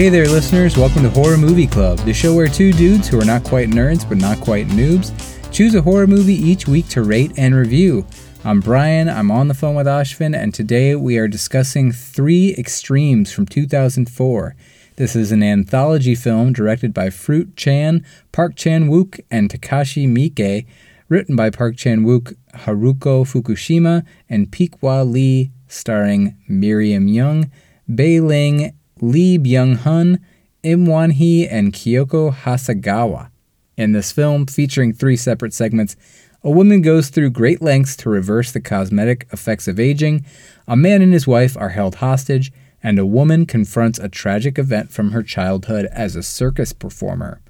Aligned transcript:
Hey 0.00 0.08
there, 0.08 0.26
listeners. 0.26 0.78
Welcome 0.78 1.02
to 1.02 1.10
Horror 1.10 1.36
Movie 1.36 1.66
Club, 1.66 1.98
the 1.98 2.14
show 2.14 2.34
where 2.34 2.48
two 2.48 2.72
dudes 2.72 3.06
who 3.06 3.20
are 3.20 3.24
not 3.26 3.44
quite 3.44 3.68
nerds 3.68 4.08
but 4.08 4.16
not 4.16 4.40
quite 4.40 4.66
noobs 4.68 5.12
choose 5.52 5.74
a 5.74 5.82
horror 5.82 6.06
movie 6.06 6.32
each 6.32 6.66
week 6.66 6.88
to 6.88 7.02
rate 7.02 7.32
and 7.36 7.54
review. 7.54 8.06
I'm 8.42 8.60
Brian, 8.60 9.10
I'm 9.10 9.30
on 9.30 9.48
the 9.48 9.52
phone 9.52 9.74
with 9.74 9.86
Ashvin, 9.86 10.34
and 10.34 10.54
today 10.54 10.94
we 10.94 11.18
are 11.18 11.28
discussing 11.28 11.92
Three 11.92 12.54
Extremes 12.56 13.30
from 13.30 13.44
2004. 13.44 14.56
This 14.96 15.14
is 15.14 15.32
an 15.32 15.42
anthology 15.42 16.14
film 16.14 16.54
directed 16.54 16.94
by 16.94 17.10
Fruit 17.10 17.54
Chan, 17.54 18.02
Park 18.32 18.56
Chan 18.56 18.88
Wook, 18.88 19.20
and 19.30 19.50
Takashi 19.50 20.08
Miike, 20.08 20.64
written 21.10 21.36
by 21.36 21.50
Park 21.50 21.76
Chan 21.76 22.06
Wook, 22.06 22.34
Haruko 22.54 23.26
Fukushima, 23.26 24.06
and 24.30 24.50
Pik-Wah 24.50 25.02
Lee, 25.02 25.50
starring 25.68 26.38
Miriam 26.48 27.06
Yeung, 27.06 27.50
Bai 27.86 28.18
Ling, 28.18 28.72
Lee 29.00 29.38
Byung 29.38 29.78
Hun, 29.78 30.20
Im 30.62 30.86
Won 30.86 31.10
Hee, 31.10 31.46
and 31.46 31.72
Kyoko 31.72 32.34
Hasegawa. 32.34 33.30
In 33.76 33.92
this 33.92 34.12
film, 34.12 34.46
featuring 34.46 34.92
three 34.92 35.16
separate 35.16 35.54
segments, 35.54 35.96
a 36.42 36.50
woman 36.50 36.80
goes 36.82 37.08
through 37.08 37.30
great 37.30 37.60
lengths 37.60 37.96
to 37.96 38.10
reverse 38.10 38.52
the 38.52 38.60
cosmetic 38.60 39.26
effects 39.32 39.68
of 39.68 39.78
aging, 39.78 40.24
a 40.66 40.76
man 40.76 41.02
and 41.02 41.12
his 41.12 41.26
wife 41.26 41.56
are 41.56 41.70
held 41.70 41.96
hostage, 41.96 42.52
and 42.82 42.98
a 42.98 43.06
woman 43.06 43.44
confronts 43.44 43.98
a 43.98 44.08
tragic 44.08 44.58
event 44.58 44.90
from 44.90 45.10
her 45.10 45.22
childhood 45.22 45.86
as 45.92 46.16
a 46.16 46.22
circus 46.22 46.72
performer. 46.72 47.40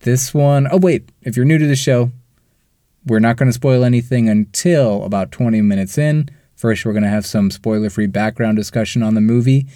This 0.00 0.32
one, 0.32 0.68
oh 0.70 0.78
wait, 0.78 1.10
if 1.22 1.36
you're 1.36 1.44
new 1.44 1.58
to 1.58 1.66
the 1.66 1.76
show, 1.76 2.10
we're 3.06 3.20
not 3.20 3.36
going 3.36 3.48
to 3.48 3.52
spoil 3.52 3.84
anything 3.84 4.28
until 4.28 5.04
about 5.04 5.32
20 5.32 5.60
minutes 5.62 5.96
in. 5.96 6.28
First, 6.54 6.84
we're 6.84 6.92
going 6.92 7.04
to 7.04 7.08
have 7.08 7.26
some 7.26 7.50
spoiler 7.50 7.88
free 7.88 8.06
background 8.06 8.56
discussion 8.56 9.02
on 9.02 9.14
the 9.14 9.20
movie. 9.20 9.66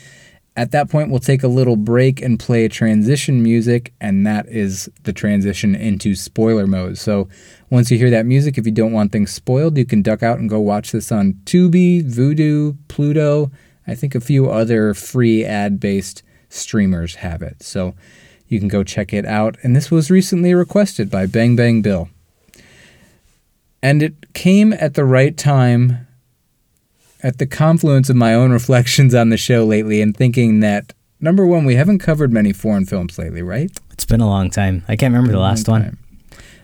At 0.54 0.70
that 0.72 0.90
point, 0.90 1.10
we'll 1.10 1.18
take 1.18 1.42
a 1.42 1.48
little 1.48 1.76
break 1.76 2.20
and 2.20 2.38
play 2.38 2.68
transition 2.68 3.42
music, 3.42 3.94
and 4.02 4.26
that 4.26 4.46
is 4.48 4.90
the 5.04 5.12
transition 5.12 5.74
into 5.74 6.14
spoiler 6.14 6.66
mode. 6.66 6.98
So 6.98 7.28
once 7.70 7.90
you 7.90 7.96
hear 7.96 8.10
that 8.10 8.26
music, 8.26 8.58
if 8.58 8.66
you 8.66 8.72
don't 8.72 8.92
want 8.92 9.12
things 9.12 9.32
spoiled, 9.32 9.78
you 9.78 9.86
can 9.86 10.02
duck 10.02 10.22
out 10.22 10.38
and 10.38 10.50
go 10.50 10.60
watch 10.60 10.92
this 10.92 11.10
on 11.10 11.34
Tubi, 11.46 12.04
Vudu, 12.04 12.76
Pluto. 12.88 13.50
I 13.86 13.94
think 13.94 14.14
a 14.14 14.20
few 14.20 14.50
other 14.50 14.92
free 14.92 15.42
ad 15.42 15.80
based 15.80 16.22
streamers 16.50 17.16
have 17.16 17.40
it. 17.40 17.62
So 17.62 17.94
you 18.46 18.58
can 18.58 18.68
go 18.68 18.84
check 18.84 19.14
it 19.14 19.24
out. 19.24 19.56
And 19.62 19.74
this 19.74 19.90
was 19.90 20.10
recently 20.10 20.52
requested 20.52 21.10
by 21.10 21.24
Bang 21.24 21.56
Bang 21.56 21.80
Bill. 21.80 22.10
And 23.82 24.02
it 24.02 24.34
came 24.34 24.74
at 24.74 24.94
the 24.94 25.04
right 25.06 25.34
time 25.36 26.06
at 27.22 27.38
the 27.38 27.46
confluence 27.46 28.10
of 28.10 28.16
my 28.16 28.34
own 28.34 28.50
reflections 28.50 29.14
on 29.14 29.28
the 29.28 29.36
show 29.36 29.64
lately 29.64 30.00
and 30.02 30.16
thinking 30.16 30.60
that 30.60 30.92
number 31.20 31.46
one, 31.46 31.64
we 31.64 31.76
haven't 31.76 32.00
covered 32.00 32.32
many 32.32 32.52
foreign 32.52 32.84
films 32.84 33.18
lately, 33.18 33.42
right? 33.42 33.70
It's 33.92 34.04
been 34.04 34.20
a 34.20 34.26
long 34.26 34.50
time. 34.50 34.84
I 34.88 34.96
can't 34.96 35.12
remember 35.12 35.32
the 35.32 35.40
last 35.40 35.68
one. 35.68 35.98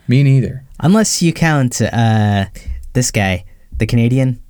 Me 0.08 0.22
neither. 0.22 0.64
Unless 0.80 1.22
you 1.22 1.32
count 1.32 1.80
uh, 1.80 2.46
this 2.92 3.10
guy, 3.10 3.44
the 3.76 3.86
Canadian 3.86 4.42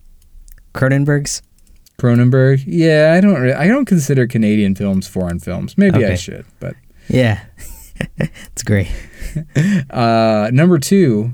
Cronenberg's. 0.74 1.42
Cronenberg. 1.98 2.62
Yeah, 2.66 3.14
I 3.16 3.20
don't. 3.20 3.52
I 3.52 3.66
don't 3.66 3.84
consider 3.84 4.28
Canadian 4.28 4.76
films 4.76 5.08
foreign 5.08 5.40
films. 5.40 5.76
Maybe 5.76 5.96
okay. 5.96 6.12
I 6.12 6.14
should, 6.14 6.46
but 6.60 6.76
yeah, 7.08 7.44
it's 8.18 8.62
great. 8.62 8.88
uh, 9.90 10.48
number 10.52 10.78
two, 10.78 11.32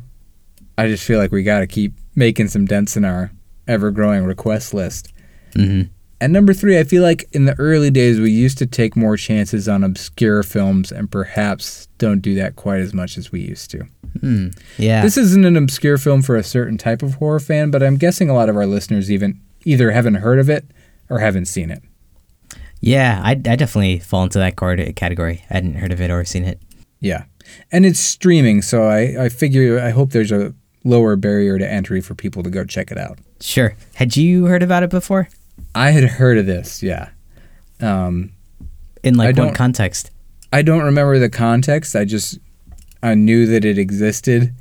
I 0.78 0.88
just 0.88 1.04
feel 1.04 1.18
like 1.18 1.32
we 1.32 1.42
got 1.42 1.58
to 1.58 1.66
keep 1.66 1.92
making 2.14 2.48
some 2.48 2.64
dents 2.64 2.96
in 2.96 3.04
our 3.04 3.30
ever 3.66 3.90
growing 3.90 4.24
request 4.24 4.74
list. 4.74 5.12
Mm-hmm. 5.54 5.90
And 6.20 6.32
number 6.32 6.54
three, 6.54 6.78
I 6.78 6.84
feel 6.84 7.02
like 7.02 7.28
in 7.32 7.44
the 7.44 7.58
early 7.58 7.90
days 7.90 8.18
we 8.18 8.30
used 8.30 8.56
to 8.58 8.66
take 8.66 8.96
more 8.96 9.16
chances 9.16 9.68
on 9.68 9.84
obscure 9.84 10.42
films 10.42 10.90
and 10.90 11.10
perhaps 11.10 11.88
don't 11.98 12.20
do 12.20 12.34
that 12.36 12.56
quite 12.56 12.80
as 12.80 12.94
much 12.94 13.18
as 13.18 13.30
we 13.30 13.40
used 13.40 13.70
to. 13.72 13.84
Mm, 14.20 14.58
yeah. 14.78 15.02
This 15.02 15.16
isn't 15.18 15.44
an 15.44 15.56
obscure 15.56 15.98
film 15.98 16.22
for 16.22 16.36
a 16.36 16.42
certain 16.42 16.78
type 16.78 17.02
of 17.02 17.16
horror 17.16 17.40
fan, 17.40 17.70
but 17.70 17.82
I'm 17.82 17.96
guessing 17.96 18.30
a 18.30 18.34
lot 18.34 18.48
of 18.48 18.56
our 18.56 18.66
listeners 18.66 19.10
even 19.10 19.40
either 19.64 19.90
haven't 19.90 20.14
heard 20.14 20.38
of 20.38 20.48
it 20.48 20.64
or 21.10 21.18
haven't 21.18 21.46
seen 21.46 21.70
it. 21.70 21.82
Yeah, 22.80 23.20
I, 23.24 23.32
I 23.32 23.34
definitely 23.34 23.98
fall 23.98 24.24
into 24.24 24.38
that 24.38 24.56
category. 24.96 25.44
I 25.50 25.54
hadn't 25.54 25.74
heard 25.74 25.92
of 25.92 26.00
it 26.00 26.10
or 26.10 26.24
seen 26.24 26.44
it. 26.44 26.60
Yeah. 27.00 27.24
And 27.72 27.84
it's 27.84 28.00
streaming, 28.00 28.62
so 28.62 28.84
I, 28.84 29.24
I 29.24 29.28
figure 29.28 29.78
I 29.80 29.90
hope 29.90 30.10
there's 30.10 30.32
a 30.32 30.54
lower 30.84 31.16
barrier 31.16 31.58
to 31.58 31.70
entry 31.70 32.00
for 32.00 32.14
people 32.14 32.42
to 32.42 32.50
go 32.50 32.64
check 32.64 32.90
it 32.90 32.98
out. 32.98 33.18
Sure. 33.40 33.74
Had 33.94 34.16
you 34.16 34.46
heard 34.46 34.62
about 34.62 34.82
it 34.82 34.90
before? 34.90 35.28
I 35.74 35.90
had 35.90 36.04
heard 36.04 36.38
of 36.38 36.46
this, 36.46 36.82
yeah. 36.82 37.08
Um, 37.80 38.32
In 39.02 39.16
like 39.16 39.36
what 39.36 39.54
context? 39.54 40.10
I 40.52 40.62
don't 40.62 40.82
remember 40.82 41.18
the 41.18 41.28
context. 41.30 41.96
I 41.96 42.04
just 42.04 42.38
I 43.02 43.14
knew 43.14 43.46
that 43.46 43.64
it 43.64 43.76
existed, 43.76 44.54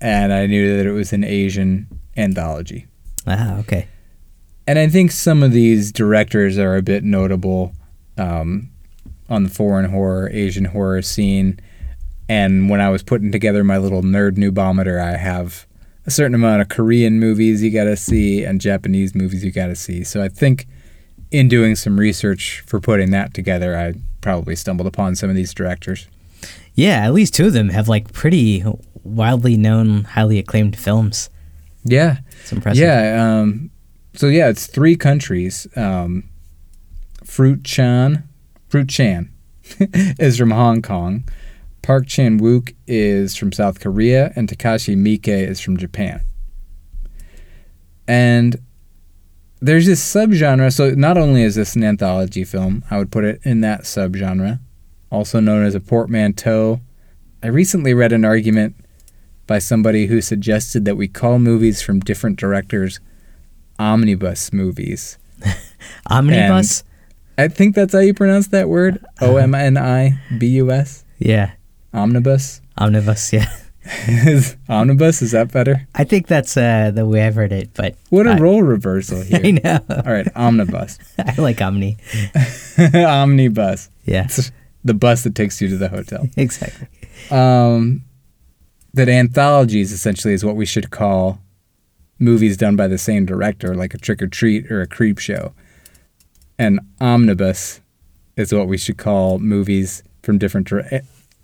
and 0.00 0.32
I 0.32 0.46
knew 0.46 0.76
that 0.76 0.86
it 0.86 0.92
was 0.92 1.12
an 1.12 1.24
Asian 1.24 1.86
anthology. 2.16 2.86
Ah, 3.26 3.58
okay. 3.58 3.86
And 4.66 4.78
I 4.78 4.88
think 4.88 5.12
some 5.12 5.42
of 5.42 5.52
these 5.52 5.92
directors 5.92 6.58
are 6.58 6.76
a 6.76 6.82
bit 6.82 7.04
notable 7.04 7.72
um, 8.18 8.70
on 9.28 9.44
the 9.44 9.48
foreign 9.48 9.90
horror, 9.90 10.28
Asian 10.32 10.66
horror 10.66 11.00
scene. 11.00 11.58
And 12.28 12.68
when 12.68 12.80
I 12.80 12.90
was 12.90 13.02
putting 13.02 13.32
together 13.32 13.64
my 13.64 13.78
little 13.78 14.02
nerd 14.02 14.36
noobometer, 14.36 15.00
I 15.00 15.16
have 15.16 15.66
a 16.06 16.10
certain 16.10 16.34
amount 16.34 16.62
of 16.62 16.68
Korean 16.68 17.18
movies 17.20 17.62
you 17.62 17.70
got 17.70 17.84
to 17.84 17.96
see 17.96 18.44
and 18.44 18.60
Japanese 18.60 19.14
movies 19.14 19.44
you 19.44 19.50
got 19.50 19.66
to 19.66 19.76
see. 19.76 20.04
So 20.04 20.22
I 20.22 20.28
think 20.28 20.66
in 21.30 21.48
doing 21.48 21.74
some 21.74 21.98
research 21.98 22.62
for 22.66 22.80
putting 22.80 23.10
that 23.10 23.34
together, 23.34 23.76
I 23.76 23.94
probably 24.20 24.56
stumbled 24.56 24.86
upon 24.86 25.16
some 25.16 25.30
of 25.30 25.36
these 25.36 25.54
directors. 25.54 26.08
Yeah, 26.74 27.04
at 27.04 27.12
least 27.12 27.34
two 27.34 27.46
of 27.46 27.52
them 27.52 27.70
have 27.70 27.88
like 27.88 28.12
pretty 28.12 28.64
wildly 29.02 29.56
known, 29.56 30.04
highly 30.04 30.38
acclaimed 30.38 30.76
films. 30.76 31.30
Yeah, 31.84 32.18
it's 32.40 32.52
impressive. 32.52 32.82
Yeah. 32.82 33.40
Um, 33.40 33.70
so 34.14 34.28
yeah, 34.28 34.48
it's 34.48 34.66
three 34.66 34.96
countries. 34.96 35.66
Um, 35.76 36.24
Fruit 37.24 37.64
Chan, 37.64 38.26
Fruit 38.68 38.88
Chan, 38.88 39.32
is 39.80 40.38
from 40.38 40.50
Hong 40.50 40.82
Kong. 40.82 41.24
Park 41.88 42.06
Chan 42.06 42.38
Wook 42.40 42.74
is 42.86 43.34
from 43.34 43.50
South 43.50 43.80
Korea, 43.80 44.30
and 44.36 44.46
Takashi 44.46 44.94
Miike 44.94 45.26
is 45.26 45.58
from 45.58 45.78
Japan. 45.78 46.20
And 48.06 48.60
there's 49.60 49.86
this 49.86 50.04
subgenre. 50.04 50.70
So 50.70 50.90
not 50.90 51.16
only 51.16 51.42
is 51.42 51.54
this 51.54 51.76
an 51.76 51.84
anthology 51.84 52.44
film, 52.44 52.84
I 52.90 52.98
would 52.98 53.10
put 53.10 53.24
it 53.24 53.40
in 53.42 53.62
that 53.62 53.84
subgenre, 53.84 54.60
also 55.10 55.40
known 55.40 55.64
as 55.64 55.74
a 55.74 55.80
portmanteau. 55.80 56.82
I 57.42 57.46
recently 57.46 57.94
read 57.94 58.12
an 58.12 58.22
argument 58.22 58.76
by 59.46 59.58
somebody 59.58 60.08
who 60.08 60.20
suggested 60.20 60.84
that 60.84 60.98
we 60.98 61.08
call 61.08 61.38
movies 61.38 61.80
from 61.80 62.00
different 62.00 62.38
directors 62.38 63.00
omnibus 63.78 64.52
movies. 64.52 65.16
omnibus? 66.10 66.84
And 67.38 67.50
I 67.50 67.54
think 67.54 67.74
that's 67.74 67.94
how 67.94 68.00
you 68.00 68.12
pronounce 68.12 68.48
that 68.48 68.68
word. 68.68 69.02
Uh, 69.22 69.28
o 69.28 69.36
M 69.38 69.54
N 69.54 69.78
I 69.78 70.20
B 70.36 70.48
U 70.48 70.70
S. 70.70 71.06
Yeah. 71.18 71.52
Omnibus? 71.94 72.60
Omnibus, 72.76 73.32
yeah. 73.32 73.50
is 74.06 74.56
omnibus 74.68 75.22
is 75.22 75.32
that 75.32 75.50
better? 75.50 75.86
I 75.94 76.04
think 76.04 76.26
that's 76.26 76.56
uh, 76.56 76.90
the 76.92 77.06
way 77.06 77.26
I've 77.26 77.34
heard 77.34 77.52
it, 77.52 77.70
but 77.74 77.96
what 78.10 78.26
a 78.26 78.32
I, 78.32 78.38
role 78.38 78.62
reversal 78.62 79.22
here. 79.22 79.40
I 79.42 79.50
know. 79.52 79.80
All 79.88 80.12
right, 80.12 80.28
omnibus. 80.36 80.98
I 81.18 81.34
like 81.40 81.60
omni. 81.60 81.96
Omnibus. 82.94 83.90
Yeah, 84.04 84.24
it's 84.24 84.50
the 84.84 84.94
bus 84.94 85.24
that 85.24 85.34
takes 85.34 85.60
you 85.60 85.68
to 85.68 85.76
the 85.76 85.88
hotel. 85.88 86.28
exactly. 86.36 86.88
Um, 87.30 88.04
that 88.94 89.08
anthologies 89.08 89.92
essentially 89.92 90.34
is 90.34 90.44
what 90.44 90.56
we 90.56 90.66
should 90.66 90.90
call 90.90 91.40
movies 92.18 92.56
done 92.56 92.76
by 92.76 92.88
the 92.88 92.98
same 92.98 93.26
director, 93.26 93.74
like 93.74 93.94
a 93.94 93.98
Trick 93.98 94.22
or 94.22 94.26
Treat 94.26 94.70
or 94.70 94.80
a 94.80 94.86
Creep 94.86 95.18
Show. 95.18 95.52
And 96.58 96.80
omnibus 97.00 97.80
is 98.36 98.52
what 98.52 98.66
we 98.66 98.76
should 98.78 98.98
call 98.98 99.38
movies 99.38 100.02
from 100.22 100.38
different 100.38 100.66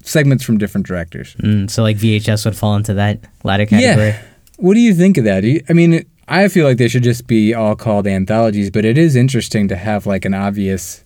segments 0.04 0.44
from 0.44 0.58
different 0.58 0.86
directors. 0.86 1.34
Mm, 1.36 1.68
so 1.68 1.82
like 1.82 1.96
VHS 1.96 2.44
would 2.44 2.56
fall 2.56 2.76
into 2.76 2.94
that 2.94 3.20
latter 3.42 3.66
category. 3.66 4.08
Yeah. 4.08 4.22
What 4.56 4.74
do 4.74 4.80
you 4.80 4.94
think 4.94 5.18
of 5.18 5.24
that? 5.24 5.42
You, 5.42 5.62
I 5.68 5.72
mean, 5.72 6.04
I 6.28 6.48
feel 6.48 6.66
like 6.66 6.78
they 6.78 6.88
should 6.88 7.02
just 7.02 7.26
be 7.26 7.52
all 7.52 7.74
called 7.74 8.06
anthologies, 8.06 8.70
but 8.70 8.84
it 8.84 8.96
is 8.96 9.16
interesting 9.16 9.68
to 9.68 9.76
have 9.76 10.06
like 10.06 10.24
an 10.24 10.34
obvious 10.34 11.02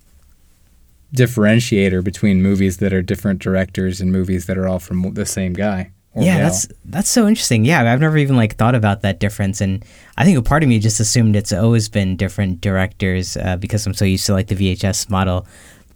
differentiator 1.15 2.05
between 2.05 2.43
movies 2.43 2.79
that 2.79 2.93
are 2.93 3.01
different 3.01 3.41
directors 3.41 4.01
and 4.01 4.13
movies 4.13 4.47
that 4.47 4.59
are 4.59 4.69
all 4.69 4.79
from 4.79 5.15
the 5.15 5.25
same 5.25 5.55
guy. 5.55 5.93
Yeah, 6.15 6.39
gal. 6.39 6.49
that's 6.49 6.69
that's 6.85 7.11
so 7.11 7.29
interesting. 7.29 7.65
Yeah, 7.65 7.91
I've 7.91 8.01
never 8.01 8.19
even 8.19 8.37
like 8.37 8.57
thought 8.57 8.75
about 8.75 9.03
that 9.03 9.21
difference, 9.21 9.61
and 9.61 9.85
I 10.17 10.25
think 10.25 10.37
a 10.37 10.43
part 10.43 10.63
of 10.63 10.69
me 10.69 10.79
just 10.81 11.01
assumed 11.01 11.37
it's 11.37 11.53
always 11.53 11.89
been 11.89 12.17
different 12.17 12.61
directors 12.61 13.37
uh, 13.37 13.57
because 13.57 13.87
I'm 13.87 13.95
so 13.95 14.05
used 14.05 14.27
to 14.27 14.33
like 14.33 14.49
the 14.49 14.57
VHS 14.57 15.11
model. 15.11 15.47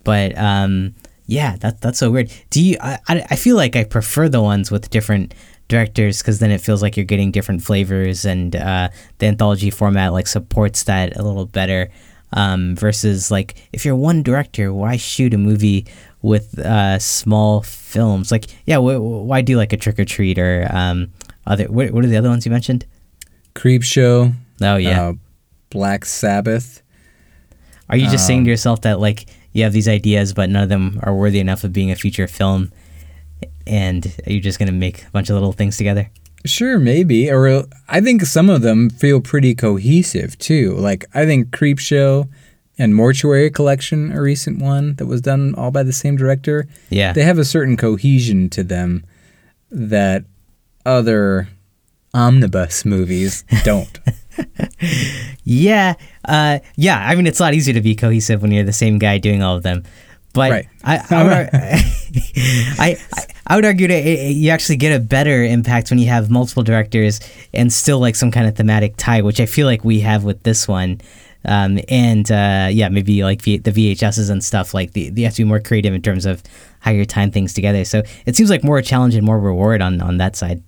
But 0.04 0.36
um, 0.38 0.94
yeah, 1.38 1.56
that 1.62 1.80
that's 1.82 1.98
so 1.98 2.10
weird. 2.10 2.28
Do 2.50 2.60
you? 2.60 2.76
I 2.80 2.98
I 3.34 3.36
feel 3.44 3.56
like 3.62 3.74
I 3.80 3.84
prefer 3.84 4.28
the 4.28 4.42
ones 4.52 4.70
with 4.70 4.90
different 4.90 5.34
directors 5.68 6.20
because 6.20 6.38
then 6.38 6.50
it 6.50 6.60
feels 6.60 6.82
like 6.82 6.96
you're 6.96 7.12
getting 7.14 7.32
different 7.32 7.62
flavors, 7.62 8.24
and 8.24 8.54
uh, 8.54 8.88
the 9.18 9.26
anthology 9.32 9.70
format 9.70 10.12
like 10.12 10.28
supports 10.28 10.84
that 10.84 11.16
a 11.16 11.22
little 11.22 11.46
better. 11.46 11.88
um, 12.32 12.74
versus 12.76 13.30
like 13.30 13.54
if 13.72 13.84
you're 13.84 13.96
one 13.96 14.22
director, 14.22 14.72
why 14.72 14.96
shoot 14.96 15.34
a 15.34 15.38
movie 15.38 15.86
with 16.22 16.58
uh, 16.58 16.98
small 16.98 17.62
films? 17.62 18.30
Like, 18.30 18.46
yeah, 18.66 18.78
wh- 18.78 19.00
why 19.26 19.42
do 19.42 19.56
like 19.56 19.72
a 19.72 19.76
Trick 19.76 19.98
or 19.98 20.04
Treat 20.04 20.38
or 20.38 20.66
um, 20.72 21.12
other? 21.46 21.64
What, 21.66 21.90
what 21.92 22.04
are 22.04 22.08
the 22.08 22.16
other 22.16 22.28
ones 22.30 22.46
you 22.46 22.52
mentioned? 22.52 22.86
Creep 23.54 23.82
Show. 23.82 24.32
Oh 24.60 24.76
yeah. 24.76 25.08
Uh, 25.08 25.12
Black 25.70 26.04
Sabbath. 26.04 26.82
Are 27.88 27.96
you 27.96 28.08
just 28.08 28.26
saying 28.26 28.40
um, 28.40 28.44
to 28.44 28.50
yourself 28.50 28.80
that 28.82 29.00
like 29.00 29.26
you 29.52 29.62
have 29.64 29.72
these 29.72 29.88
ideas, 29.88 30.32
but 30.32 30.48
none 30.50 30.62
of 30.64 30.68
them 30.68 30.98
are 31.02 31.14
worthy 31.14 31.40
enough 31.40 31.64
of 31.64 31.72
being 31.72 31.90
a 31.90 31.96
feature 31.96 32.26
film, 32.26 32.72
and 33.66 34.14
you're 34.26 34.40
just 34.40 34.58
gonna 34.58 34.72
make 34.72 35.04
a 35.06 35.10
bunch 35.10 35.30
of 35.30 35.34
little 35.34 35.52
things 35.52 35.76
together? 35.76 36.10
Sure, 36.44 36.78
maybe. 36.78 37.30
Or 37.30 37.64
I 37.88 38.00
think 38.00 38.22
some 38.22 38.50
of 38.50 38.62
them 38.62 38.90
feel 38.90 39.20
pretty 39.20 39.54
cohesive 39.54 40.36
too. 40.38 40.74
Like 40.74 41.04
I 41.14 41.24
think 41.24 41.52
Creep 41.52 41.78
Show 41.78 42.28
and 42.78 42.94
Mortuary 42.96 43.48
Collection, 43.50 44.10
a 44.12 44.20
recent 44.20 44.58
one 44.58 44.94
that 44.96 45.06
was 45.06 45.20
done 45.20 45.54
all 45.54 45.70
by 45.70 45.82
the 45.84 45.92
same 45.92 46.16
director, 46.16 46.66
Yeah. 46.90 47.12
they 47.12 47.22
have 47.22 47.38
a 47.38 47.44
certain 47.44 47.76
cohesion 47.76 48.48
to 48.50 48.64
them 48.64 49.04
that 49.70 50.24
other 50.84 51.48
omnibus 52.14 52.84
movies 52.84 53.44
don't. 53.64 53.98
Yeah, 55.44 55.94
uh, 56.24 56.60
yeah. 56.76 56.98
I 57.06 57.14
mean, 57.16 57.26
it's 57.26 57.40
a 57.40 57.42
lot 57.42 57.54
easier 57.54 57.74
to 57.74 57.80
be 57.80 57.94
cohesive 57.94 58.42
when 58.42 58.50
you're 58.52 58.64
the 58.64 58.72
same 58.72 58.98
guy 58.98 59.18
doing 59.18 59.42
all 59.42 59.56
of 59.56 59.62
them. 59.62 59.82
But 60.32 60.50
Right. 60.50 60.68
I, 60.84 60.96
I, 61.10 61.22
would, 61.24 61.50
I, 62.78 62.96
I, 63.46 63.56
would 63.56 63.64
argue 63.64 63.88
that 63.88 64.06
it- 64.06 64.32
you 64.34 64.50
actually 64.50 64.76
get 64.76 64.94
a 64.94 65.00
better 65.00 65.44
impact 65.44 65.90
when 65.90 65.98
you 65.98 66.08
have 66.08 66.30
multiple 66.30 66.62
directors 66.62 67.20
and 67.52 67.72
still 67.72 67.98
like 68.00 68.14
some 68.14 68.30
kind 68.30 68.46
of 68.48 68.56
thematic 68.56 68.96
tie, 68.96 69.20
which 69.20 69.40
I 69.40 69.46
feel 69.46 69.66
like 69.66 69.84
we 69.84 70.00
have 70.00 70.24
with 70.24 70.42
this 70.44 70.66
one. 70.66 71.00
Um, 71.44 71.80
and 71.88 72.30
uh, 72.30 72.68
yeah, 72.70 72.88
maybe 72.88 73.24
like 73.24 73.42
v- 73.42 73.58
the 73.58 73.72
VHSs 73.72 74.30
and 74.30 74.42
stuff. 74.42 74.74
Like 74.74 74.92
the, 74.92 75.12
you 75.14 75.24
have 75.24 75.34
to 75.34 75.42
be 75.42 75.48
more 75.48 75.60
creative 75.60 75.92
in 75.92 76.00
terms 76.02 76.24
of 76.24 76.42
how 76.80 76.92
you're 76.92 77.04
tying 77.04 77.32
things 77.32 77.52
together. 77.52 77.84
So 77.84 78.02
it 78.26 78.36
seems 78.36 78.48
like 78.48 78.62
more 78.64 78.80
challenge 78.80 79.14
and 79.16 79.26
more 79.26 79.38
reward 79.40 79.82
on 79.82 80.00
on 80.00 80.16
that 80.18 80.36
side. 80.36 80.62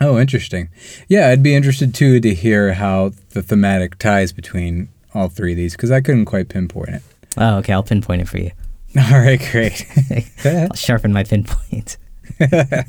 Oh, 0.00 0.18
interesting. 0.18 0.68
Yeah, 1.08 1.28
I'd 1.28 1.42
be 1.42 1.54
interested 1.54 1.94
too 1.94 2.20
to 2.20 2.34
hear 2.34 2.74
how 2.74 3.12
the 3.30 3.42
thematic 3.42 3.98
ties 3.98 4.32
between 4.32 4.88
all 5.14 5.28
three 5.28 5.52
of 5.52 5.56
these 5.56 5.72
because 5.74 5.90
I 5.90 6.00
couldn't 6.00 6.24
quite 6.26 6.48
pinpoint 6.48 6.88
it. 6.90 7.02
Oh, 7.36 7.56
okay. 7.58 7.72
I'll 7.72 7.82
pinpoint 7.82 8.22
it 8.22 8.28
for 8.28 8.38
you. 8.38 8.50
All 8.96 9.20
right, 9.20 9.38
great. 9.52 9.84
I'll 10.44 10.74
sharpen 10.74 11.12
my 11.12 11.24
pinpoint. 11.24 11.96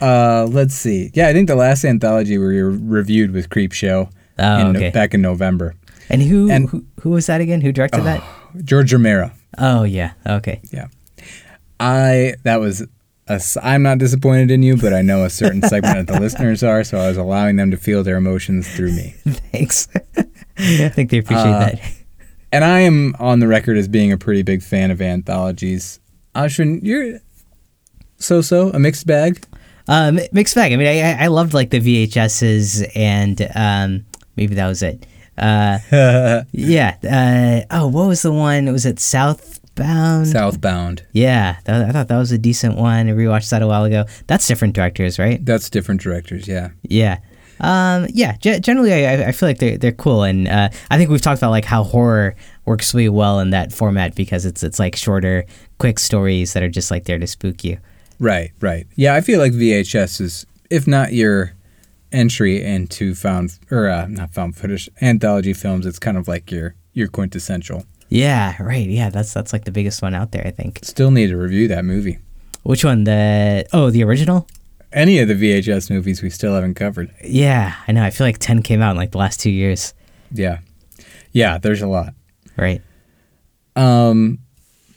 Uh, 0.00 0.46
let's 0.50 0.74
see. 0.74 1.10
Yeah, 1.12 1.28
I 1.28 1.32
think 1.32 1.48
the 1.48 1.56
last 1.56 1.84
anthology 1.84 2.38
we 2.38 2.46
re- 2.60 2.78
reviewed 2.80 3.32
was 3.32 3.46
Creep 3.48 3.72
Show 3.72 4.10
Oh, 4.38 4.60
in, 4.70 4.76
okay. 4.76 4.90
back 4.90 5.12
in 5.12 5.20
November. 5.20 5.74
And 6.08 6.22
who, 6.22 6.48
And- 6.50 6.68
who 6.68 6.84
who 7.00 7.10
was 7.10 7.26
that 7.26 7.40
again? 7.40 7.60
Who 7.60 7.72
directed 7.72 8.02
that? 8.04 8.22
George 8.64 8.92
Romero. 8.92 9.32
Oh 9.58 9.82
yeah. 9.82 10.12
Okay. 10.26 10.60
Yeah. 10.70 10.86
I 11.80 12.34
that 12.44 12.60
was 12.60 12.86
I'm 13.62 13.82
not 13.82 13.98
disappointed 13.98 14.50
in 14.50 14.62
you, 14.62 14.76
but 14.76 14.92
I 14.92 15.02
know 15.02 15.24
a 15.24 15.30
certain 15.30 15.62
segment 15.62 15.98
of 15.98 16.06
the 16.06 16.20
listeners 16.20 16.62
are, 16.62 16.82
so 16.84 16.98
I 16.98 17.08
was 17.08 17.16
allowing 17.16 17.56
them 17.56 17.70
to 17.70 17.76
feel 17.76 18.02
their 18.02 18.16
emotions 18.16 18.68
through 18.74 18.92
me. 18.92 19.14
Thanks. 19.52 19.88
I 20.58 20.88
think 20.88 21.10
they 21.10 21.18
appreciate 21.18 21.46
Uh, 21.46 21.58
that. 21.60 21.80
And 22.50 22.64
I 22.64 22.80
am 22.80 23.14
on 23.18 23.40
the 23.40 23.46
record 23.46 23.76
as 23.76 23.88
being 23.88 24.10
a 24.12 24.16
pretty 24.18 24.42
big 24.42 24.62
fan 24.62 24.90
of 24.90 25.02
anthologies. 25.02 26.00
Ashwin, 26.34 26.80
you're 26.82 27.20
so-so, 28.16 28.70
a 28.70 28.78
mixed 28.78 29.06
bag. 29.06 29.44
Um, 29.86 30.18
mixed 30.32 30.54
bag. 30.54 30.72
I 30.72 30.76
mean, 30.76 30.86
I 30.86 31.24
I- 31.24 31.26
loved 31.28 31.54
like 31.54 31.70
the 31.70 31.80
VHSs 31.80 32.90
and 32.94 33.48
um 33.54 34.04
maybe 34.36 34.54
that 34.54 34.66
was 34.66 34.82
it. 34.82 35.06
Uh, 35.36 35.78
yeah. 36.52 36.96
Uh, 37.04 37.64
oh, 37.70 37.86
what 37.88 38.08
was 38.08 38.22
the 38.22 38.32
one? 38.32 38.70
Was 38.72 38.84
it 38.86 38.98
Southbound? 39.78 40.26
Southbound. 40.28 41.02
Yeah, 41.12 41.56
that, 41.64 41.88
I 41.88 41.92
thought 41.92 42.08
that 42.08 42.18
was 42.18 42.32
a 42.32 42.38
decent 42.38 42.76
one. 42.76 43.08
I 43.08 43.12
rewatched 43.12 43.50
that 43.50 43.62
a 43.62 43.66
while 43.66 43.84
ago. 43.84 44.04
That's 44.26 44.46
different 44.46 44.74
directors, 44.74 45.18
right? 45.18 45.44
That's 45.44 45.70
different 45.70 46.00
directors, 46.00 46.46
yeah. 46.48 46.70
Yeah. 46.82 47.18
Um, 47.60 48.06
yeah, 48.12 48.36
ge- 48.36 48.60
generally, 48.60 48.92
I, 48.92 49.14
I- 49.14 49.26
I 49.28 49.32
feel 49.32 49.48
like 49.48 49.58
they're, 49.58 49.78
they're 49.78 49.92
cool. 49.92 50.22
And 50.22 50.46
uh, 50.48 50.68
I 50.90 50.96
think 50.98 51.10
we've 51.10 51.20
talked 51.20 51.40
about 51.40 51.50
like 51.50 51.64
how 51.64 51.82
horror 51.82 52.36
works 52.66 52.94
really 52.94 53.08
well 53.08 53.40
in 53.40 53.50
that 53.50 53.72
format 53.72 54.14
because 54.14 54.44
it's 54.46 54.62
it's 54.62 54.78
like 54.78 54.94
shorter, 54.94 55.44
quick 55.78 55.98
stories 55.98 56.52
that 56.52 56.62
are 56.62 56.68
just 56.68 56.90
like 56.90 57.04
there 57.04 57.18
to 57.18 57.26
spook 57.26 57.64
you. 57.64 57.78
Right, 58.20 58.52
right. 58.60 58.86
Yeah, 58.96 59.14
I 59.14 59.20
feel 59.22 59.38
like 59.40 59.52
VHS 59.52 60.20
is, 60.20 60.46
if 60.70 60.86
not 60.86 61.12
your 61.12 61.52
entry 62.12 62.62
into 62.62 63.14
found 63.14 63.58
or 63.70 63.88
uh, 63.88 64.06
not 64.06 64.32
found 64.32 64.56
footage 64.56 64.88
anthology 65.02 65.52
films, 65.52 65.84
it's 65.86 65.98
kind 65.98 66.16
of 66.16 66.28
like 66.28 66.50
your 66.50 66.74
your 66.92 67.08
quintessential. 67.08 67.84
Yeah, 68.08 68.60
right. 68.62 68.88
Yeah, 68.88 69.10
that's 69.10 69.32
that's 69.34 69.52
like 69.52 69.64
the 69.64 69.70
biggest 69.70 70.00
one 70.02 70.14
out 70.14 70.32
there, 70.32 70.46
I 70.46 70.50
think. 70.50 70.80
Still 70.82 71.10
need 71.10 71.28
to 71.28 71.36
review 71.36 71.68
that 71.68 71.84
movie. 71.84 72.18
Which 72.62 72.84
one? 72.84 73.04
The 73.04 73.66
oh, 73.72 73.90
the 73.90 74.02
original? 74.04 74.46
Any 74.92 75.18
of 75.18 75.28
the 75.28 75.34
VHS 75.34 75.90
movies 75.90 76.22
we 76.22 76.30
still 76.30 76.54
haven't 76.54 76.74
covered. 76.74 77.14
Yeah, 77.22 77.74
I 77.86 77.92
know. 77.92 78.02
I 78.02 78.10
feel 78.10 78.26
like 78.26 78.38
ten 78.38 78.62
came 78.62 78.80
out 78.80 78.92
in 78.92 78.96
like 78.96 79.12
the 79.12 79.18
last 79.18 79.40
two 79.40 79.50
years. 79.50 79.92
Yeah, 80.32 80.58
yeah. 81.32 81.58
There's 81.58 81.82
a 81.82 81.86
lot. 81.86 82.14
Right. 82.56 82.82
Um, 83.76 84.38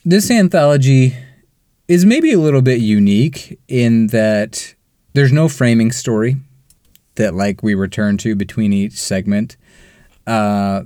this 0.05 0.31
anthology 0.31 1.15
is 1.87 2.05
maybe 2.05 2.31
a 2.31 2.39
little 2.39 2.61
bit 2.61 2.79
unique 2.79 3.59
in 3.67 4.07
that 4.07 4.73
there's 5.13 5.33
no 5.33 5.49
framing 5.49 5.91
story 5.91 6.37
that 7.15 7.35
like 7.35 7.61
we 7.61 7.75
return 7.75 8.17
to 8.17 8.35
between 8.35 8.71
each 8.71 8.93
segment. 8.93 9.57
Uh, 10.25 10.83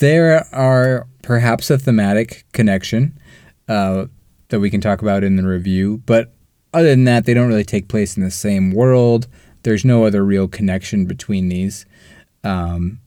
there 0.00 0.46
are 0.52 1.06
perhaps 1.30 1.70
a 1.70 1.78
thematic 1.78 2.44
connection 2.52 3.16
uh, 3.68 4.06
that 4.48 4.58
we 4.58 4.68
can 4.68 4.80
talk 4.80 5.00
about 5.00 5.22
in 5.22 5.36
the 5.36 5.46
review, 5.46 6.02
but 6.04 6.32
other 6.74 6.88
than 6.88 7.04
that, 7.04 7.24
they 7.24 7.32
don't 7.32 7.46
really 7.46 7.62
take 7.62 7.86
place 7.86 8.16
in 8.16 8.24
the 8.24 8.32
same 8.32 8.72
world. 8.72 9.28
There's 9.62 9.84
no 9.84 10.04
other 10.04 10.24
real 10.24 10.48
connection 10.48 11.04
between 11.06 11.48
these. 11.48 11.86
Um, 12.42 12.98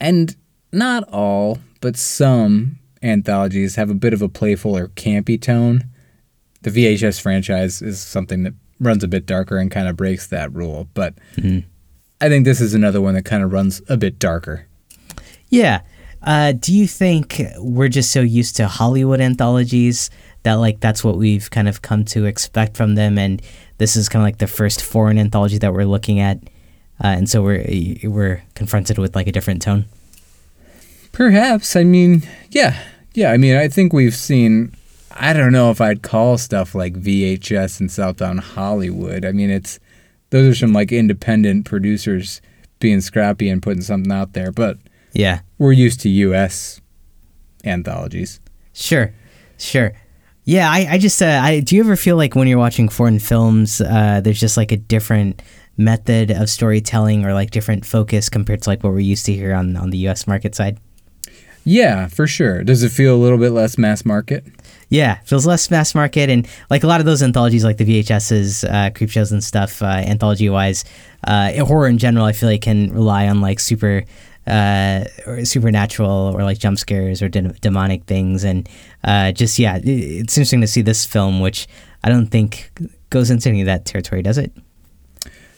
and 0.00 0.34
not 0.72 1.04
all, 1.12 1.58
but 1.82 1.98
some 1.98 2.78
anthologies 3.02 3.74
have 3.76 3.90
a 3.90 3.94
bit 3.94 4.14
of 4.14 4.22
a 4.22 4.28
playful 4.30 4.74
or 4.74 4.88
campy 4.88 5.38
tone. 5.38 5.84
The 6.62 6.70
VHS 6.70 7.20
franchise 7.20 7.82
is 7.82 8.00
something 8.00 8.42
that 8.44 8.54
runs 8.80 9.04
a 9.04 9.08
bit 9.08 9.26
darker 9.26 9.58
and 9.58 9.70
kind 9.70 9.86
of 9.86 9.98
breaks 9.98 10.28
that 10.28 10.50
rule, 10.54 10.88
but 10.94 11.12
Mhm. 11.36 11.64
I 12.22 12.30
think 12.30 12.46
this 12.46 12.62
is 12.62 12.72
another 12.72 13.02
one 13.02 13.12
that 13.12 13.26
kind 13.26 13.42
of 13.42 13.52
runs 13.52 13.82
a 13.90 13.98
bit 13.98 14.18
darker. 14.18 14.64
Yeah. 15.50 15.82
Uh, 16.24 16.52
do 16.52 16.74
you 16.74 16.86
think 16.86 17.40
we're 17.58 17.88
just 17.88 18.10
so 18.10 18.20
used 18.20 18.56
to 18.56 18.66
Hollywood 18.66 19.20
anthologies 19.20 20.10
that 20.42 20.54
like 20.54 20.80
that's 20.80 21.04
what 21.04 21.16
we've 21.16 21.50
kind 21.50 21.68
of 21.68 21.82
come 21.82 22.04
to 22.06 22.24
expect 22.24 22.76
from 22.76 22.94
them, 22.94 23.18
and 23.18 23.42
this 23.78 23.94
is 23.94 24.08
kind 24.08 24.22
of 24.22 24.26
like 24.26 24.38
the 24.38 24.46
first 24.46 24.82
foreign 24.82 25.18
anthology 25.18 25.58
that 25.58 25.72
we're 25.72 25.84
looking 25.84 26.20
at, 26.20 26.38
uh, 27.02 27.08
and 27.08 27.28
so 27.28 27.42
we're 27.42 27.64
we're 28.04 28.42
confronted 28.54 28.98
with 28.98 29.14
like 29.14 29.26
a 29.26 29.32
different 29.32 29.62
tone. 29.62 29.84
Perhaps. 31.12 31.76
I 31.76 31.84
mean, 31.84 32.22
yeah. 32.50 32.76
Yeah, 33.14 33.30
I 33.30 33.36
mean, 33.36 33.56
I 33.56 33.68
think 33.68 33.92
we've 33.92 34.14
seen 34.14 34.74
I 35.16 35.32
don't 35.32 35.52
know 35.52 35.70
if 35.70 35.80
I'd 35.80 36.02
call 36.02 36.38
stuff 36.38 36.74
like 36.74 36.94
VHS 36.94 37.78
and 37.78 37.90
Southbound 37.90 38.40
Hollywood. 38.40 39.24
I 39.24 39.30
mean, 39.30 39.50
it's 39.50 39.78
those 40.30 40.48
are 40.50 40.58
some 40.58 40.72
like 40.72 40.90
independent 40.90 41.66
producers 41.66 42.40
being 42.80 43.00
scrappy 43.00 43.48
and 43.48 43.62
putting 43.62 43.82
something 43.82 44.10
out 44.10 44.32
there, 44.32 44.50
but 44.50 44.78
Yeah. 45.14 45.40
we're 45.58 45.72
used 45.72 46.00
to 46.00 46.08
US 46.08 46.80
anthologies. 47.64 48.40
Sure, 48.72 49.14
sure. 49.58 49.92
Yeah, 50.44 50.70
I, 50.70 50.86
I 50.90 50.98
just, 50.98 51.22
uh, 51.22 51.40
I, 51.42 51.60
do 51.60 51.74
you 51.74 51.82
ever 51.82 51.96
feel 51.96 52.16
like 52.16 52.34
when 52.34 52.48
you're 52.48 52.58
watching 52.58 52.88
foreign 52.90 53.18
films, 53.18 53.80
uh, 53.80 54.20
there's 54.22 54.40
just 54.40 54.56
like 54.58 54.72
a 54.72 54.76
different 54.76 55.40
method 55.76 56.30
of 56.30 56.50
storytelling 56.50 57.24
or 57.24 57.32
like 57.32 57.50
different 57.50 57.86
focus 57.86 58.28
compared 58.28 58.62
to 58.62 58.68
like 58.68 58.82
what 58.84 58.92
we're 58.92 59.00
used 59.00 59.26
to 59.26 59.32
here 59.32 59.54
on, 59.54 59.76
on 59.76 59.90
the 59.90 59.98
US 60.08 60.26
market 60.26 60.54
side? 60.54 60.78
Yeah, 61.64 62.08
for 62.08 62.26
sure. 62.26 62.62
Does 62.62 62.82
it 62.82 62.90
feel 62.90 63.14
a 63.14 63.16
little 63.16 63.38
bit 63.38 63.50
less 63.50 63.78
mass 63.78 64.04
market? 64.04 64.44
Yeah, 64.90 65.18
feels 65.20 65.46
less 65.46 65.70
mass 65.70 65.94
market, 65.94 66.28
and 66.28 66.46
like 66.68 66.84
a 66.84 66.86
lot 66.86 67.00
of 67.00 67.06
those 67.06 67.22
anthologies, 67.22 67.64
like 67.64 67.78
the 67.78 67.86
VHSs, 67.86 68.70
uh, 68.70 68.90
creep 68.90 69.10
shows 69.10 69.32
and 69.32 69.42
stuff, 69.42 69.80
uh, 69.82 69.86
anthology 69.86 70.48
wise, 70.50 70.84
uh, 71.26 71.64
horror 71.64 71.88
in 71.88 71.96
general, 71.96 72.26
I 72.26 72.32
feel 72.32 72.50
like 72.50 72.60
can 72.60 72.92
rely 72.92 73.28
on 73.28 73.40
like 73.40 73.60
super, 73.60 74.04
uh, 74.46 75.04
or 75.26 75.44
supernatural 75.44 76.32
or 76.34 76.42
like 76.44 76.58
jump 76.58 76.78
scares 76.78 77.22
or 77.22 77.28
de- 77.28 77.42
demonic 77.60 78.04
things, 78.04 78.44
and 78.44 78.68
uh, 79.04 79.32
just 79.32 79.58
yeah, 79.58 79.78
it's 79.82 80.36
interesting 80.36 80.60
to 80.60 80.66
see 80.66 80.82
this 80.82 81.04
film, 81.06 81.40
which 81.40 81.66
I 82.02 82.08
don't 82.10 82.26
think 82.26 82.70
goes 83.10 83.30
into 83.30 83.48
any 83.48 83.60
of 83.62 83.66
that 83.66 83.84
territory, 83.84 84.22
does 84.22 84.38
it? 84.38 84.52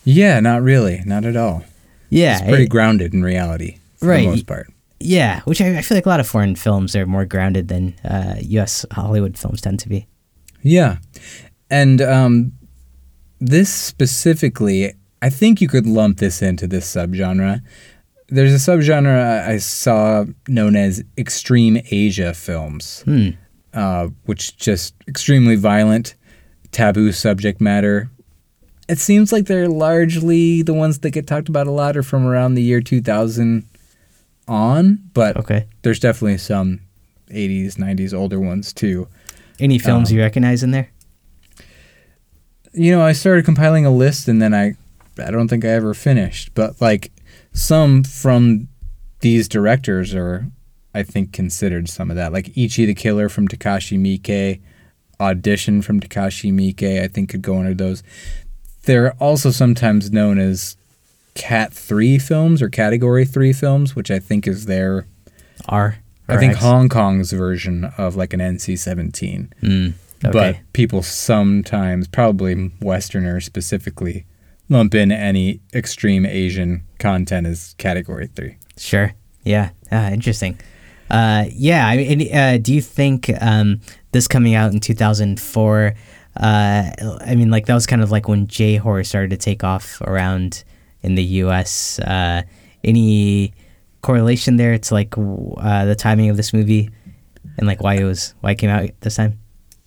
Yeah, 0.04 0.40
not 0.40 0.62
really. 0.62 1.02
Not 1.04 1.24
at 1.24 1.36
all. 1.36 1.64
Yeah, 2.10 2.38
It's 2.38 2.48
pretty 2.48 2.64
it- 2.64 2.70
grounded 2.70 3.12
in 3.14 3.22
reality 3.22 3.78
for 3.96 4.08
Right. 4.08 4.22
the 4.24 4.30
most 4.30 4.46
part. 4.46 4.68
yeah, 5.00 5.40
which 5.40 5.60
I, 5.60 5.78
I 5.78 5.82
feel 5.82 5.96
like 5.96 6.06
a 6.06 6.08
lot 6.08 6.20
of 6.20 6.28
foreign 6.28 6.54
films 6.54 6.94
are 6.94 7.06
more 7.06 7.24
grounded 7.24 7.66
than 7.68 7.94
uh, 8.04 8.36
U.S. 8.40 8.86
Hollywood 8.92 9.36
films 9.36 9.60
tend 9.60 9.80
to 9.80 9.88
be. 9.88 10.06
Yeah. 10.62 10.98
And 11.70 12.00
um, 12.00 12.52
this 13.40 13.68
specifically, 13.72 14.94
I 15.20 15.30
think 15.30 15.60
you 15.60 15.66
could 15.68 15.86
lump 15.86 16.18
this 16.18 16.40
into 16.42 16.66
this 16.68 16.86
subgenre. 16.94 17.60
There's 18.28 18.52
a 18.52 18.56
subgenre 18.70 19.46
I- 19.46 19.58
saw 19.58 20.24
known 20.48 20.76
as 20.76 21.02
extreme 21.16 21.80
Asia 21.90 22.34
films, 22.34 23.02
Hmm. 23.04 23.30
uh, 23.74 24.08
which 24.24 24.56
just 24.56 24.94
extremely 25.08 25.56
violent, 25.56 26.14
taboo 26.72 27.12
subject 27.12 27.60
matter. 27.60 28.10
It 28.88 28.98
seems 28.98 29.32
like 29.32 29.46
they're 29.46 29.68
largely 29.68 30.62
the 30.62 30.74
ones 30.74 30.98
that 31.00 31.10
get 31.10 31.26
talked 31.26 31.48
about 31.48 31.66
a 31.66 31.72
lot 31.72 31.96
are 31.96 32.02
from 32.02 32.24
around 32.26 32.54
the 32.54 32.62
year 32.62 32.80
2000 32.80 33.64
on, 34.48 35.00
but 35.12 35.36
Okay. 35.36 35.66
there's 35.82 35.98
definitely 35.98 36.38
some 36.38 36.80
80s, 37.30 37.76
90s 37.78 38.14
older 38.14 38.38
ones 38.38 38.72
too. 38.72 39.08
Any 39.58 39.78
films 39.78 40.10
Um, 40.10 40.16
you 40.16 40.22
recognize 40.22 40.62
in 40.62 40.70
there? 40.70 40.88
you 42.72 42.90
know, 42.92 43.00
I 43.02 43.12
started 43.12 43.44
compiling 43.44 43.86
a 43.86 43.90
list 43.90 44.28
and 44.28 44.40
then 44.40 44.54
I 44.54 44.74
I 45.18 45.30
don't 45.30 45.48
think 45.48 45.64
I 45.64 45.68
ever 45.68 45.94
finished, 45.94 46.50
but 46.54 46.78
like 46.80 47.10
some 47.56 48.04
from 48.04 48.68
these 49.20 49.48
directors 49.48 50.14
are 50.14 50.46
I 50.94 51.02
think 51.02 51.32
considered 51.32 51.88
some 51.88 52.10
of 52.10 52.16
that. 52.16 52.32
Like 52.32 52.56
Ichi 52.56 52.86
the 52.86 52.94
Killer 52.94 53.28
from 53.28 53.48
Takashi 53.48 53.98
Miike, 53.98 54.60
Audition 55.20 55.82
from 55.82 56.00
Takashi 56.00 56.52
Miike, 56.52 57.02
I 57.02 57.08
think 57.08 57.28
could 57.30 57.42
go 57.42 57.58
under 57.58 57.74
those. 57.74 58.02
They're 58.84 59.12
also 59.14 59.50
sometimes 59.50 60.10
known 60.10 60.38
as 60.38 60.76
Cat 61.34 61.72
3 61.74 62.18
films 62.18 62.62
or 62.62 62.70
Category 62.70 63.24
3 63.26 63.52
films, 63.52 63.94
which 63.94 64.10
I 64.10 64.18
think 64.18 64.46
is 64.46 64.64
their 64.66 65.06
R. 65.68 65.96
I 66.28 66.38
think 66.38 66.54
Hong 66.54 66.88
Kong's 66.88 67.32
version 67.32 67.84
of 67.98 68.16
like 68.16 68.32
an 68.32 68.40
NC-17 68.40 69.48
Mm, 69.62 69.92
okay. 70.24 70.30
but 70.32 70.56
people 70.72 71.02
sometimes, 71.02 72.08
probably 72.08 72.72
Westerners 72.80 73.44
specifically, 73.44 74.24
lump 74.68 74.94
in 74.94 75.12
any 75.12 75.60
extreme 75.74 76.26
Asian 76.26 76.84
content 76.98 77.46
as 77.46 77.74
category 77.78 78.28
three. 78.28 78.56
Sure. 78.76 79.14
Yeah. 79.44 79.70
Ah, 79.92 80.10
interesting. 80.10 80.58
Uh, 81.10 81.44
yeah. 81.52 81.86
I 81.86 81.96
mean, 81.96 82.34
uh, 82.34 82.58
do 82.60 82.74
you 82.74 82.80
think 82.82 83.30
um, 83.40 83.80
this 84.12 84.26
coming 84.26 84.54
out 84.54 84.72
in 84.72 84.80
2004? 84.80 85.94
Uh, 86.36 86.90
I 87.20 87.34
mean, 87.34 87.50
like 87.50 87.66
that 87.66 87.74
was 87.74 87.86
kind 87.86 88.02
of 88.02 88.10
like 88.10 88.28
when 88.28 88.46
J 88.46 88.76
horror 88.76 89.04
started 89.04 89.30
to 89.30 89.36
take 89.36 89.64
off 89.64 90.00
around 90.02 90.64
in 91.02 91.14
the 91.14 91.22
U.S. 91.22 91.98
Uh, 92.00 92.42
any 92.84 93.54
correlation 94.02 94.56
there 94.56 94.76
to 94.78 94.94
like 94.94 95.14
uh, 95.16 95.84
the 95.84 95.94
timing 95.96 96.28
of 96.28 96.36
this 96.36 96.52
movie 96.52 96.90
and 97.58 97.66
like 97.66 97.82
why 97.82 97.94
it 97.94 98.04
was 98.04 98.34
why 98.40 98.52
it 98.52 98.56
came 98.56 98.70
out 98.70 98.90
this 99.00 99.16
time? 99.16 99.38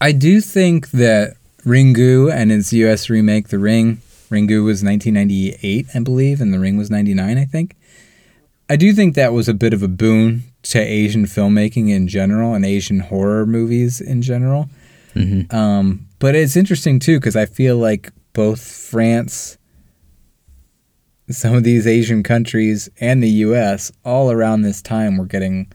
I 0.01 0.11
do 0.11 0.41
think 0.41 0.91
that 0.91 1.35
Ringu 1.65 2.33
and 2.33 2.51
its 2.51 2.71
U.S. 2.73 3.09
remake, 3.09 3.49
The 3.49 3.59
Ring, 3.59 4.01
Ringu 4.29 4.63
was 4.63 4.83
1998, 4.83 5.87
I 5.93 5.99
believe, 5.99 6.41
and 6.41 6.53
The 6.53 6.59
Ring 6.59 6.77
was 6.77 6.89
99, 6.91 7.37
I 7.37 7.45
think. 7.45 7.75
I 8.69 8.75
do 8.75 8.93
think 8.93 9.15
that 9.15 9.33
was 9.33 9.49
a 9.49 9.53
bit 9.53 9.73
of 9.73 9.81
a 9.81 9.87
boon 9.87 10.43
to 10.63 10.79
Asian 10.79 11.25
filmmaking 11.25 11.89
in 11.89 12.07
general 12.07 12.53
and 12.53 12.63
Asian 12.63 12.99
horror 12.99 13.45
movies 13.45 13.99
in 13.99 14.21
general. 14.21 14.69
Mm-hmm. 15.15 15.55
Um, 15.55 16.07
but 16.19 16.35
it's 16.35 16.55
interesting 16.55 16.99
too 16.99 17.17
because 17.19 17.35
I 17.35 17.45
feel 17.47 17.77
like 17.77 18.11
both 18.33 18.61
France, 18.61 19.57
some 21.29 21.55
of 21.55 21.63
these 21.63 21.87
Asian 21.87 22.21
countries, 22.23 22.89
and 22.99 23.23
the 23.23 23.29
U.S. 23.29 23.91
all 24.05 24.31
around 24.31 24.61
this 24.61 24.81
time 24.81 25.17
were 25.17 25.25
getting 25.25 25.71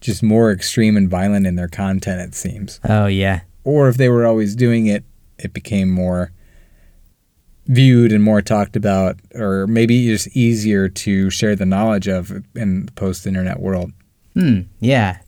just 0.00 0.22
more 0.22 0.50
extreme 0.50 0.96
and 0.96 1.10
violent 1.10 1.46
in 1.46 1.56
their 1.56 1.68
content. 1.68 2.20
It 2.22 2.34
seems, 2.34 2.80
Oh 2.88 3.06
yeah. 3.06 3.40
or 3.64 3.88
if 3.90 3.96
they 3.98 4.08
were 4.08 4.26
always 4.26 4.56
doing 4.56 4.86
it, 4.86 5.04
it 5.38 5.52
became 5.52 5.90
more 5.90 6.32
viewed 7.70 8.12
and 8.12 8.22
more 8.22 8.42
talked 8.42 8.74
about, 8.74 9.16
or 9.34 9.66
maybe 9.68 10.06
just 10.06 10.26
easier 10.36 10.88
to 10.88 11.30
share 11.30 11.54
the 11.54 11.64
knowledge 11.64 12.08
of 12.08 12.32
in 12.56 12.86
the 12.86 12.92
post-internet 12.92 13.60
world. 13.60 13.92
Hmm. 14.34 14.62
Yeah. 14.80 15.18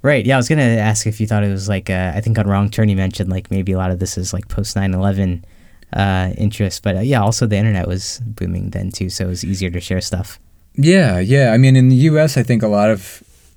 Right. 0.00 0.24
Yeah. 0.24 0.34
I 0.34 0.38
was 0.38 0.48
gonna 0.48 0.62
ask 0.62 1.06
if 1.06 1.20
you 1.20 1.26
thought 1.26 1.44
it 1.44 1.50
was 1.50 1.68
like 1.68 1.90
uh, 1.90 2.12
I 2.14 2.20
think 2.22 2.38
on 2.38 2.46
Wrong 2.46 2.70
Turn 2.70 2.88
you 2.88 2.96
mentioned 2.96 3.30
like 3.30 3.50
maybe 3.50 3.72
a 3.72 3.76
lot 3.76 3.90
of 3.90 3.98
this 3.98 4.16
is 4.16 4.32
like 4.32 4.48
post 4.48 4.76
9/11 4.76 5.44
uh, 5.92 6.32
interest, 6.38 6.82
but 6.82 6.96
uh, 6.96 7.00
yeah, 7.00 7.20
also 7.20 7.46
the 7.46 7.56
internet 7.56 7.86
was 7.86 8.20
booming 8.24 8.70
then 8.70 8.90
too, 8.90 9.10
so 9.10 9.24
it 9.24 9.28
was 9.28 9.44
easier 9.44 9.70
to 9.70 9.80
share 9.80 10.00
stuff. 10.00 10.38
Yeah, 10.74 11.18
yeah. 11.18 11.52
I 11.52 11.58
mean, 11.58 11.76
in 11.76 11.88
the 11.88 11.96
U.S., 11.96 12.36
I 12.36 12.42
think 12.42 12.62
a 12.62 12.68
lot 12.68 12.90
of 12.90 13.02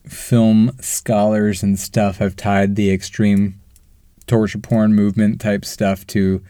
film 0.07 0.71
scholars 0.81 1.61
and 1.61 1.77
stuff 1.77 2.17
have 2.17 2.35
tied 2.35 2.75
the 2.75 2.91
extreme 2.91 3.59
torture 4.27 4.57
porn 4.57 4.95
movement 4.95 5.39
type 5.39 5.63
stuff 5.63 6.07
to 6.07 6.41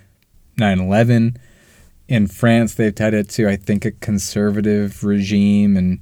9/11. 0.57 1.37
In 2.11 2.27
France, 2.27 2.75
they've 2.75 2.93
tied 2.93 3.13
it 3.13 3.29
to, 3.29 3.47
I 3.47 3.55
think, 3.55 3.85
a 3.85 3.91
conservative 3.91 5.01
regime 5.03 5.77
and 5.77 5.99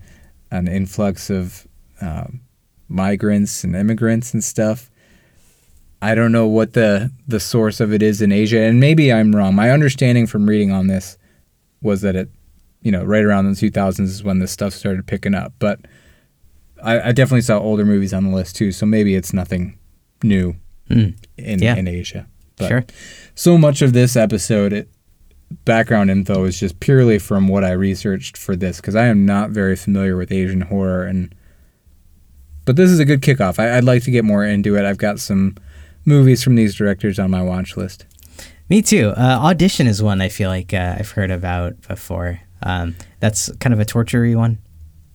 an 0.49 0.67
influx 0.67 1.29
of 1.29 1.67
um, 2.01 2.41
migrants 2.87 3.63
and 3.63 3.75
immigrants 3.75 4.33
and 4.33 4.43
stuff. 4.43 4.89
I 6.01 6.15
don't 6.15 6.31
know 6.31 6.47
what 6.47 6.73
the 6.73 7.11
the 7.27 7.39
source 7.39 7.79
of 7.79 7.93
it 7.93 8.01
is 8.01 8.21
in 8.23 8.31
Asia, 8.31 8.59
and 8.61 8.79
maybe 8.79 9.13
I'm 9.13 9.35
wrong. 9.35 9.53
My 9.53 9.69
understanding 9.69 10.25
from 10.25 10.49
reading 10.49 10.71
on 10.71 10.87
this 10.87 11.15
was 11.81 12.01
that 12.01 12.15
it, 12.15 12.29
you 12.81 12.91
know, 12.91 13.03
right 13.03 13.23
around 13.23 13.45
the 13.45 13.51
2000s 13.51 13.99
is 13.99 14.23
when 14.23 14.39
this 14.39 14.51
stuff 14.51 14.73
started 14.73 15.05
picking 15.05 15.35
up. 15.35 15.53
But 15.59 15.81
I, 16.81 17.09
I 17.09 17.11
definitely 17.11 17.41
saw 17.41 17.59
older 17.59 17.85
movies 17.85 18.13
on 18.13 18.23
the 18.23 18.35
list 18.35 18.55
too, 18.55 18.71
so 18.71 18.87
maybe 18.87 19.13
it's 19.13 19.31
nothing 19.33 19.77
new 20.23 20.55
Hmm. 20.87 21.09
in 21.37 21.59
Yeah. 21.61 21.75
in 21.75 21.87
Asia. 21.87 22.25
But 22.55 22.67
Sure. 22.69 22.85
so 23.35 23.57
much 23.59 23.83
of 23.83 23.93
this 23.93 24.15
episode, 24.15 24.73
it, 24.73 24.89
background 25.65 26.11
info 26.11 26.43
is 26.45 26.59
just 26.59 26.79
purely 26.79 27.19
from 27.19 27.47
what 27.47 27.63
I 27.63 27.71
researched 27.71 28.37
for 28.37 28.55
this 28.55 28.77
because 28.77 28.95
I 28.95 29.05
am 29.05 29.25
not 29.25 29.49
very 29.49 29.75
familiar 29.75 30.15
with 30.15 30.31
Asian 30.31 30.61
horror 30.61 31.03
and. 31.03 31.33
But 32.65 32.75
this 32.75 32.91
is 32.91 32.99
a 32.99 33.05
good 33.05 33.21
kickoff. 33.21 33.57
I, 33.57 33.77
I'd 33.77 33.83
like 33.83 34.03
to 34.03 34.11
get 34.11 34.23
more 34.23 34.45
into 34.45 34.77
it. 34.77 34.85
I've 34.85 34.99
got 34.99 35.19
some 35.19 35.55
movies 36.05 36.43
from 36.43 36.53
these 36.53 36.75
directors 36.75 37.17
on 37.17 37.31
my 37.31 37.41
watch 37.41 37.75
list. 37.75 38.05
Me 38.69 38.83
too. 38.83 39.09
Uh, 39.17 39.39
Audition 39.41 39.87
is 39.87 40.03
one 40.03 40.21
I 40.21 40.29
feel 40.29 40.49
like 40.49 40.71
uh, 40.73 40.95
I've 40.99 41.09
heard 41.11 41.31
about 41.31 41.81
before. 41.87 42.41
Um, 42.61 42.95
that's 43.19 43.51
kind 43.59 43.73
of 43.73 43.79
a 43.79 43.85
torture 43.85 44.29
one. 44.37 44.59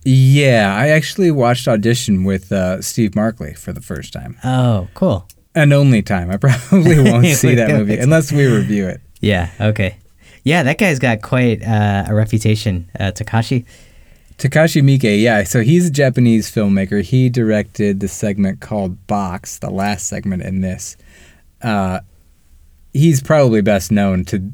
Yeah, 0.03 0.75
I 0.77 0.89
actually 0.89 1.31
watched 1.31 1.67
Audition 1.67 2.25
with 2.25 2.51
uh, 2.51 2.81
Steve 2.81 3.15
Markley 3.15 3.53
for 3.53 3.71
the 3.73 3.81
first 3.81 4.11
time. 4.13 4.37
Oh, 4.43 4.87
cool. 4.93 5.27
And 5.55 5.71
only 5.71 6.01
time. 6.01 6.29
I 6.29 6.37
probably 6.37 6.99
won't 6.99 7.25
see 7.37 7.55
that 7.55 7.69
movie 7.69 7.97
unless 7.97 8.31
we 8.31 8.45
review 8.45 8.87
it. 8.87 9.01
Yeah. 9.21 9.49
Okay. 9.59 9.97
Yeah, 10.45 10.61
that 10.61 10.77
guy's 10.77 10.99
got 10.99 11.23
quite 11.23 11.63
uh, 11.63 12.05
a 12.07 12.13
reputation. 12.13 12.87
Uh, 12.97 13.11
Takashi. 13.11 13.65
Takashi 14.37 14.81
Miike, 14.83 15.19
yeah. 15.19 15.43
So 15.43 15.61
he's 15.61 15.87
a 15.87 15.91
Japanese 15.91 16.53
filmmaker. 16.53 17.01
He 17.01 17.29
directed 17.29 17.99
the 17.99 18.07
segment 18.07 18.59
called 18.59 19.07
Box, 19.07 19.57
the 19.57 19.71
last 19.71 20.07
segment 20.07 20.43
in 20.43 20.61
this. 20.61 20.97
Uh, 21.63 22.01
he's 22.93 23.23
probably 23.23 23.61
best 23.61 23.91
known 23.91 24.23
to 24.25 24.51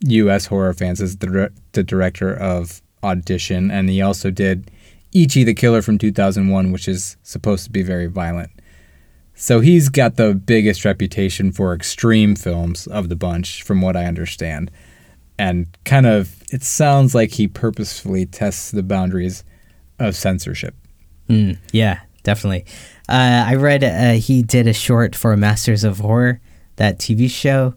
U.S. 0.00 0.46
horror 0.46 0.74
fans 0.74 1.00
as 1.00 1.18
the, 1.18 1.52
the 1.72 1.84
director 1.84 2.34
of 2.34 2.82
Audition, 3.04 3.70
and 3.70 3.88
he 3.88 4.02
also 4.02 4.30
did 4.30 4.68
Ichi 5.12 5.44
the 5.44 5.54
Killer 5.54 5.80
from 5.80 5.96
2001, 5.96 6.72
which 6.72 6.88
is 6.88 7.16
supposed 7.22 7.64
to 7.64 7.70
be 7.70 7.82
very 7.82 8.06
violent. 8.06 8.50
So 9.34 9.60
he's 9.60 9.88
got 9.88 10.16
the 10.16 10.34
biggest 10.34 10.84
reputation 10.84 11.52
for 11.52 11.72
extreme 11.72 12.34
films 12.34 12.88
of 12.88 13.08
the 13.08 13.16
bunch, 13.16 13.62
from 13.62 13.80
what 13.80 13.96
I 13.96 14.06
understand. 14.06 14.72
And 15.40 15.66
kind 15.84 16.06
of, 16.06 16.42
it 16.52 16.62
sounds 16.62 17.14
like 17.14 17.32
he 17.32 17.48
purposefully 17.48 18.26
tests 18.26 18.70
the 18.70 18.82
boundaries 18.82 19.42
of 19.98 20.14
censorship. 20.14 20.74
Mm, 21.30 21.56
yeah, 21.72 22.00
definitely. 22.24 22.66
Uh, 23.08 23.44
I 23.46 23.54
read 23.54 23.82
uh, 23.82 24.12
he 24.20 24.42
did 24.42 24.66
a 24.66 24.72
short 24.72 25.16
for 25.16 25.34
Masters 25.36 25.82
of 25.82 25.98
Horror, 25.98 26.40
that 26.76 26.98
TV 26.98 27.30
show, 27.30 27.74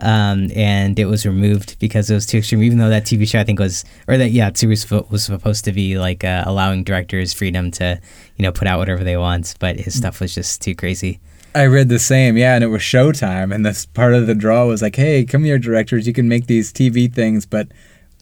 um, 0.00 0.50
and 0.54 0.98
it 0.98 1.06
was 1.06 1.24
removed 1.26 1.78
because 1.78 2.10
it 2.10 2.14
was 2.14 2.26
too 2.26 2.38
extreme. 2.38 2.62
Even 2.62 2.78
though 2.78 2.88
that 2.88 3.04
TV 3.04 3.26
show, 3.26 3.40
I 3.40 3.44
think 3.44 3.58
was, 3.58 3.84
or 4.06 4.16
that 4.18 4.30
yeah, 4.30 4.50
series 4.54 4.90
was 4.90 5.08
was 5.10 5.24
supposed 5.24 5.64
to 5.64 5.72
be 5.72 5.98
like 5.98 6.24
uh, 6.24 6.44
allowing 6.46 6.84
directors 6.84 7.32
freedom 7.32 7.70
to, 7.72 8.00
you 8.36 8.42
know, 8.42 8.52
put 8.52 8.68
out 8.68 8.78
whatever 8.78 9.02
they 9.02 9.16
want, 9.16 9.54
but 9.58 9.78
his 9.78 9.96
stuff 9.96 10.20
was 10.20 10.34
just 10.34 10.60
too 10.60 10.74
crazy. 10.74 11.20
I 11.54 11.66
read 11.66 11.88
the 11.88 11.98
same, 11.98 12.36
yeah, 12.36 12.54
and 12.54 12.64
it 12.64 12.68
was 12.68 12.80
Showtime, 12.82 13.54
and 13.54 13.64
this 13.66 13.84
part 13.86 14.14
of 14.14 14.26
the 14.26 14.34
draw 14.34 14.66
was 14.66 14.80
like, 14.82 14.96
"Hey, 14.96 15.24
come 15.24 15.44
here, 15.44 15.58
directors, 15.58 16.06
you 16.06 16.12
can 16.12 16.28
make 16.28 16.46
these 16.46 16.72
TV 16.72 17.12
things, 17.12 17.44
but 17.46 17.68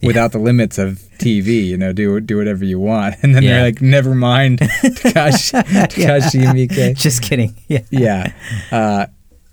without 0.02 0.32
the 0.32 0.38
limits 0.38 0.78
of 0.78 0.98
TV, 1.18 1.66
you 1.66 1.76
know, 1.76 1.92
do 1.92 2.18
do 2.20 2.36
whatever 2.38 2.64
you 2.64 2.80
want." 2.80 3.14
And 3.22 3.34
then 3.34 3.42
Yeah. 3.42 3.50
they're 3.54 3.62
like, 3.64 3.80
"Never 3.82 4.14
mind, 4.14 4.58
Takashi, 4.60 5.62
Takashi 5.62 6.42
Miike." 6.44 6.96
just 6.96 7.22
kidding. 7.22 7.54
Yeah. 7.68 7.80
Yeah, 7.90 8.32
uh, 8.72 9.06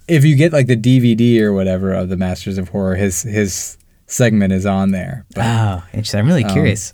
if 0.07 0.23
you 0.25 0.35
get 0.35 0.53
like 0.53 0.67
the 0.67 0.77
DVD 0.77 1.41
or 1.41 1.53
whatever 1.53 1.93
of 1.93 2.09
the 2.09 2.17
Masters 2.17 2.57
of 2.57 2.69
Horror, 2.69 2.95
his 2.95 3.21
his 3.23 3.77
segment 4.07 4.53
is 4.53 4.65
on 4.65 4.91
there. 4.91 5.25
But 5.35 5.45
Oh, 5.45 5.83
interesting. 5.93 6.21
I'm 6.21 6.27
really 6.27 6.45
Um, 6.45 6.51
curious. 6.53 6.93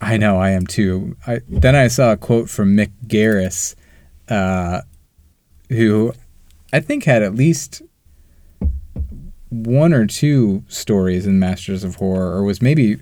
I 0.00 0.16
know 0.16 0.38
I 0.38 0.50
am 0.50 0.66
too. 0.66 1.16
I, 1.26 1.40
then 1.48 1.76
I 1.76 1.88
saw 1.88 2.12
a 2.12 2.16
quote 2.16 2.50
from 2.50 2.76
Mick 2.76 2.90
Garris, 3.06 3.74
uh, 4.28 4.80
who 5.70 6.12
I 6.74 6.80
think 6.80 7.04
had 7.04 7.22
at 7.22 7.36
least 7.36 7.82
one 9.48 9.92
or 9.92 10.06
two 10.06 10.64
stories 10.66 11.24
in 11.24 11.38
Masters 11.38 11.84
of 11.84 11.94
Horror, 11.94 12.36
or 12.36 12.42
was 12.42 12.60
maybe 12.60 12.98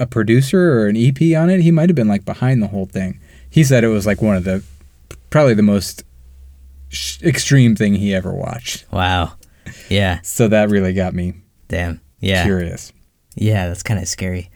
a 0.00 0.06
producer 0.06 0.72
or 0.80 0.86
an 0.86 0.96
EP 0.96 1.36
on 1.36 1.50
it. 1.50 1.60
He 1.60 1.70
might 1.70 1.90
have 1.90 1.94
been 1.94 2.08
like 2.08 2.24
behind 2.24 2.62
the 2.62 2.68
whole 2.68 2.86
thing. 2.86 3.20
He 3.50 3.64
said 3.64 3.84
it 3.84 3.88
was 3.88 4.06
like 4.06 4.22
one 4.22 4.34
of 4.34 4.44
the 4.44 4.64
probably 5.28 5.52
the 5.52 5.62
most 5.62 6.04
sh- 6.88 7.20
extreme 7.22 7.76
thing 7.76 7.96
he 7.96 8.14
ever 8.14 8.32
watched. 8.32 8.90
Wow. 8.90 9.34
Yeah. 9.90 10.20
So 10.22 10.48
that 10.48 10.70
really 10.70 10.94
got 10.94 11.12
me 11.12 11.34
Damn. 11.68 12.00
Yeah. 12.18 12.44
curious. 12.44 12.94
Yeah, 13.36 13.68
that's 13.68 13.82
kind 13.82 14.00
of 14.00 14.08
scary. 14.08 14.50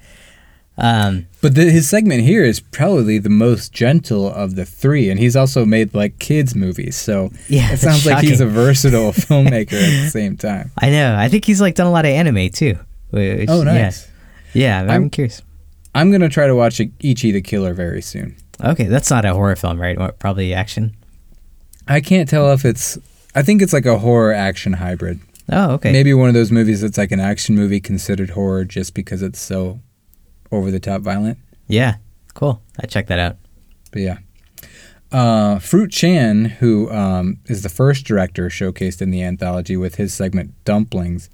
Um, 0.80 1.26
But 1.42 1.54
the, 1.56 1.70
his 1.70 1.88
segment 1.88 2.22
here 2.22 2.44
is 2.44 2.60
probably 2.60 3.18
the 3.18 3.28
most 3.28 3.72
gentle 3.72 4.32
of 4.32 4.54
the 4.54 4.64
three, 4.64 5.10
and 5.10 5.18
he's 5.18 5.34
also 5.36 5.64
made 5.64 5.92
like 5.94 6.18
kids 6.20 6.54
movies. 6.54 6.96
So 6.96 7.30
Yeah, 7.48 7.72
it 7.72 7.78
sounds 7.78 8.06
like 8.06 8.24
he's 8.24 8.40
a 8.40 8.46
versatile 8.46 9.12
filmmaker 9.26 9.72
at 9.74 10.04
the 10.04 10.08
same 10.10 10.36
time. 10.36 10.70
I 10.78 10.90
know. 10.90 11.16
I 11.16 11.28
think 11.28 11.44
he's 11.44 11.60
like 11.60 11.74
done 11.74 11.86
a 11.88 11.90
lot 11.90 12.04
of 12.04 12.10
anime 12.12 12.48
too. 12.50 12.78
which- 13.10 13.48
Oh, 13.48 13.62
nice. 13.64 14.08
Yeah, 14.54 14.82
yeah 14.82 14.82
I'm, 14.82 14.90
I'm- 14.90 15.10
curious. 15.10 15.42
I'm 15.94 16.12
gonna 16.12 16.28
try 16.28 16.46
to 16.46 16.54
watch 16.54 16.80
Ichi 17.00 17.32
the 17.32 17.40
Killer 17.42 17.74
very 17.74 18.02
soon. 18.02 18.36
Okay, 18.62 18.84
that's 18.84 19.10
not 19.10 19.24
a 19.24 19.32
horror 19.34 19.56
film, 19.56 19.80
right? 19.80 19.96
Probably 20.20 20.54
action. 20.54 20.94
I 21.88 22.00
can't 22.00 22.28
tell 22.28 22.52
if 22.52 22.64
it's. 22.64 22.98
I 23.34 23.42
think 23.42 23.62
it's 23.62 23.72
like 23.72 23.86
a 23.86 23.98
horror 23.98 24.32
action 24.32 24.74
hybrid. 24.74 25.18
Oh, 25.50 25.72
okay. 25.72 25.90
Maybe 25.90 26.12
one 26.14 26.28
of 26.28 26.34
those 26.34 26.52
movies 26.52 26.82
that's 26.82 26.98
like 26.98 27.10
an 27.10 27.20
action 27.20 27.56
movie 27.56 27.80
considered 27.80 28.30
horror 28.30 28.64
just 28.64 28.94
because 28.94 29.22
it's 29.22 29.40
so 29.40 29.80
over 30.50 30.70
the 30.70 30.80
top 30.80 31.02
violent. 31.02 31.38
Yeah, 31.66 31.96
cool. 32.34 32.62
I 32.80 32.86
checked 32.86 33.08
that 33.08 33.18
out. 33.18 33.36
But 33.92 34.02
yeah. 34.02 34.18
Uh, 35.10 35.58
Fruit 35.58 35.90
Chan, 35.90 36.44
who 36.44 36.90
um, 36.90 37.38
is 37.46 37.62
the 37.62 37.68
first 37.68 38.04
director 38.04 38.48
showcased 38.48 39.00
in 39.00 39.10
the 39.10 39.22
anthology 39.22 39.76
with 39.76 39.94
his 39.94 40.12
segment 40.12 40.52
Dumplings, 40.64 41.30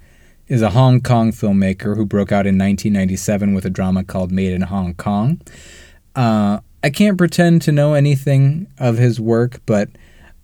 is 0.47 0.61
a 0.61 0.69
Hong 0.69 1.01
Kong 1.01 1.31
filmmaker 1.31 1.97
who 1.97 2.05
broke 2.05 2.31
out 2.31 2.45
in 2.45 2.57
1997 2.57 3.53
with 3.53 3.65
a 3.65 3.69
drama 3.69 4.03
called 4.03 4.31
Made 4.31 4.53
in 4.53 4.61
Hong 4.61 4.93
Kong. 4.93 5.41
Uh, 6.15 6.59
I 6.83 6.89
can't 6.89 7.17
pretend 7.17 7.63
to 7.63 7.71
know 7.71 7.93
anything 7.95 8.67
of 8.77 8.97
his 8.97 9.19
work, 9.19 9.59
but 9.65 9.89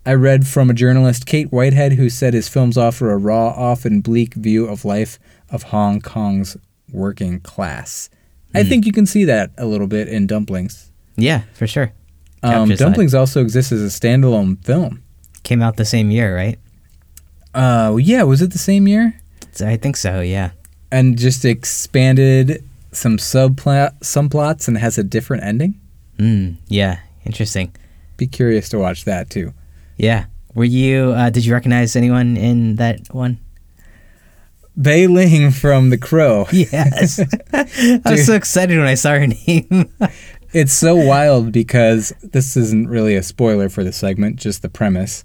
I 0.04 0.14
read 0.14 0.46
from 0.46 0.68
a 0.68 0.74
journalist, 0.74 1.24
Kate 1.24 1.52
Whitehead, 1.52 1.92
who 1.92 2.10
said 2.10 2.34
his 2.34 2.48
films 2.48 2.76
offer 2.76 3.12
a 3.12 3.16
raw, 3.16 3.50
often 3.50 4.00
bleak 4.00 4.34
view 4.34 4.66
of 4.66 4.84
life 4.84 5.20
of 5.50 5.64
Hong 5.64 6.00
Kong's 6.00 6.56
working 6.92 7.38
class. 7.40 8.10
I 8.54 8.64
think 8.64 8.86
you 8.86 8.92
can 8.92 9.06
see 9.06 9.24
that 9.24 9.50
a 9.58 9.66
little 9.66 9.86
bit 9.86 10.08
in 10.08 10.26
Dumplings. 10.26 10.90
Yeah, 11.16 11.42
for 11.54 11.66
sure. 11.66 11.92
Um, 12.42 12.70
Dumplings 12.70 13.14
also 13.14 13.40
exists 13.40 13.72
as 13.72 13.82
a 13.82 13.86
standalone 14.00 14.62
film. 14.64 15.02
Came 15.42 15.62
out 15.62 15.76
the 15.76 15.84
same 15.84 16.10
year, 16.10 16.34
right? 16.34 16.58
Uh, 17.54 17.96
yeah, 18.00 18.22
was 18.22 18.42
it 18.42 18.52
the 18.52 18.58
same 18.58 18.88
year? 18.88 19.20
I 19.64 19.76
think 19.76 19.96
so. 19.96 20.20
Yeah. 20.20 20.50
And 20.90 21.18
just 21.18 21.44
expanded 21.44 22.64
some 22.92 23.16
subplot, 23.16 24.04
some 24.04 24.28
plots, 24.28 24.68
and 24.68 24.78
has 24.78 24.98
a 24.98 25.04
different 25.04 25.44
ending. 25.44 25.80
Mm, 26.18 26.56
yeah. 26.68 27.00
Interesting. 27.24 27.74
Be 28.16 28.26
curious 28.26 28.68
to 28.70 28.78
watch 28.78 29.04
that 29.04 29.30
too. 29.30 29.52
Yeah. 29.96 30.26
Were 30.54 30.64
you? 30.64 31.12
Uh, 31.12 31.30
did 31.30 31.44
you 31.44 31.52
recognize 31.52 31.96
anyone 31.96 32.36
in 32.36 32.76
that 32.76 33.12
one? 33.12 33.38
Bai 34.76 35.06
Ling 35.06 35.50
from 35.50 35.90
The 35.90 35.98
Crow. 35.98 36.46
Yes. 36.52 37.20
I 37.52 38.10
was 38.10 38.26
so 38.26 38.34
excited 38.34 38.78
when 38.78 38.86
I 38.86 38.94
saw 38.94 39.12
her 39.12 39.26
name. 39.26 39.90
It's 40.54 40.74
so 40.74 40.94
wild 40.94 41.50
because 41.50 42.12
this 42.22 42.58
isn't 42.58 42.90
really 42.90 43.16
a 43.16 43.22
spoiler 43.22 43.70
for 43.70 43.82
the 43.82 43.90
segment, 43.90 44.36
just 44.36 44.60
the 44.60 44.68
premise. 44.68 45.24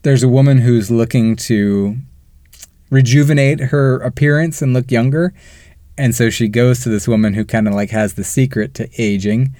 There's 0.00 0.22
a 0.22 0.30
woman 0.30 0.56
who's 0.56 0.90
looking 0.90 1.36
to 1.36 1.98
rejuvenate 2.88 3.60
her 3.60 3.98
appearance 3.98 4.62
and 4.62 4.72
look 4.72 4.90
younger. 4.90 5.34
And 5.98 6.14
so 6.14 6.30
she 6.30 6.48
goes 6.48 6.80
to 6.80 6.88
this 6.88 7.06
woman 7.06 7.34
who 7.34 7.44
kind 7.44 7.68
of 7.68 7.74
like 7.74 7.90
has 7.90 8.14
the 8.14 8.24
secret 8.24 8.72
to 8.76 8.88
aging. 8.96 9.54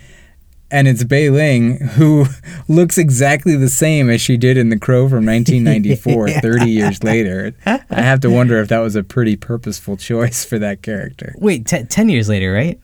And 0.73 0.89
it's 0.89 1.05
Bai 1.05 1.29
Ling 1.29 1.77
who 1.81 2.25
looks 2.69 2.97
exactly 2.97 3.55
the 3.57 3.69
same 3.69 4.09
as 4.09 4.23
she 4.23 4.39
did 4.39 4.57
in 4.57 4.71
The 4.71 4.79
Crow 4.79 5.07
from 5.09 5.27
1994, 5.27 6.31
30 6.41 6.71
years 6.71 7.05
later. 7.05 7.55
I 7.67 7.81
have 7.91 8.21
to 8.21 8.31
wonder 8.31 8.59
if 8.59 8.69
that 8.69 8.79
was 8.79 8.97
a 8.97 9.03
pretty 9.03 9.37
purposeful 9.37 9.99
choice 9.99 10.45
for 10.47 10.59
that 10.59 10.83
character. 10.83 11.35
Wait, 11.39 11.67
te- 11.67 11.85
ten 11.85 12.09
years 12.09 12.29
later, 12.29 12.53
right? 12.53 12.81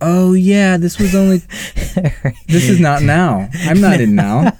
Oh, 0.00 0.32
yeah, 0.32 0.78
this 0.78 0.98
was 0.98 1.14
only. 1.14 1.42
This 2.48 2.68
is 2.68 2.80
not 2.80 3.02
now. 3.02 3.48
I'm 3.64 3.80
not 3.80 4.00
in 4.00 4.14
now. 4.14 4.52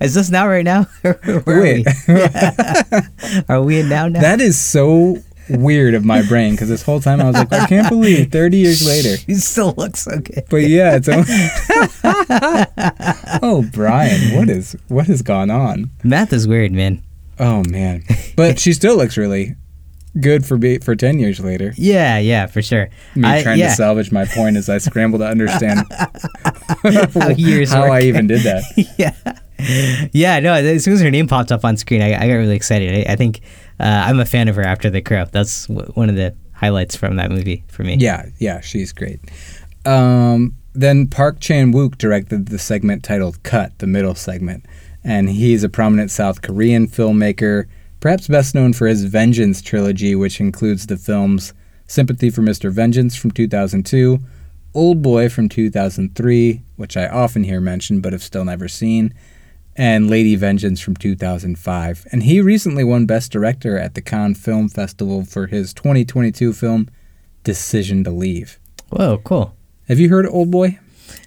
Is 0.00 0.14
this 0.14 0.30
now 0.30 0.46
right 0.46 0.64
now? 0.64 0.84
Where 1.02 1.18
are 1.26 1.42
Wait. 1.62 1.86
we? 2.06 2.14
Are 3.48 3.62
we 3.62 3.80
in 3.80 3.88
now 3.88 4.08
now? 4.08 4.20
That 4.20 4.40
is 4.40 4.58
so 4.58 5.18
weird 5.50 5.94
of 5.94 6.04
my 6.04 6.22
brain 6.22 6.52
because 6.52 6.68
this 6.68 6.82
whole 6.82 7.00
time 7.00 7.20
I 7.20 7.24
was 7.24 7.34
like, 7.34 7.52
I 7.52 7.66
can't 7.66 7.88
believe 7.88 8.30
30 8.32 8.56
years 8.56 8.86
later. 8.86 9.22
you 9.26 9.36
still 9.36 9.74
look 9.76 9.96
so 9.96 10.18
good. 10.18 10.44
But 10.50 10.68
yeah, 10.68 10.96
it's 10.96 11.08
only. 11.08 11.24
oh, 13.42 13.68
Brian, 13.72 14.36
what 14.36 14.48
is 14.48 14.76
what 14.88 15.06
has 15.06 15.22
gone 15.22 15.50
on? 15.50 15.90
Math 16.02 16.32
is 16.32 16.46
weird, 16.48 16.72
man. 16.72 17.02
Oh 17.38 17.62
man, 17.68 18.04
but 18.36 18.58
she 18.60 18.72
still 18.72 18.96
looks 18.96 19.16
really 19.16 19.56
good 20.20 20.46
for 20.46 20.56
be 20.56 20.78
for 20.78 20.94
10 20.94 21.18
years 21.18 21.40
later. 21.40 21.72
Yeah, 21.76 22.18
yeah, 22.18 22.46
for 22.46 22.62
sure. 22.62 22.88
Me 23.16 23.28
I- 23.28 23.42
trying 23.42 23.58
yeah. 23.58 23.70
to 23.70 23.74
salvage 23.74 24.12
my 24.12 24.24
point 24.26 24.56
as 24.56 24.68
I 24.68 24.78
scramble 24.78 25.18
to 25.18 25.26
understand 25.26 25.80
How 26.82 27.28
years 27.30 27.72
how 27.72 27.90
I 27.90 28.02
even 28.02 28.26
did 28.28 28.42
that. 28.42 28.62
yeah, 28.98 30.08
yeah. 30.12 30.38
No, 30.40 30.52
as 30.54 30.84
soon 30.84 30.94
as 30.94 31.00
her 31.00 31.10
name 31.10 31.26
popped 31.26 31.50
up 31.50 31.64
on 31.64 31.76
screen, 31.76 32.02
I, 32.02 32.14
I 32.14 32.28
got 32.28 32.34
really 32.34 32.54
excited. 32.56 33.06
I, 33.08 33.12
I 33.12 33.16
think 33.16 33.40
uh, 33.80 34.04
I'm 34.06 34.20
a 34.20 34.24
fan 34.24 34.48
of 34.48 34.56
her 34.56 34.62
after 34.62 34.90
The 34.90 35.02
Crow. 35.02 35.24
That's 35.30 35.66
w- 35.66 35.90
one 35.92 36.08
of 36.08 36.16
the 36.16 36.34
highlights 36.52 36.96
from 36.96 37.16
that 37.16 37.30
movie 37.30 37.64
for 37.68 37.82
me. 37.82 37.96
Yeah, 37.96 38.26
yeah, 38.38 38.60
she's 38.60 38.92
great. 38.92 39.20
Um, 39.84 40.54
then 40.72 41.06
Park 41.06 41.40
Chan 41.40 41.72
Wook 41.72 41.98
directed 41.98 42.46
the 42.46 42.58
segment 42.58 43.02
titled 43.04 43.42
Cut, 43.42 43.78
the 43.78 43.86
middle 43.86 44.14
segment. 44.14 44.64
And 45.02 45.28
he's 45.28 45.62
a 45.62 45.68
prominent 45.68 46.10
South 46.10 46.42
Korean 46.42 46.88
filmmaker, 46.88 47.66
perhaps 48.00 48.26
best 48.26 48.54
known 48.54 48.72
for 48.72 48.86
his 48.86 49.04
Vengeance 49.04 49.60
trilogy, 49.60 50.14
which 50.14 50.40
includes 50.40 50.86
the 50.86 50.96
films 50.96 51.52
Sympathy 51.86 52.30
for 52.30 52.40
Mr. 52.40 52.72
Vengeance 52.72 53.14
from 53.14 53.30
2002, 53.30 54.18
Old 54.72 55.02
Boy 55.02 55.28
from 55.28 55.48
2003, 55.48 56.62
which 56.76 56.96
I 56.96 57.06
often 57.06 57.44
hear 57.44 57.60
mentioned 57.60 58.02
but 58.02 58.12
have 58.12 58.22
still 58.22 58.44
never 58.44 58.68
seen, 58.68 59.12
and 59.76 60.08
Lady 60.08 60.36
Vengeance 60.36 60.80
from 60.80 60.96
2005. 60.96 62.06
And 62.12 62.22
he 62.22 62.40
recently 62.40 62.84
won 62.84 63.06
Best 63.06 63.32
Director 63.32 63.78
at 63.78 63.94
the 63.94 64.00
Cannes 64.02 64.34
Film 64.34 64.68
Festival 64.68 65.24
for 65.24 65.46
his 65.46 65.72
2022 65.74 66.52
film 66.52 66.88
Decision 67.42 68.04
to 68.04 68.10
Leave. 68.10 68.58
Whoa, 68.90 69.18
cool. 69.24 69.54
Have 69.88 69.98
you 69.98 70.08
heard 70.08 70.26
of 70.26 70.32
Old 70.34 70.50
Boy? 70.50 70.78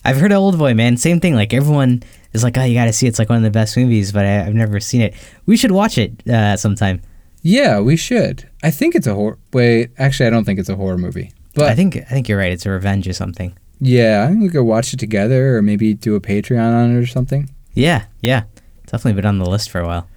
I've 0.04 0.18
heard 0.18 0.32
of 0.32 0.40
Old 0.40 0.58
Boy, 0.58 0.74
man. 0.74 0.98
Same 0.98 1.20
thing. 1.20 1.36
Like 1.36 1.54
everyone 1.54 2.04
is 2.34 2.44
like, 2.44 2.58
oh, 2.58 2.64
you 2.64 2.74
got 2.74 2.86
to 2.86 2.94
see 2.94 3.06
it. 3.06 3.10
It's 3.10 3.20
like 3.20 3.30
one 3.30 3.38
of 3.38 3.44
the 3.44 3.52
best 3.52 3.76
movies, 3.78 4.12
but 4.12 4.26
I, 4.26 4.46
I've 4.46 4.56
never 4.56 4.80
seen 4.80 5.02
it. 5.02 5.14
We 5.46 5.58
should 5.58 5.72
watch 5.72 5.98
it 5.98 6.28
uh, 6.28 6.58
sometime. 6.58 7.02
Yeah, 7.44 7.80
we 7.80 7.96
should. 7.98 8.50
I 8.64 8.72
think 8.72 8.96
it's 8.96 9.08
a 9.08 9.14
horror. 9.14 9.38
Wait, 9.54 9.92
actually, 9.98 10.28
I 10.28 10.30
don't 10.32 10.44
think 10.44 10.60
it's 10.60 10.70
a 10.70 10.76
horror 10.76 10.98
movie. 10.98 11.32
But 11.54 11.70
I 11.70 11.76
think 11.76 11.96
I 11.98 12.02
think 12.02 12.28
you're 12.30 12.38
right. 12.38 12.52
It's 12.52 12.66
a 12.66 12.70
revenge 12.72 13.08
or 13.08 13.14
something. 13.14 13.58
yeah, 13.80 14.24
I 14.24 14.28
think 14.30 14.42
we 14.42 14.50
could 14.50 14.64
watch 14.64 14.94
it 14.94 15.00
together, 15.00 15.58
or 15.58 15.62
maybe 15.62 15.94
do 15.94 16.16
a 16.16 16.20
Patreon 16.22 16.74
on 16.74 16.92
it 16.96 17.00
or 17.00 17.06
something. 17.08 17.50
Yeah, 17.78 18.06
yeah. 18.22 18.44
Definitely 18.88 19.14
been 19.22 19.26
on 19.28 19.38
the 19.38 19.50
list 19.50 19.70
for 19.70 19.80
a 19.80 19.86
while. 19.86 20.08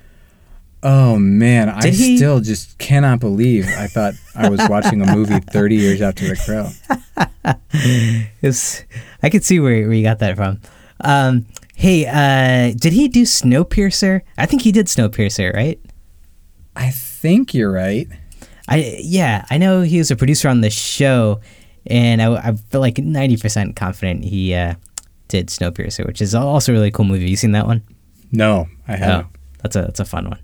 Oh 0.83 1.19
man, 1.19 1.69
I 1.69 1.89
he- 1.91 2.17
still 2.17 2.41
just 2.41 2.79
cannot 2.79 3.21
believe 3.21 3.67
I 3.67 3.87
thought 3.87 4.15
I 4.35 4.49
was 4.49 4.61
watching 4.69 5.03
a 5.03 5.15
movie 5.15 5.39
30 5.53 5.77
years 5.77 6.01
after 6.01 6.27
The 6.27 6.37
Crow. 6.37 6.71
It's, 8.43 8.85
I 9.23 9.29
could 9.31 9.45
see 9.45 9.61
where, 9.61 9.83
where 9.87 9.93
you 9.93 10.03
got 10.03 10.19
that 10.21 10.37
from. 10.37 10.61
Um, 11.03 11.47
hey, 11.75 12.07
uh, 12.07 12.75
did 12.79 12.93
he 12.93 13.09
do 13.09 13.23
Snowpiercer? 13.25 14.23
I 14.39 14.47
think 14.47 14.63
he 14.63 14.73
did 14.73 14.87
Snowpiercer, 14.87 15.53
right? 15.55 15.79
I 16.77 16.91
think 16.91 17.53
you're 17.53 17.73
right. 17.73 18.09
I 18.69 18.99
yeah, 19.01 19.45
I 19.51 19.59
know 19.59 19.83
he 19.83 19.99
was 19.99 20.11
a 20.11 20.17
producer 20.17 20.49
on 20.49 20.61
the 20.61 20.71
show, 20.71 21.41
and 21.87 22.23
I, 22.23 22.35
I 22.37 22.53
feel 22.53 22.81
like 22.81 22.99
ninety 22.99 23.37
percent 23.37 23.75
confident 23.75 24.25
he 24.25 24.55
uh, 24.55 24.75
did 25.31 25.49
Snowpiercer, 25.49 26.05
which 26.05 26.21
is 26.21 26.35
also 26.35 26.73
a 26.73 26.75
really 26.75 26.91
cool 26.91 27.07
movie. 27.07 27.31
You 27.31 27.37
seen 27.37 27.53
that 27.53 27.67
one? 27.67 27.83
No, 28.33 28.69
I 28.87 28.97
haven't. 28.97 29.27
Oh, 29.27 29.39
that's 29.63 29.77
a 29.77 29.83
that's 29.83 30.01
a 30.01 30.05
fun 30.05 30.29
one. 30.29 30.41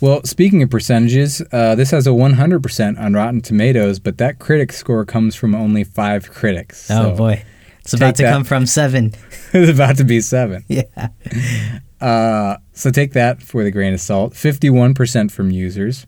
Well, 0.00 0.22
speaking 0.24 0.62
of 0.62 0.70
percentages, 0.70 1.42
uh, 1.52 1.74
this 1.74 1.90
has 1.90 2.06
a 2.06 2.10
100% 2.10 3.00
on 3.00 3.14
Rotten 3.14 3.40
Tomatoes, 3.40 3.98
but 3.98 4.16
that 4.18 4.38
critic 4.38 4.72
score 4.72 5.04
comes 5.04 5.34
from 5.34 5.56
only 5.56 5.82
five 5.82 6.30
critics. 6.30 6.88
Oh 6.88 7.14
boy, 7.16 7.44
it's 7.80 7.92
about 7.94 8.14
to 8.16 8.22
that. 8.22 8.32
come 8.32 8.44
from 8.44 8.64
seven. 8.64 9.12
it's 9.52 9.70
about 9.70 9.96
to 9.96 10.04
be 10.04 10.20
seven. 10.20 10.64
Yeah. 10.68 11.08
Uh, 12.00 12.56
so 12.74 12.92
take 12.92 13.12
that 13.12 13.42
for 13.42 13.64
the 13.64 13.72
grain 13.72 13.92
of 13.92 14.00
salt. 14.00 14.32
51% 14.32 15.32
from 15.32 15.50
users. 15.50 16.06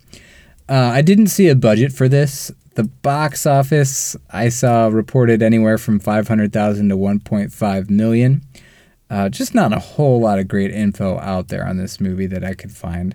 Uh, 0.68 0.74
I 0.94 1.02
didn't 1.02 1.26
see 1.26 1.48
a 1.48 1.56
budget 1.56 1.92
for 1.92 2.08
this. 2.08 2.52
The 2.80 2.88
box 2.88 3.44
office 3.44 4.16
I 4.30 4.48
saw 4.48 4.86
reported 4.86 5.42
anywhere 5.42 5.76
from 5.76 6.00
500,000 6.00 6.88
to 6.88 6.96
1.5 6.96 7.90
million. 7.90 8.40
Uh, 9.10 9.28
just 9.28 9.54
not 9.54 9.74
a 9.74 9.78
whole 9.78 10.18
lot 10.18 10.38
of 10.38 10.48
great 10.48 10.70
info 10.70 11.18
out 11.18 11.48
there 11.48 11.66
on 11.66 11.76
this 11.76 12.00
movie 12.00 12.24
that 12.28 12.42
I 12.42 12.54
could 12.54 12.72
find. 12.72 13.14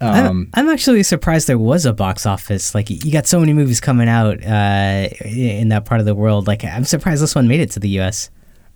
Um, 0.00 0.14
I'm, 0.54 0.68
I'm 0.68 0.68
actually 0.68 1.02
surprised 1.02 1.48
there 1.48 1.58
was 1.58 1.86
a 1.86 1.92
box 1.92 2.24
office. 2.24 2.72
Like 2.72 2.88
you 2.88 3.10
got 3.10 3.26
so 3.26 3.40
many 3.40 3.52
movies 3.52 3.80
coming 3.80 4.08
out 4.08 4.44
uh, 4.46 5.08
in 5.24 5.70
that 5.70 5.86
part 5.86 5.98
of 5.98 6.06
the 6.06 6.14
world. 6.14 6.46
Like 6.46 6.62
I'm 6.62 6.84
surprised 6.84 7.20
this 7.20 7.34
one 7.34 7.48
made 7.48 7.58
it 7.58 7.72
to 7.72 7.80
the 7.80 7.88
U.S. 7.88 8.30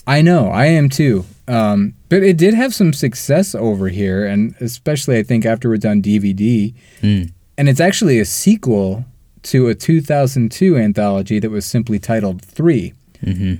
I 0.04 0.20
know, 0.20 0.48
I 0.48 0.66
am 0.66 0.88
too. 0.88 1.24
Um, 1.46 1.94
but 2.08 2.24
it 2.24 2.36
did 2.36 2.54
have 2.54 2.74
some 2.74 2.92
success 2.92 3.54
over 3.54 3.88
here, 3.88 4.26
and 4.26 4.56
especially 4.60 5.16
I 5.16 5.22
think 5.22 5.46
afterwards 5.46 5.84
on 5.84 6.02
DVD. 6.02 6.74
Mm. 7.02 7.32
And 7.56 7.68
it's 7.68 7.78
actually 7.78 8.18
a 8.18 8.24
sequel 8.24 9.04
to 9.44 9.68
a 9.68 9.74
2002 9.74 10.76
anthology 10.76 11.38
that 11.38 11.50
was 11.50 11.64
simply 11.64 11.98
titled 11.98 12.42
3. 12.42 12.92
Mm-hmm. 13.22 13.54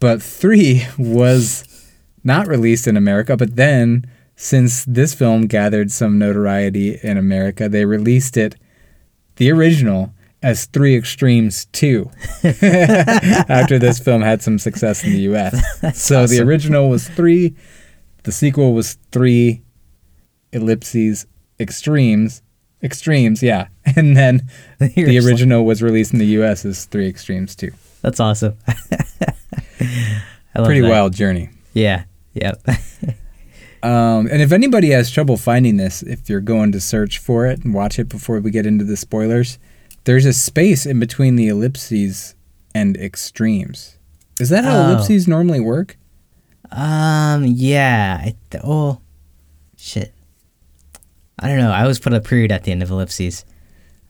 But 0.00 0.22
3 0.22 0.86
was 0.98 1.64
not 2.22 2.46
released 2.46 2.86
in 2.86 2.96
America, 2.96 3.36
but 3.36 3.56
then 3.56 4.06
since 4.36 4.84
this 4.84 5.14
film 5.14 5.46
gathered 5.46 5.90
some 5.90 6.18
notoriety 6.18 6.98
in 7.02 7.16
America, 7.16 7.68
they 7.68 7.84
released 7.84 8.36
it, 8.36 8.56
the 9.36 9.50
original, 9.50 10.12
as 10.42 10.66
Three 10.66 10.96
Extremes 10.96 11.66
2 11.66 12.10
after 13.48 13.78
this 13.78 13.98
film 13.98 14.22
had 14.22 14.42
some 14.42 14.58
success 14.58 15.04
in 15.04 15.12
the 15.12 15.20
US. 15.34 15.62
so 15.94 16.26
the 16.26 16.40
original 16.40 16.88
was 16.88 17.08
3, 17.08 17.54
the 18.24 18.32
sequel 18.32 18.74
was 18.74 18.98
3 19.12 19.62
ellipses 20.52 21.26
extremes. 21.58 22.42
Extremes, 22.84 23.42
yeah. 23.42 23.66
And 23.96 24.16
then 24.16 24.48
the 24.78 24.92
You're 24.94 25.22
like- 25.22 25.24
original 25.32 25.64
was 25.64 25.82
released 25.82 26.12
in 26.12 26.18
the 26.20 26.26
US 26.42 26.64
as 26.64 26.84
3 26.84 27.08
Extremes 27.08 27.56
too. 27.56 27.72
That's 28.02 28.20
awesome. 28.20 28.56
I 28.68 30.58
love 30.58 30.66
Pretty 30.66 30.80
that. 30.82 30.88
wild 30.90 31.14
journey. 31.14 31.48
Yeah. 31.72 32.04
Yep. 32.34 32.62
Um, 33.82 34.28
and 34.32 34.40
if 34.40 34.50
anybody 34.50 34.88
has 34.92 35.10
trouble 35.10 35.36
finding 35.36 35.76
this, 35.76 36.02
if 36.02 36.30
you're 36.30 36.40
going 36.40 36.72
to 36.72 36.80
search 36.80 37.18
for 37.18 37.44
it 37.44 37.62
and 37.66 37.74
watch 37.74 37.98
it 37.98 38.08
before 38.08 38.40
we 38.40 38.50
get 38.50 38.64
into 38.64 38.82
the 38.82 38.96
spoilers, 38.96 39.58
there's 40.04 40.24
a 40.24 40.32
space 40.32 40.86
in 40.86 40.98
between 40.98 41.36
the 41.36 41.48
ellipses 41.48 42.34
and 42.74 42.96
extremes. 42.96 43.98
Is 44.40 44.48
that 44.48 44.64
how 44.64 44.78
Oh. 44.78 44.90
ellipses 44.92 45.28
normally 45.28 45.60
work? 45.60 45.98
um. 46.72 47.44
Yeah. 47.44 48.20
I 48.22 48.34
th- 48.50 48.64
oh, 48.66 49.00
shit. 49.76 50.14
I 51.38 51.48
don't 51.48 51.58
know. 51.58 51.70
I 51.72 51.82
always 51.82 51.98
put 51.98 52.12
a 52.12 52.20
period 52.20 52.52
at 52.52 52.64
the 52.64 52.72
end 52.72 52.82
of 52.82 52.90
ellipses. 52.90 53.44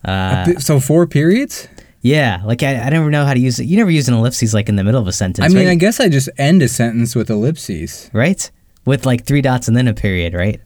Uh, 0.04 0.58
so 0.58 0.80
four 0.80 1.06
periods? 1.06 1.68
yeah. 2.02 2.42
Like 2.44 2.62
I, 2.62 2.74
I 2.76 2.88
never 2.90 3.10
know 3.10 3.24
how 3.24 3.32
to 3.34 3.40
use 3.40 3.58
it. 3.58 3.64
You 3.64 3.76
never 3.78 3.90
use 3.90 4.08
an 4.08 4.14
ellipses 4.14 4.52
like 4.52 4.68
in 4.68 4.76
the 4.76 4.84
middle 4.84 5.00
of 5.00 5.06
a 5.08 5.12
sentence. 5.12 5.44
I 5.44 5.48
mean, 5.48 5.66
right? 5.66 5.72
I 5.72 5.74
guess 5.76 6.00
I 6.00 6.08
just 6.08 6.28
end 6.36 6.62
a 6.62 6.68
sentence 6.68 7.14
with 7.14 7.30
ellipses. 7.30 8.10
right? 8.12 8.50
With 8.84 9.06
like 9.06 9.24
three 9.24 9.40
dots 9.40 9.66
and 9.68 9.76
then 9.76 9.88
a 9.88 9.94
period, 9.94 10.34
right? 10.34 10.60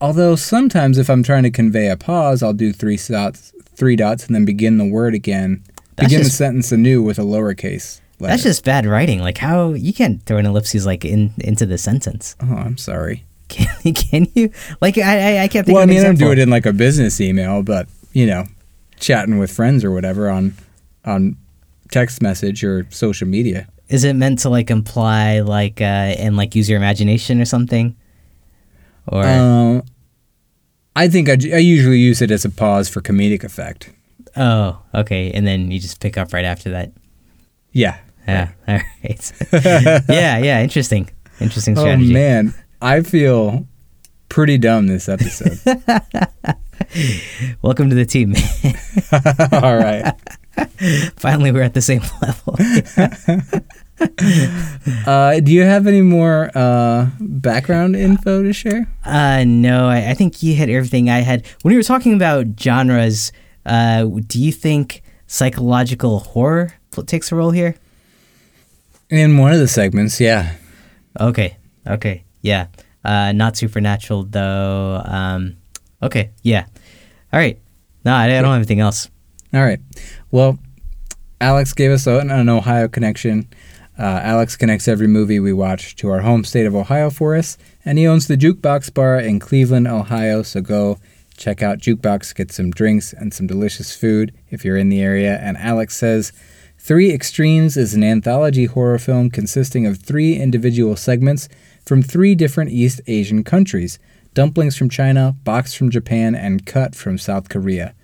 Although 0.00 0.34
sometimes 0.34 0.98
if 0.98 1.08
I'm 1.08 1.22
trying 1.22 1.44
to 1.44 1.50
convey 1.50 1.88
a 1.88 1.96
pause, 1.96 2.42
I'll 2.42 2.52
do 2.52 2.72
three 2.72 2.98
dots, 3.08 3.52
three 3.76 3.94
dots, 3.96 4.26
and 4.26 4.34
then 4.34 4.44
begin 4.44 4.76
the 4.78 4.84
word 4.84 5.14
again. 5.14 5.62
That's 5.96 6.08
begin 6.08 6.18
just- 6.24 6.32
the 6.32 6.36
sentence 6.36 6.72
anew 6.72 7.02
with 7.02 7.18
a 7.18 7.22
lowercase. 7.22 8.00
Letter. 8.20 8.32
That's 8.32 8.42
just 8.44 8.64
bad 8.64 8.86
writing. 8.86 9.20
Like 9.20 9.38
how 9.38 9.72
you 9.74 9.92
can't 9.92 10.22
throw 10.24 10.38
an 10.38 10.46
ellipses 10.46 10.86
like 10.86 11.04
in 11.04 11.32
into 11.38 11.66
the 11.66 11.78
sentence. 11.78 12.36
Oh, 12.40 12.54
I'm 12.54 12.76
sorry. 12.76 13.24
Can, 13.54 13.94
can 13.94 14.26
you? 14.34 14.50
Like 14.80 14.98
I 14.98 15.36
I, 15.38 15.42
I 15.44 15.48
can't 15.48 15.66
think 15.66 15.74
Well, 15.74 15.82
I 15.82 15.84
of 15.84 15.90
an 15.90 15.94
mean, 15.96 16.00
I 16.04 16.06
don't 16.08 16.18
do 16.18 16.30
it 16.32 16.38
in 16.38 16.50
like 16.50 16.66
a 16.66 16.72
business 16.72 17.20
email, 17.20 17.62
but 17.62 17.88
you 18.12 18.26
know, 18.26 18.46
chatting 18.98 19.38
with 19.38 19.50
friends 19.50 19.84
or 19.84 19.90
whatever 19.90 20.28
on 20.28 20.54
on 21.04 21.36
text 21.90 22.22
message 22.22 22.64
or 22.64 22.86
social 22.90 23.28
media. 23.28 23.68
Is 23.88 24.04
it 24.04 24.14
meant 24.16 24.38
to 24.40 24.48
like 24.48 24.70
imply 24.70 25.40
like 25.40 25.80
uh 25.80 25.84
and 26.18 26.36
like 26.36 26.54
use 26.54 26.68
your 26.68 26.78
imagination 26.78 27.40
or 27.40 27.44
something? 27.44 27.96
Or 29.06 29.24
Um, 29.24 29.82
I 30.96 31.08
think 31.08 31.28
I, 31.28 31.32
I 31.32 31.58
usually 31.58 31.98
use 31.98 32.22
it 32.22 32.30
as 32.30 32.44
a 32.44 32.50
pause 32.50 32.88
for 32.88 33.00
comedic 33.02 33.44
effect. 33.44 33.90
oh, 34.36 34.80
okay, 34.94 35.30
and 35.32 35.46
then 35.46 35.70
you 35.70 35.78
just 35.78 36.00
pick 36.00 36.16
up 36.16 36.32
right 36.32 36.44
after 36.44 36.70
that. 36.70 36.92
Yeah. 37.72 37.98
Yeah, 38.26 38.52
all 38.68 38.80
right. 39.02 39.32
yeah, 40.08 40.38
yeah, 40.38 40.62
interesting, 40.62 41.10
interesting 41.40 41.76
Oh 41.76 41.96
man, 41.98 42.54
I 42.84 43.00
feel 43.00 43.66
pretty 44.28 44.58
dumb 44.58 44.88
this 44.88 45.08
episode. 45.08 45.58
Welcome 47.62 47.88
to 47.88 47.94
the 47.94 48.04
team. 48.04 48.34
All 49.62 49.74
right. 49.74 50.12
Finally, 51.16 51.52
we're 51.52 51.62
at 51.62 51.72
the 51.72 51.80
same 51.80 52.02
level. 52.22 52.58
Uh, 55.06 55.40
do 55.40 55.50
you 55.50 55.62
have 55.62 55.86
any 55.86 56.02
more 56.02 56.50
uh, 56.54 57.08
background 57.20 57.96
info 57.96 58.42
to 58.42 58.52
share? 58.52 58.86
Uh, 59.02 59.44
no, 59.44 59.88
I, 59.88 60.10
I 60.10 60.14
think 60.14 60.42
you 60.42 60.54
hit 60.54 60.68
everything 60.68 61.08
I 61.08 61.20
had. 61.20 61.46
When 61.62 61.72
we 61.72 61.78
were 61.78 61.82
talking 61.82 62.12
about 62.12 62.48
genres, 62.60 63.32
uh, 63.64 64.04
do 64.04 64.38
you 64.38 64.52
think 64.52 65.02
psychological 65.26 66.18
horror 66.18 66.74
takes 67.06 67.32
a 67.32 67.34
role 67.34 67.50
here? 67.50 67.76
In 69.08 69.38
one 69.38 69.52
of 69.54 69.58
the 69.58 69.68
segments, 69.68 70.20
yeah. 70.20 70.56
Okay, 71.18 71.56
okay, 71.86 72.23
yeah. 72.44 72.66
Uh, 73.04 73.32
not 73.32 73.56
supernatural 73.56 74.24
though. 74.24 75.02
Um, 75.04 75.56
okay, 76.02 76.30
yeah. 76.42 76.66
All 77.32 77.40
right. 77.40 77.58
No, 78.04 78.14
I, 78.14 78.24
I 78.24 78.28
don't 78.28 78.44
have 78.44 78.56
anything 78.56 78.80
else. 78.80 79.10
All 79.52 79.64
right. 79.64 79.80
Well, 80.30 80.58
Alex 81.40 81.72
gave 81.72 81.90
us 81.90 82.06
an, 82.06 82.48
Ohio 82.48 82.86
connection. 82.86 83.48
Uh, 83.98 84.20
Alex 84.22 84.56
connects 84.56 84.88
every 84.88 85.06
movie 85.06 85.40
we 85.40 85.52
watch 85.52 85.96
to 85.96 86.10
our 86.10 86.20
home 86.20 86.44
state 86.44 86.66
of 86.66 86.74
Ohio 86.74 87.10
for 87.10 87.34
us, 87.34 87.56
and 87.84 87.98
he 87.98 88.06
owns 88.06 88.26
the 88.26 88.36
Jukebox 88.36 88.92
Bar 88.92 89.20
in 89.20 89.38
Cleveland, 89.38 89.86
Ohio. 89.86 90.42
So 90.42 90.60
go 90.60 90.98
check 91.36 91.62
out 91.62 91.78
Jukebox, 91.78 92.34
get 92.34 92.52
some 92.52 92.70
drinks 92.70 93.12
and 93.12 93.32
some 93.32 93.46
delicious 93.46 93.96
food 93.96 94.32
if 94.50 94.64
you're 94.64 94.76
in 94.76 94.90
the 94.90 95.00
area. 95.00 95.38
And 95.38 95.56
Alex 95.56 95.96
says, 95.96 96.32
Three 96.78 97.12
Extremes 97.12 97.78
is 97.78 97.94
an 97.94 98.04
anthology 98.04 98.66
horror 98.66 98.98
film 98.98 99.30
consisting 99.30 99.86
of 99.86 99.96
three 99.96 100.36
individual 100.36 100.96
segments 100.96 101.48
from 101.84 102.02
three 102.02 102.34
different 102.34 102.70
East 102.70 103.00
Asian 103.06 103.44
countries 103.44 103.98
dumplings 104.34 104.76
from 104.76 104.88
China, 104.88 105.36
box 105.44 105.74
from 105.74 105.90
Japan, 105.90 106.34
and 106.34 106.66
cut 106.66 106.94
from 106.94 107.18
South 107.18 107.48
Korea. 107.48 107.94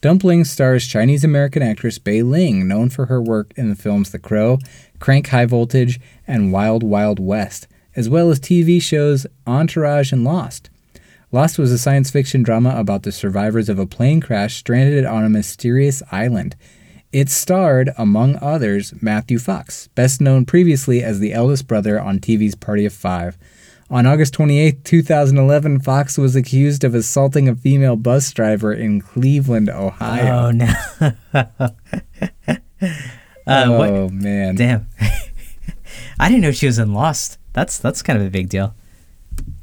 Dumplings 0.00 0.50
stars 0.50 0.86
Chinese 0.86 1.24
American 1.24 1.62
actress 1.62 1.98
Bai 1.98 2.22
Ling, 2.22 2.66
known 2.66 2.88
for 2.88 3.06
her 3.06 3.20
work 3.20 3.52
in 3.56 3.68
the 3.68 3.74
films 3.76 4.12
The 4.12 4.18
Crow, 4.18 4.58
Crank 4.98 5.26
High 5.28 5.46
Voltage, 5.46 6.00
and 6.26 6.52
Wild 6.52 6.82
Wild 6.82 7.18
West, 7.18 7.66
as 7.96 8.08
well 8.08 8.30
as 8.30 8.40
TV 8.40 8.80
shows 8.80 9.26
Entourage 9.46 10.12
and 10.12 10.24
Lost. 10.24 10.70
Lost 11.32 11.58
was 11.58 11.70
a 11.70 11.78
science 11.78 12.10
fiction 12.10 12.42
drama 12.42 12.74
about 12.76 13.02
the 13.02 13.12
survivors 13.12 13.68
of 13.68 13.78
a 13.78 13.86
plane 13.86 14.20
crash 14.20 14.56
stranded 14.56 15.04
on 15.04 15.24
a 15.24 15.28
mysterious 15.28 16.02
island. 16.10 16.56
It 17.12 17.28
starred, 17.28 17.90
among 17.98 18.38
others, 18.40 18.94
Matthew 19.02 19.40
Fox, 19.40 19.88
best 19.96 20.20
known 20.20 20.46
previously 20.46 21.02
as 21.02 21.18
the 21.18 21.32
eldest 21.32 21.66
brother 21.66 22.00
on 22.00 22.20
TV's 22.20 22.54
Party 22.54 22.86
of 22.86 22.92
Five. 22.92 23.36
On 23.90 24.06
August 24.06 24.32
28, 24.34 24.84
2011, 24.84 25.80
Fox 25.80 26.16
was 26.16 26.36
accused 26.36 26.84
of 26.84 26.94
assaulting 26.94 27.48
a 27.48 27.56
female 27.56 27.96
bus 27.96 28.30
driver 28.32 28.72
in 28.72 29.00
Cleveland, 29.00 29.68
Ohio. 29.68 30.46
Oh 30.46 30.50
no. 30.52 30.72
uh, 33.44 33.66
what? 33.66 33.90
oh, 33.90 34.08
man. 34.10 34.54
Damn. 34.54 34.86
I 36.20 36.28
didn't 36.28 36.42
know 36.42 36.52
she 36.52 36.66
was 36.66 36.78
in 36.78 36.94
Lost. 36.94 37.38
That's 37.52 37.78
that's 37.78 38.02
kind 38.02 38.20
of 38.20 38.24
a 38.24 38.30
big 38.30 38.48
deal. 38.48 38.76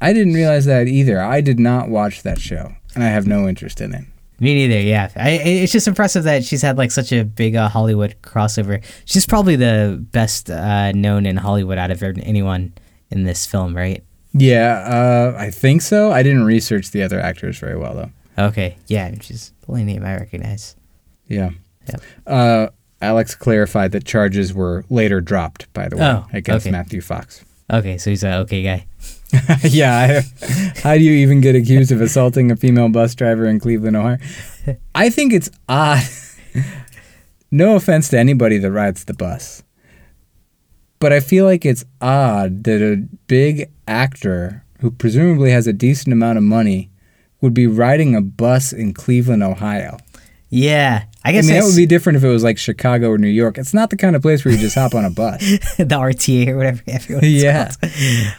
I 0.02 0.12
didn't 0.12 0.34
realize 0.34 0.66
that 0.66 0.86
either. 0.86 1.22
I 1.22 1.40
did 1.40 1.58
not 1.58 1.88
watch 1.88 2.22
that 2.24 2.38
show, 2.38 2.74
and 2.94 3.02
I 3.02 3.08
have 3.08 3.26
no 3.26 3.48
interest 3.48 3.80
in 3.80 3.94
it. 3.94 4.04
Me 4.40 4.54
neither. 4.54 4.80
Yeah, 4.80 5.10
I, 5.16 5.30
it's 5.30 5.72
just 5.72 5.88
impressive 5.88 6.24
that 6.24 6.44
she's 6.44 6.62
had 6.62 6.78
like 6.78 6.90
such 6.92 7.12
a 7.12 7.24
big 7.24 7.56
uh, 7.56 7.68
Hollywood 7.68 8.14
crossover. 8.22 8.82
She's 9.04 9.26
probably 9.26 9.56
the 9.56 9.98
best 10.12 10.48
uh, 10.50 10.92
known 10.92 11.26
in 11.26 11.36
Hollywood 11.36 11.76
out 11.78 11.90
of 11.90 12.02
anyone 12.02 12.72
in 13.10 13.24
this 13.24 13.44
film, 13.46 13.76
right? 13.76 14.04
Yeah, 14.32 14.74
uh, 14.86 15.36
I 15.38 15.50
think 15.50 15.82
so. 15.82 16.12
I 16.12 16.22
didn't 16.22 16.44
research 16.44 16.90
the 16.92 17.02
other 17.02 17.18
actors 17.18 17.58
very 17.58 17.76
well, 17.76 17.94
though. 17.94 18.44
Okay, 18.46 18.76
yeah, 18.86 19.12
she's 19.20 19.52
the 19.62 19.72
only 19.72 19.84
name 19.84 20.04
I 20.04 20.14
recognize. 20.16 20.76
Yeah. 21.26 21.50
Yep. 21.88 22.02
Uh, 22.26 22.66
Alex 23.00 23.34
clarified 23.34 23.92
that 23.92 24.04
charges 24.04 24.52
were 24.54 24.84
later 24.90 25.20
dropped, 25.20 25.72
by 25.72 25.88
the 25.88 25.96
way, 25.96 26.04
Oh, 26.04 26.26
against 26.32 26.66
okay. 26.66 26.70
Matthew 26.72 27.00
Fox. 27.00 27.44
Okay, 27.70 27.98
so 27.98 28.10
he's 28.10 28.24
a 28.24 28.38
okay 28.38 28.62
guy. 28.62 28.86
yeah. 29.62 30.22
I, 30.40 30.80
how 30.80 30.94
do 30.94 31.00
you 31.00 31.12
even 31.12 31.40
get 31.40 31.54
accused 31.54 31.92
of 31.92 32.00
assaulting 32.00 32.50
a 32.50 32.56
female 32.56 32.88
bus 32.88 33.14
driver 33.14 33.46
in 33.46 33.60
Cleveland, 33.60 33.96
Ohio? 33.96 34.18
I 34.94 35.10
think 35.10 35.32
it's 35.32 35.50
odd. 35.68 36.02
no 37.50 37.76
offense 37.76 38.08
to 38.10 38.18
anybody 38.18 38.58
that 38.58 38.72
rides 38.72 39.04
the 39.04 39.14
bus, 39.14 39.62
but 40.98 41.12
I 41.12 41.20
feel 41.20 41.44
like 41.44 41.66
it's 41.66 41.84
odd 42.00 42.64
that 42.64 42.80
a 42.80 43.06
big 43.26 43.70
actor 43.86 44.64
who 44.80 44.90
presumably 44.90 45.50
has 45.50 45.66
a 45.66 45.72
decent 45.72 46.12
amount 46.12 46.38
of 46.38 46.44
money 46.44 46.90
would 47.40 47.54
be 47.54 47.66
riding 47.66 48.14
a 48.14 48.20
bus 48.20 48.72
in 48.72 48.94
Cleveland, 48.94 49.42
Ohio. 49.42 49.98
Yeah, 50.48 51.04
I 51.28 51.38
I 51.38 51.42
mean, 51.42 51.46
that 51.52 51.64
would 51.64 51.76
be 51.76 51.86
different 51.86 52.16
if 52.16 52.24
it 52.24 52.28
was 52.28 52.42
like 52.42 52.56
Chicago 52.56 53.10
or 53.10 53.18
New 53.18 53.28
York. 53.28 53.58
It's 53.58 53.74
not 53.74 53.90
the 53.90 53.96
kind 53.96 54.16
of 54.16 54.22
place 54.22 54.44
where 54.44 54.54
you 54.54 54.58
just 54.58 54.74
hop 54.74 54.94
on 54.94 55.04
a 55.04 55.10
bus. 55.10 55.40
the 55.76 55.84
RTA 55.84 56.48
or 56.48 56.56
whatever 56.56 56.82
everyone. 56.86 57.24
Yeah. 57.24 57.70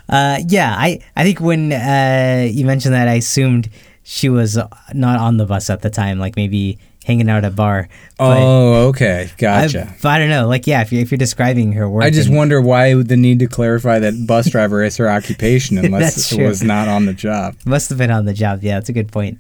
Uh, 0.10 0.40
yeah, 0.48 0.76
I 0.76 1.00
I 1.16 1.24
think 1.24 1.40
when 1.40 1.72
uh, 1.72 2.48
you 2.50 2.66
mentioned 2.66 2.96
that, 2.96 3.08
I 3.08 3.14
assumed 3.14 3.70
she 4.04 4.28
was 4.28 4.58
not 4.94 5.20
on 5.20 5.38
the 5.38 5.46
bus 5.46 5.70
at 5.70 5.84
the 5.84 5.90
time, 5.92 6.18
like 6.18 6.36
maybe 6.36 6.80
hanging 7.06 7.30
out 7.30 7.44
at 7.44 7.52
a 7.52 7.56
bar. 7.56 7.90
But 8.18 8.38
oh, 8.40 8.88
okay, 8.90 9.30
I, 9.32 9.38
gotcha. 9.38 9.94
but 10.02 10.10
I 10.10 10.20
don't 10.20 10.30
know. 10.30 10.48
Like, 10.48 10.68
yeah, 10.68 10.82
if 10.82 10.92
you're, 10.92 11.02
if 11.02 11.12
you're 11.12 11.18
describing 11.18 11.74
her 11.74 11.90
work, 11.90 12.04
I 12.04 12.10
just 12.10 12.28
and- 12.28 12.38
wonder 12.38 12.60
why 12.60 12.96
the 12.96 13.18
need 13.18 13.40
to 13.40 13.48
clarify 13.48 14.00
that 14.00 14.26
bus 14.26 14.50
driver 14.50 14.84
is 14.84 14.98
her 14.98 15.10
occupation 15.10 15.78
unless 15.84 16.32
it 16.32 16.42
was 16.42 16.64
not 16.64 16.88
on 16.88 17.06
the 17.06 17.14
job. 17.14 17.56
must 17.66 17.90
have 17.90 17.98
been 17.98 18.12
on 18.12 18.26
the 18.26 18.34
job. 18.34 18.64
Yeah, 18.64 18.76
that's 18.76 18.90
a 18.90 18.94
good 18.94 19.12
point. 19.12 19.38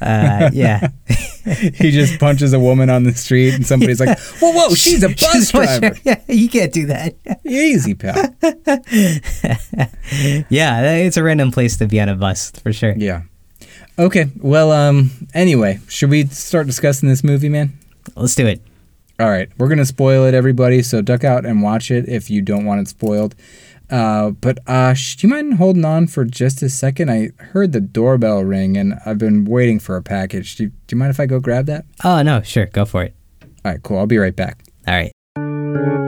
Uh, 0.00 0.50
yeah. 0.52 0.88
He 1.46 1.92
just 1.92 2.18
punches 2.18 2.52
a 2.52 2.58
woman 2.58 2.90
on 2.90 3.04
the 3.04 3.14
street 3.14 3.54
and 3.54 3.64
somebody's 3.64 4.00
like, 4.00 4.18
"Whoa, 4.40 4.50
whoa, 4.50 4.74
she's 4.74 5.04
a 5.04 5.08
bus 5.10 5.32
She's 5.32 5.52
driver." 5.52 5.94
Yeah, 6.02 6.20
you 6.26 6.48
can't 6.48 6.72
do 6.72 6.86
that. 6.86 7.14
Easy, 7.44 7.94
pal. 7.94 8.16
yeah, 10.50 10.96
it's 10.96 11.16
a 11.16 11.22
random 11.22 11.52
place 11.52 11.76
to 11.76 11.86
be 11.86 12.00
on 12.00 12.08
a 12.08 12.16
bus 12.16 12.50
for 12.50 12.72
sure. 12.72 12.94
Yeah. 12.96 13.22
Okay. 13.96 14.26
Well, 14.40 14.72
um. 14.72 15.12
Anyway, 15.34 15.78
should 15.86 16.10
we 16.10 16.26
start 16.26 16.66
discussing 16.66 17.08
this 17.08 17.22
movie, 17.22 17.48
man? 17.48 17.78
Let's 18.16 18.34
do 18.34 18.44
it. 18.46 18.60
All 19.20 19.30
right, 19.30 19.48
we're 19.56 19.68
gonna 19.68 19.86
spoil 19.86 20.24
it, 20.24 20.34
everybody. 20.34 20.82
So 20.82 21.00
duck 21.00 21.22
out 21.22 21.46
and 21.46 21.62
watch 21.62 21.92
it 21.92 22.08
if 22.08 22.28
you 22.28 22.42
don't 22.42 22.64
want 22.64 22.80
it 22.80 22.88
spoiled. 22.88 23.36
Uh, 23.90 24.30
but 24.30 24.58
Ash, 24.66 25.16
do 25.16 25.26
you 25.26 25.32
mind 25.32 25.54
holding 25.54 25.84
on 25.84 26.06
for 26.06 26.24
just 26.24 26.62
a 26.62 26.68
second? 26.68 27.10
I 27.10 27.30
heard 27.38 27.72
the 27.72 27.80
doorbell 27.80 28.42
ring, 28.42 28.76
and 28.76 28.98
I've 29.06 29.18
been 29.18 29.44
waiting 29.44 29.78
for 29.78 29.96
a 29.96 30.02
package. 30.02 30.56
Do 30.56 30.64
you, 30.64 30.68
do 30.70 30.96
you 30.96 30.98
mind 30.98 31.10
if 31.10 31.20
I 31.20 31.26
go 31.26 31.38
grab 31.40 31.66
that? 31.66 31.84
Oh 32.04 32.22
no, 32.22 32.42
sure, 32.42 32.66
go 32.66 32.84
for 32.84 33.04
it. 33.04 33.14
All 33.64 33.72
right, 33.72 33.82
cool. 33.82 33.98
I'll 33.98 34.06
be 34.06 34.18
right 34.18 34.34
back. 34.34 34.64
All 34.86 34.94
right. 34.94 36.05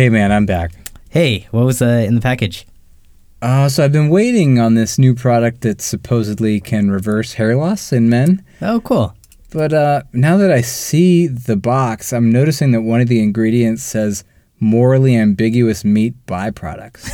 Hey, 0.00 0.08
man, 0.08 0.32
I'm 0.32 0.46
back. 0.46 0.72
Hey, 1.10 1.46
what 1.50 1.66
was 1.66 1.82
uh, 1.82 2.04
in 2.06 2.14
the 2.14 2.22
package? 2.22 2.66
Uh, 3.42 3.68
so 3.68 3.84
I've 3.84 3.92
been 3.92 4.08
waiting 4.08 4.58
on 4.58 4.72
this 4.72 4.98
new 4.98 5.14
product 5.14 5.60
that 5.60 5.82
supposedly 5.82 6.58
can 6.58 6.90
reverse 6.90 7.34
hair 7.34 7.54
loss 7.54 7.92
in 7.92 8.08
men. 8.08 8.42
Oh, 8.62 8.80
cool. 8.80 9.14
But 9.50 9.74
uh, 9.74 10.04
now 10.14 10.38
that 10.38 10.50
I 10.50 10.62
see 10.62 11.26
the 11.26 11.54
box, 11.54 12.14
I'm 12.14 12.32
noticing 12.32 12.70
that 12.70 12.80
one 12.80 13.02
of 13.02 13.08
the 13.08 13.22
ingredients 13.22 13.82
says 13.82 14.24
morally 14.58 15.14
ambiguous 15.14 15.84
meat 15.84 16.14
byproducts. 16.24 17.10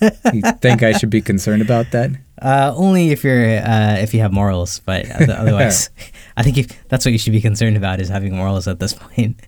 you 0.32 0.40
think 0.62 0.82
I 0.82 0.92
should 0.92 1.10
be 1.10 1.20
concerned 1.20 1.60
about 1.60 1.90
that? 1.90 2.10
Uh, 2.40 2.72
only 2.74 3.10
if 3.10 3.22
you're 3.22 3.58
uh, 3.58 3.98
if 3.98 4.14
you 4.14 4.20
have 4.20 4.32
morals, 4.32 4.80
but 4.86 5.10
otherwise, 5.28 5.90
I 6.38 6.42
think 6.42 6.56
if, 6.56 6.88
that's 6.88 7.04
what 7.04 7.12
you 7.12 7.18
should 7.18 7.34
be 7.34 7.42
concerned 7.42 7.76
about 7.76 8.00
is 8.00 8.08
having 8.08 8.34
morals 8.34 8.66
at 8.66 8.80
this 8.80 8.94
point. 8.94 9.38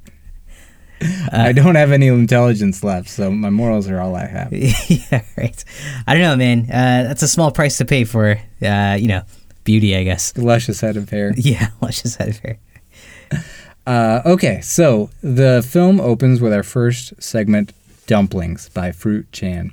I 1.33 1.53
don't 1.53 1.75
have 1.75 1.93
any 1.93 2.07
intelligence 2.07 2.83
left, 2.83 3.09
so 3.09 3.31
my 3.31 3.51
morals 3.51 3.89
are 3.89 4.01
all 4.01 4.15
I 4.15 4.27
have. 4.27 4.53
yeah, 4.53 5.23
right. 5.37 5.65
I 6.07 6.15
don't 6.15 6.23
know, 6.23 6.37
man. 6.37 6.63
Uh, 6.65 7.07
that's 7.07 7.23
a 7.23 7.29
small 7.29 7.51
price 7.51 7.79
to 7.79 7.85
pay 7.85 8.05
for, 8.05 8.41
uh, 8.63 8.97
you 8.99 9.09
know, 9.09 9.23
beauty, 9.65 9.97
I 9.97 10.05
guess. 10.05 10.37
Luscious 10.37 10.81
head 10.81 10.97
of 10.97 11.11
hair. 11.11 11.35
Yeah, 11.37 11.69
just 11.91 12.17
head 12.17 12.37
fair. 12.37 12.59
Uh, 13.87 14.23
okay, 14.25 14.61
so 14.63 15.11
the 15.21 15.67
film 15.69 16.01
opens 16.01 16.41
with 16.41 16.53
our 16.53 16.63
first 16.63 17.13
segment, 17.23 17.73
Dumplings 18.07 18.69
by 18.71 18.93
Fruit 18.93 19.31
Chan. 19.33 19.73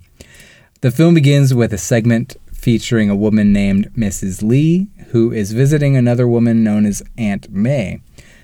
The 0.82 0.92
film 0.92 1.14
begins 1.14 1.54
with 1.54 1.72
a 1.74 1.78
segment 1.78 2.36
featuring 2.52 3.10
a 3.10 3.16
woman 3.16 3.54
named 3.54 3.92
Mrs. 3.94 4.44
Lee, 4.44 4.88
who 5.10 5.32
is 5.32 5.52
visiting 5.54 5.96
another 5.96 6.28
woman 6.28 6.64
known 6.64 6.86
as 6.86 7.02
Aunt 7.18 7.50
May, 7.50 8.02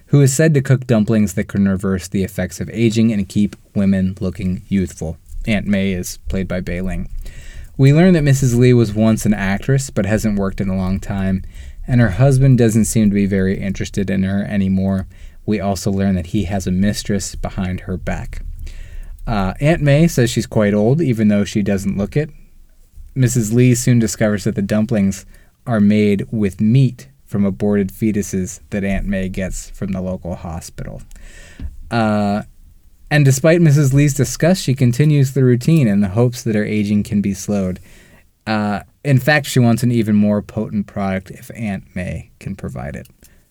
who 0.10 0.22
is 0.22 0.36
said 0.36 0.54
to 0.56 0.62
cook 0.62 0.88
dumplings 0.88 1.36
that 1.36 1.48
can 1.48 1.68
reverse 1.68 2.08
the 2.08 2.24
effects 2.24 2.60
of 2.60 2.70
aging 2.72 3.12
and 3.12 3.30
keep 3.30 3.56
women 3.76 4.16
looking 4.20 4.64
youthful. 4.68 5.18
Aunt 5.46 5.68
May 5.68 5.94
is 5.94 6.18
played 6.28 6.48
by 6.48 6.62
Bai 6.62 6.80
Ling. 6.80 7.10
We 7.78 7.94
learn 7.94 8.14
that 8.14 8.24
Mrs. 8.24 8.58
Lee 8.58 8.74
was 8.74 8.94
once 8.94 9.26
an 9.26 9.36
actress 9.36 9.90
but 9.90 10.08
hasn't 10.08 10.40
worked 10.40 10.60
in 10.60 10.68
a 10.68 10.76
long 10.76 11.00
time, 11.00 11.44
and 11.88 12.02
her 12.02 12.10
husband 12.12 12.58
doesn't 12.58 12.86
seem 12.86 13.10
to 13.10 13.14
be 13.14 13.28
very 13.28 13.60
interested 13.60 14.10
in 14.10 14.24
her 14.24 14.44
anymore. 14.44 15.08
We 15.46 15.60
also 15.60 15.92
learn 15.92 16.16
that 16.16 16.28
he 16.28 16.46
has 16.46 16.66
a 16.66 16.72
mistress 16.72 17.36
behind 17.36 17.82
her 17.82 17.96
back. 17.96 18.42
Uh, 19.28 19.54
Aunt 19.62 19.82
May 19.82 20.08
says 20.08 20.32
she's 20.32 20.48
quite 20.48 20.74
old, 20.74 21.02
even 21.02 21.28
though 21.28 21.46
she 21.46 21.62
doesn't 21.62 21.98
look 21.98 22.18
it. 22.18 22.32
Mrs. 23.16 23.54
Lee 23.54 23.76
soon 23.76 24.00
discovers 24.00 24.44
that 24.44 24.56
the 24.56 24.62
dumplings 24.64 25.26
are 25.68 25.80
made 25.80 26.26
with 26.32 26.60
meat 26.60 27.10
from 27.30 27.46
aborted 27.46 27.90
fetuses 27.90 28.60
that 28.72 28.84
Aunt 28.84 29.06
May 29.06 29.30
gets 29.30 29.70
from 29.70 29.92
the 29.92 30.02
local 30.02 30.34
hospital. 30.34 31.04
Uh, 31.92 32.42
and 33.12 33.24
despite 33.24 33.62
Mrs. 33.62 33.94
Lee's 33.94 34.16
disgust, 34.16 34.64
she 34.64 34.74
continues 34.74 35.34
the 35.34 35.44
routine 35.44 35.88
in 35.88 36.02
the 36.02 36.10
hopes 36.10 36.42
that 36.42 36.56
her 36.56 36.66
aging 36.66 37.04
can 37.04 37.22
be 37.22 37.36
slowed. 37.36 37.80
Uh, 38.48 38.82
in 39.04 39.20
fact, 39.20 39.46
she 39.46 39.60
wants 39.60 39.84
an 39.84 39.92
even 39.92 40.16
more 40.16 40.42
potent 40.42 40.88
product 40.88 41.30
if 41.30 41.52
Aunt 41.56 41.96
May 41.96 42.32
can 42.40 42.56
provide 42.56 42.96
it. 42.96 43.08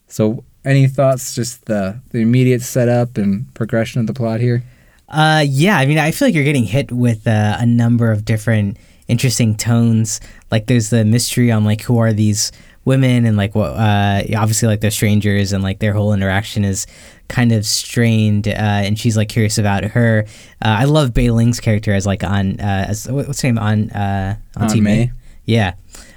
So, 0.08 0.42
any 0.64 0.88
thoughts? 0.88 1.36
Just 1.36 1.66
the, 1.66 2.00
the 2.10 2.18
immediate 2.18 2.62
setup 2.62 3.16
and 3.16 3.52
progression 3.54 4.00
of 4.00 4.08
the 4.08 4.12
plot 4.12 4.40
here? 4.40 4.64
Uh, 5.08 5.44
yeah, 5.46 5.78
I 5.78 5.86
mean, 5.86 5.98
I 5.98 6.10
feel 6.10 6.26
like 6.26 6.34
you're 6.34 6.42
getting 6.42 6.64
hit 6.64 6.90
with 6.90 7.28
uh, 7.28 7.56
a 7.60 7.64
number 7.64 8.10
of 8.10 8.24
different 8.24 8.76
interesting 9.06 9.56
tones. 9.56 10.20
Like, 10.50 10.66
there's 10.66 10.90
the 10.90 11.04
mystery 11.04 11.52
on 11.52 11.64
like 11.64 11.82
who 11.82 11.98
are 11.98 12.12
these 12.12 12.50
women, 12.88 13.24
and 13.26 13.36
like 13.36 13.54
what, 13.54 13.70
uh, 13.72 14.22
obviously 14.36 14.66
like 14.68 14.80
they're 14.80 14.90
strangers, 14.90 15.52
and 15.52 15.62
like 15.62 15.78
their 15.78 15.92
whole 15.92 16.12
interaction 16.12 16.64
is 16.64 16.86
kind 17.28 17.52
of 17.52 17.64
strained. 17.64 18.48
Uh, 18.48 18.52
and 18.86 18.98
she's 18.98 19.16
like 19.16 19.28
curious 19.28 19.58
about 19.58 19.84
her. 19.84 20.24
Uh, 20.64 20.82
I 20.82 20.84
love 20.84 21.14
Bai 21.14 21.28
Ling's 21.28 21.60
character 21.60 21.92
as 21.94 22.06
like 22.06 22.24
on 22.24 22.58
uh, 22.60 22.86
as 22.88 23.06
what's 23.08 23.40
her 23.42 23.48
name 23.48 23.58
on 23.58 23.90
uh 23.90 24.36
on 24.56 24.62
Aunt 24.64 24.72
Team 24.72 24.84
May? 24.84 24.96
May. 25.06 25.12
Yeah. 25.44 25.74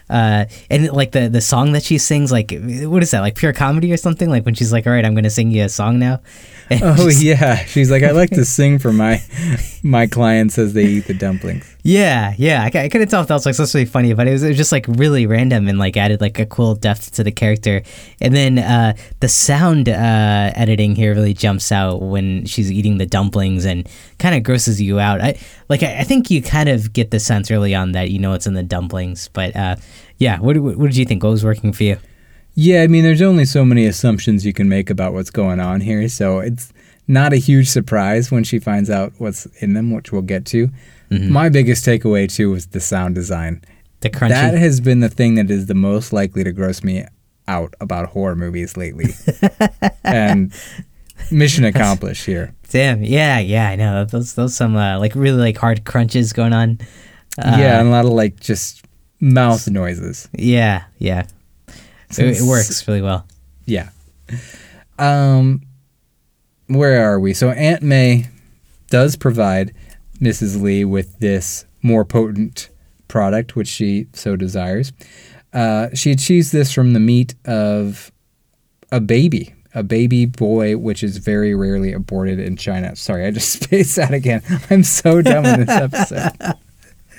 Uh, 0.10 0.44
and 0.70 0.92
like 0.92 1.12
the 1.14 1.30
the 1.30 1.40
song 1.40 1.72
that 1.72 1.84
she 1.84 1.98
sings, 1.98 2.34
like 2.34 2.52
what 2.52 3.02
is 3.02 3.12
that, 3.12 3.22
like 3.22 3.36
pure 3.36 3.54
comedy 3.54 3.94
or 3.94 3.98
something? 3.98 4.30
Like 4.30 4.44
when 4.44 4.56
she's 4.56 4.74
like, 4.74 4.86
"All 4.86 4.92
right, 4.92 5.06
I'm 5.06 5.16
gonna 5.16 5.30
sing 5.30 5.52
you 5.52 5.64
a 5.64 5.70
song 5.70 6.00
now." 6.00 6.20
And 6.70 6.84
Oh 6.84 6.96
just- 7.08 7.24
yeah, 7.24 7.56
she's 7.64 7.90
like 7.90 8.04
I 8.04 8.12
like 8.12 8.30
to 8.32 8.44
sing 8.44 8.78
for 8.78 8.92
my 8.92 9.22
my 9.84 10.08
clients 10.08 10.58
as 10.58 10.74
they 10.74 10.84
eat 10.86 11.06
the 11.08 11.14
dumplings. 11.14 11.78
Yeah, 11.84 12.36
yeah. 12.38 12.62
I, 12.62 12.66
I 12.78 12.90
couldn't 12.90 13.08
tell 13.08 13.22
if 13.22 13.28
that 13.28 13.34
was 13.34 13.46
like 13.46 13.56
supposed 13.56 13.72
to 13.72 13.80
be 13.80 13.86
funny, 13.86 14.14
but 14.14 14.28
it 14.28 14.32
was, 14.34 14.44
it 14.44 14.50
was 14.50 14.58
just 14.58 14.72
like 14.72 14.86
really 14.88 15.26
random 15.26 15.68
and 15.68 15.80
like 15.80 15.98
added 15.98 16.22
like 16.22 16.38
a 16.38 16.46
cool 16.46 16.76
depth 16.76 17.12
to 17.14 17.24
the 17.24 17.32
character. 17.32 17.82
And 18.22 18.36
then 18.36 18.60
uh, 18.60 18.94
the 19.20 19.28
sound 19.28 19.90
uh, 19.90 20.52
editing 20.56 20.96
here 20.96 21.16
really 21.16 21.34
jumps 21.34 21.72
out 21.72 22.02
when 22.02 22.46
she's 22.46 22.72
eating 22.72 23.00
the 23.00 23.08
dumplings 23.08 23.66
and 23.66 23.90
kind 24.20 24.36
of 24.36 24.44
grosses 24.44 24.80
you 24.80 25.00
out. 25.00 25.22
I 25.22 25.40
like. 25.70 25.82
I, 25.82 26.00
I 26.00 26.04
think 26.04 26.30
you 26.30 26.42
kind 26.42 26.70
of 26.70 26.94
get 26.94 27.10
the 27.10 27.20
sense 27.20 27.50
early 27.50 27.74
on 27.74 27.94
that 27.94 28.12
you 28.12 28.20
know 28.20 28.34
it's 28.34 28.46
in 28.46 28.54
the 28.54 28.64
dumplings. 28.64 29.30
But 29.30 29.56
uh, 29.56 29.78
yeah, 30.18 30.40
what, 30.40 30.58
what 30.58 30.78
what 30.78 30.88
did 30.88 30.98
you 30.98 31.06
think? 31.06 31.24
What 31.24 31.32
was 31.32 31.44
working 31.44 31.74
for 31.74 31.84
you? 31.84 31.98
Yeah, 32.54 32.84
I 32.84 32.88
mean, 32.88 33.04
there's 33.04 33.22
only 33.22 33.46
so 33.46 33.64
many 33.64 33.86
assumptions 33.86 34.46
you 34.46 34.54
can 34.54 34.68
make 34.68 34.90
about 34.90 35.14
what's 35.14 35.30
going 35.30 35.60
on 35.60 35.82
here, 35.82 36.08
so 36.10 36.40
it's 36.40 36.74
not 37.08 37.34
a 37.34 37.38
huge 37.38 37.70
surprise 37.70 38.30
when 38.30 38.44
she 38.44 38.60
finds 38.60 38.90
out 38.90 39.14
what's 39.18 39.46
in 39.62 39.74
them, 39.74 39.92
which 39.92 40.12
we'll 40.12 40.22
get 40.22 40.46
to. 40.48 40.70
My 41.12 41.50
biggest 41.50 41.86
takeaway 41.86 42.34
too 42.34 42.52
was 42.52 42.68
the 42.68 42.80
sound 42.80 43.16
design. 43.16 43.64
The 44.00 44.10
crunchy. 44.10 44.30
That 44.30 44.54
has 44.56 44.80
been 44.80 45.02
the 45.02 45.10
thing 45.10 45.36
that 45.36 45.52
is 45.52 45.66
the 45.68 45.76
most 45.76 46.14
likely 46.14 46.44
to 46.44 46.52
gross 46.52 46.84
me 46.84 47.06
out 47.48 47.74
about 47.82 48.10
horror 48.10 48.36
movies 48.36 48.78
lately. 48.78 49.14
and 50.04 50.54
mission 51.30 51.66
accomplished 51.66 52.26
here. 52.26 52.56
Damn. 52.70 53.04
Yeah, 53.04 53.40
yeah. 53.40 53.70
I 53.70 53.76
know 53.76 54.06
those 54.06 54.36
those 54.36 54.56
some 54.56 54.76
uh, 54.76 55.00
like 55.00 55.14
really 55.14 55.40
like 55.40 55.58
hard 55.58 55.86
crunches 55.86 56.34
going 56.34 56.54
on. 56.54 56.80
Uh, 57.38 57.58
yeah, 57.60 57.80
and 57.80 57.90
a 57.90 57.92
lot 57.92 58.06
of 58.06 58.12
like 58.12 58.40
just 58.40 58.86
mouth 59.20 59.70
noises. 59.70 60.30
Yeah. 60.34 60.86
Yeah. 60.98 61.28
So 62.10 62.24
it, 62.24 62.38
it 62.38 62.44
works 62.44 62.88
really 62.88 63.02
well. 63.02 63.28
Yeah. 63.66 63.90
Um, 64.98 65.64
where 66.68 67.10
are 67.10 67.20
we? 67.20 67.34
So 67.34 67.50
Aunt 67.52 67.84
May 67.84 68.28
does 68.90 69.16
provide 69.16 69.74
Mrs. 70.22 70.62
Lee 70.62 70.86
with 70.86 71.20
this 71.20 71.66
more 71.82 72.06
potent 72.06 72.70
product, 73.08 73.56
which 73.56 73.68
she 73.68 74.08
so 74.14 74.36
desires. 74.36 74.94
Uh, 75.54 75.90
she 75.94 76.12
achieves 76.12 76.52
this 76.52 76.72
from 76.72 76.94
the 76.94 77.00
meat 77.00 77.36
of 77.46 78.12
a 78.92 79.02
baby, 79.02 79.54
a 79.74 79.84
baby 79.84 80.26
boy, 80.26 80.78
which 80.78 81.04
is 81.04 81.18
very 81.18 81.54
rarely 81.54 81.92
aborted 81.92 82.40
in 82.40 82.56
China. 82.56 82.96
Sorry, 82.96 83.26
I 83.26 83.32
just 83.32 83.52
spaced 83.64 83.98
out 84.00 84.14
again. 84.14 84.42
I'm 84.70 84.84
so 84.84 85.22
dumb 85.22 85.44
with 85.44 85.68
this 85.68 85.70
episode. 85.70 86.56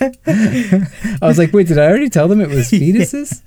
I 1.23 1.27
was 1.27 1.39
like, 1.39 1.53
wait, 1.53 1.69
did 1.69 1.79
I 1.79 1.87
already 1.87 2.09
tell 2.09 2.29
them 2.29 2.41
it 2.41 2.49
was 2.49 2.71
fetuses? 2.71 3.43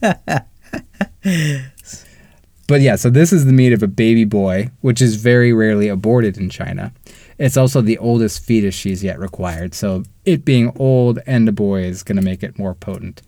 but 2.68 2.82
yeah, 2.82 2.96
so 2.96 3.10
this 3.10 3.34
is 3.34 3.46
the 3.46 3.54
meat 3.54 3.74
of 3.74 3.84
a 3.84 3.88
baby 3.88 4.26
boy, 4.26 4.70
which 4.82 5.02
is 5.02 5.15
very 5.15 5.52
rarely 5.52 5.88
aborted 5.88 6.38
in 6.38 6.50
China. 6.50 6.94
It's 7.38 7.58
also 7.58 7.82
the 7.82 7.98
oldest 7.98 8.43
fetus 8.43 8.74
she's 8.74 9.04
yet 9.04 9.19
required, 9.19 9.74
so 9.74 10.04
it 10.24 10.45
being 10.45 10.71
old 10.78 11.19
and 11.26 11.48
a 11.48 11.52
boy 11.52 11.84
is 11.84 12.04
going 12.04 12.15
to 12.15 12.21
make 12.21 12.43
it 12.43 12.58
more 12.58 12.74
potent. 12.74 13.21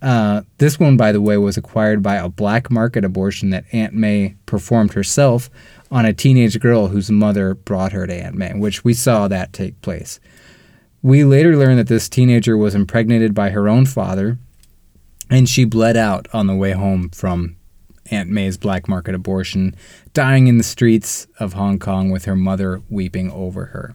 Uh, 0.00 0.42
this 0.58 0.78
one, 0.78 0.96
by 0.96 1.10
the 1.10 1.20
way, 1.20 1.36
was 1.36 1.56
acquired 1.56 2.02
by 2.02 2.16
a 2.16 2.28
black 2.28 2.70
market 2.70 3.04
abortion 3.04 3.50
that 3.50 3.64
Aunt 3.72 3.94
Mei 3.94 4.36
performed 4.46 4.92
herself 4.92 5.50
on 5.90 6.04
a 6.04 6.12
teenage 6.12 6.60
girl 6.60 6.88
whose 6.88 7.10
mother 7.10 7.54
brought 7.54 7.92
her 7.92 8.06
to 8.06 8.14
Aunt 8.14 8.36
Mei, 8.36 8.52
which 8.54 8.84
we 8.84 8.94
saw 8.94 9.26
that 9.26 9.52
take 9.52 9.80
place. 9.82 10.20
We 11.02 11.24
later 11.24 11.56
learned 11.56 11.78
that 11.80 11.88
this 11.88 12.08
teenager 12.08 12.56
was 12.56 12.74
impregnated 12.74 13.34
by 13.34 13.50
her 13.50 13.68
own 13.68 13.86
father, 13.86 14.38
and 15.30 15.48
she 15.48 15.64
bled 15.64 15.96
out 15.96 16.28
on 16.32 16.46
the 16.46 16.54
way 16.54 16.72
home 16.72 17.10
from 17.10 17.56
Aunt 18.10 18.30
Mei's 18.30 18.56
black 18.56 18.88
market 18.88 19.14
abortion, 19.14 19.74
dying 20.14 20.46
in 20.46 20.58
the 20.58 20.64
streets 20.64 21.26
of 21.38 21.54
Hong 21.54 21.78
Kong 21.78 22.10
with 22.10 22.24
her 22.24 22.36
mother 22.36 22.82
weeping 22.88 23.30
over 23.30 23.66
her. 23.66 23.94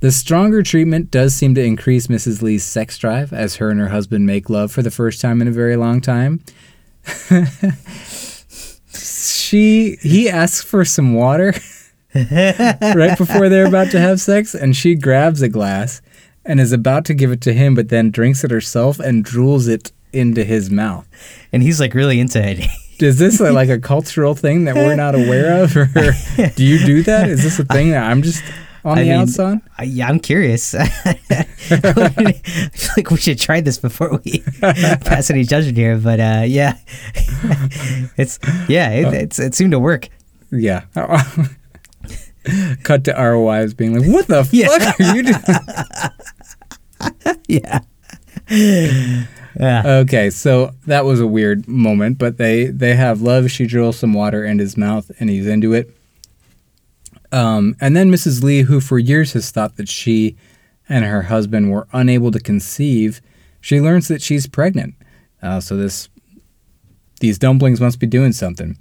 The 0.00 0.12
stronger 0.12 0.62
treatment 0.62 1.10
does 1.10 1.34
seem 1.34 1.54
to 1.56 1.62
increase 1.62 2.06
Mrs. 2.06 2.40
Lee's 2.40 2.64
sex 2.64 2.96
drive 2.96 3.32
as 3.32 3.56
her 3.56 3.68
and 3.70 3.78
her 3.80 3.88
husband 3.88 4.24
make 4.24 4.48
love 4.48 4.72
for 4.72 4.82
the 4.82 4.90
first 4.90 5.20
time 5.20 5.42
in 5.42 5.48
a 5.48 5.52
very 5.52 5.76
long 5.76 6.00
time. 6.00 6.40
she 8.94 9.96
he 10.00 10.28
asks 10.30 10.62
for 10.62 10.84
some 10.84 11.14
water 11.14 11.54
right 12.14 13.16
before 13.16 13.48
they're 13.48 13.66
about 13.66 13.90
to 13.90 13.98
have 14.00 14.20
sex 14.20 14.54
and 14.54 14.76
she 14.76 14.94
grabs 14.94 15.42
a 15.42 15.48
glass 15.48 16.02
and 16.44 16.60
is 16.60 16.72
about 16.72 17.04
to 17.06 17.14
give 17.14 17.32
it 17.32 17.40
to 17.40 17.52
him 17.52 17.74
but 17.74 17.88
then 17.88 18.10
drinks 18.10 18.44
it 18.44 18.50
herself 18.50 18.98
and 18.98 19.24
drools 19.24 19.68
it 19.68 19.92
into 20.12 20.44
his 20.44 20.70
mouth. 20.70 21.08
And 21.52 21.62
he's 21.62 21.80
like 21.80 21.94
really 21.94 22.20
into 22.20 22.40
it. 22.42 22.64
Is 23.02 23.18
this 23.18 23.40
a, 23.40 23.50
like 23.52 23.68
a 23.68 23.78
cultural 23.92 24.34
thing 24.34 24.64
that 24.64 24.74
we're 24.74 24.94
not 24.96 25.14
aware 25.14 25.62
of, 25.62 25.76
or 25.76 25.86
do 26.56 26.64
you 26.64 26.78
do 26.84 27.02
that? 27.04 27.28
Is 27.28 27.42
this 27.42 27.58
a 27.58 27.64
thing 27.64 27.90
that 27.90 28.02
I'm 28.10 28.22
just 28.22 28.42
on 28.84 28.98
I 28.98 29.02
the 29.02 29.10
mean, 29.10 29.20
outs 29.20 29.38
on? 29.38 29.62
I, 29.78 29.84
yeah, 29.84 30.08
I'm 30.08 30.20
curious. 30.20 30.74
I 30.74 30.84
feel 32.74 32.92
like 32.96 33.10
we 33.10 33.16
should 33.16 33.38
try 33.38 33.60
this 33.60 33.78
before 33.78 34.20
we 34.24 34.42
pass 34.60 35.30
any 35.30 35.44
judgment 35.44 35.76
here. 35.76 35.96
But 35.98 36.20
uh, 36.20 36.42
yeah, 36.46 36.76
it's 38.16 38.38
yeah, 38.68 38.90
it, 38.90 39.14
it's 39.14 39.38
it 39.38 39.54
seemed 39.54 39.72
to 39.72 39.78
work. 39.78 40.08
Yeah. 40.50 40.84
Cut 42.84 43.04
to 43.04 43.16
our 43.16 43.38
wives 43.38 43.74
being 43.74 43.96
like, 43.98 44.08
"What 44.10 44.26
the 44.26 44.48
Yeah. 44.50 44.68
fuck 44.78 45.00
are 45.00 45.14
you 45.14 45.22
doing?" 45.24 45.40
Yeah, 47.48 47.80
yeah, 48.50 49.82
Okay, 50.02 50.28
so 50.30 50.72
that 50.86 51.04
was 51.04 51.20
a 51.20 51.26
weird 51.26 51.68
moment, 51.68 52.18
but 52.18 52.36
they 52.36 52.66
they 52.66 52.94
have 52.94 53.22
love. 53.22 53.50
She 53.50 53.66
drills 53.66 53.98
some 53.98 54.12
water 54.12 54.44
in 54.44 54.58
his 54.58 54.76
mouth, 54.76 55.10
and 55.20 55.30
he's 55.30 55.46
into 55.46 55.72
it. 55.72 55.96
Um, 57.32 57.76
and 57.80 57.96
then 57.96 58.10
Mrs. 58.10 58.42
Lee, 58.42 58.62
who 58.62 58.80
for 58.80 58.98
years 58.98 59.34
has 59.34 59.50
thought 59.52 59.76
that 59.76 59.88
she 59.88 60.36
and 60.88 61.04
her 61.04 61.22
husband 61.22 61.70
were 61.70 61.86
unable 61.92 62.32
to 62.32 62.40
conceive, 62.40 63.20
she 63.60 63.80
learns 63.80 64.08
that 64.08 64.20
she's 64.20 64.48
pregnant. 64.48 64.94
Uh, 65.40 65.60
so 65.60 65.76
this 65.76 66.08
these 67.20 67.38
dumplings 67.38 67.80
must 67.80 68.00
be 68.00 68.06
doing 68.06 68.32
something. 68.32 68.76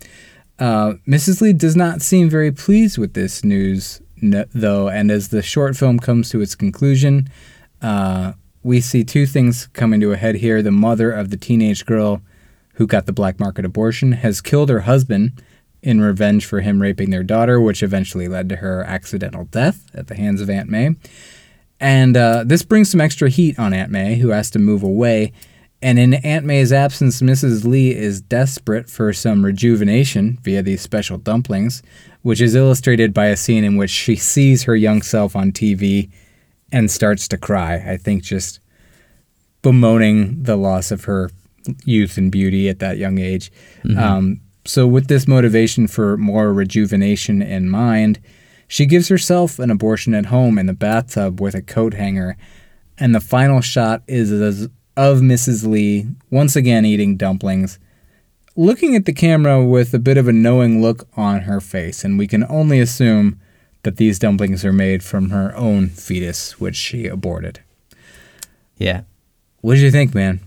Uh, 0.58 0.94
Mrs. 1.08 1.42
Lee 1.42 1.54
does 1.54 1.76
not 1.76 2.02
seem 2.02 2.30
very 2.30 2.52
pleased 2.52 2.98
with 2.98 3.14
this 3.14 3.44
news, 3.44 4.02
though, 4.22 4.90
and 4.90 5.12
as 5.12 5.30
the 5.30 5.42
short 5.42 5.78
film 5.78 6.00
comes 6.00 6.30
to 6.32 6.42
its 6.42 6.56
conclusion, 6.56 7.30
uh, 7.82 8.34
we 8.64 8.82
see 8.82 9.04
two 9.04 9.26
things 9.26 9.68
coming 9.68 10.00
to 10.02 10.12
a 10.12 10.18
head 10.18 10.36
here. 10.36 10.62
The 10.62 10.72
mother 10.72 11.12
of 11.12 11.30
the 11.30 11.38
teenage 11.38 11.86
girl 11.86 12.22
who 12.76 12.88
got 12.88 13.06
the 13.06 13.14
black 13.14 13.40
market 13.40 13.66
abortion 13.66 14.14
has 14.14 14.42
killed 14.42 14.70
her 14.70 14.82
husband 14.82 15.42
in 15.82 16.02
revenge 16.02 16.46
for 16.46 16.62
him 16.62 16.82
raping 16.82 17.10
their 17.10 17.24
daughter, 17.24 17.60
which 17.60 17.84
eventually 17.84 18.28
led 18.28 18.50
to 18.50 18.58
her 18.58 18.84
accidental 18.84 19.46
death 19.46 19.86
at 19.94 20.08
the 20.08 20.16
hands 20.16 20.42
of 20.42 20.50
Aunt 20.50 20.70
Mei. 20.70 20.96
And 21.80 22.18
uh, 22.18 22.44
this 22.46 22.64
brings 22.64 22.92
some 22.92 23.00
extra 23.00 23.30
heat 23.30 23.58
on 23.58 23.74
Aunt 23.74 23.92
Mei, 23.92 24.16
who 24.16 24.30
has 24.30 24.50
to 24.52 24.60
move 24.60 24.84
away. 24.84 25.32
And 25.82 25.98
in 25.98 26.16
Aunt 26.16 26.46
Mei's 26.46 26.74
absence, 26.74 27.22
Mrs. 27.22 27.66
Lee 27.66 27.96
is 27.96 28.20
desperate 28.20 28.90
for 28.90 29.14
some 29.14 29.46
rejuvenation 29.46 30.38
via 30.42 30.62
these 30.62 30.82
special 30.82 31.18
dumplings, 31.18 31.82
which 32.22 32.42
is 32.42 32.56
illustrated 32.56 33.14
by 33.14 33.28
a 33.28 33.38
scene 33.38 33.64
in 33.64 33.78
which 33.78 33.90
she 33.90 34.18
sees 34.18 34.64
her 34.64 34.76
young 34.76 35.02
self 35.02 35.38
on 35.38 35.54
TV 35.54 36.10
and 36.72 36.90
starts 36.90 37.28
to 37.30 37.38
cry. 37.38 37.76
I 37.76 37.98
think 37.98 38.24
just 38.24 38.60
bemoaning 39.62 40.44
the 40.44 40.56
loss 40.56 40.92
of 40.92 41.06
her 41.06 41.30
youth 41.86 42.18
and 42.18 42.32
beauty 42.32 42.70
at 42.70 42.80
that 42.80 42.98
young 42.98 43.18
age. 43.20 43.52
Um, 43.98 44.42
so, 44.66 44.88
with 44.88 45.08
this 45.08 45.28
motivation 45.28 45.88
for 45.88 46.18
more 46.18 46.54
rejuvenation 46.54 47.42
in 47.42 47.70
mind, 47.70 48.20
she 48.68 48.86
gives 48.86 49.08
herself 49.08 49.58
an 49.58 49.72
abortion 49.72 50.14
at 50.14 50.28
home 50.28 50.60
in 50.60 50.68
the 50.68 50.74
bathtub 50.74 51.42
with 51.42 51.56
a 51.56 51.62
coat 51.62 51.96
hanger. 51.96 52.38
And 52.98 53.16
the 53.16 53.20
final 53.22 53.62
shot 53.62 54.04
is 54.08 54.32
of 54.98 55.20
Mrs. 55.20 55.66
Lee 55.66 56.08
once 56.30 56.56
again 56.56 56.86
eating 56.86 57.18
dumplings, 57.18 57.80
looking 58.56 58.96
at 58.96 59.06
the 59.06 59.14
camera 59.14 59.64
with 59.64 59.94
a 59.94 60.00
bit 60.00 60.18
of 60.18 60.28
a 60.28 60.34
knowing 60.34 60.82
look 60.82 61.08
on 61.16 61.42
her 61.42 61.62
face. 61.62 62.04
And 62.04 62.20
we 62.20 62.28
can 62.28 62.46
only 62.50 62.80
assume 62.80 63.40
that 63.84 63.98
these 63.98 64.20
dumplings 64.20 64.66
are 64.66 64.74
made 64.74 65.04
from 65.04 65.30
her 65.30 65.56
own 65.56 65.90
fetus, 65.90 66.60
which 66.60 66.76
she 66.76 67.08
aborted. 67.08 67.62
yeah. 68.78 69.02
What 69.62 69.76
did 69.76 69.82
you 69.82 69.92
think, 69.92 70.16
man? 70.16 70.40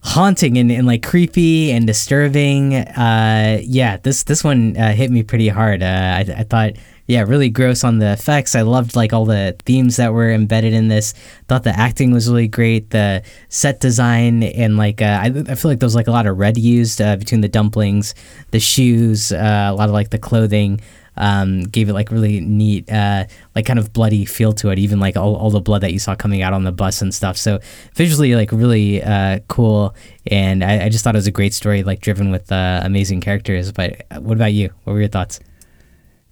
haunting 0.00 0.56
and, 0.58 0.70
and 0.70 0.86
like 0.86 1.02
creepy 1.02 1.70
and 1.70 1.86
disturbing. 1.86 2.74
Uh, 2.74 3.60
yeah, 3.62 3.96
this 3.98 4.22
this 4.24 4.44
one 4.44 4.76
uh, 4.76 4.92
hit 4.92 5.10
me 5.10 5.22
pretty 5.22 5.48
hard. 5.48 5.82
Uh, 5.82 5.86
I, 5.86 6.20
I 6.38 6.42
thought, 6.44 6.72
yeah, 7.06 7.22
really 7.22 7.50
gross 7.50 7.84
on 7.84 7.98
the 7.98 8.12
effects. 8.12 8.54
I 8.54 8.62
loved 8.62 8.96
like 8.96 9.12
all 9.12 9.24
the 9.24 9.56
themes 9.64 9.96
that 9.96 10.12
were 10.12 10.30
embedded 10.30 10.72
in 10.72 10.88
this. 10.88 11.14
Thought 11.48 11.64
the 11.64 11.78
acting 11.78 12.12
was 12.12 12.28
really 12.28 12.48
great. 12.48 12.90
The 12.90 13.22
set 13.48 13.80
design 13.80 14.42
and 14.42 14.76
like 14.76 15.02
uh, 15.02 15.20
I, 15.22 15.26
I 15.48 15.54
feel 15.54 15.70
like 15.70 15.80
there 15.80 15.86
was 15.86 15.94
like 15.94 16.08
a 16.08 16.12
lot 16.12 16.26
of 16.26 16.38
red 16.38 16.56
used 16.56 17.00
uh, 17.00 17.16
between 17.16 17.40
the 17.40 17.48
dumplings, 17.48 18.14
the 18.50 18.60
shoes, 18.60 19.32
uh, 19.32 19.68
a 19.70 19.74
lot 19.74 19.88
of 19.88 19.94
like 19.94 20.10
the 20.10 20.18
clothing. 20.18 20.80
Um, 21.20 21.62
gave 21.64 21.88
it 21.88 21.94
like 21.94 22.10
really 22.10 22.40
neat, 22.40 22.90
uh, 22.90 23.24
like 23.54 23.66
kind 23.66 23.78
of 23.78 23.92
bloody 23.92 24.24
feel 24.24 24.52
to 24.54 24.70
it. 24.70 24.78
Even 24.78 25.00
like 25.00 25.16
all, 25.16 25.34
all 25.36 25.50
the 25.50 25.60
blood 25.60 25.82
that 25.82 25.92
you 25.92 25.98
saw 25.98 26.14
coming 26.14 26.42
out 26.42 26.52
on 26.52 26.64
the 26.64 26.72
bus 26.72 27.02
and 27.02 27.12
stuff. 27.12 27.36
So 27.36 27.58
visually, 27.94 28.34
like 28.34 28.52
really 28.52 29.02
uh, 29.02 29.40
cool. 29.48 29.94
And 30.26 30.62
I, 30.62 30.84
I 30.84 30.88
just 30.88 31.02
thought 31.04 31.14
it 31.14 31.18
was 31.18 31.26
a 31.26 31.32
great 31.32 31.54
story, 31.54 31.82
like 31.82 32.00
driven 32.00 32.30
with 32.30 32.50
uh, 32.52 32.80
amazing 32.84 33.20
characters. 33.20 33.72
But 33.72 34.06
uh, 34.10 34.20
what 34.20 34.36
about 34.36 34.52
you? 34.52 34.70
What 34.84 34.92
were 34.92 35.00
your 35.00 35.08
thoughts? 35.08 35.40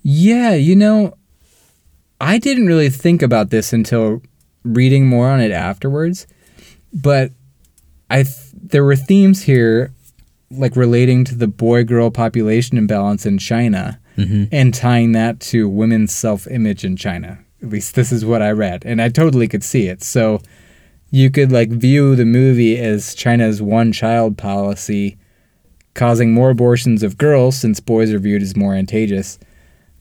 Yeah, 0.03 0.55
you 0.55 0.77
know, 0.77 1.15
I 2.21 2.39
didn't 2.39 2.67
really 2.67 2.91
think 2.91 3.23
about 3.23 3.51
this 3.51 3.73
until 3.73 4.23
reading 4.63 5.07
more 5.07 5.29
on 5.29 5.41
it 5.41 5.51
afterwards, 5.51 6.27
but 6.93 7.33
I 8.09 8.23
th- 8.23 8.53
there 8.53 8.85
were 8.85 8.97
themes 8.97 9.43
here 9.43 9.93
like 10.51 10.77
relating 10.77 11.25
to 11.25 11.35
the 11.35 11.49
boy 11.49 11.85
girl 11.85 12.11
population 12.11 12.79
imbalance 12.79 13.27
in 13.27 13.39
China 13.39 14.01
Mm-hmm. 14.17 14.45
and 14.51 14.73
tying 14.73 15.13
that 15.13 15.41
to 15.41 15.69
women's 15.69 16.13
self-image 16.13 16.85
in 16.85 16.97
China. 16.97 17.39
At 17.63 17.69
least 17.69 17.95
this 17.95 18.13
is 18.13 18.25
what 18.25 18.43
I 18.43 18.51
read, 18.51 18.85
and 18.87 19.03
I 19.03 19.09
totally 19.09 19.47
could 19.47 19.63
see 19.63 19.89
it. 19.89 20.03
So 20.03 20.41
you 21.11 21.31
could 21.31 21.53
like 21.53 21.71
view 21.71 22.17
the 22.17 22.25
movie 22.25 22.79
as 22.79 23.15
China's 23.15 23.63
one 23.63 23.93
child 23.93 24.37
policy 24.37 25.19
causing 25.95 26.33
more 26.33 26.51
abortions 26.51 27.03
of 27.03 27.17
girls 27.17 27.57
since 27.57 27.81
boys 27.81 28.13
are 28.13 28.19
viewed 28.19 28.43
as 28.43 28.55
more 28.55 28.75
contagious 28.75 29.39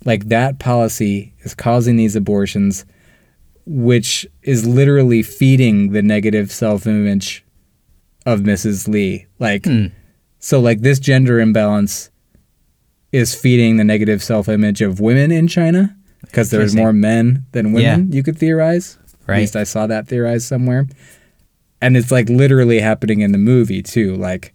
like 0.04 0.28
that 0.28 0.60
policy 0.60 1.34
is 1.40 1.56
causing 1.56 1.96
these 1.96 2.16
abortions 2.16 2.86
which 3.66 4.28
is 4.44 4.68
literally 4.68 5.24
feeding 5.24 5.92
the 5.92 6.04
negative 6.04 6.52
self-image 6.52 7.44
of 8.26 8.42
Mrs. 8.42 8.88
Lee 8.88 9.26
like 9.40 9.66
hmm. 9.66 9.88
so 10.40 10.60
like 10.60 10.82
this 10.82 11.00
gender 11.00 11.40
imbalance 11.40 12.10
is 13.16 13.36
feeding 13.36 13.78
the 13.78 13.84
negative 13.84 14.22
self-image 14.24 14.82
of 14.82 15.00
women 15.00 15.32
in 15.32 15.48
China 15.48 15.96
because 16.22 16.50
there's 16.50 16.76
more 16.76 16.94
men 16.94 17.46
than 17.52 17.72
women 17.72 18.12
you 18.12 18.24
could 18.24 18.38
theorize 18.38 18.98
at 19.28 19.38
least 19.38 19.56
I 19.56 19.64
saw 19.64 19.88
that 19.88 20.08
theorized 20.08 20.48
somewhere 20.48 20.88
and 21.82 21.96
it's 21.98 22.12
like 22.12 22.30
literally 22.30 22.80
happening 22.80 23.22
in 23.22 23.32
the 23.32 23.38
movie 23.38 23.82
too 23.82 24.16
like 24.16 24.54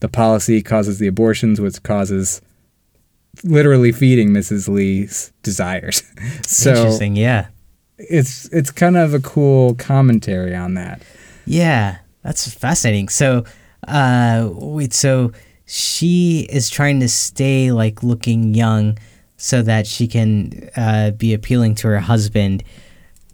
the 0.00 0.08
policy 0.08 0.62
causes 0.62 0.98
the 0.98 1.06
abortions 1.06 1.60
which 1.60 1.82
causes 1.82 2.40
literally 3.44 3.92
feeding 3.92 4.30
Mrs. 4.30 4.68
Lee's 4.68 5.32
desires. 5.42 6.02
so 6.46 6.70
Interesting. 6.70 7.16
Yeah. 7.16 7.48
it's 7.98 8.46
it's 8.52 8.70
kind 8.70 8.96
of 8.96 9.14
a 9.14 9.20
cool 9.20 9.74
commentary 9.76 10.54
on 10.54 10.74
that. 10.74 11.02
Yeah, 11.46 11.98
that's 12.22 12.52
fascinating. 12.52 13.08
So, 13.08 13.44
uh, 13.88 14.48
wait, 14.52 14.92
so 14.92 15.32
she 15.66 16.46
is 16.50 16.68
trying 16.70 17.00
to 17.00 17.08
stay 17.08 17.72
like 17.72 18.02
looking 18.02 18.54
young 18.54 18.98
so 19.36 19.62
that 19.62 19.86
she 19.86 20.06
can 20.06 20.70
uh, 20.76 21.10
be 21.12 21.34
appealing 21.34 21.74
to 21.76 21.88
her 21.88 22.00
husband, 22.00 22.62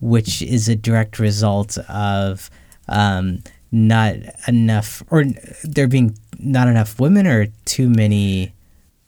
which 0.01 0.41
is 0.43 0.69
a 0.69 0.77
direct 0.77 1.19
result 1.19 1.77
of 1.89 2.51
um, 2.89 3.43
not 3.71 4.15
enough, 4.47 5.03
or 5.11 5.25
there 5.65 5.89
being 5.89 6.17
not 6.39 6.69
enough 6.69 6.99
women, 6.99 7.27
or 7.27 7.49
too 7.65 7.89
many 7.89 8.55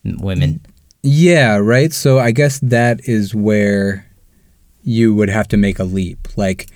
women. 0.04 0.60
Yeah, 1.02 1.56
right. 1.56 1.92
So 1.92 2.18
I 2.18 2.32
guess 2.32 2.58
that 2.60 3.00
is 3.08 3.34
where 3.34 4.06
you 4.82 5.14
would 5.14 5.30
have 5.30 5.48
to 5.48 5.56
make 5.56 5.78
a 5.78 5.84
leap. 5.84 6.28
Like 6.36 6.66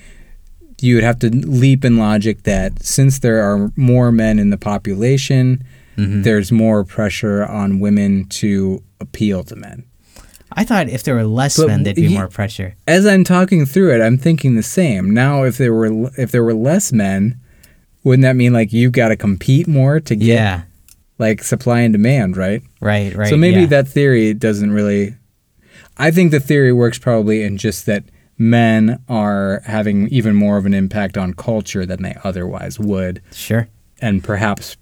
you 0.80 0.94
would 0.94 1.04
have 1.04 1.18
to 1.20 1.30
leap 1.30 1.84
in 1.84 1.98
logic 1.98 2.42
that 2.44 2.82
since 2.82 3.18
there 3.18 3.42
are 3.42 3.70
more 3.76 4.12
men 4.12 4.38
in 4.38 4.50
the 4.50 4.58
population, 4.58 5.64
Mm-hmm. 5.96 6.22
there's 6.22 6.50
more 6.52 6.84
pressure 6.84 7.44
on 7.44 7.80
women 7.80 8.26
to 8.40 8.82
appeal 9.00 9.44
to 9.44 9.56
men. 9.56 9.84
I 10.52 10.64
thought 10.64 10.88
if 10.88 11.02
there 11.02 11.14
were 11.14 11.24
less 11.24 11.56
But 11.56 11.66
men, 11.68 11.82
there'd 11.82 11.96
be 11.96 12.02
ye- 12.02 12.14
more 12.14 12.28
pressure. 12.28 12.74
As 12.86 13.06
I'm 13.06 13.24
talking 13.24 13.66
through 13.66 13.92
it, 13.94 14.00
I'm 14.04 14.18
thinking 14.18 14.54
the 14.56 14.62
same. 14.62 15.10
Now, 15.12 15.42
if 15.44 15.58
there 15.58 15.72
were 15.74 16.10
if 16.16 16.30
there 16.30 16.44
were 16.44 16.54
less 16.54 16.92
men, 16.92 17.40
wouldn't 18.04 18.22
that 18.22 18.36
mean 18.36 18.52
like 18.52 18.72
you've 18.72 18.92
got 18.92 19.08
to 19.08 19.16
compete 19.16 19.66
more 19.66 19.98
to 20.00 20.14
get 20.14 20.26
Yeah, 20.26 20.62
like 21.18 21.42
supply 21.42 21.80
and 21.80 21.92
demand, 21.92 22.36
right? 22.36 22.62
right, 22.80 23.14
right. 23.14 23.28
so 23.28 23.36
maybe 23.36 23.60
yeah. 23.62 23.66
that 23.66 23.88
theory 23.88 24.32
doesn't 24.34 24.70
really. 24.70 25.16
I 25.96 26.10
think 26.10 26.30
the 26.32 26.40
theory 26.40 26.72
works 26.72 26.98
probably 26.98 27.42
in 27.42 27.56
just 27.56 27.86
that 27.86 28.04
men 28.36 29.00
are 29.08 29.62
having 29.64 30.08
even 30.08 30.34
more 30.34 30.56
of 30.56 30.66
an 30.66 30.74
impact 30.74 31.16
on 31.16 31.34
culture 31.34 31.86
than 31.86 32.02
they 32.02 32.16
otherwise 32.24 32.78
would, 32.80 33.22
Sure. 33.32 33.68
and 34.00 34.22
perhaps 34.24 34.76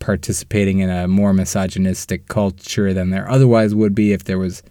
participating 0.00 0.80
in 0.80 0.90
a 0.90 1.06
more 1.06 1.32
misogynistic 1.32 2.26
culture 2.26 2.92
than 2.92 3.10
there 3.10 3.30
otherwise 3.30 3.74
would 3.74 3.94
be 3.94 4.12
if 4.12 4.24
there 4.24 4.38
was 4.38 4.62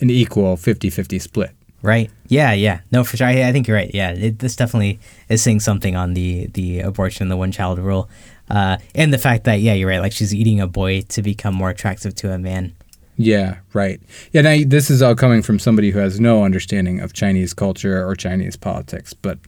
an 0.00 0.10
equal 0.10 0.56
50-50 0.56 1.20
split. 1.20 1.50
Right. 1.82 2.10
Yeah. 2.28 2.52
Yeah. 2.52 2.80
No, 2.92 3.04
for 3.04 3.16
sure. 3.16 3.26
I, 3.28 3.48
I 3.48 3.52
think 3.52 3.66
you're 3.68 3.76
right. 3.76 3.90
Yeah. 3.94 4.10
It, 4.10 4.38
this 4.40 4.54
definitely 4.56 4.98
is 5.30 5.40
saying 5.42 5.60
something 5.60 5.96
on 5.96 6.12
the 6.14 6.46
the 6.48 6.80
abortion, 6.80 7.28
the 7.28 7.38
one 7.38 7.52
child 7.52 7.78
rule, 7.78 8.10
uh, 8.50 8.76
and 8.94 9.14
the 9.14 9.18
fact 9.18 9.44
that 9.44 9.60
yeah, 9.60 9.72
you're 9.72 9.88
right. 9.88 10.00
Like 10.00 10.12
she's 10.12 10.34
eating 10.34 10.60
a 10.60 10.66
boy 10.66 11.00
to 11.02 11.22
become 11.22 11.54
more 11.54 11.70
attractive 11.70 12.14
to 12.16 12.32
a 12.34 12.38
man. 12.38 12.74
Yeah, 13.16 13.58
right. 13.72 13.98
Yeah, 14.32 14.42
now 14.42 14.58
this 14.66 14.90
is 14.90 15.00
all 15.00 15.14
coming 15.14 15.40
from 15.42 15.58
somebody 15.58 15.90
who 15.90 15.98
has 16.00 16.20
no 16.20 16.44
understanding 16.44 17.00
of 17.00 17.12
Chinese 17.14 17.54
culture 17.54 18.06
or 18.06 18.14
Chinese 18.14 18.56
politics, 18.56 19.14
but 19.14 19.38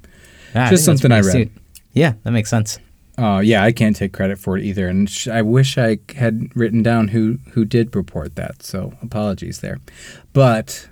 Ah, 0.54 0.68
Just 0.70 0.84
something 0.86 1.10
I 1.12 1.16
read. 1.18 1.26
astute. 1.26 1.52
Yeah, 1.94 2.12
that 2.24 2.30
makes 2.32 2.48
sense. 2.50 2.78
Uh, 3.18 3.40
yeah, 3.44 3.62
I 3.62 3.72
can't 3.72 3.94
take 3.96 4.12
credit 4.12 4.38
for 4.38 4.56
it 4.56 4.64
either. 4.64 4.88
And 4.88 5.08
sh- 5.08 5.28
I 5.28 5.42
wish 5.42 5.76
I 5.78 5.98
had 6.16 6.48
written 6.56 6.82
down 6.82 7.08
who 7.08 7.38
who 7.52 7.64
did 7.64 7.94
report 7.94 8.36
that. 8.36 8.62
So 8.62 8.94
apologies 9.02 9.60
there. 9.60 9.78
But 10.32 10.88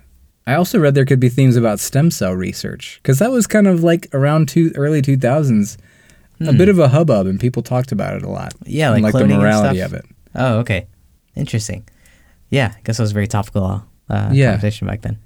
I 0.46 0.54
also 0.54 0.78
read 0.78 0.94
there 0.94 1.04
could 1.04 1.20
be 1.20 1.28
themes 1.28 1.56
about 1.56 1.80
stem 1.80 2.10
cell 2.10 2.32
research 2.32 3.00
because 3.02 3.18
that 3.20 3.30
was 3.30 3.46
kind 3.46 3.66
of 3.66 3.82
like 3.82 4.08
around 4.12 4.48
two 4.48 4.72
early 4.76 5.00
two 5.02 5.16
thousands, 5.16 5.78
a 6.40 6.52
bit 6.52 6.68
of 6.68 6.78
a 6.78 6.88
hubbub, 6.88 7.26
and 7.26 7.38
people 7.40 7.62
talked 7.62 7.92
about 7.92 8.14
it 8.16 8.22
a 8.22 8.28
lot. 8.28 8.52
Hmm. 8.54 8.64
Yeah, 8.66 8.92
and 8.92 9.02
like 9.02 9.14
like 9.14 9.22
the 9.22 9.26
cloning 9.28 9.34
and 9.34 9.42
morality 9.42 9.78
stuff. 9.78 9.92
of 9.92 9.98
it. 9.98 10.04
Oh, 10.34 10.58
okay. 10.58 10.86
Interesting. 11.36 11.86
Yeah, 12.50 12.72
I 12.76 12.80
guess 12.82 12.98
it 12.98 13.02
was 13.02 13.12
a 13.12 13.14
very 13.14 13.28
topical 13.28 13.84
uh, 14.08 14.30
Yeah. 14.32 14.50
conversation 14.52 14.86
back 14.88 15.02
then. 15.02 15.18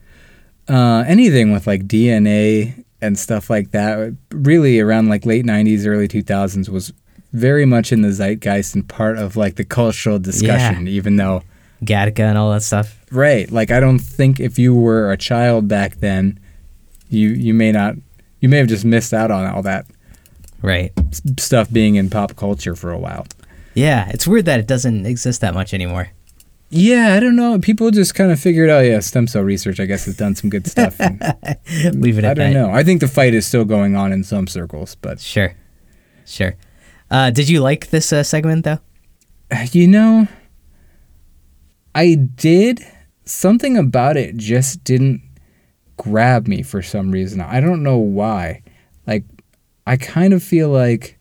uh, 0.69 1.05
anything 1.07 1.53
with 1.53 1.67
like 1.67 1.87
DNA 1.89 2.84
and 3.05 3.19
stuff 3.19 3.51
like 3.51 3.71
that, 3.73 4.15
really 4.33 4.81
around 4.81 5.09
like 5.09 5.25
late 5.27 5.45
90s, 5.45 5.87
early 5.87 6.09
2000s 6.09 6.69
was 6.69 6.93
very 7.33 7.65
much 7.67 7.93
in 7.93 8.03
the 8.03 8.09
zeitgeist 8.13 8.75
and 8.75 8.89
part 8.89 9.19
of 9.19 9.37
like 9.37 9.57
the 9.57 9.65
cultural 9.65 10.19
discussion, 10.19 10.87
even 10.89 11.17
though, 11.17 11.43
Gattaca 11.85 12.21
and 12.21 12.39
all 12.39 12.53
that 12.53 12.63
stuff. 12.63 13.05
right, 13.11 13.51
like 13.51 13.71
I 13.71 13.81
don't 13.81 13.99
think 13.99 14.41
if 14.41 14.59
you 14.59 14.75
were 14.75 15.11
a 15.13 15.17
child 15.17 15.69
back 15.69 15.97
then, 15.97 16.39
you, 17.11 17.29
you 17.31 17.53
may 17.55 17.73
not, 17.73 17.97
you 18.41 18.49
may 18.49 18.59
have 18.59 18.69
just 18.69 18.85
missed 18.85 19.13
out 19.13 19.31
on 19.31 19.47
all 19.47 19.63
that 19.63 19.87
Right. 20.63 20.93
stuff 21.39 21.71
being 21.71 21.97
in 21.97 22.09
pop 22.09 22.37
culture 22.37 22.75
for 22.75 22.91
a 22.91 22.99
while. 22.99 23.27
Yeah, 23.75 24.09
it's 24.15 24.27
weird 24.27 24.47
that 24.47 24.61
it 24.61 24.67
doesn't 24.67 25.05
exist 25.05 25.41
that 25.43 25.53
much 25.53 25.75
anymore. 25.75 26.09
Yeah, 26.77 27.15
I 27.15 27.21
don't 27.21 27.37
know. 27.37 27.57
People 27.61 27.93
just 27.93 28.17
kind 28.17 28.33
of 28.33 28.41
figured, 28.41 28.69
oh 28.69 28.81
yeah, 28.81 28.99
stem 28.99 29.29
cell 29.29 29.43
research, 29.43 29.79
I 29.79 29.87
guess, 29.87 30.07
has 30.07 30.17
done 30.17 30.35
some 30.35 30.51
good 30.51 30.67
stuff. 30.67 30.99
Leave 31.93 32.19
it 32.19 32.25
at 32.25 32.33
I 32.33 32.35
don't 32.35 32.53
know. 32.53 32.71
I 32.71 32.83
think 32.83 33.01
the 33.01 33.07
fight 33.07 33.33
is 33.33 33.47
still 33.47 33.65
going 33.65 33.95
on 33.95 34.13
in 34.13 34.25
some 34.25 34.49
circles, 34.49 34.97
but 34.97 35.21
Sure. 35.21 35.55
Sure. 36.27 36.57
Uh, 37.13 37.31
did 37.31 37.49
you 37.49 37.61
like 37.61 37.91
this 37.91 38.13
uh, 38.13 38.25
segment 38.25 38.65
though? 38.65 38.81
You 39.71 39.87
know, 39.87 40.27
I 41.95 42.17
did. 42.17 42.81
Something 43.25 43.77
about 43.77 44.17
it 44.17 44.37
just 44.37 44.83
didn't 44.83 45.23
grab 45.97 46.49
me 46.49 46.63
for 46.63 46.83
some 46.83 47.13
reason. 47.13 47.41
I 47.41 47.61
don't 47.61 47.85
know 47.85 47.99
why. 47.99 48.63
Like, 49.07 49.25
I 49.87 49.97
kind 49.97 50.35
of 50.35 50.43
feel 50.43 50.71
like 50.71 51.19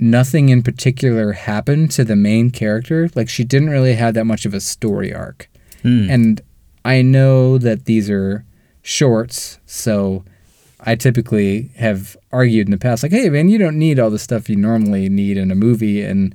nothing 0.00 0.48
in 0.48 0.62
particular 0.62 1.32
happened 1.32 1.90
to 1.92 2.04
the 2.04 2.16
main 2.16 2.50
character. 2.50 3.10
Like, 3.14 3.28
she 3.28 3.44
didn't 3.44 3.70
really 3.70 3.94
have 3.94 4.14
that 4.14 4.24
much 4.24 4.46
of 4.46 4.54
a 4.54 4.60
story 4.60 5.14
arc. 5.14 5.48
Hmm. 5.82 6.10
And 6.10 6.40
I 6.84 7.02
know 7.02 7.58
that 7.58 7.84
these 7.84 8.10
are 8.10 8.44
shorts, 8.82 9.58
so 9.66 10.24
I 10.80 10.94
typically 10.94 11.70
have 11.76 12.16
argued 12.32 12.66
in 12.66 12.70
the 12.70 12.78
past, 12.78 13.02
like, 13.02 13.12
hey, 13.12 13.28
man, 13.28 13.48
you 13.48 13.58
don't 13.58 13.78
need 13.78 13.98
all 13.98 14.10
the 14.10 14.18
stuff 14.18 14.48
you 14.48 14.56
normally 14.56 15.08
need 15.08 15.36
in 15.36 15.50
a 15.50 15.54
movie 15.54 16.02
and 16.02 16.34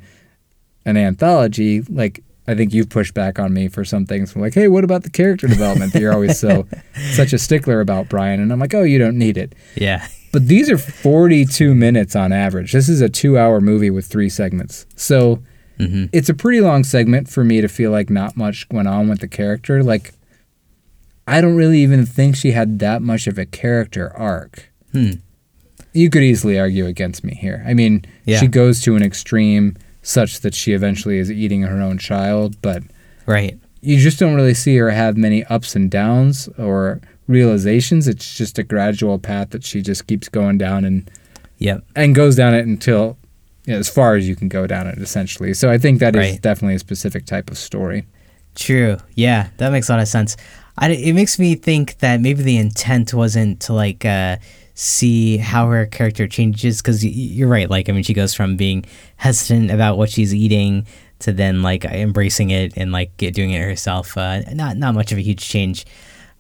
an 0.86 0.98
anthology. 0.98 1.82
Like, 1.82 2.24
I 2.48 2.54
think 2.54 2.74
you've 2.74 2.90
pushed 2.90 3.14
back 3.14 3.40
on 3.40 3.54
me 3.54 3.68
for 3.68 3.84
some 3.84 4.06
things. 4.06 4.36
I'm 4.36 4.42
like, 4.42 4.54
hey, 4.54 4.68
what 4.68 4.84
about 4.84 5.04
the 5.04 5.10
character 5.10 5.48
development 5.48 5.94
that 5.94 6.02
you're 6.02 6.14
always 6.14 6.40
so 6.40 6.68
such 7.14 7.34
a 7.34 7.40
stickler 7.40 7.82
about, 7.82 8.08
Brian? 8.08 8.40
And 8.40 8.52
I'm 8.52 8.60
like, 8.60 8.74
oh, 8.74 8.84
you 8.84 9.00
don't 9.00 9.18
need 9.18 9.38
it. 9.38 9.54
yeah. 9.76 10.08
But 10.36 10.50
these 10.50 10.70
are 10.70 10.78
42 10.78 11.74
minutes 11.74 12.14
on 12.14 12.34
average. 12.34 12.74
This 12.74 12.90
is 12.90 13.00
a 13.00 13.08
two 13.08 13.38
hour 13.38 13.62
movie 13.62 13.90
with 13.90 14.06
three 14.06 14.28
segments. 14.28 14.86
So 14.98 15.42
hmm 15.80 16.06
it's 16.12 16.28
a 16.28 16.34
pretty 16.34 16.60
long 16.60 16.84
segment 16.84 17.30
for 17.30 17.46
me 17.46 17.62
to 17.62 17.70
feel 17.70 17.90
like 17.92 18.10
not 18.10 18.36
much 18.36 18.68
went 18.70 18.90
on 18.90 19.08
with 19.08 19.20
the 19.22 19.30
character. 19.30 19.82
Like, 19.82 20.12
I 21.26 21.40
don't 21.40 21.56
really 21.56 21.80
even 21.80 22.06
think 22.06 22.36
she 22.36 22.52
had 22.52 22.80
that 22.80 23.02
much 23.02 23.28
of 23.28 23.38
a 23.38 23.46
character 23.46 24.12
arc. 24.14 24.70
Hmm. 24.92 25.12
You 25.94 26.10
could 26.10 26.24
easily 26.24 26.60
argue 26.60 26.86
against 26.86 27.24
me 27.24 27.34
here. 27.36 27.64
I 27.66 27.74
mean, 27.74 28.04
Yeah. 28.26 28.40
she 28.42 28.48
goes 28.48 28.82
to 28.82 28.98
an 28.98 29.04
extreme 29.04 29.78
such 30.02 30.42
that 30.42 30.54
she 30.54 30.74
eventually 30.74 31.18
is 31.18 31.32
eating 31.32 31.62
her 31.62 31.82
own 31.82 31.98
child, 31.98 32.62
but 32.62 32.84
Right. 33.26 33.58
you 33.82 33.98
just 34.00 34.20
don't 34.20 34.36
really 34.36 34.54
see 34.54 34.76
her 34.76 34.90
have 34.92 35.16
many 35.16 35.46
ups 35.46 35.78
and 35.78 35.90
downs 35.90 36.50
or 36.58 37.00
realizations. 37.28 38.08
It's 38.08 38.36
just 38.38 38.58
a 38.60 38.64
gradual 38.64 39.20
path 39.20 39.50
that 39.52 39.64
she 39.64 39.82
just 39.82 40.08
keeps 40.08 40.30
going 40.30 40.58
down 40.58 40.86
and 40.86 41.10
Yep. 41.58 41.84
and 41.96 42.14
goes 42.16 42.36
down 42.36 42.54
it 42.54 42.66
until 42.66 43.18
you 43.66 43.74
know, 43.74 43.80
as 43.80 43.90
far 43.90 44.16
as 44.16 44.28
you 44.28 44.36
can 44.36 44.48
go 44.48 44.68
down 44.68 44.86
it 44.88 44.98
essentially. 45.00 45.54
So 45.54 45.72
I 45.72 45.78
think 45.78 46.00
that 46.00 46.16
is 46.16 46.20
Right. 46.34 46.42
definitely 46.42 46.76
a 46.76 46.80
specific 46.80 47.26
type 47.26 47.50
of 47.50 47.58
story. 47.58 48.06
True. 48.54 48.98
Yeah, 49.16 49.48
that 49.58 49.72
makes 49.72 49.90
a 49.90 49.94
lot 49.94 50.02
of 50.02 50.08
sense. 50.08 50.38
I, 50.78 50.90
it 50.92 51.14
makes 51.14 51.40
me 51.40 51.56
think 51.56 51.98
that 52.00 52.22
maybe 52.22 52.44
the 52.44 52.58
intent 52.58 53.14
wasn't 53.14 53.60
to 53.62 53.74
like 53.74 54.06
uh, 54.06 54.38
see 54.76 55.38
how 55.38 55.68
her 55.70 55.86
character 55.86 56.28
changes 56.28 56.82
because 56.82 57.04
you're 57.04 57.48
right. 57.48 57.70
Like, 57.70 57.90
I 57.90 57.94
mean, 57.94 58.04
she 58.04 58.14
goes 58.14 58.34
from 58.34 58.56
being 58.58 58.86
hesitant 59.18 59.72
about 59.72 59.98
what 59.98 60.10
she's 60.10 60.34
eating 60.36 60.86
to 61.20 61.32
then 61.32 61.62
like 61.64 61.86
embracing 61.86 62.50
it 62.50 62.74
and 62.76 62.92
like 62.92 63.16
doing 63.18 63.52
it 63.52 63.62
herself. 63.64 64.18
Uh, 64.18 64.42
not 64.54 64.76
not 64.78 64.94
much 64.94 65.12
of 65.12 65.18
a 65.18 65.22
huge 65.22 65.48
change. 65.48 65.86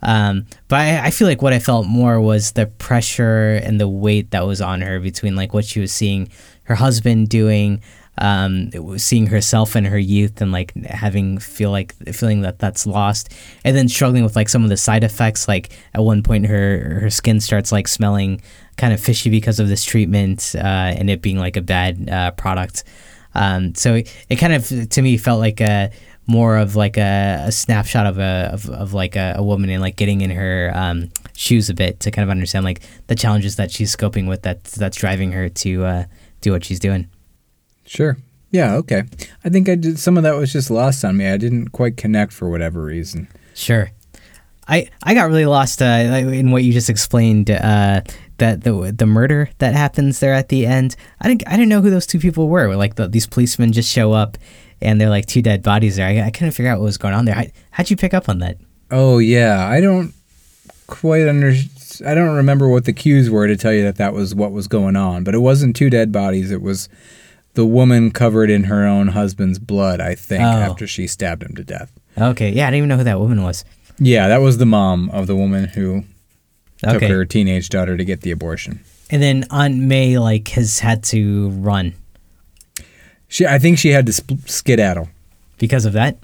Um, 0.06 0.45
but 0.68 0.80
I, 0.80 1.08
I 1.08 1.12
feel 1.12 1.28
like 1.28 1.41
what 1.41 1.51
I 1.51 1.60
felt 1.60 1.88
more 1.88 2.22
was 2.22 2.51
the 2.51 2.68
pressure 2.68 3.56
and 3.56 3.82
the 3.82 3.88
weight 3.88 4.32
that 4.32 4.45
was 4.45 4.62
on 4.62 4.82
her 4.82 4.99
between 4.99 5.36
like 5.36 5.53
what 5.53 5.66
she 5.66 5.80
was 5.80 5.91
seeing 5.91 6.30
her 6.66 6.76
husband 6.76 7.28
doing, 7.28 7.82
um, 8.20 8.70
seeing 8.97 9.26
herself 9.28 9.76
in 9.76 9.84
her 9.86 9.97
youth 9.97 10.41
and 10.41 10.51
like 10.51 10.76
having 10.86 11.39
feel 11.39 11.72
like 11.72 11.95
feeling 12.14 12.41
that 12.41 12.60
that's 12.60 12.86
lost, 12.86 13.34
and 13.64 13.76
then 13.76 13.89
struggling 13.89 14.24
with 14.24 14.36
like 14.36 14.47
some 14.47 14.64
of 14.64 14.70
the 14.70 14.78
side 14.78 15.03
effects. 15.03 15.47
Like 15.47 15.72
at 15.95 16.03
one 16.03 16.22
point, 16.22 16.45
her 16.45 16.99
her 17.01 17.10
skin 17.10 17.41
starts 17.41 17.72
like 17.72 17.88
smelling 17.88 18.41
kind 18.78 18.93
of 18.93 18.99
fishy 18.99 19.32
because 19.32 19.60
of 19.60 19.70
this 19.70 19.84
treatment, 19.84 20.53
uh, 20.56 20.93
and 20.95 21.10
it 21.10 21.24
being 21.24 21.39
like 21.39 21.58
a 21.58 21.62
bad 21.62 22.08
uh, 22.10 22.32
product. 22.32 22.84
Um, 23.34 23.74
so 23.76 23.95
it, 23.95 24.16
it 24.30 24.36
kind 24.36 24.53
of 24.53 24.89
to 24.89 25.01
me 25.01 25.18
felt 25.18 25.39
like 25.39 25.62
a 25.62 25.91
more 26.28 26.57
of 26.57 26.76
like 26.76 26.97
a, 26.97 27.43
a 27.45 27.51
snapshot 27.51 28.05
of 28.05 28.17
a 28.17 28.49
of, 28.53 28.69
of 28.69 28.93
like 28.93 29.15
a, 29.15 29.36
a 29.38 29.43
woman 29.43 29.69
and 29.69 29.82
like 29.82 29.95
getting 29.95 30.21
in 30.21 30.32
her 30.32 30.71
um, 30.73 31.09
shoes 31.34 31.69
a 31.69 31.73
bit 31.73 31.99
to 32.01 32.11
kind 32.11 32.23
of 32.23 32.30
understand 32.30 32.65
like 32.65 32.82
the 33.07 33.15
challenges 33.15 33.55
that 33.57 33.71
she's 33.71 33.95
scoping 33.95 34.28
with 34.28 34.41
that 34.43 34.63
that's 34.63 34.97
driving 34.97 35.32
her 35.32 35.49
to 35.49 35.86
uh, 35.86 36.03
do 36.41 36.51
what 36.51 36.63
she's 36.63 36.80
doing. 36.80 37.07
Sure. 37.86 38.17
Yeah, 38.51 38.76
okay. 38.76 39.03
I 39.43 39.49
think 39.49 39.67
I 39.67 39.76
did 39.76 39.99
some 39.99 40.17
of 40.17 40.23
that 40.23 40.36
was 40.36 40.51
just 40.53 40.71
lost 40.71 41.03
on 41.03 41.17
me. 41.17 41.28
I 41.28 41.38
didn't 41.38 41.69
quite 41.69 41.97
connect 41.97 42.32
for 42.32 42.49
whatever 42.49 42.84
reason. 42.84 43.28
Sure. 43.53 43.91
I 44.67 44.89
I 45.03 45.13
got 45.13 45.28
really 45.30 45.45
lost 45.45 45.82
uh, 45.82 45.86
in 45.86 46.51
what 46.51 46.63
you 46.63 46.73
just 46.73 46.89
explained. 46.89 47.51
Uh, 47.51 48.01
that 48.38 48.63
the 48.63 48.93
the 48.95 49.05
murder 49.05 49.49
that 49.59 49.76
happens 49.76 50.19
there 50.19 50.34
at 50.34 50.49
the 50.49 50.65
end. 50.65 50.95
I 51.21 51.28
didn't 51.28 51.47
I 51.47 51.51
didn't 51.51 51.69
know 51.69 51.82
who 51.82 51.89
those 51.89 52.07
two 52.07 52.19
people 52.19 52.49
were. 52.49 52.76
Like 52.76 52.95
the, 52.95 53.07
these 53.07 53.28
policemen 53.28 53.71
just 53.71 53.91
show 53.91 54.13
up, 54.13 54.38
and 54.86 55.01
they're 55.01 55.09
like 55.09 55.25
two 55.25 55.41
dead 55.41 55.63
bodies 55.63 55.95
there. 55.97 56.07
I, 56.07 56.27
I 56.27 56.29
couldn't 56.31 56.51
figure 56.53 56.71
out 56.71 56.79
what 56.79 56.86
was 56.86 56.97
going 56.97 57.13
on 57.13 57.25
there. 57.25 57.36
How, 57.36 57.43
how'd 57.71 57.89
you 57.89 57.97
pick 57.97 58.13
up 58.13 58.29
on 58.29 58.39
that? 58.39 58.57
Oh 58.91 59.17
yeah, 59.17 59.67
I 59.67 59.81
don't 59.81 60.13
quite 60.88 61.27
under 61.27 61.53
I 62.05 62.13
don't 62.13 62.36
remember 62.36 62.67
what 62.69 62.86
the 62.86 62.93
cues 62.93 63.29
were 63.29 63.47
to 63.47 63.55
tell 63.57 63.73
you 63.73 63.83
that 63.83 63.95
that 63.97 64.13
was 64.13 64.36
what 64.36 64.51
was 64.51 64.67
going 64.67 64.95
on, 64.95 65.23
but 65.23 65.33
it 65.36 65.39
wasn't 65.39 65.75
two 65.75 65.89
dead 65.89 66.11
bodies. 66.11 66.51
It 66.51 66.61
was 66.61 66.88
the 67.53 67.65
woman 67.65 68.11
covered 68.11 68.49
in 68.49 68.65
her 68.65 68.86
own 68.86 69.07
husband's 69.09 69.59
blood, 69.59 70.01
I 70.01 70.13
think, 70.15 70.43
Oh. 70.43 70.45
after 70.47 70.86
she 70.88 71.07
stabbed 71.07 71.41
him 71.43 71.55
to 71.55 71.63
death. 71.63 71.91
Okay, 72.17 72.49
yeah, 72.51 72.63
I 72.67 72.71
didn't 72.71 72.77
even 72.77 72.89
know 72.89 72.97
who 72.97 73.03
that 73.05 73.19
woman 73.19 73.43
was. 73.43 73.63
Yeah, 73.97 74.27
that 74.27 74.41
was 74.41 74.57
the 74.57 74.65
mom 74.65 75.09
of 75.11 75.25
the 75.27 75.36
woman 75.38 75.65
who 75.69 76.03
took 76.83 77.01
her 77.01 77.23
teenage 77.25 77.69
daughter 77.69 77.95
to 77.95 78.03
get 78.05 78.21
the 78.21 78.31
abortion. 78.31 78.81
and 79.09 79.21
then 79.21 79.45
Aunt 79.51 79.77
Mei 79.77 80.17
like 80.19 80.49
has 80.49 80.79
had 80.79 81.01
to 81.05 81.49
run 81.51 81.93
She, 83.28 83.45
I 83.45 83.59
think 83.59 83.78
she 83.80 83.89
had 83.89 84.05
to 84.05 84.13
sp- 84.13 84.45
skedaddle. 84.45 85.09
because 85.57 85.86
of 85.86 85.93
that. 85.93 86.17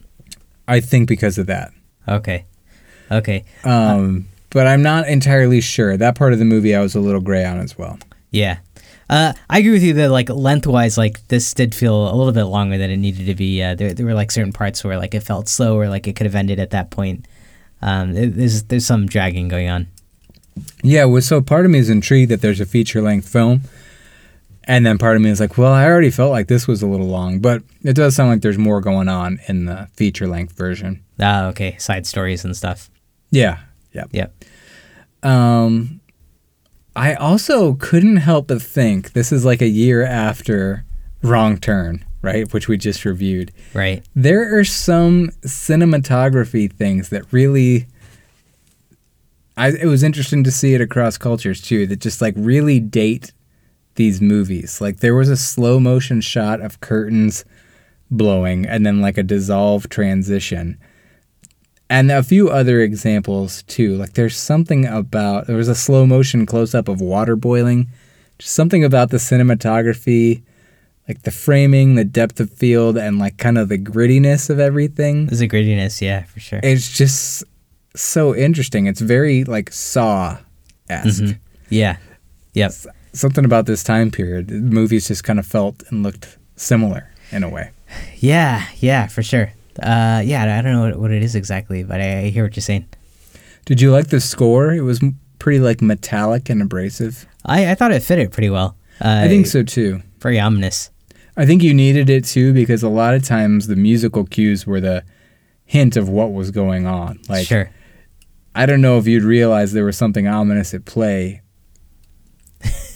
I 0.68 0.80
think 0.80 1.08
because 1.10 1.38
of 1.38 1.48
that. 1.48 1.72
Okay, 2.08 2.46
okay, 3.12 3.44
Um, 3.64 4.28
but 4.50 4.68
I'm 4.68 4.82
not 4.82 5.08
entirely 5.08 5.62
sure. 5.62 5.98
That 5.98 6.16
part 6.16 6.34
of 6.34 6.40
the 6.40 6.46
movie 6.46 6.76
I 6.76 6.82
was 6.82 6.96
a 6.96 7.00
little 7.00 7.22
gray 7.22 7.46
on 7.46 7.60
as 7.60 7.78
well. 7.78 7.98
yeah. 8.32 8.58
Uh, 9.10 9.34
I 9.50 9.60
agree 9.60 9.72
with 9.72 9.84
you 9.84 9.92
that 9.96 10.10
like 10.10 10.30
lengthwise, 10.30 10.98
like 10.98 11.28
this 11.28 11.54
did 11.54 11.76
feel 11.76 12.10
a 12.10 12.16
little 12.16 12.32
bit 12.32 12.46
longer 12.46 12.78
than 12.78 12.90
it 12.90 12.96
needed 12.96 13.26
to 13.26 13.36
be. 13.36 13.62
Uh, 13.62 13.76
there, 13.76 13.94
there 13.94 14.06
were 14.06 14.14
like 14.14 14.32
certain 14.32 14.54
parts 14.54 14.86
where 14.86 14.98
like 14.98 15.14
it 15.14 15.20
felt 15.20 15.50
slow, 15.50 15.78
or 15.78 15.90
like 15.90 16.08
it 16.08 16.16
could 16.16 16.26
have 16.26 16.34
ended 16.36 16.60
at 16.62 16.70
that 16.70 16.92
point. 16.92 17.26
Um, 17.82 18.16
it- 18.16 18.38
there's 18.38 18.64
there's 18.64 18.86
some 18.86 19.08
dragging 19.08 19.50
going 19.50 19.68
on. 19.68 19.88
Yeah, 20.82 21.04
well, 21.06 21.22
so 21.22 21.42
part 21.42 21.66
of 21.66 21.72
me 21.72 21.80
is 21.80 21.90
intrigued 21.90 22.32
that 22.32 22.40
there's 22.40 22.62
a 22.62 22.66
feature 22.66 23.02
length 23.02 23.28
film. 23.28 23.62
And 24.66 24.86
then 24.86 24.98
part 24.98 25.16
of 25.16 25.22
me 25.22 25.30
is 25.30 25.40
like, 25.40 25.58
well, 25.58 25.74
I 25.74 25.86
already 25.86 26.12
felt 26.12 26.32
like 26.32 26.48
this 26.48 26.68
was 26.68 26.84
a 26.84 26.88
little 26.88 27.08
long, 27.08 27.40
but 27.40 27.64
it 27.82 27.94
does 27.94 28.16
sound 28.16 28.30
like 28.30 28.42
there's 28.42 28.60
more 28.60 28.80
going 28.80 29.08
on 29.08 29.40
in 29.48 29.66
the 29.66 29.88
feature 29.94 30.28
length 30.28 30.56
version. 30.56 31.04
Ah, 31.20 31.48
okay, 31.48 31.78
side 31.78 32.06
stories 32.06 32.46
and 32.46 32.56
stuff. 32.56 32.90
Yeah. 33.32 33.60
Yeah. 33.92 34.06
Yeah. 34.12 34.28
Um, 35.24 36.00
I 36.96 37.16
also 37.16 37.74
couldn't 37.74 38.18
help 38.18 38.48
but 38.48 38.62
think 38.62 39.14
this 39.14 39.32
is 39.32 39.46
like 39.46 39.62
a 39.62 39.68
year 39.68 40.04
after 40.04 40.86
Wrong 41.24 41.58
Turn, 41.58 42.06
right? 42.22 42.52
Which 42.54 42.68
we 42.68 42.78
just 42.78 43.06
reviewed. 43.06 43.52
Right. 43.74 44.06
There 44.16 44.58
are 44.58 44.64
some 44.64 45.30
cinematography 45.42 46.72
things 46.72 47.10
that 47.10 47.32
really. 47.32 47.88
I, 49.58 49.70
it 49.70 49.86
was 49.86 50.02
interesting 50.02 50.44
to 50.46 50.52
see 50.52 50.74
it 50.74 50.82
across 50.82 51.18
cultures 51.18 51.62
too, 51.62 51.86
that 51.88 52.00
just 52.00 52.22
like 52.22 52.34
really 52.38 52.80
date 52.80 53.32
these 53.96 54.22
movies. 54.22 54.80
Like 54.82 54.98
there 54.98 55.16
was 55.16 55.30
a 55.30 55.38
slow 55.38 55.80
motion 55.80 56.22
shot 56.22 56.62
of 56.62 56.80
curtains 56.82 57.46
blowing 58.10 58.66
and 58.66 58.86
then 58.86 59.02
like 59.02 59.18
a 59.18 59.24
dissolve 59.24 59.90
transition. 59.90 60.78
And 61.90 62.10
a 62.12 62.24
few 62.24 62.50
other 62.50 62.80
examples 62.82 63.64
too. 63.64 63.96
Like 63.98 64.14
there's 64.14 64.38
something 64.38 64.86
about 64.86 65.48
there 65.48 65.58
was 65.58 65.68
a 65.68 65.76
slow 65.76 66.06
motion 66.06 66.46
close 66.46 66.74
up 66.74 66.88
of 66.88 67.02
water 67.02 67.36
boiling. 67.36 67.88
Just 68.40 68.54
something 68.56 68.84
about 68.84 69.10
the 69.12 69.18
cinematography, 69.18 70.42
like 71.08 71.24
the 71.24 71.32
framing, 71.32 71.96
the 71.96 72.06
depth 72.06 72.40
of 72.40 72.50
field, 72.50 72.98
and 72.98 73.20
like 73.20 73.38
kind 73.38 73.58
of 73.58 73.68
the 73.70 73.78
grittiness 73.78 74.50
of 74.50 74.60
everything. 74.60 75.26
There's 75.28 75.42
a 75.42 75.48
grittiness, 75.48 76.02
yeah, 76.02 76.24
for 76.24 76.40
sure. 76.40 76.60
It's 76.64 76.90
just 76.98 77.44
so 77.96 78.34
interesting. 78.34 78.88
It's 78.88 79.02
very 79.02 79.44
like 79.44 79.72
Saw 79.72 80.38
esque. 80.90 81.22
Mhm. 81.24 81.40
Yeah. 81.70 81.98
Yep. 82.54 82.72
Something 83.14 83.46
about 83.46 83.66
this 83.66 83.84
time 83.84 84.12
period. 84.12 84.48
The 84.48 84.56
movies 84.56 85.08
just 85.08 85.24
kind 85.24 85.40
of 85.40 85.46
felt 85.46 85.84
and 85.90 86.04
looked 86.04 86.38
similar 86.56 87.10
in 87.32 87.44
a 87.44 87.50
way. 87.50 87.72
Yeah, 88.18 88.66
yeah, 88.78 89.08
for 89.08 89.24
sure. 89.24 89.52
Uh, 89.82 90.22
yeah, 90.24 90.58
I 90.58 90.62
don't 90.62 90.74
know 90.74 90.82
what, 90.82 91.00
what 91.00 91.12
it 91.12 91.24
is 91.24 91.36
exactly, 91.36 91.84
but 91.84 92.00
I, 92.02 92.20
I 92.20 92.30
hear 92.30 92.44
what 92.44 92.56
you're 92.56 92.62
saying. 92.62 92.88
Did 93.66 93.82
you 93.82 93.92
like 93.92 94.08
the 94.08 94.20
score? 94.20 94.74
It 94.74 94.82
was 94.82 95.02
pretty 95.40 95.60
like 95.60 95.82
metallic 95.82 96.50
and 96.50 96.62
abrasive. 96.62 97.26
I, 97.46 97.72
I 97.72 97.76
thought 97.76 97.92
it 97.92 98.04
fit 98.04 98.20
it 98.20 98.32
pretty 98.32 98.50
well. 98.50 98.78
Uh, 99.00 99.22
I 99.24 99.28
think 99.28 99.48
so 99.48 99.64
too. 99.64 100.02
Very 100.20 100.40
ominous. 100.40 100.90
I 101.36 101.46
think 101.46 101.64
you 101.64 101.74
needed 101.74 102.10
it 102.10 102.26
too 102.26 102.54
because 102.54 102.84
a 102.84 102.90
lot 102.90 103.14
of 103.14 103.24
times 103.24 103.68
the 103.68 103.76
musical 103.76 104.26
cues 104.26 104.68
were 104.68 104.82
the 104.82 105.04
hint 105.66 105.96
of 105.96 106.10
what 106.10 106.34
was 106.34 106.52
going 106.52 106.86
on. 106.86 107.20
Like 107.30 107.48
sure. 107.48 107.72
I 108.54 108.66
don't 108.66 108.82
know 108.82 108.98
if 108.98 109.08
you'd 109.08 109.24
realize 109.24 109.72
there 109.72 109.86
was 109.86 109.98
something 109.98 110.28
ominous 110.28 110.74
at 110.74 110.86
play 110.86 111.42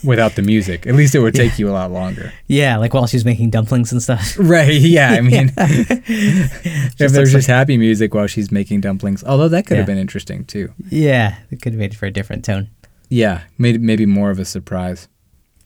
without 0.06 0.36
the 0.36 0.41
music. 0.41 0.86
At 0.88 0.95
least 0.95 1.16
it 1.16 1.20
would 1.20 1.34
take 1.36 1.58
you 1.60 1.70
a 1.70 1.72
lot 1.74 1.91
longer. 1.91 2.32
Yeah, 2.47 2.78
like 2.78 2.93
while 2.93 3.08
she's 3.08 3.26
making 3.26 3.49
dumplings 3.49 3.91
and 3.91 4.01
stuff. 4.01 4.38
Right. 4.39 4.74
Yeah. 4.74 5.12
I 5.12 5.22
mean, 5.22 5.51
if 5.58 7.12
there's 7.12 7.32
just 7.32 7.47
happy 7.47 7.78
music 7.78 8.14
while 8.14 8.28
she's 8.28 8.51
making 8.51 8.82
dumplings, 8.82 9.24
although 9.24 9.47
that 9.49 9.66
could 9.66 9.78
have 9.78 9.86
been 9.86 9.97
interesting 9.97 10.45
too. 10.45 10.72
yeah, 10.89 11.38
it 11.51 11.62
could 11.62 11.74
have 11.74 11.80
made 11.80 11.95
for 11.95 12.06
a 12.06 12.12
different 12.12 12.45
tone. 12.45 12.70
Yeah. 13.10 13.41
Made 13.58 13.82
maybe 13.82 14.06
more 14.06 14.30
of 14.32 14.39
a 14.39 14.45
surprise. 14.45 15.08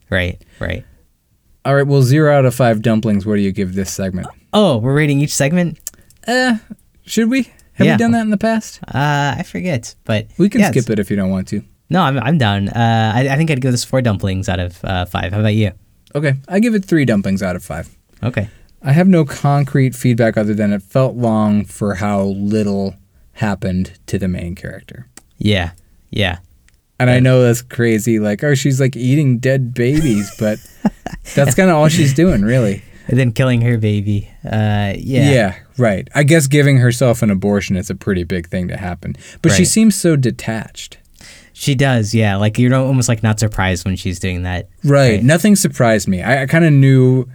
Right, 0.09 0.41
right. 0.59 0.85
All 1.65 1.75
right. 1.75 1.85
Well, 1.85 2.01
zero 2.01 2.35
out 2.35 2.45
of 2.45 2.55
five 2.55 2.81
dumplings. 2.81 3.25
What 3.25 3.35
do 3.35 3.41
you 3.41 3.51
give 3.51 3.75
this 3.75 3.91
segment? 3.91 4.27
Oh, 4.53 4.77
we're 4.77 4.95
rating 4.95 5.19
each 5.19 5.33
segment? 5.33 5.79
Uh, 6.27 6.57
should 7.05 7.29
we? 7.29 7.43
Have 7.73 7.85
Yeah. 7.87 7.93
we 7.93 7.97
done 7.99 8.11
that 8.11 8.21
in 8.21 8.29
the 8.29 8.37
past? 8.37 8.79
Uh, 8.87 9.35
I 9.37 9.43
forget, 9.43 9.95
but 10.05 10.27
We 10.37 10.49
can 10.49 10.61
yeah, 10.61 10.71
skip 10.71 10.89
it 10.89 10.99
if 10.99 11.09
you 11.11 11.15
don't 11.15 11.29
want 11.29 11.47
to. 11.49 11.63
No, 11.89 12.01
I'm, 12.01 12.19
I'm 12.19 12.37
down. 12.37 12.69
Uh, 12.69 13.11
I, 13.15 13.29
I 13.29 13.35
think 13.35 13.49
I'd 13.49 13.61
give 13.61 13.71
this 13.71 13.83
four 13.83 14.01
dumplings 14.01 14.47
out 14.47 14.59
of 14.59 14.83
uh, 14.83 15.05
five. 15.05 15.33
How 15.33 15.39
about 15.39 15.55
you? 15.55 15.71
Okay. 16.13 16.33
I 16.47 16.59
give 16.59 16.75
it 16.75 16.85
three 16.85 17.05
dumplings 17.05 17.41
out 17.41 17.55
of 17.55 17.63
five. 17.63 17.95
Okay. 18.23 18.49
I 18.81 18.93
have 18.93 19.07
no 19.07 19.25
concrete 19.25 19.95
feedback 19.95 20.37
other 20.37 20.53
than 20.53 20.71
it 20.71 20.81
felt 20.81 21.15
long 21.15 21.65
for 21.65 21.95
how 21.95 22.23
little 22.23 22.95
happened 23.33 23.99
to 24.07 24.17
the 24.17 24.27
main 24.27 24.55
character. 24.55 25.07
Yeah, 25.37 25.71
yeah. 26.09 26.39
And 26.99 27.09
I 27.09 27.19
know 27.19 27.41
that's 27.41 27.61
crazy, 27.61 28.19
like, 28.19 28.43
oh, 28.43 28.55
she's 28.55 28.79
like 28.81 28.95
eating 28.95 29.39
dead 29.39 29.73
babies, 29.73 30.33
but 30.37 30.59
that's 31.35 31.55
kind 31.55 31.69
of 31.69 31.77
all 31.77 31.87
she's 31.87 32.13
doing, 32.13 32.41
really. 32.41 32.83
And 33.07 33.17
then 33.17 33.31
killing 33.31 33.61
her 33.61 33.77
baby. 33.77 34.29
Uh, 34.45 34.93
yeah. 34.97 35.31
Yeah, 35.31 35.59
right. 35.77 36.07
I 36.13 36.23
guess 36.23 36.47
giving 36.47 36.77
herself 36.77 37.21
an 37.21 37.31
abortion 37.31 37.75
is 37.75 37.89
a 37.89 37.95
pretty 37.95 38.23
big 38.23 38.47
thing 38.49 38.67
to 38.67 38.77
happen. 38.77 39.15
But 39.41 39.53
she 39.53 39.65
seems 39.65 39.95
so 39.95 40.15
detached. 40.15 40.98
She 41.59 41.75
does, 41.75 42.15
yeah. 42.15 42.37
Like 42.37 42.57
you're 42.57 42.73
almost 42.73 43.09
like 43.09 43.21
not 43.21 43.37
surprised 43.37 43.83
when 43.83 43.97
she's 43.97 44.17
doing 44.17 44.43
that. 44.43 44.69
Right. 44.83 45.15
Right. 45.15 45.23
Nothing 45.23 45.57
surprised 45.57 46.07
me. 46.07 46.21
I, 46.21 46.43
I 46.43 46.45
kind 46.45 46.63
of 46.63 46.71
knew 46.71 47.25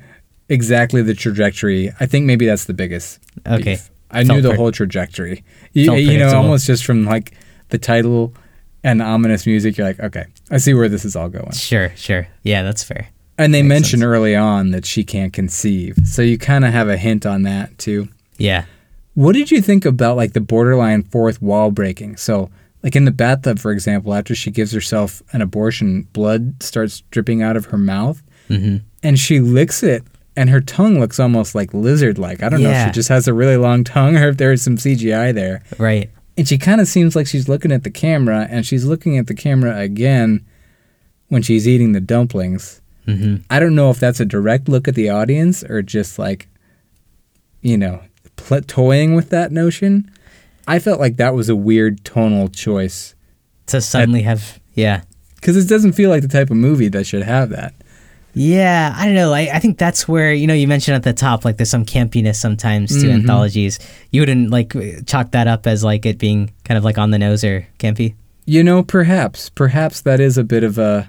exactly 0.48 1.02
the 1.02 1.12
trajectory. 1.12 1.92
I 2.00 2.06
think 2.06 2.24
maybe 2.24 2.46
that's 2.46 2.64
the 2.64 2.72
biggest. 2.72 3.18
Okay. 3.46 3.74
beef. 3.74 3.90
I 4.10 4.22
knew 4.22 4.40
the 4.40 4.50
pre- 4.50 4.56
whole 4.56 4.72
trajectory. 4.72 5.44
You, 5.72 5.94
you 5.96 6.16
know, 6.18 6.34
almost 6.34 6.66
just 6.66 6.86
from 6.86 7.04
like 7.04 7.34
the 7.68 7.76
title 7.78 8.32
and 8.82 9.00
the 9.00 9.04
ominous 9.04 9.44
music, 9.46 9.76
you're 9.76 9.86
like, 9.86 10.00
okay, 10.00 10.24
I 10.50 10.56
see 10.56 10.72
where 10.72 10.88
this 10.88 11.04
is 11.04 11.16
all 11.16 11.28
going. 11.28 11.52
Sure, 11.52 11.90
sure. 11.96 12.26
Yeah, 12.44 12.62
that's 12.62 12.82
fair. 12.82 13.08
And 13.36 13.52
they 13.52 13.62
Makes 13.62 13.68
mention 13.68 14.00
sense. 14.00 14.06
early 14.06 14.34
on 14.36 14.70
that 14.70 14.86
she 14.86 15.04
can't 15.04 15.32
conceive. 15.34 15.98
So 16.04 16.22
you 16.22 16.38
kind 16.38 16.64
of 16.64 16.72
have 16.72 16.88
a 16.88 16.96
hint 16.96 17.26
on 17.26 17.42
that 17.42 17.76
too. 17.76 18.08
Yeah. 18.38 18.64
What 19.14 19.34
did 19.34 19.50
you 19.50 19.60
think 19.60 19.84
about 19.84 20.16
like 20.16 20.32
the 20.32 20.40
borderline 20.40 21.02
fourth 21.02 21.42
wall 21.42 21.70
breaking? 21.70 22.16
So, 22.16 22.50
like 22.84 22.94
in 22.94 23.06
the 23.06 23.10
bathtub, 23.10 23.58
for 23.58 23.72
example, 23.72 24.14
after 24.14 24.34
she 24.34 24.50
gives 24.52 24.70
herself 24.70 25.22
an 25.32 25.40
abortion, 25.42 26.02
blood 26.12 26.62
starts 26.62 27.00
dripping 27.10 27.42
out 27.42 27.56
of 27.56 27.64
her 27.66 27.78
mouth 27.78 28.22
hmm 28.48 28.76
and 29.02 29.18
she 29.18 29.40
licks 29.40 29.82
it 29.82 30.02
and 30.36 30.48
her 30.50 30.60
tongue 30.60 30.98
looks 31.00 31.18
almost 31.20 31.54
like 31.54 31.72
lizard 31.74 32.18
like. 32.18 32.42
I 32.42 32.48
don't 32.48 32.62
know 32.62 32.70
if 32.70 32.86
she 32.86 32.92
just 32.92 33.08
has 33.08 33.26
a 33.28 33.34
really 33.34 33.56
long 33.56 33.84
tongue 33.84 34.16
or 34.16 34.28
if 34.28 34.36
there 34.36 34.52
is 34.52 34.62
some 34.62 34.76
CGI 34.76 35.32
there. 35.34 35.62
Right. 35.78 36.10
And 36.36 36.48
she 36.48 36.58
kind 36.58 36.80
of 36.80 36.88
seems 36.88 37.14
like 37.14 37.26
she's 37.26 37.48
looking 37.48 37.70
at 37.70 37.84
the 37.84 37.90
camera 37.90 38.46
and 38.50 38.66
she's 38.66 38.84
looking 38.84 39.16
at 39.18 39.26
the 39.28 39.34
camera 39.34 39.78
again 39.78 40.44
when 41.28 41.42
she's 41.42 41.66
eating 41.68 41.92
the 41.92 42.00
dumplings. 42.00 42.80
hmm 43.06 43.36
I 43.50 43.60
don't 43.60 43.74
know 43.74 43.90
if 43.90 44.00
that's 44.00 44.20
a 44.20 44.24
direct 44.26 44.68
look 44.68 44.88
at 44.88 44.94
the 44.94 45.08
audience 45.10 45.62
or 45.64 45.82
just 45.82 46.18
like, 46.18 46.48
you 47.60 47.76
know, 47.78 48.00
pl- 48.36 48.62
toying 48.62 49.14
with 49.14 49.30
that 49.30 49.52
notion. 49.52 50.10
I 50.66 50.78
felt 50.78 51.00
like 51.00 51.16
that 51.16 51.34
was 51.34 51.48
a 51.48 51.56
weird 51.56 52.04
tonal 52.04 52.48
choice 52.48 53.14
To 53.66 53.80
suddenly 53.80 54.22
have, 54.22 54.58
yeah. 54.74 55.02
because 55.36 55.56
it 55.56 55.68
doesn't 55.68 55.92
feel 55.92 56.10
like 56.10 56.22
the 56.22 56.28
type 56.28 56.50
of 56.50 56.56
movie 56.56 56.88
that 56.88 57.06
should 57.06 57.22
have 57.22 57.50
that. 57.50 57.74
Yeah, 58.36 58.92
I 58.96 59.04
don't 59.04 59.14
know. 59.14 59.32
I, 59.32 59.42
I 59.52 59.58
think 59.60 59.78
that's 59.78 60.08
where 60.08 60.32
you 60.32 60.46
know 60.48 60.54
you 60.54 60.66
mentioned 60.66 60.96
at 60.96 61.04
the 61.04 61.12
top 61.12 61.44
like 61.44 61.56
there's 61.56 61.70
some 61.70 61.84
campiness 61.84 62.34
sometimes 62.36 62.90
to 63.00 63.06
Mhm. 63.08 63.12
anthologies. 63.20 63.78
You 64.10 64.22
wouldn't 64.22 64.50
like 64.50 64.74
chalk 65.06 65.30
that 65.30 65.46
up 65.46 65.66
as 65.68 65.84
like 65.84 66.04
it 66.04 66.18
being 66.18 66.50
kind 66.64 66.76
of 66.76 66.82
like 66.84 66.98
on 66.98 67.10
the 67.12 67.18
nose 67.18 67.44
or 67.44 67.64
campy. 67.78 68.14
You 68.46 68.64
know, 68.64 68.82
perhaps, 68.82 69.50
perhaps 69.50 70.00
that 70.00 70.18
is 70.20 70.36
a 70.36 70.42
bit 70.44 70.64
of 70.64 70.78
a 70.78 71.08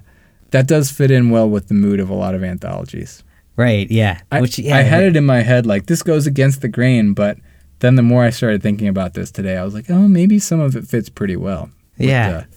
that 0.51 0.67
does 0.67 0.91
fit 0.91 1.09
in 1.09 1.31
well 1.31 1.49
with 1.49 1.67
the 1.67 1.73
mood 1.73 1.99
of 1.99 2.09
a 2.09 2.13
lot 2.13 2.35
of 2.35 2.43
anthologies. 2.43 3.23
Right. 3.57 3.89
Yeah. 3.89 4.19
I, 4.31 4.41
Which 4.41 4.59
yeah. 4.59 4.77
I 4.77 4.81
had 4.81 5.03
it 5.03 5.15
in 5.15 5.25
my 5.25 5.41
head 5.41 5.65
like 5.65 5.87
this 5.87 6.03
goes 6.03 6.27
against 6.27 6.61
the 6.61 6.67
grain, 6.67 7.13
but 7.13 7.37
then 7.85 7.95
the 7.95 8.01
more 8.03 8.23
I 8.23 8.31
started 8.31 8.61
thinking 8.63 8.87
about 8.87 9.13
this 9.13 9.31
today, 9.31 9.55
I 9.57 9.63
was 9.63 9.73
like, 9.73 9.89
oh, 9.89 10.07
maybe 10.07 10.39
some 10.39 10.59
of 10.59 10.75
it 10.75 10.85
fits 10.87 11.07
pretty 11.09 11.35
well. 11.35 11.69
with 11.97 12.09
Yeah. 12.09 12.29
the 12.31 12.47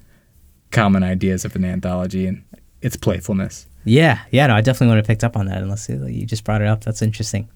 common 0.71 1.03
ideas 1.05 1.45
of 1.45 1.55
an 1.55 1.65
anthology 1.65 2.27
and 2.27 2.43
its 2.83 2.97
playfulness. 2.97 3.67
Yeah. 3.85 4.19
Yeah. 4.31 4.49
No, 4.49 4.55
I 4.57 4.61
definitely 4.61 4.89
would 4.89 4.97
have 4.99 5.07
picked 5.07 5.25
up 5.25 5.37
on 5.37 5.47
that 5.47 5.63
unless 5.63 5.89
you 5.89 6.05
you 6.07 6.27
just 6.27 6.45
brought 6.45 6.61
it 6.63 6.67
up. 6.69 6.83
That's 6.85 7.03
interesting. 7.03 7.49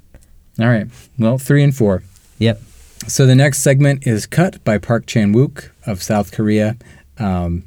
All 0.61 0.69
right. 0.69 0.87
Well, 1.19 1.39
three 1.39 1.63
and 1.65 1.75
four. 1.75 2.03
Yep. 2.39 2.61
So 3.09 3.27
the 3.27 3.35
next 3.35 3.59
segment 3.63 4.07
is 4.07 4.27
Cut 4.27 4.63
by 4.65 4.79
Park 4.79 5.07
Chan 5.07 5.35
Wook 5.35 5.71
of 5.87 6.03
South 6.03 6.31
Korea. 6.33 6.77
Um, 7.19 7.65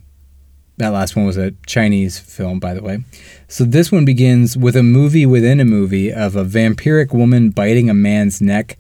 That 0.77 0.89
last 0.89 1.15
one 1.15 1.25
was 1.25 1.37
a 1.37 1.51
Chinese 1.65 2.19
film, 2.19 2.59
by 2.59 2.73
the 2.73 2.81
way. 2.81 3.03
So 3.47 3.63
this 3.65 3.91
one 3.91 4.03
begins 4.05 4.57
with 4.57 4.75
a 4.75 4.83
movie 4.83 5.25
within 5.25 5.59
a 5.61 5.65
movie 5.65 6.11
of 6.11 6.35
a 6.35 6.43
vampiric 6.43 7.13
woman 7.13 7.49
biting 7.49 7.89
a 7.89 7.93
man's 7.93 8.41
neck, 8.41 8.77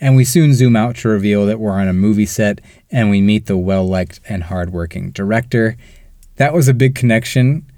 and 0.00 0.16
we 0.16 0.24
soon 0.24 0.52
zoom 0.54 0.76
out 0.76 0.96
to 0.96 1.08
reveal 1.08 1.46
that 1.46 1.58
we're 1.60 1.72
on 1.72 1.88
a 1.88 1.92
movie 1.92 2.26
set 2.26 2.60
and 2.90 3.10
we 3.10 3.20
meet 3.20 3.46
the 3.46 3.56
well 3.56 3.86
liked 3.86 4.20
and 4.28 4.44
hardworking 4.44 5.10
director. 5.10 5.76
That 6.36 6.52
was 6.52 6.68
a 6.68 6.74
big 6.74 6.94
connection, 6.94 7.70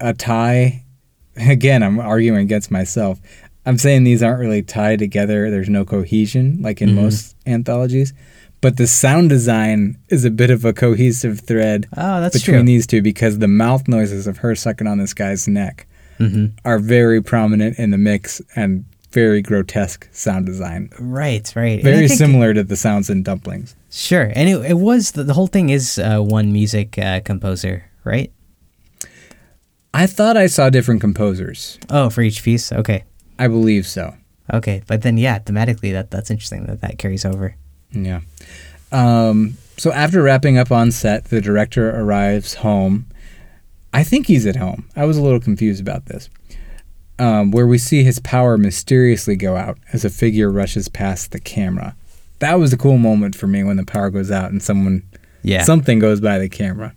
a 0.00 0.12
tie. 0.12 0.84
Again, 1.36 1.82
I'm 1.82 2.00
arguing 2.00 2.40
against 2.40 2.70
myself. 2.70 3.20
I'm 3.66 3.76
saying 3.78 4.04
these 4.04 4.22
aren't 4.22 4.40
really 4.40 4.62
tied 4.62 4.98
together. 5.00 5.50
There's 5.50 5.68
no 5.68 5.84
cohesion 5.84 6.62
like 6.62 6.80
in 6.80 6.94
most 6.94 7.36
anthologies. 7.46 8.14
But 8.62 8.78
the 8.78 8.86
sound 8.86 9.28
design 9.28 9.98
is 10.08 10.24
a 10.24 10.30
bit 10.30 10.50
of 10.50 10.64
a 10.64 10.72
cohesive 10.72 11.40
thread 11.40 11.86
Oh, 11.96 12.20
that's 12.22 12.38
between 12.38 12.60
true. 12.60 12.66
these 12.66 12.86
two 12.86 13.02
because 13.02 13.38
the 13.38 13.48
mouth 13.48 13.86
noises 13.86 14.26
of 14.26 14.38
her 14.38 14.54
sucking 14.54 14.86
on 14.86 14.98
this 14.98 15.12
guy's 15.14 15.46
neck 15.46 15.86
hmm 16.16 16.46
are 16.64 16.78
very 16.78 17.20
prominent 17.22 17.78
in 17.78 17.90
the 17.90 17.98
mix 17.98 18.40
and 18.56 18.86
very 19.16 19.40
grotesque 19.40 20.06
sound 20.12 20.44
design. 20.44 20.90
Right, 21.00 21.50
right. 21.56 21.82
Very 21.82 22.06
think- 22.06 22.18
similar 22.18 22.52
to 22.52 22.62
the 22.62 22.76
sounds 22.76 23.08
in 23.08 23.22
dumplings. 23.22 23.74
Sure, 23.90 24.30
and 24.36 24.46
it, 24.46 24.72
it 24.72 24.78
was 24.78 25.12
the, 25.12 25.22
the 25.24 25.32
whole 25.32 25.46
thing 25.46 25.70
is 25.70 25.98
uh, 25.98 26.18
one 26.20 26.52
music 26.52 26.98
uh, 26.98 27.20
composer, 27.20 27.86
right? 28.04 28.30
I 29.94 30.06
thought 30.06 30.36
I 30.36 30.48
saw 30.48 30.68
different 30.68 31.00
composers. 31.00 31.78
Oh, 31.88 32.10
for 32.10 32.20
each 32.20 32.42
piece. 32.42 32.70
Okay, 32.70 33.04
I 33.38 33.48
believe 33.48 33.86
so. 33.86 34.14
okay, 34.52 34.82
but 34.86 35.00
then 35.00 35.16
yeah, 35.16 35.38
thematically 35.38 35.92
that 35.92 36.10
that's 36.10 36.30
interesting 36.30 36.66
that 36.66 36.82
that 36.82 36.98
carries 36.98 37.24
over. 37.24 37.56
Yeah. 37.92 38.20
Um, 38.92 39.54
so 39.78 39.92
after 39.92 40.22
wrapping 40.22 40.58
up 40.58 40.70
on 40.70 40.90
set, 40.92 41.24
the 41.26 41.40
director 41.40 41.88
arrives 41.90 42.54
home. 42.56 43.06
I 43.94 44.04
think 44.04 44.26
he's 44.26 44.44
at 44.44 44.56
home. 44.56 44.84
I 44.94 45.06
was 45.06 45.16
a 45.16 45.22
little 45.22 45.40
confused 45.40 45.80
about 45.80 46.04
this. 46.04 46.28
Um, 47.18 47.50
where 47.50 47.66
we 47.66 47.78
see 47.78 48.04
his 48.04 48.18
power 48.18 48.58
mysteriously 48.58 49.36
go 49.36 49.56
out 49.56 49.78
as 49.92 50.04
a 50.04 50.10
figure 50.10 50.50
rushes 50.52 50.88
past 50.88 51.32
the 51.32 51.40
camera. 51.40 51.96
That 52.40 52.58
was 52.58 52.74
a 52.74 52.76
cool 52.76 52.98
moment 52.98 53.34
for 53.34 53.46
me 53.46 53.64
when 53.64 53.76
the 53.78 53.86
power 53.86 54.10
goes 54.10 54.30
out 54.30 54.50
and 54.50 54.62
someone 54.62 55.02
Yeah. 55.42 55.62
something 55.62 55.98
goes 55.98 56.20
by 56.20 56.38
the 56.38 56.50
camera. 56.50 56.92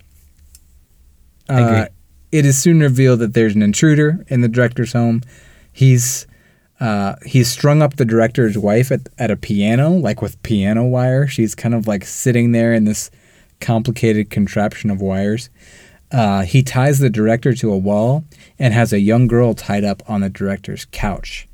Uh, 1.48 1.86
it 2.32 2.46
is 2.46 2.58
soon 2.62 2.80
revealed 2.82 3.20
that 3.20 3.34
there's 3.34 3.56
an 3.56 3.62
intruder 3.62 4.24
in 4.28 4.42
the 4.42 4.48
director's 4.50 4.94
home. 4.94 5.22
He's 5.72 6.28
uh, 6.80 7.16
he's 7.26 7.50
strung 7.50 7.82
up 7.82 7.96
the 7.96 8.06
director's 8.06 8.58
wife 8.58 8.92
at, 8.92 9.10
at 9.18 9.32
a 9.32 9.36
piano, 9.36 9.90
like 9.92 10.22
with 10.22 10.42
piano 10.44 10.86
wire. 10.86 11.28
She's 11.28 11.56
kind 11.56 11.74
of 11.76 11.88
like 11.88 12.06
sitting 12.06 12.52
there 12.52 12.74
in 12.74 12.86
this 12.86 13.10
complicated 13.60 14.30
contraption 14.30 14.90
of 14.90 15.02
wires. 15.02 15.50
Uh, 16.12 16.42
he 16.42 16.64
ties 16.64 17.00
the 17.00 17.10
director 17.10 17.54
to 17.54 17.72
a 17.72 17.78
wall 17.78 18.26
and 18.58 18.74
has 18.74 18.92
a 18.92 19.00
young 19.00 19.28
girl 19.28 19.54
tied 19.54 19.84
up 19.84 20.02
on 20.10 20.22
the 20.22 20.30
director's 20.30 20.86
couch. 20.86 21.48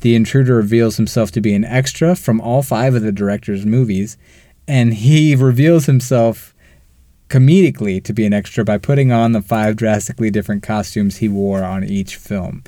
The 0.00 0.14
intruder 0.14 0.56
reveals 0.56 0.96
himself 0.96 1.30
to 1.32 1.40
be 1.40 1.54
an 1.54 1.64
extra 1.64 2.16
from 2.16 2.40
all 2.40 2.62
five 2.62 2.94
of 2.94 3.02
the 3.02 3.12
director's 3.12 3.66
movies, 3.66 4.16
and 4.66 4.94
he 4.94 5.34
reveals 5.34 5.86
himself 5.86 6.54
comedically 7.28 8.02
to 8.02 8.12
be 8.12 8.24
an 8.26 8.32
extra 8.32 8.64
by 8.64 8.78
putting 8.78 9.12
on 9.12 9.32
the 9.32 9.42
five 9.42 9.76
drastically 9.76 10.30
different 10.30 10.62
costumes 10.62 11.18
he 11.18 11.28
wore 11.28 11.62
on 11.62 11.84
each 11.84 12.16
film. 12.16 12.64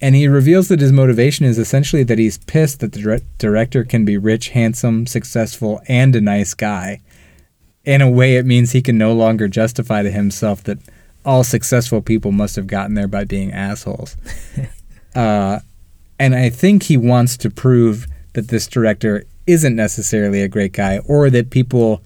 And 0.00 0.14
he 0.14 0.28
reveals 0.28 0.68
that 0.68 0.80
his 0.80 0.92
motivation 0.92 1.46
is 1.46 1.58
essentially 1.58 2.02
that 2.04 2.18
he's 2.18 2.38
pissed 2.38 2.80
that 2.80 2.92
the 2.92 3.00
dire- 3.00 3.20
director 3.38 3.84
can 3.84 4.04
be 4.04 4.18
rich, 4.18 4.48
handsome, 4.50 5.06
successful, 5.06 5.80
and 5.86 6.14
a 6.14 6.20
nice 6.20 6.54
guy. 6.54 7.00
In 7.84 8.00
a 8.00 8.10
way, 8.10 8.36
it 8.36 8.46
means 8.46 8.72
he 8.72 8.82
can 8.82 8.96
no 8.96 9.12
longer 9.12 9.48
justify 9.48 10.02
to 10.02 10.10
himself 10.10 10.62
that 10.64 10.78
all 11.24 11.44
successful 11.44 12.00
people 12.00 12.32
must 12.32 12.56
have 12.56 12.66
gotten 12.66 12.94
there 12.94 13.08
by 13.08 13.24
being 13.24 13.52
assholes. 13.52 14.16
uh, 15.14 15.60
and 16.18 16.34
I 16.34 16.50
think 16.50 16.84
he 16.84 16.96
wants 16.96 17.36
to 17.38 17.50
prove 17.50 18.06
that 18.34 18.48
this 18.48 18.66
director 18.66 19.24
isn't 19.46 19.74
necessarily 19.74 20.42
a 20.42 20.48
great 20.48 20.72
guy 20.72 20.98
or 20.98 21.28
that 21.30 21.50
people 21.50 22.02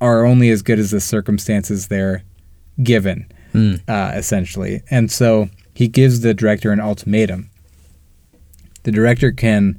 are 0.00 0.24
only 0.24 0.50
as 0.50 0.62
good 0.62 0.78
as 0.78 0.90
the 0.90 1.00
circumstances 1.00 1.88
they're 1.88 2.22
given, 2.82 3.26
Hmm. 3.52 3.74
uh, 3.86 4.12
essentially. 4.14 4.82
And 4.90 5.10
so 5.10 5.50
he 5.74 5.86
gives 5.88 6.20
the 6.20 6.34
director 6.34 6.72
an 6.72 6.80
ultimatum. 6.80 7.50
The 8.84 8.90
director 8.90 9.30
can 9.30 9.78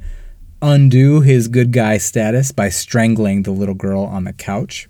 undo 0.64 1.20
his 1.20 1.50
good 1.50 1.72
guy 1.74 1.98
status 1.98 2.52
by 2.54 2.70
strangling 2.70 3.44
the 3.44 3.52
little 3.52 3.76
girl 3.76 4.02
on 4.04 4.24
the 4.24 4.34
couch. 4.34 4.88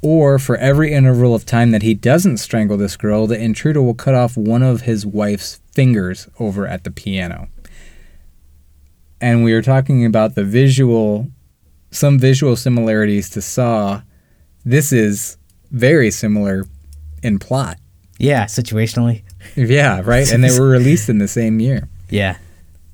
Or 0.00 0.38
for 0.38 0.56
every 0.56 0.92
interval 0.92 1.34
of 1.34 1.44
time 1.44 1.72
that 1.72 1.82
he 1.82 1.94
doesn't 1.94 2.36
strangle 2.36 2.76
this 2.76 2.96
girl, 2.96 3.26
the 3.26 3.38
intruder 3.38 3.82
will 3.82 3.94
cut 3.94 4.14
off 4.14 4.36
one 4.36 4.62
of 4.62 4.82
his 4.82 5.04
wife's 5.04 5.60
fingers 5.72 6.28
over 6.38 6.66
at 6.66 6.84
the 6.84 6.90
piano. 6.90 7.48
And 9.20 9.42
we 9.42 9.52
are 9.52 9.62
talking 9.62 10.04
about 10.04 10.34
the 10.34 10.44
visual, 10.44 11.28
some 11.90 12.18
visual 12.18 12.54
similarities 12.54 13.30
to 13.30 13.42
Saw. 13.42 14.02
This 14.64 14.92
is 14.92 15.38
very 15.70 16.10
similar 16.10 16.66
in 17.22 17.38
plot. 17.38 17.78
Yeah, 18.18 18.44
situationally. 18.44 19.22
Yeah, 19.56 20.02
right? 20.04 20.30
And 20.30 20.44
they 20.44 20.56
were 20.58 20.68
released 20.78 21.08
in 21.08 21.18
the 21.18 21.28
same 21.28 21.58
year. 21.58 21.88
Yeah. 22.10 22.36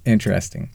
Interesting. 0.07 0.71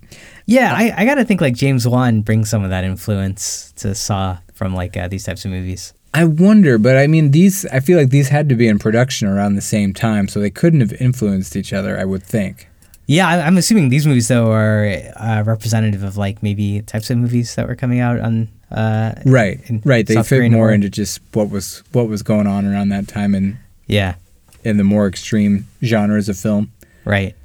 Yeah, 0.46 0.74
I, 0.76 0.93
I 0.98 1.06
gotta 1.06 1.26
think 1.26 1.41
like 1.41 1.56
James 1.56 1.88
Wan 1.88 2.22
brings 2.22 2.50
some 2.50 2.64
of 2.64 2.70
that 2.70 2.84
influence 2.84 3.72
to 3.78 3.96
Saw 3.96 4.38
from 4.54 4.76
like 4.76 4.96
uh, 4.96 5.08
these 5.08 5.24
types 5.24 5.43
of 5.46 5.52
movies. 5.52 5.93
I 6.14 6.24
wonder, 6.24 6.78
but 6.78 6.96
I 6.98 7.08
mean, 7.08 7.32
these, 7.32 7.66
I 7.68 7.82
feel 7.82 7.98
like 8.00 8.10
these 8.10 8.30
had 8.30 8.48
to 8.48 8.56
be 8.56 8.68
in 8.70 8.80
production 8.80 9.28
around 9.28 9.56
the 9.56 9.62
same 9.62 9.93
time, 9.93 10.30
so 10.30 10.39
they 10.39 10.50
couldn't 10.50 10.80
have 10.80 10.93
influenced 10.93 11.58
each 11.58 11.74
other, 11.74 12.00
I 12.00 12.06
would 12.06 12.24
think. 12.24 12.70
Yeah, 13.08 13.28
I, 13.28 13.41
I'm 13.41 13.58
assuming 13.58 13.89
these 13.89 14.08
movies 14.08 14.30
though 14.30 14.52
are 14.52 14.86
uh, 15.18 15.43
representative 15.46 16.04
of 16.04 16.16
like 16.18 16.41
maybe 16.41 16.82
types 16.84 17.10
of 17.10 17.18
movies 17.18 17.56
that 17.56 17.68
were 17.68 17.76
coming 17.76 18.00
out 18.00 18.20
on. 18.20 18.50
Uh, 18.72 19.14
Right, 19.26 19.60
in 19.70 19.82
right. 19.86 20.06
They 20.08 20.16
South 20.16 20.28
fit 20.28 20.38
Korean 20.38 20.54
more 20.54 20.72
into 20.72 20.89
just 20.89 21.20
what 21.34 21.50
was 21.50 21.84
what 21.91 22.08
was 22.08 22.24
going 22.24 22.48
on 22.48 22.66
around 22.66 22.89
that 22.89 23.08
time 23.08 23.36
and 23.36 23.58
Yeah, 23.88 24.16
in 24.64 24.78
the 24.78 24.84
more 24.84 25.08
extreme 25.08 25.68
genres 25.84 26.30
of 26.30 26.38
film. 26.38 26.72
right. 27.04 27.36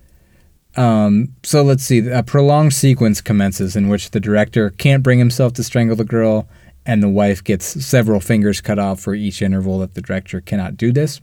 Um, 0.76 1.34
so 1.42 1.62
let's 1.62 1.82
see. 1.82 2.08
A 2.08 2.22
prolonged 2.22 2.74
sequence 2.74 3.20
commences 3.20 3.76
in 3.76 3.88
which 3.88 4.10
the 4.10 4.20
director 4.20 4.70
can't 4.70 5.02
bring 5.02 5.18
himself 5.18 5.52
to 5.54 5.64
strangle 5.64 5.96
the 5.96 6.04
girl, 6.04 6.48
and 6.86 7.02
the 7.02 7.08
wife 7.08 7.42
gets 7.42 7.84
several 7.84 8.20
fingers 8.20 8.60
cut 8.60 8.78
off 8.78 9.00
for 9.00 9.14
each 9.14 9.42
interval 9.42 9.78
that 9.80 9.94
the 9.94 10.02
director 10.02 10.40
cannot 10.40 10.76
do 10.76 10.92
this. 10.92 11.20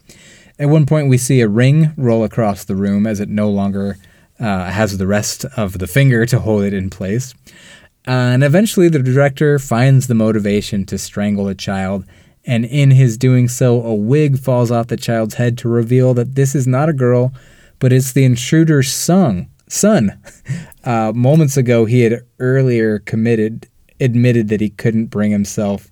At 0.59 0.69
one 0.69 0.85
point, 0.85 1.09
we 1.09 1.17
see 1.17 1.41
a 1.41 1.47
ring 1.47 1.93
roll 1.97 2.23
across 2.23 2.63
the 2.63 2.75
room 2.75 3.05
as 3.05 3.19
it 3.19 3.29
no 3.29 3.49
longer 3.49 3.97
uh, 4.39 4.65
has 4.65 4.97
the 4.97 5.07
rest 5.07 5.45
of 5.55 5.77
the 5.77 5.87
finger 5.87 6.25
to 6.25 6.39
hold 6.39 6.63
it 6.63 6.73
in 6.73 6.89
place. 6.89 7.33
Uh, 8.07 8.11
and 8.11 8.43
eventually, 8.43 8.89
the 8.89 8.99
director 8.99 9.59
finds 9.59 10.07
the 10.07 10.15
motivation 10.15 10.85
to 10.85 10.97
strangle 10.97 11.47
a 11.47 11.55
child, 11.55 12.05
and 12.45 12.63
in 12.65 12.91
his 12.91 13.17
doing 13.17 13.47
so, 13.47 13.81
a 13.81 13.93
wig 13.93 14.39
falls 14.39 14.71
off 14.71 14.87
the 14.87 14.97
child's 14.97 15.35
head 15.35 15.57
to 15.57 15.67
reveal 15.67 16.13
that 16.13 16.35
this 16.35 16.55
is 16.55 16.65
not 16.65 16.89
a 16.89 16.93
girl, 16.93 17.33
but 17.80 17.93
it's 17.93 18.13
the 18.13 18.23
intruder's 18.25 18.91
son. 18.91 19.49
Son. 19.67 20.19
Uh, 20.84 21.11
moments 21.13 21.57
ago, 21.57 21.84
he 21.84 21.99
had 21.99 22.21
earlier 22.39 22.99
committed, 22.99 23.67
admitted 23.99 24.47
that 24.47 24.61
he 24.61 24.69
couldn't 24.69 25.07
bring 25.07 25.32
himself 25.32 25.91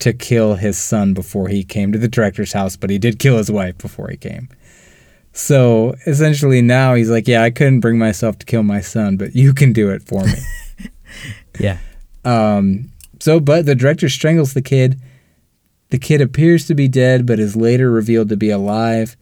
to 0.00 0.12
kill 0.12 0.56
his 0.56 0.76
son 0.76 1.14
before 1.14 1.46
he 1.46 1.62
came 1.62 1.92
to 1.92 1.98
the 1.98 2.08
director's 2.08 2.52
house, 2.52 2.74
but 2.74 2.90
he 2.90 2.98
did 2.98 3.20
kill 3.20 3.36
his 3.36 3.48
wife 3.48 3.78
before 3.78 4.08
he 4.08 4.16
came. 4.16 4.48
So 5.32 5.94
essentially, 6.04 6.62
now 6.62 6.94
he's 6.94 7.10
like, 7.10 7.28
"Yeah, 7.28 7.44
I 7.44 7.50
couldn't 7.50 7.78
bring 7.78 7.96
myself 7.96 8.38
to 8.38 8.46
kill 8.46 8.64
my 8.64 8.80
son, 8.80 9.16
but 9.16 9.36
you 9.36 9.54
can 9.54 9.72
do 9.72 9.90
it 9.90 10.02
for 10.02 10.24
me." 10.24 10.32
Yeah, 11.60 11.78
Um, 12.24 12.90
so, 13.20 13.38
but 13.38 13.66
the 13.66 13.74
director 13.74 14.08
strangles 14.08 14.54
the 14.54 14.62
kid. 14.62 15.00
The 15.90 15.98
kid 15.98 16.20
appears 16.20 16.66
to 16.66 16.74
be 16.74 16.88
dead, 16.88 17.24
but 17.24 17.38
is 17.38 17.54
later 17.54 17.90
revealed 17.90 18.28
to 18.28 18.36
be 18.36 18.50
alive. 18.50 19.16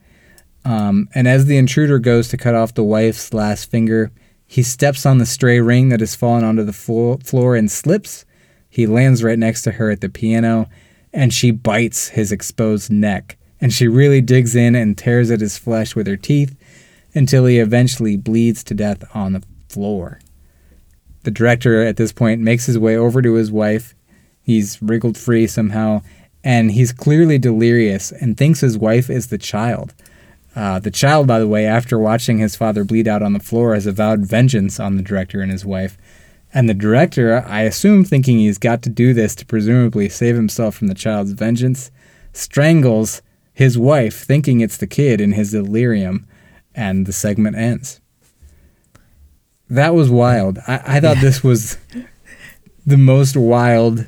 Um, 0.66 1.08
and 1.14 1.28
as 1.28 1.46
the 1.46 1.58
intruder 1.58 2.00
goes 2.00 2.26
to 2.28 2.36
cut 2.36 2.56
off 2.56 2.74
the 2.74 2.82
wife's 2.82 3.32
last 3.32 3.70
finger, 3.70 4.10
he 4.48 4.64
steps 4.64 5.06
on 5.06 5.18
the 5.18 5.24
stray 5.24 5.60
ring 5.60 5.90
that 5.90 6.00
has 6.00 6.16
fallen 6.16 6.42
onto 6.42 6.64
the 6.64 6.72
flo- 6.72 7.18
floor 7.18 7.54
and 7.54 7.70
slips. 7.70 8.24
He 8.68 8.84
lands 8.84 9.22
right 9.22 9.38
next 9.38 9.62
to 9.62 9.72
her 9.72 9.92
at 9.92 10.00
the 10.00 10.08
piano, 10.08 10.68
and 11.12 11.32
she 11.32 11.52
bites 11.52 12.08
his 12.08 12.32
exposed 12.32 12.90
neck. 12.90 13.38
And 13.60 13.72
she 13.72 13.86
really 13.86 14.20
digs 14.20 14.56
in 14.56 14.74
and 14.74 14.98
tears 14.98 15.30
at 15.30 15.40
his 15.40 15.56
flesh 15.56 15.94
with 15.94 16.08
her 16.08 16.16
teeth 16.16 16.56
until 17.14 17.46
he 17.46 17.60
eventually 17.60 18.16
bleeds 18.16 18.64
to 18.64 18.74
death 18.74 19.04
on 19.14 19.34
the 19.34 19.44
floor. 19.68 20.18
The 21.22 21.30
director 21.30 21.80
at 21.84 21.96
this 21.96 22.12
point 22.12 22.40
makes 22.40 22.66
his 22.66 22.76
way 22.76 22.96
over 22.96 23.22
to 23.22 23.34
his 23.34 23.52
wife. 23.52 23.94
He's 24.42 24.82
wriggled 24.82 25.16
free 25.16 25.46
somehow, 25.46 26.02
and 26.42 26.72
he's 26.72 26.92
clearly 26.92 27.38
delirious 27.38 28.10
and 28.10 28.36
thinks 28.36 28.62
his 28.62 28.76
wife 28.76 29.08
is 29.08 29.28
the 29.28 29.38
child. 29.38 29.94
Uh, 30.56 30.78
the 30.78 30.90
child, 30.90 31.26
by 31.26 31.38
the 31.38 31.46
way, 31.46 31.66
after 31.66 31.98
watching 31.98 32.38
his 32.38 32.56
father 32.56 32.82
bleed 32.82 33.06
out 33.06 33.22
on 33.22 33.34
the 33.34 33.38
floor, 33.38 33.74
has 33.74 33.86
avowed 33.86 34.20
vengeance 34.26 34.80
on 34.80 34.96
the 34.96 35.02
director 35.02 35.42
and 35.42 35.52
his 35.52 35.66
wife. 35.66 35.98
And 36.54 36.66
the 36.66 36.74
director, 36.74 37.44
I 37.46 37.62
assume 37.62 38.04
thinking 38.04 38.38
he's 38.38 38.56
got 38.56 38.80
to 38.82 38.88
do 38.88 39.12
this 39.12 39.34
to 39.34 39.44
presumably 39.44 40.08
save 40.08 40.34
himself 40.34 40.74
from 40.74 40.86
the 40.86 40.94
child's 40.94 41.32
vengeance, 41.32 41.90
strangles 42.32 43.20
his 43.52 43.76
wife, 43.76 44.24
thinking 44.24 44.60
it's 44.60 44.78
the 44.78 44.86
kid 44.86 45.20
in 45.20 45.32
his 45.32 45.50
delirium, 45.50 46.26
and 46.74 47.04
the 47.04 47.12
segment 47.12 47.56
ends. 47.56 48.00
That 49.68 49.94
was 49.94 50.08
wild. 50.08 50.58
I, 50.66 50.80
I 50.86 51.00
thought 51.00 51.18
this 51.20 51.44
was 51.44 51.76
the 52.86 52.96
most 52.96 53.36
wild 53.36 54.06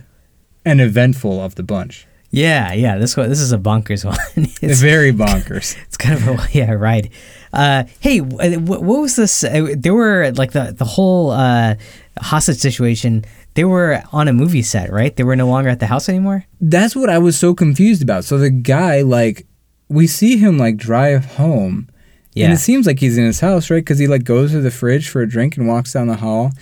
and 0.65 0.81
eventful 0.81 1.43
of 1.43 1.57
the 1.57 1.63
bunch. 1.63 2.07
Yeah, 2.31 2.73
yeah. 2.75 2.99
This 2.99 3.17
one, 3.17 3.29
this 3.29 3.41
is 3.41 3.53
a 3.53 3.59
bonkers 3.59 4.05
one. 4.05 4.17
It's 4.61 4.81
very 4.81 5.13
bonkers. 5.13 5.77
it's 5.87 5.97
kind 5.97 6.15
of 6.15 6.29
a 6.29 6.49
yeah 6.53 6.73
right. 6.73 7.11
Uh, 7.53 7.85
hey, 8.01 8.19
wh- 8.19 8.43
what 8.83 9.01
was 9.01 9.17
this? 9.17 9.43
Uh, 9.45 9.75
there 9.77 9.95
were 9.95 10.31
like 10.33 10.53
the 10.53 10.75
the 10.77 10.85
whole 10.85 11.31
uh, 11.31 11.75
hostage 12.21 12.59
situation. 12.59 13.25
They 13.55 13.65
were 13.65 14.03
on 14.13 14.29
a 14.29 14.33
movie 14.33 14.63
set, 14.63 14.93
right? 14.93 15.17
They 15.17 15.25
were 15.25 15.35
no 15.37 15.49
longer 15.49 15.71
at 15.71 15.81
the 15.81 15.87
house 15.87 16.09
anymore. 16.09 16.45
That's 16.61 16.95
what 16.95 17.09
I 17.11 17.19
was 17.19 17.37
so 17.39 17.55
confused 17.55 18.03
about. 18.03 18.25
So 18.25 18.39
the 18.39 18.51
guy, 18.51 19.01
like, 19.03 19.47
we 19.89 20.07
see 20.07 20.37
him 20.37 20.59
like 20.59 20.77
drive 20.77 21.25
home, 21.37 21.89
Yeah, 22.35 22.45
and 22.45 22.53
it 22.55 22.59
seems 22.59 22.87
like 22.87 23.01
he's 23.01 23.17
in 23.19 23.25
his 23.25 23.41
house, 23.41 23.71
right? 23.71 23.79
Because 23.83 23.99
he 23.99 24.07
like 24.07 24.23
goes 24.25 24.53
to 24.53 24.61
the 24.61 24.71
fridge 24.71 25.09
for 25.09 25.23
a 25.23 25.29
drink 25.29 25.57
and 25.57 25.67
walks 25.67 25.95
down 25.95 26.07
the 26.07 26.17
hall, 26.17 26.53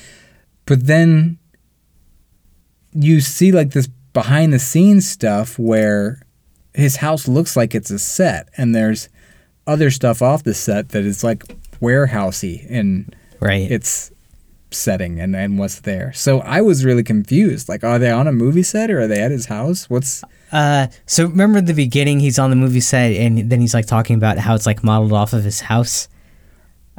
but 0.65 0.87
then 0.87 1.39
you 2.95 3.21
see 3.21 3.53
like 3.53 3.73
this 3.73 3.89
behind 4.17 4.51
the 4.51 4.59
scenes 4.59 5.07
stuff 5.07 5.59
where 5.59 6.23
his 6.73 6.97
house 6.97 7.29
looks 7.29 7.55
like 7.55 7.75
it's 7.75 7.91
a 7.91 7.99
set, 7.99 8.49
and 8.57 8.75
there's 8.75 9.11
other 9.67 9.91
stuff 9.91 10.23
off 10.23 10.43
the 10.43 10.55
set 10.55 10.89
that 10.89 11.05
is 11.05 11.23
like 11.23 11.45
warehousey 11.83 12.67
in 12.67 13.13
right. 13.41 13.71
its 13.71 14.11
setting 14.71 15.21
and, 15.21 15.37
and 15.37 15.59
what's 15.59 15.81
there. 15.81 16.15
So 16.15 16.41
I 16.41 16.63
was 16.63 16.83
really 16.83 17.03
confused. 17.03 17.69
Like, 17.69 17.85
are 17.85 17.99
they 17.99 18.11
on 18.11 18.27
a 18.27 18.33
movie 18.33 18.63
set 18.63 18.91
or 18.91 19.01
are 19.01 19.07
they 19.07 19.21
at 19.21 19.31
his 19.31 19.45
house? 19.45 19.91
What's 19.91 20.25
Uh, 20.51 20.87
so 21.05 21.27
remember 21.27 21.61
the 21.61 21.75
beginning? 21.75 22.21
He's 22.21 22.39
on 22.39 22.49
the 22.49 22.57
movie 22.57 22.81
set, 22.81 23.13
and 23.13 23.51
then 23.51 23.61
he's 23.61 23.75
like 23.75 23.85
talking 23.85 24.17
about 24.17 24.39
how 24.39 24.55
it's 24.55 24.65
like 24.65 24.83
modeled 24.83 25.13
off 25.13 25.35
of 25.35 25.45
his 25.45 25.61
house. 25.61 26.09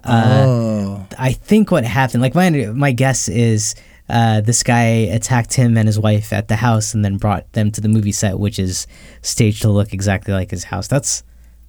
Uh, 0.04 0.44
oh 0.46 1.08
I 1.18 1.34
think 1.34 1.72
what 1.72 1.84
happened, 1.84 2.22
like 2.22 2.36
my 2.36 2.52
my 2.52 2.92
guess 2.92 3.28
is, 3.28 3.74
uh, 4.10 4.42
this 4.42 4.64
guy 4.64 4.84
attacked 5.12 5.54
him 5.54 5.78
and 5.78 5.88
his 5.88 6.00
wife 6.00 6.32
at 6.34 6.48
the 6.48 6.56
house, 6.58 6.94
and 6.94 7.04
then 7.04 7.18
brought 7.18 7.52
them 7.54 7.72
to 7.72 7.82
the 7.82 7.90
movie 7.90 8.12
set, 8.12 8.40
which 8.40 8.58
is 8.60 8.88
staged 9.22 9.62
to 9.64 9.70
look 9.70 9.94
exactly 9.94 10.34
like 10.34 10.52
his 10.52 10.66
house. 10.66 10.88
That's 10.88 11.24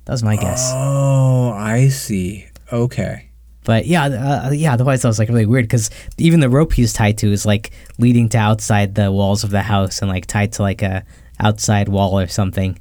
that's 0.04 0.22
my 0.22 0.36
guess. 0.36 0.70
oh 0.74 1.50
I 1.52 1.88
see. 1.88 2.46
Okay. 2.72 3.24
But 3.64 3.86
yeah, 3.86 4.04
uh, 4.46 4.50
yeah. 4.52 4.72
Otherwise, 4.72 5.02
that 5.02 5.08
was 5.08 5.18
like 5.18 5.28
really 5.28 5.44
weird 5.44 5.64
because 5.66 5.90
even 6.16 6.40
the 6.40 6.48
rope 6.48 6.72
he's 6.72 6.92
tied 6.94 7.18
to 7.18 7.30
is 7.32 7.44
like 7.44 7.70
leading 7.98 8.28
to 8.30 8.38
outside 8.38 8.94
the 8.94 9.12
walls 9.12 9.44
of 9.44 9.50
the 9.50 9.60
house 9.62 10.00
and 10.00 10.10
like 10.10 10.24
tied 10.26 10.52
to 10.54 10.62
like 10.62 10.80
a 10.80 11.04
outside 11.40 11.88
wall 11.88 12.18
or 12.18 12.26
something. 12.28 12.78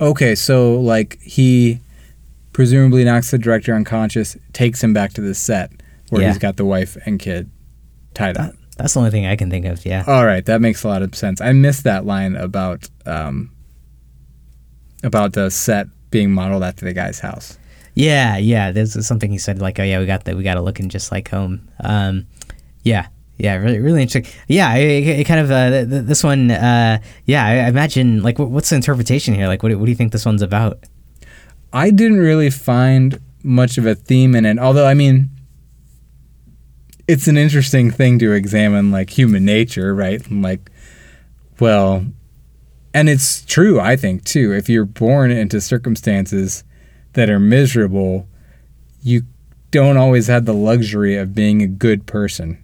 Okay, 0.00 0.34
so 0.36 0.78
like 0.80 1.18
he 1.22 1.80
presumably 2.52 3.02
knocks 3.04 3.30
the 3.32 3.38
director 3.38 3.74
unconscious, 3.74 4.36
takes 4.52 4.82
him 4.84 4.92
back 4.92 5.12
to 5.14 5.20
the 5.20 5.34
set 5.34 5.72
where 6.10 6.22
Yeah. 6.22 6.28
he's 6.28 6.38
got 6.38 6.56
the 6.56 6.64
wife 6.64 6.96
and 7.06 7.18
kid 7.18 7.50
tied 8.14 8.36
up. 8.36 8.54
That's 8.76 8.92
the 8.94 9.00
only 9.00 9.10
thing 9.10 9.26
I 9.26 9.36
can 9.36 9.50
think 9.50 9.64
of. 9.66 9.84
Yeah. 9.86 10.04
All 10.06 10.26
right, 10.26 10.44
that 10.46 10.60
makes 10.60 10.84
a 10.84 10.88
lot 10.88 11.02
of 11.02 11.14
sense. 11.14 11.40
I 11.40 11.52
missed 11.52 11.84
that 11.84 12.04
line 12.04 12.36
about 12.36 12.88
um 13.06 13.50
about 15.02 15.32
the 15.32 15.50
set 15.50 15.86
being 16.10 16.30
modeled 16.30 16.62
after 16.62 16.84
the 16.84 16.92
guy's 16.92 17.20
house. 17.20 17.58
Yeah, 17.94 18.36
yeah. 18.36 18.72
There's 18.72 19.06
something 19.06 19.30
he 19.30 19.38
said 19.38 19.60
like, 19.60 19.78
"Oh 19.80 19.82
yeah, 19.82 19.98
we 19.98 20.06
got 20.06 20.24
that. 20.24 20.36
We 20.36 20.42
got 20.42 20.54
to 20.54 20.60
looking 20.60 20.88
just 20.90 21.10
like 21.10 21.28
home." 21.30 21.66
Um, 21.80 22.26
yeah, 22.82 23.06
yeah. 23.38 23.54
Really, 23.56 23.78
really 23.78 24.02
interesting. 24.02 24.30
Yeah, 24.48 24.74
it, 24.74 25.20
it 25.20 25.24
kind 25.24 25.40
of 25.40 25.50
uh, 25.50 25.70
th- 25.70 25.88
th- 25.88 26.04
this 26.04 26.22
one. 26.22 26.50
Uh, 26.50 26.98
yeah, 27.24 27.46
I 27.46 27.68
imagine 27.68 28.22
like 28.22 28.38
what, 28.38 28.50
what's 28.50 28.68
the 28.68 28.76
interpretation 28.76 29.34
here? 29.34 29.46
Like, 29.46 29.62
what, 29.62 29.70
do- 29.70 29.78
what 29.78 29.86
do 29.86 29.90
you 29.90 29.96
think 29.96 30.12
this 30.12 30.26
one's 30.26 30.42
about? 30.42 30.78
I 31.72 31.90
didn't 31.90 32.18
really 32.18 32.50
find 32.50 33.18
much 33.42 33.78
of 33.78 33.86
a 33.86 33.94
theme 33.94 34.34
in 34.34 34.44
it. 34.44 34.58
Although, 34.58 34.86
I 34.86 34.92
mean, 34.94 35.30
it's 37.08 37.28
an 37.28 37.36
interesting 37.36 37.90
thing 37.90 38.18
to 38.18 38.32
examine, 38.32 38.90
like 38.90 39.10
human 39.10 39.44
nature, 39.44 39.94
right? 39.94 40.24
And 40.28 40.42
like, 40.42 40.70
well, 41.60 42.04
and 42.92 43.08
it's 43.08 43.44
true, 43.44 43.78
I 43.78 43.96
think, 43.96 44.24
too. 44.24 44.52
If 44.52 44.68
you're 44.68 44.84
born 44.84 45.30
into 45.30 45.60
circumstances 45.60 46.64
that 47.12 47.30
are 47.30 47.38
miserable, 47.38 48.28
you 49.02 49.22
don't 49.70 49.96
always 49.96 50.26
have 50.26 50.46
the 50.46 50.54
luxury 50.54 51.16
of 51.16 51.34
being 51.34 51.62
a 51.62 51.66
good 51.66 52.06
person. 52.06 52.62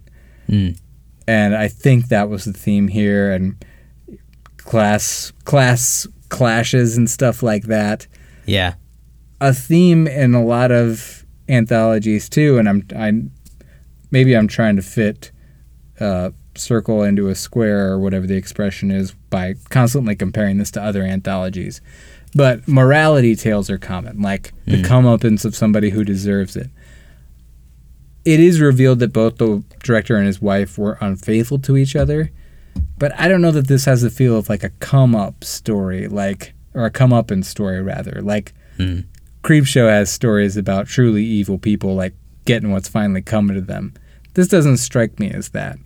Mm. 0.49 0.79
And 1.27 1.55
I 1.55 1.67
think 1.67 2.07
that 2.07 2.29
was 2.29 2.45
the 2.45 2.53
theme 2.53 2.87
here, 2.87 3.31
and 3.31 3.63
class 4.57 5.31
class 5.43 6.07
clashes 6.29 6.97
and 6.97 7.09
stuff 7.09 7.43
like 7.43 7.65
that 7.65 8.07
Yeah, 8.45 8.75
a 9.39 9.53
theme 9.53 10.07
in 10.07 10.33
a 10.33 10.43
lot 10.43 10.71
of 10.71 11.25
anthologies 11.47 12.29
too, 12.29 12.57
and 12.57 12.67
I'm 12.67 12.87
I 12.95 13.11
maybe 14.13 14.35
I'm 14.37 14.47
trying 14.47 14.75
to 14.77 14.81
fit 14.81 15.31
uh, 15.99 16.29
circle 16.55 17.01
into 17.01 17.27
a 17.29 17.35
square 17.35 17.91
or 17.91 17.99
whatever 17.99 18.27
the 18.27 18.35
expression 18.37 18.91
is 18.91 19.11
by 19.29 19.55
constantly 19.69 20.15
comparing 20.15 20.59
this 20.59 20.71
to 20.71 20.81
other 20.81 21.01
anthologies. 21.03 21.81
But 22.35 22.67
morality 22.67 23.35
tales 23.35 23.69
are 23.69 23.77
common, 23.77 24.21
like 24.21 24.53
the 24.65 24.81
comeuppance 24.83 25.45
of 25.45 25.55
somebody 25.55 25.89
who 25.89 26.03
deserves 26.03 26.55
it. 26.55 26.69
It 28.25 28.39
is 28.39 28.61
revealed 28.61 28.99
that 28.99 29.11
both 29.13 29.37
the 29.37 29.63
director 29.83 30.15
and 30.15 30.25
his 30.27 30.41
wife 30.41 30.77
were 30.77 30.97
unfaithful 31.01 31.59
to 31.59 31.75
each 31.75 31.95
other, 31.95 32.31
but 32.97 33.11
I 33.19 33.27
don't 33.27 33.41
know 33.41 33.51
that 33.51 33.67
this 33.67 33.85
has 33.85 34.01
the 34.01 34.09
feel 34.09 34.37
of 34.37 34.47
like 34.47 34.63
a 34.63 34.69
come 34.69 35.13
up 35.15 35.43
story, 35.43 36.07
like 36.07 36.53
or 36.73 36.85
a 36.85 36.91
come 36.91 37.11
up 37.13 37.31
in 37.31 37.43
story 37.43 37.81
rather. 37.81 38.21
Like 38.21 38.53
Mm. 38.77 39.05
Creepshow 39.43 39.87
has 39.89 40.11
stories 40.11 40.57
about 40.57 40.87
truly 40.87 41.23
evil 41.23 41.57
people 41.57 41.95
like 41.95 42.13
getting 42.45 42.71
what's 42.71 42.87
finally 42.87 43.21
coming 43.21 43.55
to 43.55 43.61
them. 43.61 43.93
This 44.33 44.47
doesn't 44.47 44.77
strike 44.77 45.19
me 45.19 45.29
as 45.31 45.49
that. 45.49 45.77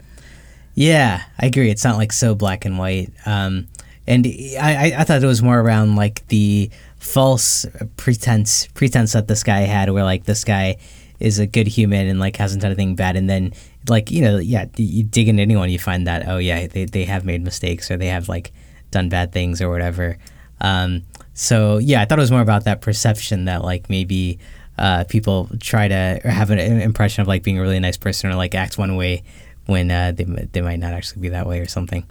yeah. 0.74 1.24
I 1.40 1.48
agree. 1.48 1.70
It's 1.70 1.84
not 1.84 1.98
like 1.98 2.12
so 2.14 2.36
black 2.36 2.66
and 2.66 2.78
white. 2.78 3.12
Um, 3.26 3.68
and 4.06 4.26
I, 4.26 4.94
I 4.98 5.04
thought 5.04 5.22
it 5.22 5.28
was 5.28 5.42
more 5.44 5.60
around 5.60 5.96
like 5.96 6.26
the 6.30 6.70
false 6.98 7.66
pretense 7.98 8.68
pretense 8.74 9.14
that 9.14 9.28
this 9.28 9.44
guy 9.44 9.62
had, 9.62 9.90
where 9.92 10.04
like 10.06 10.24
this 10.24 10.44
guy 10.46 10.78
is 11.20 11.40
a 11.40 11.48
good 11.48 11.68
human 11.68 12.08
and 12.08 12.20
like 12.20 12.38
hasn't 12.38 12.62
done 12.62 12.72
anything 12.72 12.96
bad, 12.96 13.18
and 13.18 13.30
then 13.30 13.54
like 13.90 14.10
you 14.10 14.22
know 14.22 14.38
yeah 14.38 14.66
you 14.78 15.04
dig 15.04 15.28
into 15.28 15.42
anyone 15.42 15.70
you 15.70 15.80
find 15.80 16.08
that 16.08 16.28
oh 16.28 16.38
yeah 16.38 16.68
they 16.68 16.86
they 16.86 17.06
have 17.06 17.26
made 17.26 17.42
mistakes 17.44 17.90
or 17.90 17.98
they 17.98 18.08
have 18.08 18.28
like 18.30 18.52
done 18.92 19.10
bad 19.10 19.34
things 19.34 19.62
or 19.62 19.70
whatever. 19.70 20.18
Um, 20.62 21.04
so 21.34 21.78
yeah, 21.78 22.02
I 22.02 22.06
thought 22.06 22.18
it 22.18 22.22
was 22.22 22.32
more 22.32 22.42
about 22.42 22.64
that 22.64 22.80
perception 22.80 23.46
that 23.46 23.62
like 23.64 23.90
maybe 23.90 24.40
uh, 24.78 25.04
people 25.06 25.50
try 25.60 25.88
to 25.88 26.20
have 26.24 26.50
an 26.52 26.60
impression 26.60 27.22
of 27.22 27.28
like 27.28 27.44
being 27.44 27.58
a 27.58 27.62
really 27.62 27.80
nice 27.80 27.98
person 27.98 28.30
or 28.30 28.36
like 28.36 28.54
act 28.56 28.78
one 28.78 28.96
way 28.96 29.24
when 29.66 29.90
uh, 29.92 30.12
they 30.16 30.24
they 30.24 30.62
might 30.62 30.80
not 30.80 30.94
actually 30.94 31.22
be 31.22 31.30
that 31.30 31.48
way 31.48 31.60
or 31.60 31.68
something. 31.68 32.06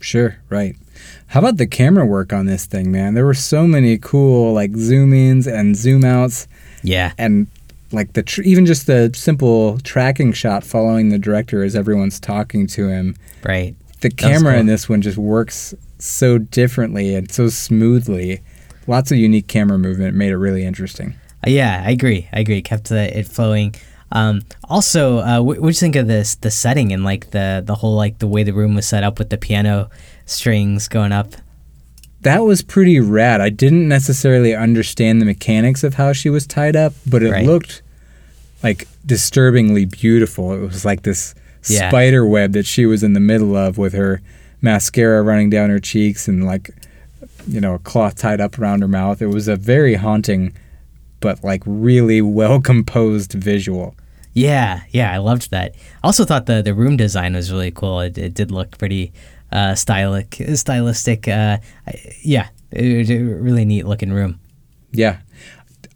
Sure, 0.00 0.36
right. 0.48 0.74
How 1.28 1.40
about 1.40 1.56
the 1.58 1.66
camera 1.66 2.04
work 2.04 2.32
on 2.32 2.46
this 2.46 2.66
thing, 2.66 2.90
man? 2.90 3.14
There 3.14 3.24
were 3.24 3.34
so 3.34 3.66
many 3.66 3.98
cool 3.98 4.52
like 4.52 4.74
zoom 4.76 5.12
ins 5.12 5.46
and 5.46 5.76
zoom 5.76 6.04
outs, 6.04 6.48
Yeah, 6.82 7.12
and 7.18 7.46
like 7.92 8.14
the 8.14 8.22
tr- 8.22 8.42
even 8.42 8.66
just 8.66 8.86
the 8.86 9.10
simple 9.14 9.78
tracking 9.80 10.32
shot 10.32 10.64
following 10.64 11.10
the 11.10 11.18
director 11.18 11.62
as 11.62 11.76
everyone's 11.76 12.18
talking 12.18 12.66
to 12.68 12.88
him. 12.88 13.16
right. 13.44 13.74
The 14.00 14.10
camera 14.10 14.58
in 14.58 14.66
this 14.66 14.88
one 14.88 15.00
just 15.00 15.16
works 15.16 15.74
so 16.00 16.36
differently 16.36 17.14
and 17.14 17.30
so 17.30 17.48
smoothly. 17.48 18.40
Lots 18.88 19.12
of 19.12 19.18
unique 19.18 19.46
camera 19.46 19.78
movement 19.78 20.16
made 20.16 20.30
it 20.32 20.36
really 20.38 20.64
interesting. 20.64 21.14
Yeah, 21.46 21.82
I 21.84 21.90
agree. 21.90 22.28
I 22.32 22.40
agree. 22.40 22.62
Kept 22.62 22.88
the, 22.88 23.18
it 23.18 23.26
flowing. 23.26 23.74
Um, 24.12 24.42
also, 24.64 25.18
uh, 25.18 25.40
what 25.40 25.60
do 25.60 25.66
you 25.66 25.72
think 25.72 25.96
of 25.96 26.06
this 26.06 26.34
the 26.36 26.50
setting 26.50 26.92
and 26.92 27.02
like 27.04 27.30
the 27.30 27.62
the 27.64 27.74
whole 27.76 27.96
like 27.96 28.18
the 28.18 28.26
way 28.28 28.42
the 28.42 28.52
room 28.52 28.74
was 28.74 28.86
set 28.86 29.02
up 29.02 29.18
with 29.18 29.30
the 29.30 29.38
piano 29.38 29.88
strings 30.26 30.86
going 30.88 31.12
up? 31.12 31.28
That 32.20 32.40
was 32.44 32.62
pretty 32.62 33.00
rad. 33.00 33.40
I 33.40 33.48
didn't 33.48 33.88
necessarily 33.88 34.54
understand 34.54 35.20
the 35.20 35.24
mechanics 35.26 35.82
of 35.82 35.94
how 35.94 36.12
she 36.12 36.30
was 36.30 36.46
tied 36.46 36.76
up, 36.76 36.92
but 37.06 37.22
it 37.22 37.32
Right. 37.32 37.46
looked 37.46 37.82
like 38.62 38.86
disturbingly 39.04 39.86
beautiful. 39.86 40.52
It 40.52 40.60
was 40.60 40.84
like 40.84 41.02
this 41.02 41.34
Yeah. 41.66 41.88
spider 41.88 42.24
web 42.26 42.52
that 42.52 42.66
she 42.66 42.86
was 42.86 43.02
in 43.02 43.14
the 43.14 43.20
middle 43.20 43.56
of 43.56 43.78
with 43.78 43.92
her 43.94 44.20
mascara 44.60 45.22
running 45.22 45.50
down 45.50 45.70
her 45.70 45.80
cheeks 45.80 46.28
and 46.28 46.44
like 46.44 46.70
you 47.48 47.60
know, 47.60 47.74
a 47.74 47.78
cloth 47.80 48.14
tied 48.16 48.40
up 48.40 48.56
around 48.58 48.82
her 48.82 48.88
mouth. 48.88 49.20
It 49.20 49.26
was 49.26 49.48
a 49.48 49.56
very 49.56 49.94
haunting 49.94 50.52
but 51.22 51.42
like 51.42 51.62
really 51.64 52.20
well 52.20 52.60
composed 52.60 53.32
visual. 53.32 53.94
Yeah, 54.34 54.82
yeah, 54.90 55.12
I 55.12 55.18
loved 55.18 55.50
that. 55.50 55.74
I 56.02 56.06
also 56.06 56.24
thought 56.24 56.46
the 56.46 56.60
the 56.62 56.74
room 56.74 56.96
design 56.96 57.34
was 57.34 57.50
really 57.50 57.70
cool. 57.70 58.00
It, 58.00 58.18
it 58.18 58.34
did 58.34 58.50
look 58.50 58.76
pretty 58.78 59.12
uh, 59.50 59.72
stylic, 59.74 60.56
stylistic. 60.58 61.28
Uh, 61.28 61.58
I- 61.86 62.14
yeah, 62.22 62.48
it 62.70 63.10
a 63.10 63.18
really 63.22 63.64
neat 63.64 63.86
looking 63.86 64.12
room. 64.12 64.38
Yeah. 64.92 65.18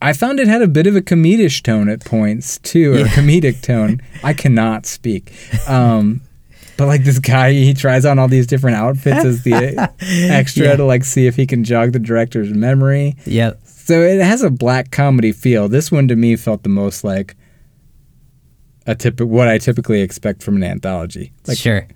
I 0.02 0.12
found 0.12 0.38
it 0.40 0.46
had 0.48 0.60
a 0.60 0.68
bit 0.68 0.86
of 0.86 0.94
a 0.94 1.00
comedic 1.00 1.62
tone 1.62 1.88
at 1.88 2.04
points 2.04 2.58
too, 2.58 2.92
or 2.92 2.98
Yeah. 2.98 3.06
comedic 3.08 3.62
tone. 3.62 4.02
I 4.22 4.34
cannot 4.34 4.84
speak. 4.86 5.32
Um, 5.66 6.20
But 6.76 6.86
like 6.88 7.04
this 7.04 7.18
guy, 7.18 7.52
he 7.54 7.72
tries 7.72 8.04
on 8.04 8.18
all 8.18 8.28
these 8.28 8.46
different 8.46 8.76
outfits 8.76 9.24
as 9.24 9.42
the 9.44 9.90
extra 10.30 10.66
Yeah. 10.66 10.76
to 10.76 10.84
like 10.84 11.04
see 11.04 11.26
if 11.26 11.34
he 11.36 11.46
can 11.46 11.64
jog 11.64 11.92
the 11.92 11.98
director's 11.98 12.52
memory. 12.52 13.16
Yep. 13.24 13.58
So 13.86 14.02
it 14.02 14.20
has 14.20 14.42
a 14.42 14.50
black 14.50 14.90
comedy 14.90 15.30
feel. 15.30 15.68
This 15.68 15.92
one 15.92 16.08
to 16.08 16.16
me 16.16 16.34
felt 16.34 16.64
the 16.64 16.68
most 16.68 17.04
like 17.04 17.36
a 18.84 18.96
tip 18.96 19.20
what 19.20 19.46
I 19.46 19.58
typically 19.58 20.00
expect 20.00 20.42
from 20.42 20.56
an 20.56 20.64
anthology. 20.64 21.32
Like 21.46 21.56
sure. 21.56 21.86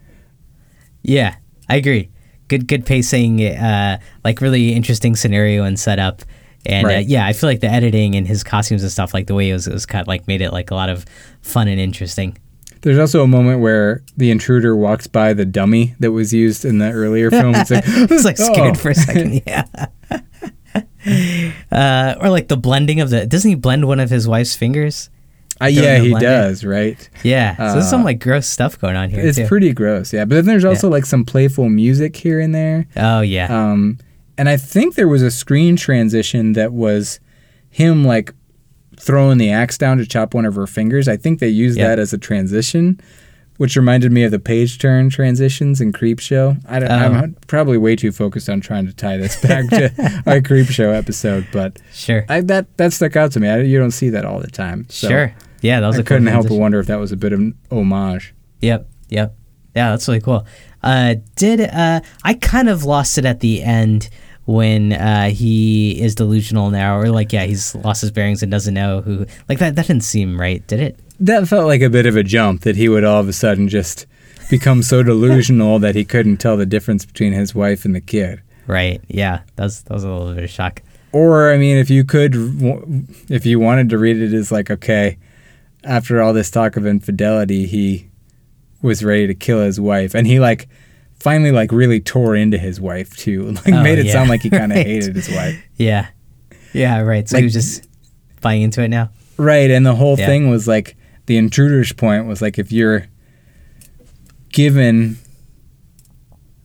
Yeah, 1.02 1.34
I 1.68 1.74
agree. 1.74 2.10
Good, 2.46 2.68
good 2.68 2.86
pacing. 2.86 3.44
Uh, 3.44 3.98
like 4.22 4.40
really 4.40 4.72
interesting 4.72 5.16
scenario 5.16 5.64
and 5.64 5.80
setup. 5.80 6.22
And 6.64 6.86
uh, 6.86 6.90
yeah, 6.98 7.26
I 7.26 7.32
feel 7.32 7.50
like 7.50 7.58
the 7.58 7.66
editing 7.70 8.14
and 8.14 8.24
his 8.24 8.44
costumes 8.44 8.84
and 8.84 8.92
stuff, 8.92 9.12
like 9.12 9.26
the 9.26 9.34
way 9.34 9.50
it 9.50 9.54
was, 9.54 9.66
it 9.66 9.72
was 9.72 9.84
cut, 9.84 10.06
like 10.06 10.28
made 10.28 10.42
it 10.42 10.52
like 10.52 10.70
a 10.70 10.76
lot 10.76 10.90
of 10.90 11.04
fun 11.42 11.66
and 11.66 11.80
interesting. 11.80 12.38
there's 12.82 12.98
also 12.98 13.24
a 13.24 13.26
moment 13.26 13.62
where 13.62 14.04
the 14.16 14.30
intruder 14.30 14.76
walks 14.76 15.08
by 15.08 15.32
the 15.32 15.44
dummy 15.44 15.96
that 15.98 16.12
was 16.12 16.32
used 16.32 16.64
in 16.64 16.78
the 16.78 16.92
earlier 16.92 17.32
film. 17.32 17.52
It's 17.56 17.70
like, 17.72 17.82
It's 17.86 18.24
like 18.24 18.36
scared 18.36 18.76
"Oh." 18.76 18.78
for 18.78 18.90
a 18.90 18.94
second. 18.94 19.42
Yeah. 19.46 19.64
uh, 21.72 22.14
or 22.20 22.30
like 22.30 22.48
the 22.48 22.56
blending 22.56 23.00
of 23.00 23.10
the. 23.10 23.26
Doesn't 23.26 23.48
he 23.48 23.54
blend 23.54 23.86
one 23.86 24.00
of 24.00 24.10
his 24.10 24.26
wife's 24.28 24.54
fingers? 24.56 25.10
Uh, 25.62 25.66
yeah, 25.66 25.98
he 25.98 26.14
does, 26.14 26.64
right? 26.64 27.08
Yeah. 27.22 27.54
So 27.56 27.62
there's 27.74 27.84
Uh, 27.84 27.90
some 27.90 28.02
like 28.04 28.18
gross 28.18 28.46
stuff 28.46 28.80
going 28.80 28.96
on 28.96 29.10
here 29.10 29.20
It's 29.20 29.36
too. 29.36 29.46
pretty 29.46 29.72
gross, 29.74 30.10
yeah. 30.12 30.24
But 30.24 30.36
then 30.36 30.46
there's 30.46 30.64
also 30.64 30.88
like 30.88 31.04
some 31.04 31.24
playful 31.24 31.68
music 31.68 32.16
here 32.16 32.40
and 32.40 32.54
there. 32.54 32.86
oh 32.96 33.20
yeah. 33.20 33.46
Um, 33.50 33.98
and 34.38 34.48
I 34.48 34.56
think 34.56 34.94
there 34.94 35.08
was 35.08 35.20
a 35.22 35.30
screen 35.30 35.76
transition 35.76 36.54
that 36.54 36.72
was 36.72 37.20
him 37.68 38.04
like 38.06 38.32
throwing 38.98 39.36
the 39.36 39.50
axe 39.50 39.76
down 39.76 39.98
to 39.98 40.06
chop 40.06 40.32
one 40.32 40.46
of 40.46 40.54
her 40.54 40.66
fingers. 40.66 41.08
I 41.08 41.18
think 41.18 41.40
they 41.40 41.48
used 41.48 41.76
Yeah. 41.78 41.88
that 41.88 41.98
as 41.98 42.14
a 42.14 42.18
transition, 42.18 42.98
which 43.60 43.76
reminded 43.76 44.10
me 44.10 44.22
of 44.22 44.30
the 44.30 44.38
page 44.38 44.78
turn 44.78 45.10
transitions 45.10 45.82
in 45.82 45.92
Creepshow. 45.92 46.58
I 46.66 46.78
don't, 46.78 46.90
Oh. 46.90 46.94
I'm 46.94 47.36
probably 47.46 47.76
way 47.76 47.94
too 47.94 48.10
focused 48.10 48.48
on 48.48 48.62
trying 48.62 48.86
to 48.86 48.92
tie 48.94 49.18
this 49.18 49.38
back 49.38 49.68
to 49.68 49.84
our 50.26 50.40
Creepshow 50.40 50.96
episode, 50.96 51.46
but 51.52 51.78
sure. 51.92 52.24
I, 52.30 52.40
that 52.40 52.74
that 52.78 52.94
stuck 52.94 53.16
out 53.16 53.32
to 53.32 53.40
me. 53.40 53.50
I, 53.50 53.58
you 53.60 53.78
don't 53.78 53.90
see 53.90 54.08
that 54.08 54.24
all 54.24 54.40
the 54.40 54.50
time. 54.50 54.86
So 54.88 55.08
sure. 55.08 55.34
Yeah, 55.60 55.80
that 55.80 55.86
was 55.88 55.98
I 55.98 56.00
a 56.00 56.04
couldn't 56.04 56.28
help 56.28 56.48
but 56.48 56.56
wonder 56.56 56.80
if 56.80 56.86
that 56.86 56.98
was 56.98 57.12
a 57.12 57.18
bit 57.18 57.34
of 57.34 57.40
an 57.40 57.54
homage. 57.70 58.34
Yep, 58.62 58.88
yep. 59.10 59.36
Yeah, 59.76 59.90
that's 59.90 60.08
really 60.08 60.22
cool. 60.22 60.46
Uh, 60.82 61.16
did 61.36 61.60
uh, 61.60 62.00
I 62.24 62.34
kind 62.34 62.70
of 62.70 62.84
lost 62.84 63.18
it 63.18 63.26
at 63.26 63.40
the 63.40 63.62
end 63.62 64.08
when 64.46 64.94
uh, 64.94 65.28
he 65.28 66.00
is 66.00 66.14
delusional 66.14 66.70
now, 66.70 66.96
or 66.96 67.10
like 67.10 67.30
yeah, 67.30 67.44
he's 67.44 67.74
lost 67.74 68.00
his 68.00 68.10
bearings 68.10 68.42
and 68.42 68.50
doesn't 68.50 68.72
know 68.72 69.02
who. 69.02 69.26
Like 69.50 69.58
that, 69.58 69.76
that 69.76 69.86
didn't 69.86 70.04
seem 70.04 70.40
right, 70.40 70.66
did 70.66 70.80
it? 70.80 70.98
That 71.20 71.46
felt 71.48 71.66
like 71.66 71.82
a 71.82 71.90
bit 71.90 72.06
of 72.06 72.16
a 72.16 72.22
jump 72.22 72.62
that 72.62 72.76
he 72.76 72.88
would 72.88 73.04
all 73.04 73.20
of 73.20 73.28
a 73.28 73.32
sudden 73.32 73.68
just 73.68 74.06
become 74.48 74.82
so 74.82 75.02
delusional 75.02 75.78
that 75.78 75.94
he 75.94 76.04
couldn't 76.04 76.38
tell 76.38 76.56
the 76.56 76.66
difference 76.66 77.04
between 77.04 77.32
his 77.32 77.54
wife 77.54 77.84
and 77.84 77.94
the 77.94 78.00
kid. 78.00 78.40
Right. 78.66 79.00
Yeah, 79.08 79.40
that 79.56 79.64
was 79.64 79.82
that 79.82 79.94
was 79.94 80.04
a 80.04 80.08
little 80.08 80.28
bit 80.30 80.38
of 80.38 80.44
a 80.44 80.48
shock. 80.48 80.82
Or, 81.12 81.52
I 81.52 81.56
mean, 81.58 81.76
if 81.76 81.90
you 81.90 82.04
could, 82.04 82.34
if 83.28 83.44
you 83.44 83.58
wanted 83.58 83.88
to 83.90 83.98
read 83.98 84.16
it 84.18 84.32
as 84.32 84.52
like, 84.52 84.70
okay, 84.70 85.18
after 85.82 86.22
all 86.22 86.32
this 86.32 86.50
talk 86.52 86.76
of 86.76 86.86
infidelity, 86.86 87.66
he 87.66 88.08
was 88.80 89.02
ready 89.04 89.26
to 89.26 89.34
kill 89.34 89.60
his 89.60 89.80
wife, 89.80 90.14
and 90.14 90.26
he 90.26 90.38
like 90.40 90.68
finally 91.18 91.50
like 91.52 91.70
really 91.72 92.00
tore 92.00 92.34
into 92.36 92.56
his 92.58 92.80
wife 92.80 93.14
too, 93.16 93.50
like 93.66 93.74
Oh, 93.74 93.82
made 93.82 93.98
it 93.98 94.06
yeah. 94.06 94.12
sound 94.12 94.30
like 94.30 94.42
he 94.42 94.50
kind 94.50 94.72
of 94.72 94.76
Right. 94.76 94.86
hated 94.86 95.16
his 95.16 95.28
wife. 95.28 95.62
Yeah. 95.76 96.06
Yeah. 96.72 97.00
Right. 97.00 97.28
So 97.28 97.36
Like- 97.36 97.42
he 97.42 97.44
was 97.46 97.52
just 97.54 97.86
buying 98.40 98.62
into 98.62 98.82
it 98.82 98.88
now. 98.88 99.10
Right, 99.36 99.70
and 99.70 99.84
the 99.84 99.94
whole 99.94 100.18
Yeah. 100.18 100.26
thing 100.26 100.48
was 100.50 100.68
like 100.68 100.96
the 101.30 101.36
intruder's 101.36 101.92
point 101.92 102.26
was 102.26 102.42
like 102.42 102.58
if 102.58 102.72
you're 102.72 103.06
given 104.48 105.16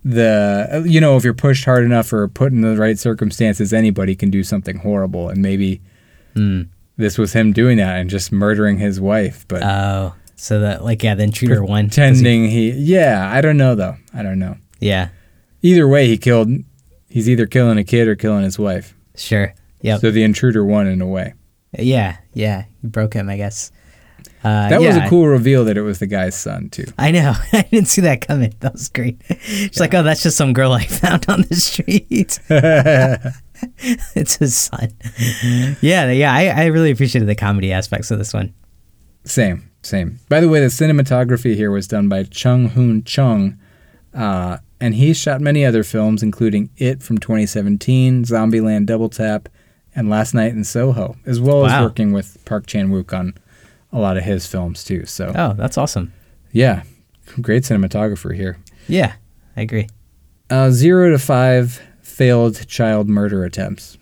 the 0.03 0.84
you 0.88 0.99
know 0.99 1.16
if 1.18 1.24
you're 1.24 1.36
pushed 1.36 1.66
hard 1.66 1.84
enough 1.84 2.11
or 2.11 2.28
put 2.28 2.51
in 2.51 2.61
the 2.61 2.76
right 2.78 2.97
circumstances 2.97 3.72
anybody 3.74 4.16
can 4.16 4.32
do 4.32 4.43
something 4.43 4.78
horrible 4.80 5.30
and 5.30 5.39
maybe 5.41 5.82
Hmm. 6.36 6.63
this 6.97 7.18
was 7.20 7.32
him 7.34 7.53
doing 7.53 7.78
that 7.78 7.99
and 7.99 8.09
just 8.09 8.32
murdering 8.32 8.78
his 8.80 8.99
wife 8.99 9.45
but 9.47 9.61
Oh, 9.63 10.13
so 10.36 10.59
that 10.61 10.84
like 10.84 11.01
yeah, 11.03 11.13
the 11.16 11.24
intruder 11.24 11.63
won. 11.63 11.86
'cause 11.89 11.95
he- 11.95 12.01
pretending 12.01 12.49
he 12.49 12.72
yeah 12.72 13.30
I 13.32 13.41
don't 13.41 13.57
know 13.57 13.76
though 13.76 13.95
I 14.16 14.24
don't 14.24 14.39
know 14.39 14.57
yeah. 14.80 15.09
either 15.61 15.88
way 15.88 16.07
he 16.07 16.18
killed 16.18 16.49
he's 17.07 17.30
either 17.30 17.45
killing 17.45 17.78
a 17.78 17.84
kid 17.84 18.07
or 18.07 18.16
killing 18.16 18.43
his 18.43 18.57
wife 18.59 18.95
Sure. 19.16 19.53
yeah 19.82 19.97
so 19.99 20.09
the 20.11 20.24
intruder 20.24 20.66
won 20.66 20.88
in 20.88 21.01
a 21.01 21.07
way 21.07 21.34
yeah. 21.78 22.18
Yeah. 22.34 22.66
he 22.82 22.88
broke 22.88 23.13
him, 23.16 23.28
I 23.30 23.36
guess. 23.36 23.70
Uh, 24.45 24.69
that 24.69 24.79
was 24.79 24.95
a 24.95 25.09
cool 25.09 25.25
reveal 25.25 25.65
that 25.65 25.75
it 25.75 25.81
was 25.81 25.97
the 25.97 26.05
guy's 26.05 26.35
son 26.35 26.69
too 26.69 26.85
I 26.99 27.09
know. 27.09 27.33
I 27.53 27.63
didn't 27.63 27.87
see 27.87 28.01
that 28.01 28.25
coming. 28.27 28.53
That 28.59 28.73
was 28.73 28.89
great. 28.89 29.19
She's 29.39 29.79
like, 29.79 29.95
oh, 29.95 30.03
that's 30.03 30.21
just 30.21 30.37
some 30.37 30.53
girl 30.53 30.71
I 30.71 30.85
found 30.85 31.25
on 31.27 31.41
the 31.49 31.55
street. 31.55 32.39
it's 34.15 34.35
his 34.35 34.55
son. 34.55 34.93
yeah, 35.81 36.11
yeah. 36.11 36.33
I, 36.33 36.47
I 36.47 36.65
really 36.65 36.91
appreciated 36.91 37.27
the 37.27 37.35
comedy 37.35 37.71
aspects 37.71 38.11
of 38.11 38.19
this 38.19 38.33
one. 38.33 38.53
Same, 39.23 39.71
same. 39.81 40.19
By 40.29 40.39
the 40.39 40.49
way, 40.49 40.59
the 40.59 40.67
cinematography 40.67 41.55
here 41.55 41.71
was 41.71 41.87
done 41.87 42.07
by 42.07 42.23
Chung 42.23 42.69
Hoon 42.69 43.03
Chung, 43.03 43.57
uh, 44.13 44.57
and 44.79 44.93
he's 44.93 45.17
shot 45.17 45.41
many 45.41 45.65
other 45.65 45.83
films, 45.83 46.21
including 46.21 46.69
It 46.77 47.01
from 47.01 47.17
2017, 47.17 48.25
Zombieland 48.25 48.85
Double 48.85 49.09
Tap, 49.09 49.49
and 49.95 50.09
Last 50.09 50.33
Night 50.33 50.51
in 50.51 50.63
Soho, 50.63 51.15
as 51.25 51.39
well 51.39 51.65
as 51.65 51.81
working 51.81 52.11
with 52.11 52.43
Park 52.45 52.67
Chan 52.67 52.89
Wook 52.89 53.17
on 53.17 53.33
a 53.95 53.99
lot 53.99 54.17
of 54.17 54.23
his 54.23 54.45
films 54.45 54.83
too. 54.83 55.05
So 55.05 55.31
Oh, 55.35 55.53
that's 55.53 55.77
awesome. 55.77 56.13
yeah, 56.51 56.83
great 57.41 57.63
cinematographer 57.63 58.35
here. 58.35 58.57
Yeah, 58.87 59.13
I 59.57 59.61
agree. 59.61 59.87
Uh, 60.49 60.69
zero 60.69 61.09
to 61.11 61.17
five 61.19 61.81
failed 62.01 62.67
child 62.67 63.07
murder 63.09 63.43
attempts. 63.43 63.97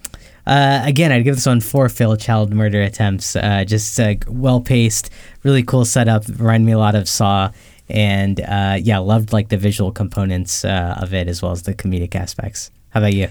Uh, 0.45 0.81
again, 0.83 1.11
I'd 1.13 1.23
give 1.23 1.35
this 1.35 1.45
one 1.45 1.61
four 1.61 1.87
failed 1.87 2.19
child 2.19 2.51
murder 2.53 2.81
attempts. 2.81 3.35
Uh, 3.35 3.63
just 3.65 3.97
uh, 3.99 4.15
well 4.27 4.59
paced, 4.59 5.09
really 5.43 5.63
cool 5.63 5.85
setup. 5.85 6.27
Reminded 6.27 6.65
me 6.65 6.71
a 6.73 6.77
lot 6.77 6.95
of 6.95 7.07
Saw, 7.07 7.51
and 7.87 8.41
uh, 8.41 8.77
yeah, 8.81 8.97
loved 8.97 9.31
like 9.31 9.47
the 9.49 9.57
visual 9.57 9.91
components 9.91 10.65
uh, 10.65 10.97
of 11.01 11.13
it 11.13 11.27
as 11.29 11.41
well 11.41 11.53
as 11.53 11.61
the 11.63 11.73
comedic 11.73 12.13
aspects. 12.15 12.71
How 12.89 12.99
about 12.99 13.13
you? 13.13 13.29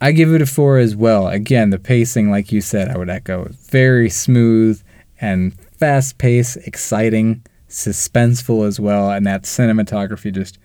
I 0.00 0.12
give 0.12 0.32
it 0.32 0.40
a 0.42 0.46
four 0.46 0.78
as 0.78 0.96
well. 0.96 1.28
Again, 1.28 1.68
the 1.70 1.78
pacing, 1.78 2.30
like 2.30 2.50
you 2.50 2.60
said, 2.62 2.88
I 2.88 2.96
would 2.96 3.10
echo, 3.10 3.48
very 3.70 4.08
smooth 4.08 4.82
and 5.20 5.54
fast 5.78 6.18
paced, 6.18 6.56
exciting, 6.66 7.42
suspenseful 7.68 8.66
as 8.66 8.78
well, 8.80 9.10
and 9.10 9.26
that 9.26 9.42
cinematography 9.42 10.32
just 10.32 10.58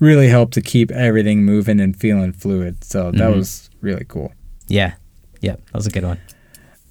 really 0.00 0.28
helped 0.28 0.54
to 0.54 0.60
keep 0.60 0.90
everything 0.90 1.44
moving 1.44 1.80
and 1.80 1.96
feeling 1.96 2.32
fluid. 2.32 2.82
So 2.84 3.10
that 3.12 3.30
Mhm. 3.30 3.36
was 3.36 3.70
really 3.80 4.04
cool. 4.06 4.32
Yeah, 4.68 4.94
yep, 5.40 5.60
that 5.66 5.74
was 5.74 5.86
a 5.86 5.90
good 5.90 6.04
one. 6.04 6.18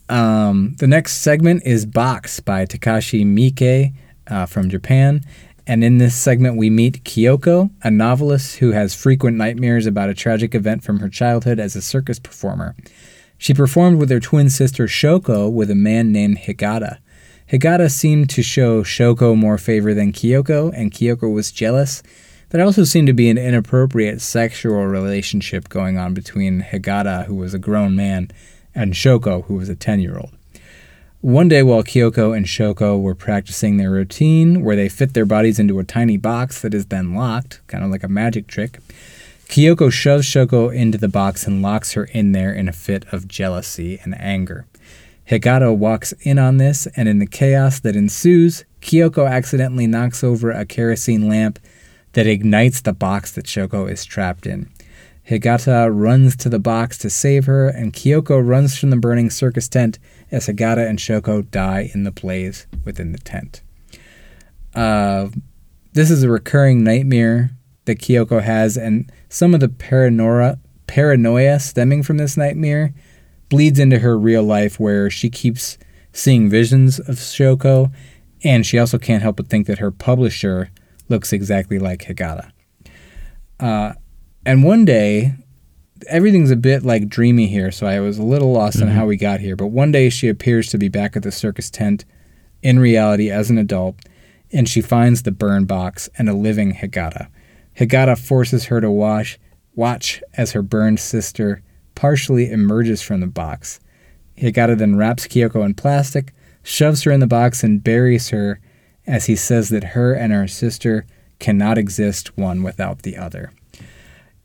Um, 0.09 0.76
the 0.80 0.88
next 0.88 1.18
segment 1.20 1.64
is 1.66 1.86
Box 1.86 2.39
by 2.39 2.66
Takashi 2.66 3.26
Miike 3.26 3.93
uh, 4.28 4.45
from 4.45 4.70
Japan. 4.70 5.22
And 5.66 5.84
in 5.84 5.97
this 5.97 6.14
segment, 6.16 6.57
we 6.57 6.70
meet 6.70 7.03
Kyoko, 7.05 7.70
a 7.84 7.89
novelist 7.91 8.57
who 8.57 8.72
has 8.72 8.93
frequent 8.93 9.38
nightmares 9.38 9.86
about 9.86 10.09
a 10.09 10.14
tragic 10.14 10.53
event 10.53 10.84
from 10.84 10.99
her 10.99 11.07
childhood 11.09 11.57
as 11.59 11.76
a 11.76 11.82
circus 11.82 12.20
performer. 12.20 12.76
She 13.38 13.53
performed 13.53 13.97
with 13.97 14.09
her 14.09 14.20
twin 14.20 14.49
sister 14.49 14.88
Shoko 14.88 15.49
with 15.51 15.72
a 15.72 15.76
man 15.76 16.11
named 16.11 16.39
Higata. 16.39 16.97
Higata 17.51 17.91
seemed 17.91 18.29
to 18.31 18.41
show 18.41 18.83
Shoko 18.83 19.37
more 19.37 19.57
favor 19.57 19.93
than 19.93 20.13
Kyoko, 20.13 20.71
and 20.75 20.91
Kyoko 20.91 21.31
was 21.31 21.51
jealous. 21.51 22.01
There 22.49 22.63
also 22.63 22.83
seemed 22.83 23.07
to 23.07 23.13
be 23.13 23.29
an 23.29 23.37
inappropriate 23.37 24.21
sexual 24.21 24.85
relationship 24.85 25.69
going 25.69 25.97
on 25.97 26.13
between 26.13 26.61
Higata, 26.61 27.25
who 27.25 27.35
was 27.35 27.53
a 27.53 27.59
grown 27.59 27.95
man, 27.95 28.29
and 28.73 28.93
Shoko, 28.93 29.45
who 29.45 29.55
was 29.55 29.69
a 29.69 29.75
10 29.75 29.99
year 29.99 30.17
old. 30.17 30.31
One 31.21 31.47
day, 31.47 31.63
while 31.63 31.83
Kyoko 31.83 32.35
and 32.35 32.45
Shoko 32.45 33.01
were 33.01 33.15
practicing 33.15 33.77
their 33.77 33.91
routine, 33.91 34.61
where 34.61 34.75
they 34.75 34.89
fit 34.89 35.13
their 35.13 35.25
bodies 35.25 35.57
into 35.57 35.79
a 35.79 35.83
tiny 35.83 36.17
box 36.17 36.61
that 36.61 36.73
is 36.73 36.87
then 36.87 37.13
locked, 37.13 37.61
kind 37.67 37.83
of 37.83 37.91
like 37.91 38.03
a 38.03 38.09
magic 38.09 38.47
trick, 38.47 38.79
Kyoko 39.47 39.91
shoves 39.91 40.25
Shoko 40.25 40.73
into 40.73 40.97
the 40.97 41.07
box 41.07 41.45
and 41.45 41.61
locks 41.61 41.93
her 41.93 42.05
in 42.05 42.31
there 42.31 42.53
in 42.53 42.67
a 42.67 42.73
fit 42.73 43.05
of 43.13 43.27
jealousy 43.27 43.99
and 44.03 44.19
anger. 44.19 44.65
Higata 45.30 45.76
walks 45.76 46.11
in 46.21 46.38
on 46.38 46.57
this, 46.57 46.86
and 46.95 47.07
in 47.07 47.19
the 47.19 47.26
chaos 47.26 47.80
that 47.80 47.95
ensues, 47.95 48.65
Kyoko 48.82 49.30
accidentally 49.30 49.88
knocks 49.88 50.24
over 50.24 50.51
a 50.51 50.65
kerosene 50.65 51.30
lamp 51.30 51.59
that 52.11 52.28
ignites 52.28 52.82
the 52.82 52.93
box 52.93 53.32
that 53.32 53.45
Shoko 53.45 53.89
is 53.89 54.05
trapped 54.05 54.45
in. 54.45 54.69
Higata 55.30 55.89
runs 55.89 56.36
to 56.36 56.49
the 56.49 56.59
box 56.59 56.97
to 56.99 57.09
save 57.09 57.45
her, 57.45 57.69
and 57.69 57.93
Kyoko 57.93 58.45
runs 58.45 58.78
from 58.78 58.89
the 58.89 58.97
burning 58.97 59.30
circus 59.30 59.69
tent 59.69 59.97
as 60.30 60.47
Higata 60.47 60.88
and 60.88 60.99
Shoko 60.99 61.49
die 61.49 61.89
in 61.93 62.03
the 62.03 62.11
blaze 62.11 62.67
within 62.84 63.13
the 63.13 63.19
tent. 63.19 63.61
Uh, 64.76 65.30
this 65.93 66.11
is 66.11 66.24
a 66.24 66.30
recurring 66.30 66.84
nightmare 66.84 67.51
that 67.86 67.99
Kyoko 67.99 68.41
has, 68.41 68.76
and 68.76 69.09
some 69.30 69.53
of 69.53 69.61
the 69.61 69.69
paranoia, 69.69 70.59
paranoia 70.88 71.59
stemming 71.59 72.03
from 72.03 72.17
this 72.17 72.36
nightmare 72.36 72.93
bleeds 73.53 73.77
into 73.77 73.99
her 73.99 74.17
real 74.17 74.41
life, 74.41 74.79
where 74.79 75.11
she 75.11 75.29
keeps 75.29 75.77
seeing 76.11 76.49
visions 76.49 76.97
of 76.97 77.17
Shoko, 77.17 77.93
and 78.43 78.65
she 78.65 78.79
also 78.79 78.97
can't 78.97 79.21
help 79.21 79.35
but 79.35 79.47
think 79.47 79.67
that 79.67 79.77
her 79.77 79.91
publisher 79.91 80.71
looks 81.07 81.31
exactly 81.31 81.77
like 81.77 82.01
Higata. 82.05 82.49
Uh, 83.59 83.93
and 84.43 84.63
one 84.63 84.85
day, 84.85 85.35
everything's 86.09 86.49
a 86.49 86.55
bit 86.55 86.81
like 86.81 87.07
dreamy 87.07 87.45
here, 87.45 87.71
so 87.71 87.85
I 87.85 87.99
was 87.99 88.17
a 88.17 88.23
little 88.23 88.51
lost 88.51 88.81
on 88.81 88.87
how 88.87 89.05
we 89.05 89.17
got 89.17 89.39
here. 89.39 89.55
But 89.55 89.67
one 89.67 89.91
day, 89.91 90.09
she 90.09 90.29
appears 90.29 90.67
to 90.69 90.79
be 90.79 90.89
back 90.89 91.15
at 91.15 91.21
the 91.21 91.31
circus 91.31 91.69
tent 91.69 92.05
in 92.63 92.79
reality 92.79 93.29
as 93.29 93.51
an 93.51 93.59
adult, 93.59 93.97
and 94.51 94.67
she 94.67 94.81
finds 94.81 95.21
the 95.21 95.31
burn 95.31 95.65
box 95.65 96.09
and 96.17 96.27
a 96.27 96.33
living 96.33 96.73
Higata. 96.73 97.27
Higata 97.77 98.17
forces 98.17 98.65
her 98.65 98.81
to 98.81 98.89
wash, 98.89 99.37
watch 99.75 100.23
as 100.33 100.53
her 100.53 100.63
burned 100.63 100.99
sister 100.99 101.61
partially 101.95 102.49
emerges 102.49 103.01
from 103.01 103.19
the 103.19 103.27
box. 103.27 103.79
Higata 104.37 104.77
then 104.77 104.95
wraps 104.95 105.27
Kyoko 105.27 105.65
in 105.65 105.73
plastic, 105.73 106.33
shoves 106.63 107.03
her 107.03 107.11
in 107.11 107.19
the 107.19 107.27
box, 107.27 107.63
and 107.63 107.83
buries 107.83 108.29
her 108.29 108.59
as 109.05 109.25
he 109.25 109.35
says 109.35 109.69
that 109.69 109.83
her 109.83 110.13
and 110.13 110.31
her 110.31 110.47
sister 110.47 111.05
cannot 111.39 111.77
exist 111.77 112.37
one 112.37 112.63
without 112.63 113.01
the 113.01 113.17
other. 113.17 113.51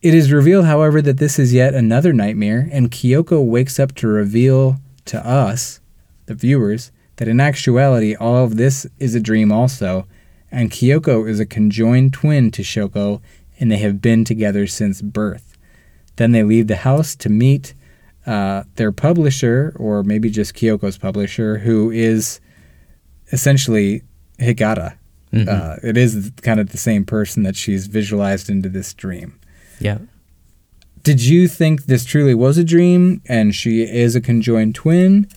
It 0.00 0.14
is 0.14 0.32
revealed, 0.32 0.66
however, 0.66 1.02
that 1.02 1.18
this 1.18 1.38
is 1.38 1.52
yet 1.52 1.74
another 1.74 2.12
nightmare, 2.12 2.68
and 2.70 2.90
Kyoko 2.90 3.44
wakes 3.44 3.78
up 3.78 3.94
to 3.96 4.06
reveal 4.06 4.76
to 5.06 5.24
us, 5.26 5.80
the 6.26 6.34
viewers, 6.34 6.92
that 7.16 7.28
in 7.28 7.40
actuality 7.40 8.14
all 8.14 8.44
of 8.44 8.56
this 8.56 8.86
is 8.98 9.14
a 9.14 9.20
dream 9.20 9.50
also, 9.50 10.06
and 10.50 10.70
Kyoko 10.70 11.28
is 11.28 11.40
a 11.40 11.46
conjoined 11.46 12.12
twin 12.12 12.50
to 12.52 12.62
Shoko, 12.62 13.20
and 13.58 13.72
they 13.72 13.78
have 13.78 14.00
been 14.00 14.24
together 14.24 14.66
since 14.66 15.02
birth. 15.02 15.47
Then 16.18 16.32
they 16.32 16.42
leave 16.42 16.66
the 16.66 16.76
house 16.76 17.16
to 17.16 17.28
meet 17.28 17.74
uh, 18.26 18.64
their 18.74 18.92
publisher, 18.92 19.72
or 19.76 20.02
maybe 20.02 20.28
just 20.28 20.52
Kyoko's 20.52 20.98
publisher, 20.98 21.58
who 21.58 21.90
is 21.90 22.40
essentially 23.32 24.02
Higata. 24.38 24.96
Uh, 25.48 25.76
it 25.82 25.96
is 25.96 26.32
kind 26.42 26.58
of 26.58 26.70
the 26.70 26.78
same 26.78 27.04
person 27.04 27.42
that 27.44 27.54
she's 27.54 27.86
visualized 27.86 28.50
into 28.50 28.68
this 28.68 28.92
dream. 28.94 29.38
Yeah. 29.78 29.98
Did 31.02 31.22
you 31.22 31.46
think 31.46 31.84
this 31.84 32.04
truly 32.04 32.34
was 32.34 32.58
a 32.58 32.64
dream 32.64 33.22
and 33.26 33.54
she 33.54 33.82
is 33.82 34.16
a 34.16 34.20
conjoined 34.20 34.74
twin? 34.74 35.28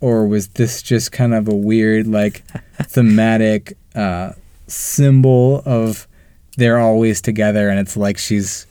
Or 0.00 0.26
was 0.26 0.48
this 0.48 0.82
just 0.82 1.12
kind 1.12 1.32
of 1.32 1.48
a 1.48 1.54
weird, 1.54 2.06
like, 2.06 2.42
thematic 2.82 3.76
uh, 3.94 4.32
symbol 4.66 5.62
of 5.64 6.06
they're 6.56 6.78
always 6.78 7.22
together 7.22 7.68
and 7.70 7.78
it's 7.78 7.96
like 7.96 8.18
she's 8.18 8.66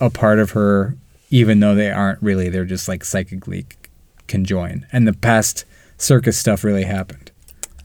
a 0.00 0.10
part 0.10 0.38
of 0.38 0.50
her, 0.52 0.96
even 1.30 1.60
though 1.60 1.74
they 1.74 1.90
aren't 1.90 2.22
really? 2.22 2.48
They're 2.48 2.64
just 2.64 2.88
like 2.88 3.04
psychically 3.04 3.66
conjoined. 4.26 4.86
And 4.92 5.06
the 5.06 5.12
past 5.12 5.64
circus 5.98 6.36
stuff 6.36 6.64
really 6.64 6.84
happened. 6.84 7.30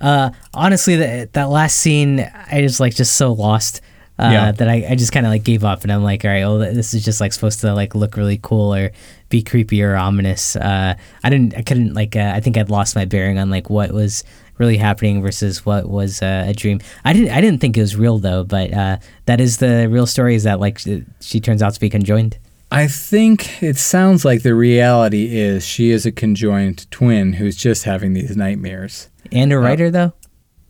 Uh, 0.01 0.31
honestly, 0.53 0.95
that 0.95 1.33
that 1.33 1.49
last 1.49 1.77
scene, 1.77 2.19
I 2.51 2.61
was 2.61 2.79
like 2.79 2.95
just 2.95 3.13
so 3.17 3.33
lost. 3.33 3.81
Uh, 4.17 4.29
Yeah. 4.33 4.51
that 4.51 4.67
I, 4.67 4.85
I 4.89 4.95
just 4.95 5.13
kind 5.13 5.25
of 5.25 5.29
like 5.29 5.45
gave 5.45 5.63
up 5.63 5.83
and 5.83 5.93
I'm 5.93 6.03
like, 6.03 6.25
all 6.25 6.31
right, 6.31 6.41
well, 6.43 6.57
this 6.59 6.93
is 6.93 7.05
just 7.05 7.21
like 7.21 7.31
supposed 7.31 7.61
to 7.61 7.73
like 7.73 7.95
look 7.95 8.17
really 8.17 8.37
cool 8.41 8.75
or 8.75 8.91
be 9.29 9.41
creepy 9.41 9.81
or 9.81 9.95
ominous. 9.95 10.57
Uh, 10.57 10.95
I 11.23 11.29
didn't, 11.29 11.55
I 11.55 11.61
couldn't 11.61 11.93
like, 11.93 12.17
uh, 12.17 12.33
I 12.35 12.41
think 12.41 12.57
I'd 12.57 12.69
lost 12.69 12.97
my 12.97 13.05
bearing 13.05 13.39
on 13.39 13.49
like 13.49 13.69
what 13.69 13.93
was 13.93 14.25
really 14.59 14.77
happening 14.77 15.21
versus 15.21 15.65
what 15.65 15.89
was 15.89 16.21
uh, 16.21 16.43
a 16.47 16.53
dream. 16.53 16.79
I 17.03 17.13
didn't, 17.13 17.31
I 17.31 17.41
didn't 17.41 17.61
think 17.61 17.77
it 17.77 17.81
was 17.81 17.95
real 17.95 18.19
though, 18.19 18.43
but 18.43 18.71
uh, 18.73 18.97
that 19.25 19.41
is 19.41 19.57
the 19.57 19.87
real 19.89 20.05
story 20.05 20.35
is 20.35 20.43
that 20.43 20.59
like 20.59 20.79
she, 21.21 21.39
turns 21.39 21.63
out 21.63 21.73
to 21.73 21.79
be 21.79 21.89
conjoined. 21.89 22.37
I 22.71 22.87
think 22.87 23.63
it 23.63 23.77
sounds 23.77 24.23
like 24.25 24.43
the 24.43 24.53
reality 24.53 25.35
is 25.35 25.65
she 25.65 25.89
is 25.89 26.05
a 26.05 26.11
conjoined 26.11 26.91
twin 26.91 27.33
who's 27.33 27.55
just 27.55 27.85
having 27.85 28.13
these 28.13 28.37
nightmares. 28.37 29.09
And 29.31 29.51
a 29.51 29.57
writer 29.57 29.89
though? 29.89 30.13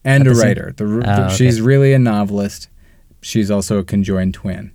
And 0.04 0.26
At 0.26 0.32
a 0.32 0.34
the 0.34 0.40
writer. 0.40 0.72
The, 0.74 0.84
the- 0.84 1.04
Oh, 1.06 1.24
okay. 1.26 1.34
She's 1.34 1.60
really 1.60 1.92
a 1.92 1.98
novelist. 1.98 2.68
She's 3.20 3.50
also 3.50 3.78
a 3.78 3.84
conjoined 3.84 4.32
twin. 4.32 4.72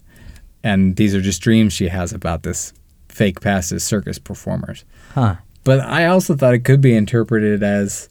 And 0.64 0.98
these 0.98 1.16
are 1.16 1.22
just 1.22 1.42
dreams 1.42 1.74
she 1.74 1.88
has 1.88 2.12
about 2.14 2.44
this 2.44 2.74
fake 3.10 3.40
past 3.42 3.72
as 3.72 3.84
circus 3.84 4.20
performers. 4.20 4.84
Huh. 5.14 5.36
But 5.64 5.80
I 5.80 6.06
also 6.06 6.36
thought 6.36 6.54
it 6.54 6.64
could 6.66 6.82
be 6.82 6.96
interpreted 6.96 7.64
as 7.64 8.10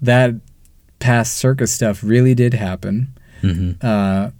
that 0.00 0.34
past 0.98 1.34
circus 1.34 1.72
stuff 1.72 2.02
really 2.02 2.34
did 2.34 2.54
happen. 2.54 3.16
hmm 3.40 3.72
Uh, 3.80 4.30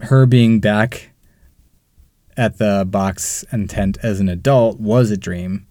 her 0.00 0.26
being 0.26 0.60
back 0.60 1.10
at 2.36 2.58
the 2.58 2.86
box 2.88 3.44
and 3.50 3.68
tent 3.70 3.96
as 4.02 4.20
an 4.20 4.28
adult 4.28 4.78
was 4.78 5.10
a 5.10 5.16
dream. 5.16 5.66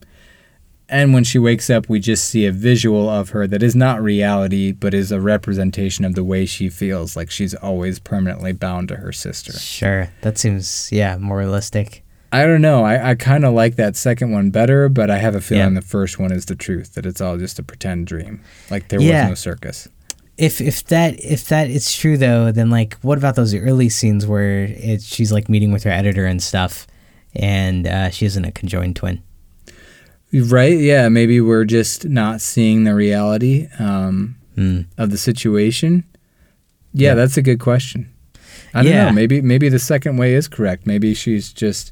And 0.87 1.13
when 1.13 1.23
she 1.23 1.39
wakes 1.39 1.69
up, 1.69 1.89
we 1.89 1.99
just 1.99 2.25
see 2.29 2.45
a 2.45 2.51
visual 2.51 3.09
of 3.09 3.29
her 3.29 3.47
that 3.47 3.63
is 3.63 3.75
not 3.75 4.01
reality, 4.03 4.71
but 4.71 4.93
is 4.93 5.11
a 5.11 5.19
representation 5.19 6.05
of 6.05 6.13
the 6.13 6.23
way 6.23 6.45
she 6.45 6.69
feels 6.69 7.15
like 7.15 7.31
she's 7.31 7.55
always 7.55 7.97
permanently 7.97 8.51
bound 8.53 8.89
to 8.89 8.97
her 8.97 9.11
sister. 9.11 9.53
Sure. 9.53 10.09
That 10.21 10.37
seems, 10.37 10.89
yeah, 10.91 11.17
more 11.17 11.37
realistic. 11.39 12.03
I 12.31 12.45
don't 12.45 12.61
know. 12.61 12.83
I, 12.83 13.11
I 13.11 13.15
kind 13.15 13.45
of 13.45 13.53
like 13.53 13.75
that 13.77 13.95
second 13.95 14.31
one 14.31 14.49
better, 14.49 14.89
but 14.89 15.09
I 15.09 15.17
have 15.19 15.35
a 15.35 15.41
feeling 15.41 15.73
Yeah. 15.73 15.79
the 15.79 15.85
first 15.85 16.19
one 16.19 16.31
is 16.33 16.45
the 16.45 16.55
truth, 16.55 16.93
that 16.95 17.05
it's 17.05 17.21
all 17.21 17.37
just 17.37 17.59
a 17.59 17.63
pretend 17.63 18.07
dream. 18.07 18.41
Like 18.69 18.89
there 18.89 18.99
Yeah. 19.01 19.29
was 19.29 19.31
no 19.31 19.35
circus. 19.51 19.87
if 20.37 20.59
if 20.59 20.83
that 20.87 21.13
if 21.23 21.47
that 21.47 21.69
is 21.69 21.95
true 21.95 22.17
though, 22.17 22.51
then 22.51 22.69
like 22.69 22.95
what 23.01 23.17
about 23.17 23.35
those 23.35 23.55
early 23.55 23.87
scenes 23.87 24.27
where 24.27 24.65
it, 24.65 25.01
she's 25.01 25.31
like 25.31 25.47
meeting 25.47 25.71
with 25.71 25.83
her 25.83 25.91
editor 25.91 26.25
and 26.25 26.43
stuff, 26.43 26.87
and 27.35 27.87
uh, 27.87 28.09
she 28.09 28.25
isn't 28.25 28.43
a 28.43 28.51
conjoined 28.51 28.95
twin? 28.97 29.21
Right? 30.33 30.77
Yeah. 30.77 31.07
Maybe 31.07 31.39
we're 31.39 31.63
just 31.63 32.05
not 32.09 32.41
seeing 32.41 32.83
the 32.83 32.93
reality. 32.95 33.67
Um, 33.79 34.35
Hmm. 34.55 34.81
of 34.97 35.09
the 35.11 35.17
situation? 35.17 36.05
Yeah, 36.93 37.09
Yeah. 37.09 37.15
that's 37.15 37.35
a 37.35 37.41
good 37.41 37.59
question. 37.59 38.07
I 38.73 38.83
don't 38.83 38.91
Yeah. 38.91 39.05
know. 39.05 39.11
Maybe 39.11 39.41
maybe 39.41 39.67
the 39.69 39.79
second 39.79 40.15
way 40.17 40.33
is 40.33 40.47
correct. 40.47 40.87
Maybe 40.87 41.13
she's 41.13 41.51
just 41.51 41.91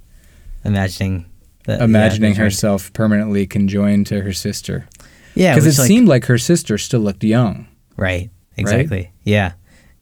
Imagining 0.66 1.26
that, 1.66 1.82
imagining 1.82 2.32
conjoined. 2.32 2.43
herself 2.51 2.93
permanently 2.93 3.45
conjoined 3.47 4.07
to 4.07 4.22
her 4.22 4.34
sister. 4.34 4.88
Yeah, 5.36 5.55
Because 5.55 5.78
it 5.78 5.82
like- 5.82 5.88
seemed 5.88 6.07
like 6.07 6.26
her 6.26 6.38
sister 6.38 6.78
still 6.78 6.99
looked 7.01 7.24
young. 7.24 7.68
right. 7.97 8.30
Exactly. 8.55 9.11
Yeah. 9.24 9.53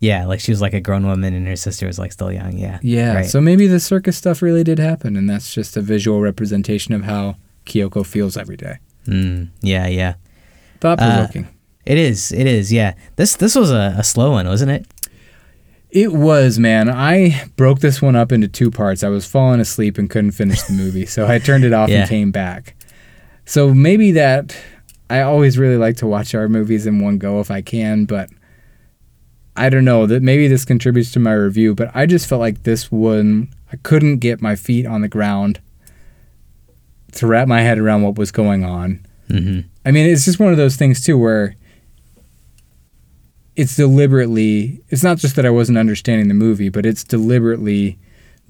Yeah, 0.02 0.26
like 0.26 0.40
she 0.42 0.52
was 0.52 0.60
like 0.60 0.74
a 0.74 0.82
grown 0.82 1.06
woman 1.06 1.34
and 1.34 1.48
her 1.48 1.56
sister 1.56 1.88
was 1.88 1.98
like 1.98 2.12
still 2.12 2.32
young. 2.34 2.58
Yeah. 2.58 2.80
Yeah. 2.82 3.14
Right. 3.16 3.26
So 3.26 3.40
maybe 3.40 3.66
the 3.68 3.80
circus 3.80 4.18
stuff 4.18 4.42
really 4.42 4.64
did 4.64 4.78
happen, 4.80 5.16
and 5.16 5.30
that's 5.30 5.54
just 5.54 5.78
a 5.78 5.82
visual 5.82 6.20
representation 6.22 6.94
of 6.94 7.04
how 7.04 7.36
Kyoko 7.66 8.06
feels 8.06 8.36
every 8.36 8.58
day. 8.58 8.80
Mm, 9.08 9.50
yeah. 9.62 9.88
Yeah. 9.88 10.16
Thought 10.82 10.98
provoking. 10.98 11.48
It 11.86 11.98
is. 11.98 12.32
It 12.34 12.46
is. 12.48 12.74
Yeah. 12.74 12.94
This 13.16 13.36
this 13.38 13.56
was 13.56 13.72
a, 13.72 13.96
a 13.98 14.04
slow 14.04 14.32
one, 14.32 14.48
wasn't 14.48 14.72
it? 14.72 14.86
It 15.92 16.14
was, 16.14 16.58
man. 16.58 16.90
I 16.90 17.50
broke 17.58 17.80
this 17.80 18.02
one 18.02 18.16
up 18.16 18.32
into 18.32 18.48
two 18.48 18.72
parts. 18.72 19.04
I 19.04 19.10
was 19.10 19.26
falling 19.26 19.60
asleep 19.60 19.98
and 19.98 20.10
couldn't 20.10 20.32
finish 20.32 20.62
the 20.64 20.74
movie, 20.74 21.06
so 21.06 21.28
I 21.28 21.38
turned 21.40 21.66
it 21.66 21.74
off 21.74 21.90
Yeah. 21.90 22.02
and 22.02 22.10
came 22.10 22.32
back. 22.32 22.76
So 23.46 23.74
maybe 23.74 24.12
that 24.14 24.56
I 25.10 25.22
always 25.22 25.58
really 25.58 25.76
like 25.78 25.98
to 25.98 26.08
watch 26.08 26.34
our 26.34 26.48
movies 26.48 26.86
in 26.88 27.00
one 27.00 27.18
go 27.18 27.42
if 27.42 27.52
I 27.52 27.62
can, 27.62 28.06
but 28.06 28.30
I 29.58 29.70
don't 29.70 29.84
know 29.84 30.06
that 30.06 30.24
maybe 30.24 30.48
this 30.48 30.64
contributes 30.64 31.12
to 31.12 31.20
my 31.20 31.34
review, 31.34 31.76
but 31.76 31.92
I 31.94 32.06
just 32.06 32.28
felt 32.28 32.40
like 32.40 32.64
this 32.64 32.90
one 32.90 33.50
I 33.74 33.76
couldn't 33.78 34.18
get 34.20 34.42
my 34.42 34.56
feet 34.56 34.86
on 34.86 35.02
the 35.02 35.08
ground 35.10 35.60
to 37.14 37.28
wrap 37.28 37.50
my 37.50 37.62
head 37.62 37.78
around 37.78 38.04
what 38.04 38.16
was 38.18 38.32
going 38.32 38.64
on. 38.64 39.06
Mm-hmm. 39.30 39.68
I 39.86 39.92
mean, 39.92 40.08
it's 40.10 40.24
just 40.24 40.40
one 40.40 40.52
of 40.52 40.58
those 40.58 40.78
things 40.78 41.04
too 41.04 41.18
where 41.18 41.56
it's 43.62 43.76
deliberately 43.76 44.82
it's 44.90 45.04
not 45.04 45.20
just 45.20 45.36
that 45.36 45.46
I 45.46 45.52
wasn't 45.52 45.78
understanding 45.78 46.30
the 46.30 46.34
movie, 46.34 46.70
but 46.70 46.84
it's 46.84 47.04
deliberately 47.04 48.00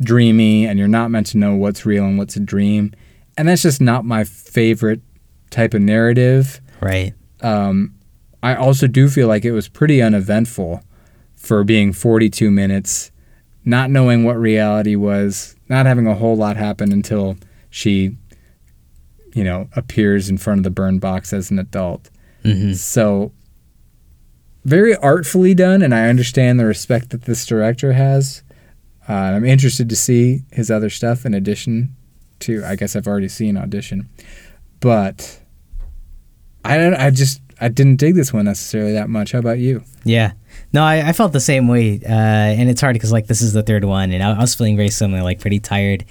dreamy 0.01 0.65
and 0.65 0.79
you're 0.79 0.87
not 0.87 1.11
meant 1.11 1.27
to 1.27 1.37
know 1.37 1.53
what's 1.53 1.85
real 1.85 2.05
and 2.05 2.17
what's 2.17 2.37
a 2.37 2.39
dream. 2.39 2.93
And 3.35 3.49
that's 3.49 3.61
just 3.61 3.81
not 3.81 4.05
my 4.05 4.23
favorite 4.23 5.01
type 5.49 5.73
of 5.73 5.81
narrative. 5.81 6.61
Right. 6.79 7.13
Um, 7.41 7.93
I 8.41 8.55
also 8.55 8.87
do 8.87 9.09
feel 9.09 9.27
like 9.27 9.43
it 9.43 9.51
was 9.51 9.67
pretty 9.67 10.01
uneventful 10.01 10.81
for 11.35 11.65
being 11.65 11.91
42 11.91 12.49
minutes, 12.49 13.11
not 13.65 13.89
knowing 13.89 14.23
what 14.23 14.37
reality 14.37 14.95
was, 14.95 15.57
not 15.67 15.85
having 15.85 16.07
a 16.07 16.15
whole 16.15 16.37
lot 16.37 16.55
happen 16.55 16.93
until 16.93 17.35
she, 17.69 18.15
you 19.33 19.43
know, 19.43 19.67
appears 19.75 20.29
in 20.29 20.37
front 20.37 20.59
of 20.59 20.63
the 20.63 20.71
burn 20.71 20.99
box 20.99 21.33
as 21.33 21.51
an 21.51 21.59
adult. 21.59 22.09
Mm-hmm. 22.45 22.73
So 22.73 23.33
very 24.63 24.95
artfully 24.95 25.53
done, 25.53 25.81
and 25.81 25.93
I 25.93 26.07
understand 26.09 26.59
the 26.59 26.65
respect 26.65 27.09
that 27.09 27.23
this 27.23 27.45
director 27.45 27.93
has. 27.93 28.43
Uh, 29.09 29.13
I'm 29.13 29.45
interested 29.45 29.89
to 29.89 29.95
see 29.95 30.43
his 30.51 30.69
other 30.69 30.89
stuff 30.89 31.25
in 31.25 31.33
addition 31.33 31.95
to. 32.41 32.63
I 32.65 32.75
guess 32.75 32.95
I've 32.95 33.07
already 33.07 33.27
seen 33.27 33.57
audition, 33.57 34.09
but 34.79 35.39
I 36.63 36.77
don't. 36.77 36.93
I 36.95 37.09
just 37.09 37.41
I 37.59 37.67
didn't 37.69 37.95
dig 37.97 38.15
this 38.15 38.31
one 38.31 38.45
necessarily 38.45 38.93
that 38.93 39.09
much. 39.09 39.31
How 39.31 39.39
about 39.39 39.59
you? 39.59 39.83
Yeah. 40.03 40.33
No, 40.73 40.83
I, 40.83 41.09
I 41.09 41.13
felt 41.13 41.33
the 41.33 41.39
same 41.39 41.67
way, 41.67 41.99
uh, 42.03 42.11
and 42.11 42.69
it's 42.69 42.81
hard 42.81 42.93
because 42.93 43.11
like 43.11 43.27
this 43.27 43.41
is 43.41 43.53
the 43.53 43.63
third 43.63 43.83
one, 43.85 44.11
and 44.11 44.21
I, 44.21 44.31
I 44.35 44.39
was 44.39 44.53
feeling 44.55 44.75
very 44.75 44.89
similar, 44.89 45.23
like 45.23 45.39
pretty 45.39 45.59
tired. 45.59 46.05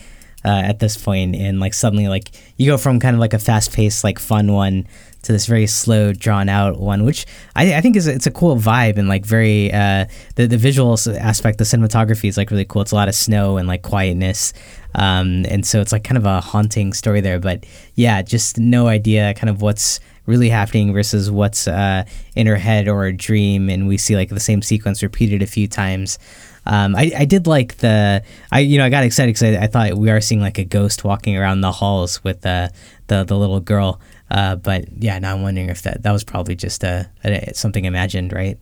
uh, 0.45 0.49
at 0.49 0.79
this 0.79 0.97
point, 0.97 1.37
and 1.37 1.61
like 1.61 1.75
suddenly 1.75 2.09
like 2.09 2.31
you 2.57 2.67
go 2.67 2.79
from 2.79 2.99
kind 2.99 3.15
of 3.15 3.21
like 3.21 3.35
a 3.35 3.39
fast 3.39 3.73
paced 3.73 4.05
like 4.05 4.19
fun 4.19 4.53
one 4.53 4.87
to 5.23 5.33
this 5.33 5.47
very 5.47 5.67
slow, 5.67 6.13
drawn 6.13 6.49
out 6.49 6.79
one, 6.81 7.05
which 7.05 7.27
I, 7.55 7.75
I 7.75 7.81
think 7.81 7.97
is 7.97 8.07
it's 8.07 8.27
a 8.27 8.31
cool 8.31 8.57
vibe 8.57 8.97
and 8.97 9.09
like 9.09 9.25
very 9.25 9.73
uh, 9.73 10.07
the 10.37 10.47
the 10.47 10.57
visual 10.57 10.99
aspect, 11.19 11.59
the 11.59 11.65
cinematography 11.65 12.29
is 12.29 12.37
like 12.37 12.51
really 12.51 12.65
cool. 12.65 12.83
It's 12.83 12.93
a 12.93 12.97
lot 12.97 13.09
of 13.09 13.15
snow 13.15 13.57
and 13.57 13.69
like 13.69 13.83
quietness, 13.83 14.53
um, 14.95 15.45
and 15.49 15.67
so 15.67 15.81
it's 15.81 15.93
like 15.93 16.05
kind 16.05 16.19
of 16.19 16.27
a 16.27 16.41
haunting 16.41 16.93
story 16.93 17.21
there. 17.21 17.39
But 17.39 17.65
yeah, 17.95 18.23
just 18.23 18.59
no 18.59 18.89
idea 18.89 19.35
kind 19.35 19.51
of 19.51 19.63
what's 19.63 20.01
really 20.27 20.49
happening 20.49 20.93
versus 20.93 21.31
what's 21.31 21.67
uh, 21.67 22.05
in 22.37 22.47
her 22.47 22.57
head 22.57 22.89
or 22.89 23.05
a 23.05 23.13
dream, 23.13 23.69
and 23.69 23.89
we 23.89 23.99
see 23.99 24.17
like 24.17 24.31
the 24.31 24.41
same 24.41 24.63
sequence 24.63 25.03
repeated 25.03 25.43
a 25.43 25.47
few 25.47 25.69
times. 25.69 26.19
Um, 26.67 26.95
I, 26.95 27.11
I 27.17 27.25
did 27.25 27.47
like 27.47 27.79
the 27.79 28.23
I 28.53 28.61
you 28.61 28.79
know 28.79 28.85
I 28.85 28.91
got 28.91 29.05
excited 29.05 29.35
because 29.35 29.57
I, 29.57 29.65
I 29.65 29.67
thought 29.67 29.95
we 29.95 30.11
are 30.11 30.21
seeing 30.21 30.41
like 30.41 30.59
a 30.59 30.65
ghost 30.65 31.05
walking 31.05 31.37
around 31.37 31.61
the 31.63 31.73
halls 31.73 32.23
with 32.25 32.45
uh, 32.47 32.69
the 33.09 33.25
the 33.25 33.37
little 33.37 33.61
girl. 33.61 34.01
Uh, 34.31 34.57
but 34.57 34.85
yeah, 35.03 35.19
now 35.19 35.35
I'm 35.35 35.43
wondering 35.43 35.69
if 35.69 35.83
that 35.83 36.03
that 36.03 36.13
was 36.13 36.25
probably 36.25 36.55
just 36.55 36.85
a, 36.85 37.11
a 37.25 37.53
something 37.55 37.85
imagined, 37.85 38.33
right? 38.33 38.59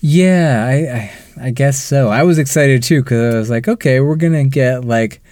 Yeah, 0.00 0.64
I, 0.68 1.42
I, 1.42 1.46
I 1.46 1.50
guess 1.50 1.78
so. 1.82 2.08
I 2.08 2.22
was 2.22 2.38
excited 2.38 2.82
too 2.82 3.02
because 3.02 3.34
I 3.34 3.38
was 3.38 3.50
like, 3.50 3.68
okay, 3.68 4.00
we're 4.00 4.16
gonna 4.16 4.44
get 4.44 4.84
like 4.84 5.22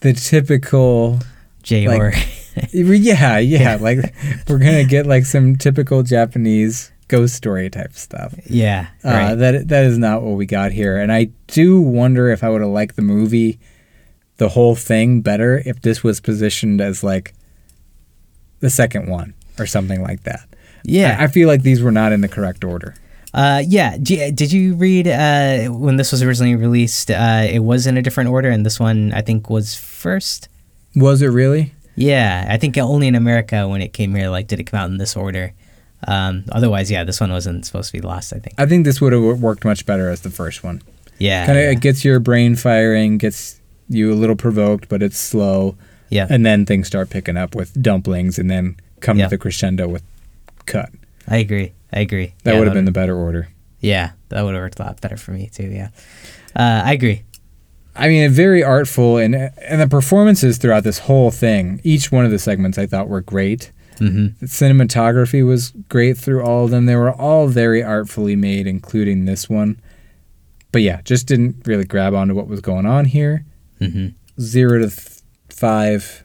the 0.00 0.12
typical 0.12 1.18
J 1.62 1.86
like, 1.88 2.14
yeah, 2.72 3.38
yeah, 3.38 3.76
like 3.80 3.98
we're 4.48 4.58
gonna 4.58 4.84
get 4.84 5.06
like 5.06 5.24
some 5.24 5.56
typical 5.56 6.02
Japanese 6.02 6.90
ghost 7.08 7.34
story 7.34 7.68
type 7.68 7.92
stuff. 7.92 8.34
yeah, 8.48 8.86
Uh, 9.04 9.08
right. 9.10 9.34
That 9.34 9.68
that 9.68 9.84
is 9.84 9.98
not 9.98 10.22
what 10.22 10.36
we 10.36 10.46
got 10.46 10.72
here, 10.72 10.96
and 10.96 11.12
I 11.12 11.24
do 11.46 11.80
wonder 11.80 12.30
if 12.30 12.42
I 12.42 12.48
would 12.48 12.60
have 12.62 12.70
liked 12.70 12.96
the 12.96 13.02
movie, 13.02 13.58
the 14.38 14.48
whole 14.48 14.74
thing 14.74 15.20
better 15.20 15.62
if 15.66 15.82
this 15.82 16.02
was 16.02 16.20
positioned 16.20 16.80
as 16.80 17.04
like 17.04 17.34
the 18.62 18.70
second 18.70 19.10
one 19.10 19.34
or 19.58 19.66
something 19.66 20.00
like 20.00 20.22
that. 20.22 20.48
yeah, 20.84 21.16
I, 21.20 21.24
I 21.24 21.26
feel 21.26 21.46
like 21.46 21.62
these 21.62 21.82
were 21.82 21.92
not 21.92 22.12
in 22.12 22.22
the 22.22 22.28
correct 22.28 22.64
order. 22.64 22.94
Uh, 23.34 23.62
yeah. 23.66 23.96
D- 23.98 24.30
Did 24.30 24.52
you 24.52 24.74
read 24.74 25.06
uh, 25.08 25.68
when 25.68 25.96
this 25.96 26.12
was 26.12 26.22
originally 26.22 26.54
released? 26.54 27.10
Uh, 27.10 27.46
it 27.48 27.60
was 27.60 27.86
in 27.86 27.96
a 27.96 28.02
different 28.02 28.30
order, 28.30 28.48
and 28.50 28.64
this 28.64 28.80
one 28.80 29.12
I 29.12 29.20
think 29.22 29.50
was 29.50 29.74
first. 29.74 30.48
Was 30.96 31.20
it 31.22 31.28
really? 31.28 31.74
Yeah, 31.94 32.46
I 32.48 32.56
think 32.56 32.76
only 32.78 33.06
in 33.08 33.14
America 33.14 33.68
when 33.68 33.82
it 33.82 33.92
came 33.92 34.14
here, 34.14 34.30
like, 34.30 34.48
did 34.48 34.60
it 34.60 34.64
come 34.64 34.80
out 34.80 34.88
in 34.90 34.96
this 34.98 35.16
order. 35.16 35.52
Um, 36.08 36.44
otherwise, 36.50 36.90
yeah, 36.90 37.04
this 37.04 37.20
one 37.20 37.30
wasn't 37.30 37.64
supposed 37.66 37.92
to 37.92 37.98
be 37.98 38.00
lost. 38.00 38.32
I 38.32 38.38
think. 38.38 38.54
I 38.58 38.66
think 38.66 38.84
this 38.84 39.00
would 39.00 39.12
have 39.12 39.40
worked 39.40 39.64
much 39.64 39.86
better 39.86 40.08
as 40.10 40.22
the 40.22 40.30
first 40.30 40.64
one. 40.64 40.82
Yeah. 41.18 41.46
Kind 41.46 41.58
of 41.58 41.64
yeah. 41.64 41.70
it 41.70 41.80
gets 41.80 42.04
your 42.04 42.18
brain 42.20 42.56
firing, 42.56 43.18
gets 43.18 43.60
you 43.88 44.12
a 44.12 44.16
little 44.16 44.36
provoked, 44.36 44.88
but 44.88 45.02
it's 45.02 45.18
slow, 45.18 45.76
yeah. 46.12 46.26
and 46.30 46.44
then 46.46 46.64
things 46.66 46.86
start 46.86 47.10
picking 47.10 47.36
up 47.36 47.54
with 47.54 47.80
dumplings, 47.82 48.38
and 48.38 48.50
then 48.50 48.76
come 49.00 49.18
Yeah. 49.18 49.24
to 49.26 49.30
the 49.30 49.38
crescendo 49.38 49.88
with 49.88 50.02
cut. 50.66 50.90
I 51.26 51.38
agree. 51.38 51.72
I 51.92 52.00
agree. 52.00 52.34
That 52.44 52.52
Yeah, 52.52 52.58
would 52.58 52.68
have 52.68 52.74
been 52.74 52.84
the 52.84 52.92
better 52.92 53.16
order. 53.16 53.48
Yeah, 53.80 54.10
that 54.28 54.42
would 54.42 54.54
have 54.54 54.62
worked 54.62 54.78
a 54.78 54.84
lot 54.84 55.00
better 55.00 55.16
for 55.16 55.32
me 55.32 55.50
too. 55.52 55.64
Yeah. 55.64 55.88
Uh, 56.54 56.82
I 56.84 56.92
agree. 56.92 57.22
I 57.94 58.08
mean, 58.08 58.30
very 58.30 58.62
artful, 58.62 59.18
and 59.18 59.34
and 59.34 59.80
the 59.80 59.88
performances 59.88 60.56
throughout 60.58 60.84
this 60.84 60.98
whole 61.00 61.30
thing, 61.30 61.80
each 61.84 62.10
one 62.12 62.24
of 62.24 62.30
the 62.30 62.38
segments 62.38 62.78
I 62.78 62.86
thought 62.86 63.08
were 63.08 63.20
great. 63.20 63.70
hmm 63.98 64.28
The 64.40 64.46
cinematography 64.46 65.44
was 65.46 65.72
great 65.88 66.16
through 66.16 66.42
all 66.42 66.64
of 66.64 66.70
them. 66.70 66.86
They 66.86 66.96
were 66.96 67.12
all 67.12 67.48
very 67.48 67.82
artfully 67.82 68.36
made, 68.36 68.66
including 68.66 69.24
this 69.26 69.48
one. 69.50 69.78
But 70.72 70.80
yeah, 70.82 71.02
just 71.04 71.26
didn't 71.26 71.56
really 71.66 71.84
grab 71.84 72.14
onto 72.14 72.34
what 72.34 72.48
was 72.48 72.60
going 72.60 72.86
on 72.86 73.04
here. 73.04 73.44
hmm 73.78 74.08
Zero 74.40 74.78
to 74.78 74.86
th- 74.88 75.11
five 75.62 76.24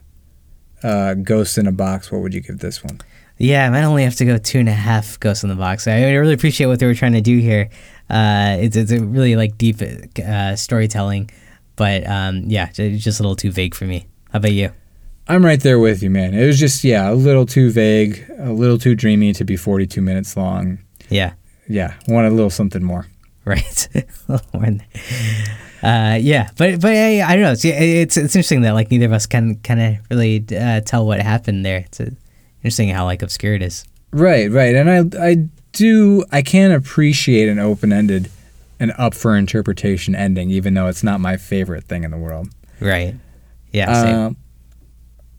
uh, 0.82 1.14
ghosts 1.14 1.58
in 1.58 1.66
a 1.68 1.72
box. 1.72 2.10
What 2.10 2.22
would 2.22 2.34
you 2.34 2.40
give 2.40 2.58
this 2.58 2.82
one? 2.82 3.00
Yeah, 3.38 3.64
I 3.64 3.70
might 3.70 3.84
only 3.84 4.02
have 4.02 4.16
to 4.16 4.24
go 4.24 4.36
two 4.36 4.58
and 4.58 4.68
a 4.68 4.72
half 4.72 5.18
ghosts 5.20 5.44
in 5.44 5.48
the 5.48 5.54
box. 5.54 5.86
I 5.86 6.12
really 6.16 6.34
appreciate 6.34 6.66
what 6.66 6.80
they 6.80 6.86
were 6.86 6.94
trying 6.94 7.12
to 7.12 7.20
do 7.20 7.38
here. 7.38 7.70
Uh, 8.10 8.56
it's 8.58 8.76
it's 8.76 8.90
a 8.90 9.00
really 9.00 9.36
like 9.36 9.56
deep 9.56 9.76
uh, 10.26 10.56
storytelling, 10.56 11.30
but 11.76 12.04
um, 12.04 12.42
yeah, 12.46 12.68
it's 12.76 13.04
just 13.04 13.20
a 13.20 13.22
little 13.22 13.36
too 13.36 13.52
vague 13.52 13.76
for 13.76 13.84
me. 13.84 14.08
How 14.32 14.38
about 14.38 14.52
you? 14.52 14.72
I'm 15.28 15.44
right 15.44 15.60
there 15.60 15.78
with 15.78 16.02
you, 16.02 16.10
man. 16.10 16.34
It 16.34 16.44
was 16.46 16.58
just 16.58 16.82
yeah, 16.82 17.08
a 17.08 17.14
little 17.14 17.46
too 17.46 17.70
vague, 17.70 18.24
a 18.38 18.52
little 18.52 18.78
too 18.78 18.96
dreamy 18.96 19.32
to 19.34 19.44
be 19.44 19.56
42 19.56 20.00
minutes 20.00 20.36
long. 20.36 20.78
Yeah, 21.08 21.34
Yeah, 21.68 21.94
wanted 22.08 22.32
a 22.32 22.34
little 22.34 22.50
something 22.50 22.82
more. 22.82 23.06
right. 23.44 23.88
A 25.82 25.86
little 25.86 26.00
more 26.00 26.10
than- 26.12 26.12
uh, 26.14 26.18
yeah, 26.22 26.50
but 26.56 26.80
but 26.80 26.90
I, 26.92 27.22
I 27.22 27.34
don't 27.34 27.42
know. 27.42 27.52
It's, 27.52 27.64
it's 27.64 28.16
it's 28.16 28.34
interesting 28.36 28.62
that 28.62 28.72
like 28.72 28.90
neither 28.90 29.06
of 29.06 29.12
us 29.12 29.26
can 29.26 29.56
kind 29.56 29.80
of 29.80 29.96
really 30.10 30.44
uh, 30.56 30.80
tell 30.80 31.06
what 31.06 31.20
happened 31.20 31.64
there. 31.64 31.78
It's 31.78 32.00
uh 32.00 32.10
interesting 32.62 32.88
how 32.90 33.04
like 33.04 33.22
obscure 33.22 33.54
it 33.54 33.62
is. 33.62 33.84
Right, 34.12 34.50
right. 34.50 34.74
And 34.74 34.90
I 35.18 35.28
I 35.30 35.34
do 35.72 36.24
I 36.32 36.42
can 36.42 36.72
appreciate 36.72 37.48
an 37.48 37.58
open-ended 37.58 38.30
and 38.80 38.92
up 38.98 39.14
for 39.14 39.36
interpretation 39.36 40.14
ending 40.14 40.50
even 40.50 40.74
though 40.74 40.86
it's 40.88 41.02
not 41.04 41.20
my 41.20 41.36
favorite 41.36 41.84
thing 41.84 42.04
in 42.04 42.10
the 42.10 42.16
world. 42.16 42.48
Right. 42.80 43.14
Yeah. 43.72 43.90
Um, 44.26 44.36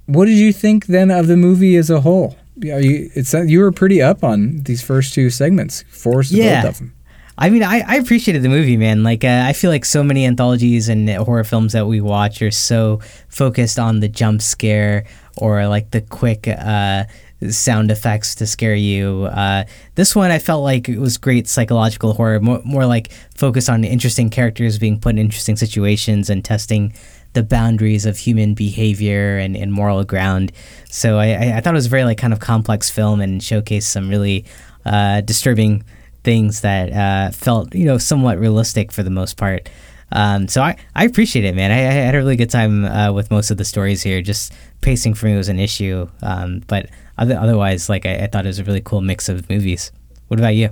what 0.05 0.25
did 0.25 0.37
you 0.37 0.51
think 0.53 0.85
then 0.87 1.11
of 1.11 1.27
the 1.27 1.37
movie 1.37 1.75
as 1.75 1.89
a 1.89 2.01
whole? 2.01 2.37
Yeah, 2.57 2.77
you, 2.79 3.09
it's 3.15 3.33
you 3.33 3.59
were 3.59 3.71
pretty 3.71 4.01
up 4.01 4.23
on 4.23 4.63
these 4.63 4.81
first 4.81 5.13
two 5.13 5.29
segments, 5.29 5.83
four 5.89 6.23
Yeah. 6.23 6.61
both 6.63 6.71
of 6.71 6.77
them. 6.79 6.93
I 7.41 7.49
mean, 7.49 7.63
I, 7.63 7.79
I 7.87 7.95
appreciated 7.95 8.43
the 8.43 8.49
movie, 8.49 8.75
man. 8.75 9.01
Like, 9.01 9.23
uh, 9.23 9.43
I 9.45 9.53
feel 9.53 9.71
like 9.71 9.85
so 9.85 10.03
many 10.03 10.25
anthologies 10.25 10.89
and 10.89 11.09
horror 11.09 11.45
films 11.45 11.71
that 11.71 11.87
we 11.87 12.01
watch 12.01 12.41
are 12.41 12.51
so 12.51 12.99
focused 13.29 13.79
on 13.79 14.01
the 14.01 14.09
jump 14.09 14.41
scare 14.41 15.05
or 15.37 15.65
like 15.67 15.91
the 15.91 16.01
quick 16.01 16.49
uh, 16.49 17.05
sound 17.49 17.91
effects 17.91 18.35
to 18.35 18.45
scare 18.45 18.75
you. 18.75 19.23
Uh, 19.31 19.63
this 19.95 20.17
one, 20.17 20.31
I 20.31 20.39
felt 20.39 20.65
like 20.65 20.89
it 20.89 20.99
was 20.99 21.17
great 21.17 21.47
psychological 21.47 22.13
horror, 22.13 22.41
more, 22.41 22.61
more 22.65 22.85
like 22.85 23.09
focused 23.35 23.69
on 23.69 23.85
interesting 23.85 24.29
characters 24.29 24.77
being 24.77 24.99
put 24.99 25.11
in 25.11 25.19
interesting 25.19 25.55
situations 25.55 26.29
and 26.29 26.43
testing 26.43 26.93
the 27.33 27.43
boundaries 27.43 28.05
of 28.05 28.17
human 28.17 28.53
behavior 28.53 29.37
and, 29.37 29.55
and 29.55 29.71
moral 29.71 30.03
ground. 30.03 30.51
So 30.89 31.17
I, 31.17 31.55
I, 31.55 31.61
thought 31.61 31.73
it 31.73 31.77
was 31.77 31.85
a 31.85 31.89
very 31.89 32.03
like 32.03 32.17
kind 32.17 32.33
of 32.33 32.39
complex 32.39 32.89
film 32.89 33.21
and 33.21 33.39
showcased 33.39 33.83
some 33.83 34.09
really 34.09 34.43
uh, 34.83 35.21
disturbing 35.21 35.85
things 36.23 36.61
that 36.61 36.91
uh, 36.91 37.31
felt 37.31 37.73
you 37.73 37.85
know 37.85 37.97
somewhat 37.97 38.39
realistic 38.39 38.91
for 38.91 39.03
the 39.03 39.09
most 39.09 39.37
part. 39.37 39.69
Um, 40.11 40.47
so 40.47 40.61
I, 40.63 40.75
I 40.95 41.05
appreciate 41.05 41.45
it, 41.45 41.55
man. 41.55 41.71
I, 41.71 41.75
I 41.75 41.91
had 41.91 42.15
a 42.15 42.17
really 42.17 42.35
good 42.35 42.49
time 42.49 42.85
uh, 42.85 43.11
with 43.11 43.29
most 43.29 43.51
of 43.51 43.57
the 43.57 43.65
stories 43.65 44.01
here. 44.01 44.21
Just 44.21 44.53
pacing 44.81 45.13
for 45.13 45.27
me 45.27 45.35
was 45.35 45.49
an 45.49 45.59
issue, 45.59 46.09
um, 46.23 46.63
but 46.67 46.89
other, 47.17 47.37
otherwise, 47.37 47.89
like 47.89 48.05
I, 48.05 48.23
I 48.23 48.27
thought 48.27 48.45
it 48.45 48.49
was 48.49 48.59
a 48.59 48.63
really 48.63 48.81
cool 48.81 49.01
mix 49.01 49.29
of 49.29 49.49
movies. 49.49 49.91
What 50.27 50.39
about 50.39 50.55
you? 50.55 50.71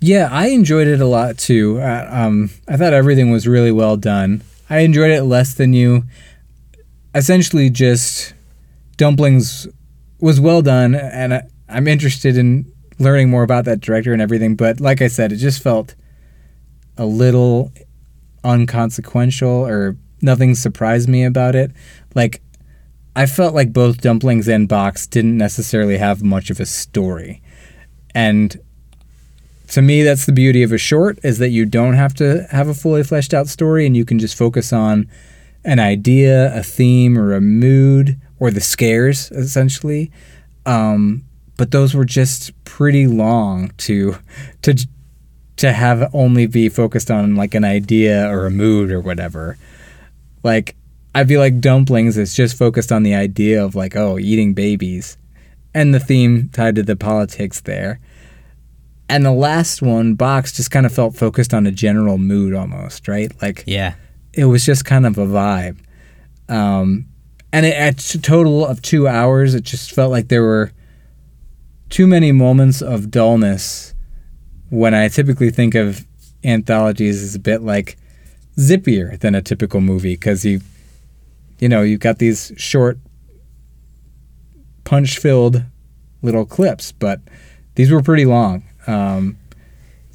Yeah, 0.00 0.28
I 0.30 0.48
enjoyed 0.48 0.88
it 0.88 1.00
a 1.00 1.06
lot 1.06 1.38
too. 1.38 1.78
Uh, 1.80 2.08
um, 2.10 2.50
I 2.66 2.76
thought 2.76 2.92
everything 2.92 3.30
was 3.30 3.46
really 3.46 3.72
well 3.72 3.96
done. 3.96 4.42
I 4.68 4.80
enjoyed 4.80 5.10
it 5.10 5.24
less 5.24 5.54
than 5.54 5.72
you. 5.72 6.04
Essentially, 7.14 7.70
just 7.70 8.34
dumplings 8.96 9.66
was 10.20 10.40
well 10.40 10.62
done, 10.62 10.94
and 10.94 11.34
I, 11.34 11.42
I'm 11.68 11.88
interested 11.88 12.36
in 12.36 12.70
learning 13.00 13.30
more 13.30 13.42
about 13.42 13.64
that 13.64 13.80
director 13.80 14.12
and 14.12 14.22
everything. 14.22 14.54
But 14.54 14.78
like 14.78 15.02
I 15.02 15.08
said, 15.08 15.32
it 15.32 15.36
just 15.36 15.62
felt 15.62 15.94
a 16.96 17.06
little 17.06 17.72
unconsequential, 18.44 19.66
or 19.66 19.96
nothing 20.22 20.54
surprised 20.54 21.08
me 21.08 21.24
about 21.24 21.56
it. 21.56 21.72
Like 22.14 22.42
I 23.16 23.26
felt 23.26 23.54
like 23.54 23.72
both 23.72 24.00
dumplings 24.00 24.46
and 24.46 24.68
box 24.68 25.06
didn't 25.06 25.36
necessarily 25.36 25.98
have 25.98 26.22
much 26.22 26.50
of 26.50 26.60
a 26.60 26.66
story, 26.66 27.42
and 28.14 28.60
to 29.68 29.82
me 29.82 30.02
that's 30.02 30.26
the 30.26 30.32
beauty 30.32 30.62
of 30.62 30.72
a 30.72 30.78
short 30.78 31.18
is 31.22 31.38
that 31.38 31.50
you 31.50 31.64
don't 31.64 31.94
have 31.94 32.12
to 32.14 32.46
have 32.50 32.68
a 32.68 32.74
fully 32.74 33.04
fleshed 33.04 33.32
out 33.32 33.46
story 33.46 33.86
and 33.86 33.96
you 33.96 34.04
can 34.04 34.18
just 34.18 34.36
focus 34.36 34.72
on 34.72 35.08
an 35.64 35.78
idea 35.78 36.52
a 36.58 36.62
theme 36.62 37.16
or 37.16 37.32
a 37.34 37.40
mood 37.40 38.20
or 38.40 38.50
the 38.50 38.60
scares 38.60 39.30
essentially 39.30 40.10
um, 40.66 41.22
but 41.60 41.72
those 41.72 41.94
were 41.94 42.06
just 42.06 42.52
pretty 42.64 43.06
long 43.06 43.70
to 43.76 44.16
to 44.62 44.74
to 45.56 45.74
have 45.74 46.08
only 46.14 46.46
be 46.46 46.70
focused 46.70 47.10
on 47.10 47.36
like 47.36 47.54
an 47.54 47.64
idea 47.64 48.26
or 48.30 48.46
a 48.46 48.50
mood 48.50 48.90
or 48.90 48.98
whatever 48.98 49.58
like 50.42 50.74
i 51.14 51.22
feel 51.22 51.38
like 51.38 51.60
dumplings 51.60 52.16
is 52.16 52.34
just 52.34 52.56
focused 52.56 52.90
on 52.90 53.02
the 53.02 53.14
idea 53.14 53.62
of 53.62 53.74
like 53.74 53.94
oh 53.94 54.18
eating 54.18 54.54
babies 54.54 55.18
and 55.74 55.92
the 55.92 56.00
theme 56.00 56.48
tied 56.48 56.74
to 56.74 56.82
the 56.82 56.96
politics 56.96 57.60
there 57.60 58.00
and 59.10 59.26
the 59.26 59.32
last 59.32 59.82
one, 59.82 60.14
Box, 60.14 60.52
just 60.52 60.70
kind 60.70 60.86
of 60.86 60.94
felt 60.94 61.16
focused 61.16 61.52
on 61.52 61.66
a 61.66 61.72
general 61.72 62.16
mood 62.16 62.54
almost, 62.54 63.08
right? 63.08 63.32
Like 63.42 63.64
Yeah, 63.66 63.94
it 64.32 64.44
was 64.44 64.64
just 64.64 64.84
kind 64.84 65.04
of 65.04 65.18
a 65.18 65.26
vibe. 65.26 65.78
Um, 66.48 67.06
and 67.52 67.66
it, 67.66 67.74
at 67.74 68.14
a 68.14 68.22
total 68.22 68.64
of 68.64 68.80
two 68.82 69.08
hours, 69.08 69.56
it 69.56 69.64
just 69.64 69.90
felt 69.90 70.12
like 70.12 70.28
there 70.28 70.44
were 70.44 70.70
too 71.90 72.06
many 72.06 72.32
moments 72.32 72.80
of 72.80 73.10
dullness 73.10 73.94
when 74.70 74.94
I 74.94 75.08
typically 75.08 75.50
think 75.50 75.74
of 75.74 76.06
anthologies 76.44 77.22
as 77.22 77.34
a 77.34 77.38
bit 77.38 77.62
like 77.62 77.98
zippier 78.56 79.18
than 79.18 79.34
a 79.34 79.42
typical 79.42 79.80
movie 79.80 80.14
because 80.14 80.44
you 80.44 80.60
you 81.58 81.68
know, 81.68 81.82
you've 81.82 82.00
got 82.00 82.18
these 82.18 82.52
short, 82.56 82.98
punch 84.84 85.18
filled 85.18 85.62
little 86.22 86.46
clips, 86.46 86.90
but 86.92 87.20
these 87.74 87.90
were 87.90 88.02
pretty 88.02 88.24
long. 88.24 88.62
Um, 88.86 89.36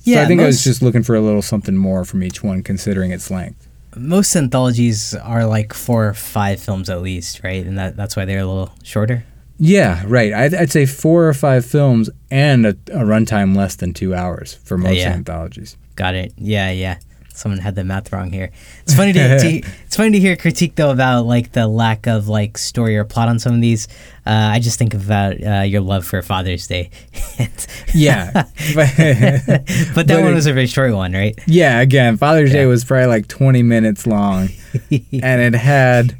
Yeah, 0.03 0.17
so 0.17 0.23
I 0.23 0.25
think 0.27 0.41
I 0.41 0.45
was 0.45 0.63
just 0.63 0.81
looking 0.81 1.03
for 1.03 1.15
a 1.15 1.21
little 1.21 1.41
something 1.43 1.75
more 1.77 2.03
from 2.03 2.23
each 2.23 2.43
one, 2.43 2.63
considering 2.63 3.11
its 3.11 3.29
length. 3.29 3.67
Most 3.95 4.35
anthologies 4.35 5.13
are 5.13 5.45
like 5.45 5.73
four 5.73 6.07
or 6.07 6.13
five 6.13 6.59
films 6.59 6.89
at 6.89 7.01
least, 7.01 7.43
right? 7.43 7.65
And 7.65 7.77
that, 7.77 7.95
that's 7.95 8.15
why 8.15 8.25
they're 8.25 8.39
a 8.39 8.45
little 8.45 8.73
shorter. 8.83 9.23
Yeah, 9.57 10.03
right. 10.07 10.33
I'd, 10.33 10.53
I'd 10.53 10.71
say 10.71 10.85
four 10.85 11.27
or 11.27 11.33
five 11.33 11.65
films 11.65 12.09
and 12.29 12.65
a, 12.65 12.69
a 12.69 13.03
runtime 13.03 13.55
less 13.55 13.75
than 13.75 13.93
two 13.93 14.13
hours 14.13 14.55
for 14.65 14.75
oh, 14.75 14.79
most 14.79 14.97
yeah. 14.97 15.13
anthologies. 15.13 15.77
Got 15.95 16.15
it. 16.15 16.33
Yeah, 16.37 16.71
yeah. 16.71 16.99
Someone 17.35 17.59
had 17.59 17.75
the 17.75 17.83
math 17.83 18.11
wrong 18.13 18.31
here. 18.31 18.49
It's 18.83 18.95
funny 18.95 19.11
to, 19.13 19.39
to 19.39 19.47
it's 19.85 19.95
funny 19.97 20.11
to 20.11 20.19
hear 20.19 20.35
critique 20.35 20.75
though 20.75 20.89
about 20.91 21.25
like 21.25 21.51
the 21.51 21.67
lack 21.67 22.07
of 22.07 22.27
like 22.27 22.57
story 22.57 22.95
or 22.97 23.03
plot 23.03 23.27
on 23.27 23.39
some 23.39 23.53
of 23.53 23.61
these. 23.61 23.87
Uh, 24.25 24.31
I 24.53 24.59
just 24.59 24.79
think 24.79 24.93
about 24.93 25.43
uh, 25.43 25.61
your 25.61 25.81
love 25.81 26.05
for 26.05 26.21
Father's 26.21 26.65
Day, 26.67 26.89
Yeah, 27.93 28.31
but, 28.33 28.47
but 28.75 30.07
that 30.07 30.07
But 30.07 30.23
one 30.23 30.33
was 30.33 30.47
a 30.47 30.53
very 30.53 30.67
short 30.67 30.93
one, 30.93 31.13
right? 31.13 31.37
yeah. 31.45 31.79
Again, 31.81 32.17
Father's 32.17 32.51
Day 32.51 32.65
was 32.65 32.83
probably 32.83 33.07
like 33.07 33.27
twenty 33.27 33.61
minutes 33.63 34.07
long, 34.07 34.49
and 34.89 35.41
it 35.41 35.53
had 35.55 36.15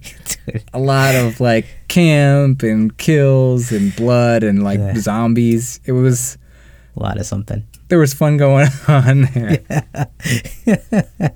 a 0.74 0.80
lot 0.80 1.16
of 1.16 1.40
like 1.40 1.66
camp 1.88 2.62
and 2.62 2.96
kills 2.98 3.72
and 3.72 3.96
blood 3.96 4.44
and 4.44 4.64
like 4.64 4.80
Yeah. 4.80 4.96
zombies. 4.98 5.80
It 5.86 5.94
was 5.94 6.38
a 6.96 7.02
lot 7.02 7.18
of 7.20 7.26
something. 7.26 7.64
There 7.88 8.00
was 8.00 8.14
fun 8.14 8.38
going 8.38 8.68
on 8.88 9.22
there. 9.34 9.64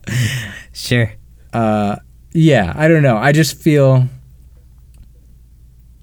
Sure. 0.74 1.12
Uh, 1.52 1.98
yeah, 2.34 2.74
I 2.76 2.88
don't 2.88 3.04
know. 3.04 3.18
I 3.18 3.32
just 3.32 3.58
feel 3.62 4.08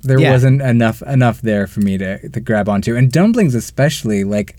there 0.03 0.21
Yeah. 0.21 0.31
wasn't 0.33 0.61
enough 0.63 1.03
enough 1.03 1.41
there 1.41 1.67
for 1.67 1.81
me 1.81 1.97
to 1.99 2.29
to 2.29 2.41
grab 2.41 2.69
onto, 2.69 2.97
and 2.97 3.11
dumplings 3.11 3.55
especially 3.55 4.25
like. 4.25 4.57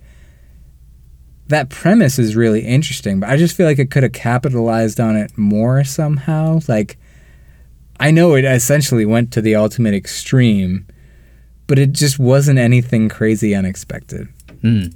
That 1.49 1.69
premise 1.69 2.19
is 2.19 2.35
really 2.35 2.59
interesting, 2.65 3.21
but 3.21 3.29
I 3.29 3.37
just 3.37 3.55
feel 3.55 3.65
like 3.67 3.79
it 3.79 3.89
could 3.89 4.03
have 4.03 4.11
capitalized 4.11 4.99
on 4.99 5.15
it 5.15 5.37
more 5.37 5.81
somehow. 5.85 6.59
Like, 6.67 6.97
I 8.01 8.11
know 8.11 8.35
it 8.35 8.43
essentially 8.43 9.05
went 9.05 9.31
to 9.31 9.39
the 9.41 9.55
ultimate 9.55 9.93
extreme, 9.93 10.85
but 11.65 11.79
it 11.79 11.93
just 11.93 12.19
wasn't 12.19 12.59
anything 12.59 13.07
crazy 13.07 13.55
unexpected. 13.55 14.27
Mm. 14.61 14.93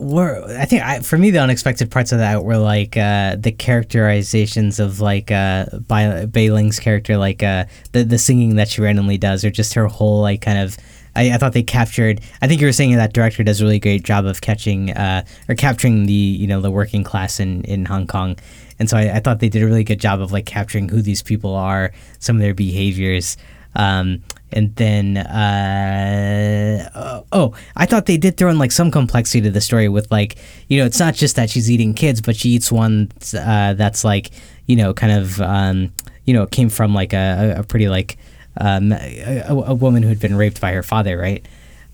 Were 0.00 0.42
I 0.58 0.64
think 0.64 0.82
I, 0.82 1.00
for 1.00 1.18
me 1.18 1.30
the 1.30 1.40
unexpected 1.40 1.90
parts 1.90 2.10
of 2.10 2.18
that 2.18 2.42
were 2.42 2.56
like 2.56 2.96
uh, 2.96 3.36
the 3.36 3.52
characterizations 3.52 4.80
of 4.80 5.00
like 5.00 5.30
uh, 5.30 5.66
Bai- 5.78 6.24
Bailing's 6.24 6.80
character, 6.80 7.18
like 7.18 7.42
uh, 7.42 7.66
the 7.92 8.04
the 8.04 8.16
singing 8.16 8.56
that 8.56 8.68
she 8.68 8.80
randomly 8.80 9.18
does, 9.18 9.44
or 9.44 9.50
just 9.50 9.74
her 9.74 9.86
whole 9.86 10.22
like 10.22 10.40
kind 10.40 10.58
of. 10.58 10.78
I, 11.16 11.32
I 11.32 11.38
thought 11.38 11.54
they 11.54 11.64
captured. 11.64 12.20
I 12.40 12.46
think 12.46 12.60
you 12.60 12.68
were 12.68 12.72
saying 12.72 12.94
that 12.94 13.12
director 13.12 13.42
does 13.42 13.60
a 13.60 13.64
really 13.64 13.80
great 13.80 14.04
job 14.04 14.24
of 14.24 14.40
catching 14.40 14.92
uh, 14.92 15.24
or 15.48 15.54
capturing 15.54 16.06
the 16.06 16.12
you 16.12 16.46
know 16.46 16.60
the 16.60 16.70
working 16.70 17.04
class 17.04 17.38
in, 17.38 17.64
in 17.64 17.84
Hong 17.84 18.06
Kong, 18.06 18.38
and 18.78 18.88
so 18.88 18.96
I, 18.96 19.16
I 19.16 19.20
thought 19.20 19.40
they 19.40 19.48
did 19.50 19.62
a 19.62 19.66
really 19.66 19.84
good 19.84 20.00
job 20.00 20.22
of 20.22 20.32
like 20.32 20.46
capturing 20.46 20.88
who 20.88 21.02
these 21.02 21.20
people 21.20 21.54
are, 21.54 21.92
some 22.20 22.36
of 22.36 22.42
their 22.42 22.54
behaviors. 22.54 23.36
Um, 23.74 24.22
and 24.52 24.74
then, 24.76 25.16
uh, 25.16 27.20
oh, 27.32 27.54
I 27.76 27.86
thought 27.86 28.06
they 28.06 28.16
did 28.16 28.36
throw 28.36 28.50
in 28.50 28.58
like 28.58 28.72
some 28.72 28.90
complexity 28.90 29.42
to 29.42 29.50
the 29.50 29.60
story 29.60 29.88
with 29.88 30.10
like, 30.10 30.36
you 30.68 30.78
know, 30.78 30.86
it's 30.86 30.98
not 30.98 31.14
just 31.14 31.36
that 31.36 31.50
she's 31.50 31.70
eating 31.70 31.94
kids, 31.94 32.20
but 32.20 32.36
she 32.36 32.50
eats 32.50 32.72
one 32.72 33.10
uh, 33.36 33.74
that's 33.74 34.04
like, 34.04 34.30
you 34.66 34.76
know, 34.76 34.94
kind 34.94 35.12
of, 35.12 35.40
um, 35.40 35.92
you 36.24 36.34
know, 36.34 36.46
came 36.46 36.68
from 36.68 36.94
like 36.94 37.12
a, 37.12 37.56
a 37.58 37.62
pretty 37.62 37.88
like 37.88 38.16
um, 38.60 38.92
a, 38.92 39.44
a 39.48 39.74
woman 39.74 40.02
who 40.02 40.08
had 40.08 40.20
been 40.20 40.36
raped 40.36 40.60
by 40.60 40.72
her 40.72 40.82
father, 40.82 41.16
right? 41.16 41.46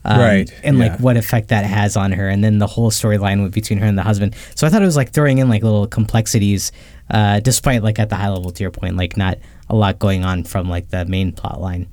Um, 0.05 0.21
Right, 0.21 0.53
And 0.63 0.79
like 0.79 0.93
yeah. 0.93 0.97
what 0.99 1.17
effect 1.17 1.49
that 1.49 1.65
has 1.65 1.97
on 1.97 2.13
her, 2.13 2.29
and 2.29 2.45
then 2.45 2.59
the 2.59 2.67
whole 2.69 2.93
storyline 2.93 3.51
between 3.51 3.81
her 3.81 3.87
and 3.87 3.99
the 3.99 4.05
husband. 4.05 4.37
So 4.55 4.65
I 4.65 4.71
thought 4.71 4.81
it 4.81 4.87
was 4.87 4.97
like 4.97 5.11
throwing 5.11 5.39
in 5.39 5.49
like 5.49 5.65
little 5.65 5.89
complexities, 5.89 6.71
uh, 7.11 7.41
despite 7.41 7.83
like 7.83 7.99
at 7.99 8.09
the 8.09 8.15
high 8.15 8.29
level, 8.29 8.53
to 8.53 8.63
your 8.63 8.71
point, 8.71 8.97
like 8.97 9.17
not 9.17 9.39
a 9.69 9.75
lot 9.75 9.99
going 9.99 10.25
on 10.25 10.45
from 10.45 10.71
like 10.71 10.91
the 10.91 11.05
main 11.07 11.33
plot 11.33 11.61
line. 11.61 11.89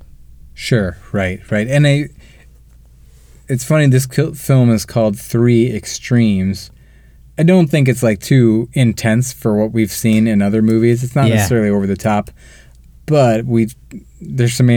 Sure, 0.54 0.96
right, 1.12 1.40
right. 1.50 1.66
And 1.68 1.86
I, 1.86 2.08
it's 3.48 3.64
funny. 3.64 3.86
This 3.88 4.06
film 4.06 4.70
is 4.70 4.86
called 4.86 5.18
Three 5.18 5.74
Extremes. 5.74 6.70
I 7.36 7.42
don't 7.42 7.66
think 7.68 7.88
it's 7.88 8.02
like 8.02 8.20
too 8.20 8.68
intense 8.72 9.32
for 9.32 9.56
what 9.56 9.72
we've 9.72 9.90
seen 9.90 10.28
in 10.28 10.40
other 10.40 10.62
movies. 10.62 11.02
It's 11.02 11.16
not 11.16 11.26
Yeah. 11.28 11.34
necessarily 11.36 11.68
over 11.68 11.86
the 11.86 11.96
top, 11.96 12.30
but 13.06 13.44
we 13.44 13.68
there's 14.20 14.54
some 14.54 14.70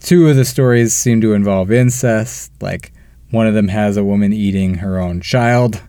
two 0.00 0.28
of 0.28 0.36
the 0.36 0.44
stories 0.46 0.94
seem 0.94 1.20
to 1.20 1.34
involve 1.34 1.70
incest. 1.70 2.50
Like 2.62 2.92
one 3.30 3.46
of 3.46 3.52
them 3.52 3.68
has 3.68 3.98
a 3.98 4.04
woman 4.04 4.32
eating 4.32 4.76
her 4.76 4.98
own 4.98 5.20
child, 5.20 5.82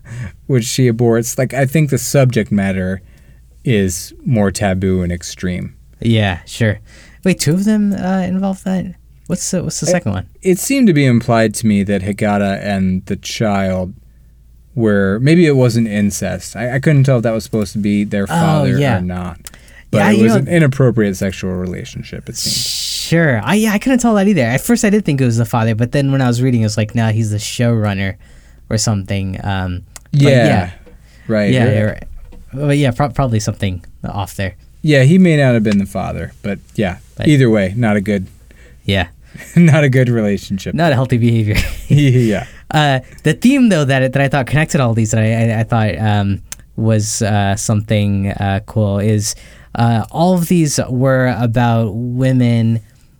which 0.46 0.64
she 0.66 0.90
aborts. 0.90 1.38
Like 1.38 1.54
I 1.54 1.64
think 1.64 1.88
the 1.88 1.98
subject 1.98 2.52
matter 2.52 3.00
is 3.64 4.12
more 4.24 4.50
taboo 4.50 5.00
and 5.02 5.10
extreme. 5.10 5.74
Yeah, 6.00 6.44
sure. 6.44 6.78
Wait, 7.24 7.38
two 7.40 7.52
of 7.54 7.64
them 7.64 7.92
uh, 7.92 8.20
involve 8.22 8.62
that. 8.64 8.94
What's 9.26 9.50
the 9.50 9.62
What's 9.62 9.80
the 9.80 9.86
second 9.86 10.12
one? 10.12 10.28
it 10.42 10.58
seemed 10.58 10.86
to 10.88 10.92
be 10.92 11.04
implied 11.06 11.54
to 11.56 11.66
me 11.66 11.82
that 11.84 12.02
Higata 12.02 12.60
and 12.62 13.04
the 13.06 13.16
child 13.16 13.94
were 14.74 15.18
maybe 15.20 15.46
it 15.46 15.56
wasn't 15.56 15.86
incest. 15.88 16.56
I, 16.56 16.76
I 16.76 16.78
couldn't 16.80 17.04
tell 17.04 17.18
if 17.18 17.22
that 17.24 17.32
was 17.32 17.44
supposed 17.44 17.72
to 17.74 17.78
be 17.78 18.04
their 18.04 18.26
father 18.26 18.74
Oh, 18.74 18.78
yeah. 18.78 18.98
or 18.98 19.00
not. 19.02 19.38
But 19.90 19.98
Yeah, 19.98 20.10
it 20.12 20.22
was 20.22 20.32
know- 20.32 20.38
an 20.38 20.48
inappropriate 20.48 21.16
sexual 21.16 21.52
relationship. 21.54 22.28
It 22.28 22.36
seemed. 22.36 22.54
Sure. 22.54 23.40
I 23.44 23.54
yeah, 23.54 23.72
I 23.72 23.78
couldn't 23.78 23.98
tell 23.98 24.14
that 24.14 24.28
either. 24.28 24.42
At 24.42 24.60
first, 24.60 24.84
I 24.84 24.90
did 24.90 25.04
think 25.04 25.20
it 25.20 25.24
was 25.24 25.36
the 25.36 25.44
father, 25.44 25.74
but 25.74 25.90
then 25.92 26.12
when 26.12 26.22
I 26.22 26.28
was 26.28 26.40
reading, 26.40 26.60
it 26.62 26.64
was 26.66 26.76
like, 26.76 26.94
nah, 26.94 27.10
he's 27.10 27.30
the 27.32 27.38
showrunner 27.38 28.16
or 28.68 28.78
something. 28.78 29.38
Um, 29.44 29.82
Yeah, 30.12 30.30
yeah, 30.30 30.70
right. 31.26 31.50
yeah, 31.52 31.80
right. 31.82 32.04
But 32.52 32.78
yeah, 32.78 32.92
pro- 32.92 33.10
probably 33.10 33.40
something 33.40 33.84
off 34.04 34.36
there. 34.36 34.54
Yeah, 34.82 35.02
he 35.02 35.18
may 35.18 35.36
not 35.36 35.54
have 35.54 35.62
been 35.62 35.78
the 35.78 35.86
father, 35.86 36.32
but 36.42 36.58
yeah. 36.74 36.98
But- 37.16 37.28
either 37.28 37.50
way, 37.50 37.74
not 37.76 37.96
a 37.96 38.00
good, 38.00 38.26
Yeah, 38.84 39.08
not 39.56 39.84
a 39.84 39.88
good 39.88 40.08
relationship. 40.08 40.74
not 40.74 40.92
a 40.92 40.94
healthy 40.94 41.18
behavior. 41.18 41.56
yeah. 41.88 42.46
Uh, 42.72 43.00
the 43.24 43.32
theme 43.34 43.68
though 43.68 43.84
that 43.84 44.12
that 44.12 44.22
I 44.22 44.28
thought 44.28 44.46
connected 44.46 44.80
all 44.80 44.94
these 44.94 45.10
that 45.10 45.18
I 45.24 45.56
I, 45.56 45.60
I 45.60 45.62
thought 45.64 45.98
um, 45.98 46.40
was 46.76 47.20
uh, 47.20 47.56
something 47.56 48.28
uh, 48.28 48.60
cool 48.64 49.00
is 49.00 49.34
uh, 49.74 50.04
all 50.12 50.34
of 50.34 50.46
these 50.46 50.78
were 50.88 51.34
about 51.36 51.90
women. 51.96 52.78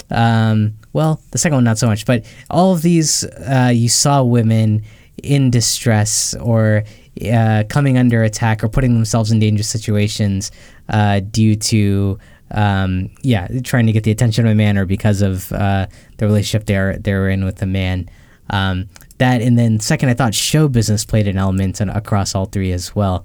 Um, 0.08 0.74
well, 0.92 1.20
the 1.32 1.38
second 1.38 1.56
one 1.56 1.64
not 1.64 1.78
so 1.78 1.88
much, 1.88 2.06
but 2.06 2.24
all 2.48 2.72
of 2.72 2.82
these 2.82 3.24
uh, 3.24 3.72
you 3.74 3.88
saw 3.88 4.22
women 4.22 4.84
in 5.20 5.50
distress 5.50 6.32
or 6.40 6.84
uh, 7.32 7.64
coming 7.68 7.98
under 7.98 8.22
attack 8.22 8.62
or 8.62 8.68
putting 8.68 8.94
themselves 8.94 9.32
in 9.32 9.40
dangerous 9.40 9.68
situations 9.68 10.52
uh, 10.90 11.20
due 11.20 11.56
to 11.56 12.18
um, 12.52 13.10
yeah 13.22 13.46
trying 13.62 13.86
to 13.86 13.92
get 13.92 14.02
the 14.04 14.10
attention 14.10 14.44
of 14.44 14.52
a 14.52 14.54
man 14.54 14.76
or 14.76 14.84
because 14.84 15.22
of 15.22 15.52
uh, 15.52 15.86
the 16.18 16.26
relationship 16.26 16.66
they're 16.66 16.98
they're 16.98 17.28
in 17.28 17.44
with 17.44 17.56
the 17.56 17.66
man. 17.66 18.08
Um, 18.50 18.88
that 19.18 19.40
and 19.42 19.58
then 19.58 19.78
second, 19.80 20.08
I 20.08 20.14
thought 20.14 20.34
show 20.34 20.66
business 20.66 21.04
played 21.04 21.28
an 21.28 21.38
element 21.38 21.80
and 21.80 21.90
across 21.90 22.34
all 22.34 22.46
three 22.46 22.72
as 22.72 22.94
well. 22.96 23.24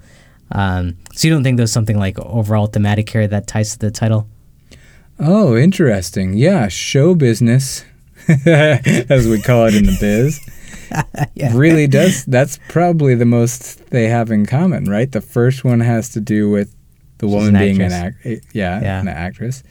Um, 0.51 0.97
so 1.13 1.27
you 1.27 1.33
don't 1.33 1.43
think 1.43 1.57
there's 1.57 1.71
something 1.71 1.97
like 1.97 2.19
overall 2.19 2.67
thematic 2.67 3.09
here 3.09 3.27
that 3.27 3.47
ties 3.47 3.71
to 3.73 3.79
the 3.79 3.91
title? 3.91 4.27
Oh, 5.19 5.55
interesting. 5.55 6.33
Yeah, 6.33 6.67
show 6.67 7.15
business, 7.15 7.83
as 8.27 9.27
we 9.27 9.41
call 9.41 9.65
it 9.65 9.75
in 9.75 9.85
the 9.85 9.97
biz. 9.99 10.39
Yeah. 11.33 11.51
really 11.55 11.87
does 11.87 12.23
that's 12.25 12.59
probably 12.69 13.15
the 13.15 13.25
most 13.25 13.89
they 13.89 14.07
have 14.07 14.29
in 14.29 14.45
common 14.45 14.85
right 14.85 15.11
the 15.11 15.19
first 15.19 15.63
one 15.63 15.79
has 15.79 16.09
to 16.09 16.21
do 16.21 16.49
with 16.49 16.75
the 17.19 17.27
woman 17.27 17.55
an 17.55 17.61
being 17.61 17.81
an 17.81 17.91
actress. 17.91 18.25
act 18.25 18.25
eh, 18.25 18.47
yeah, 18.53 18.81
Yeah. 18.81 18.99
an 19.01 19.07
actress 19.07 19.63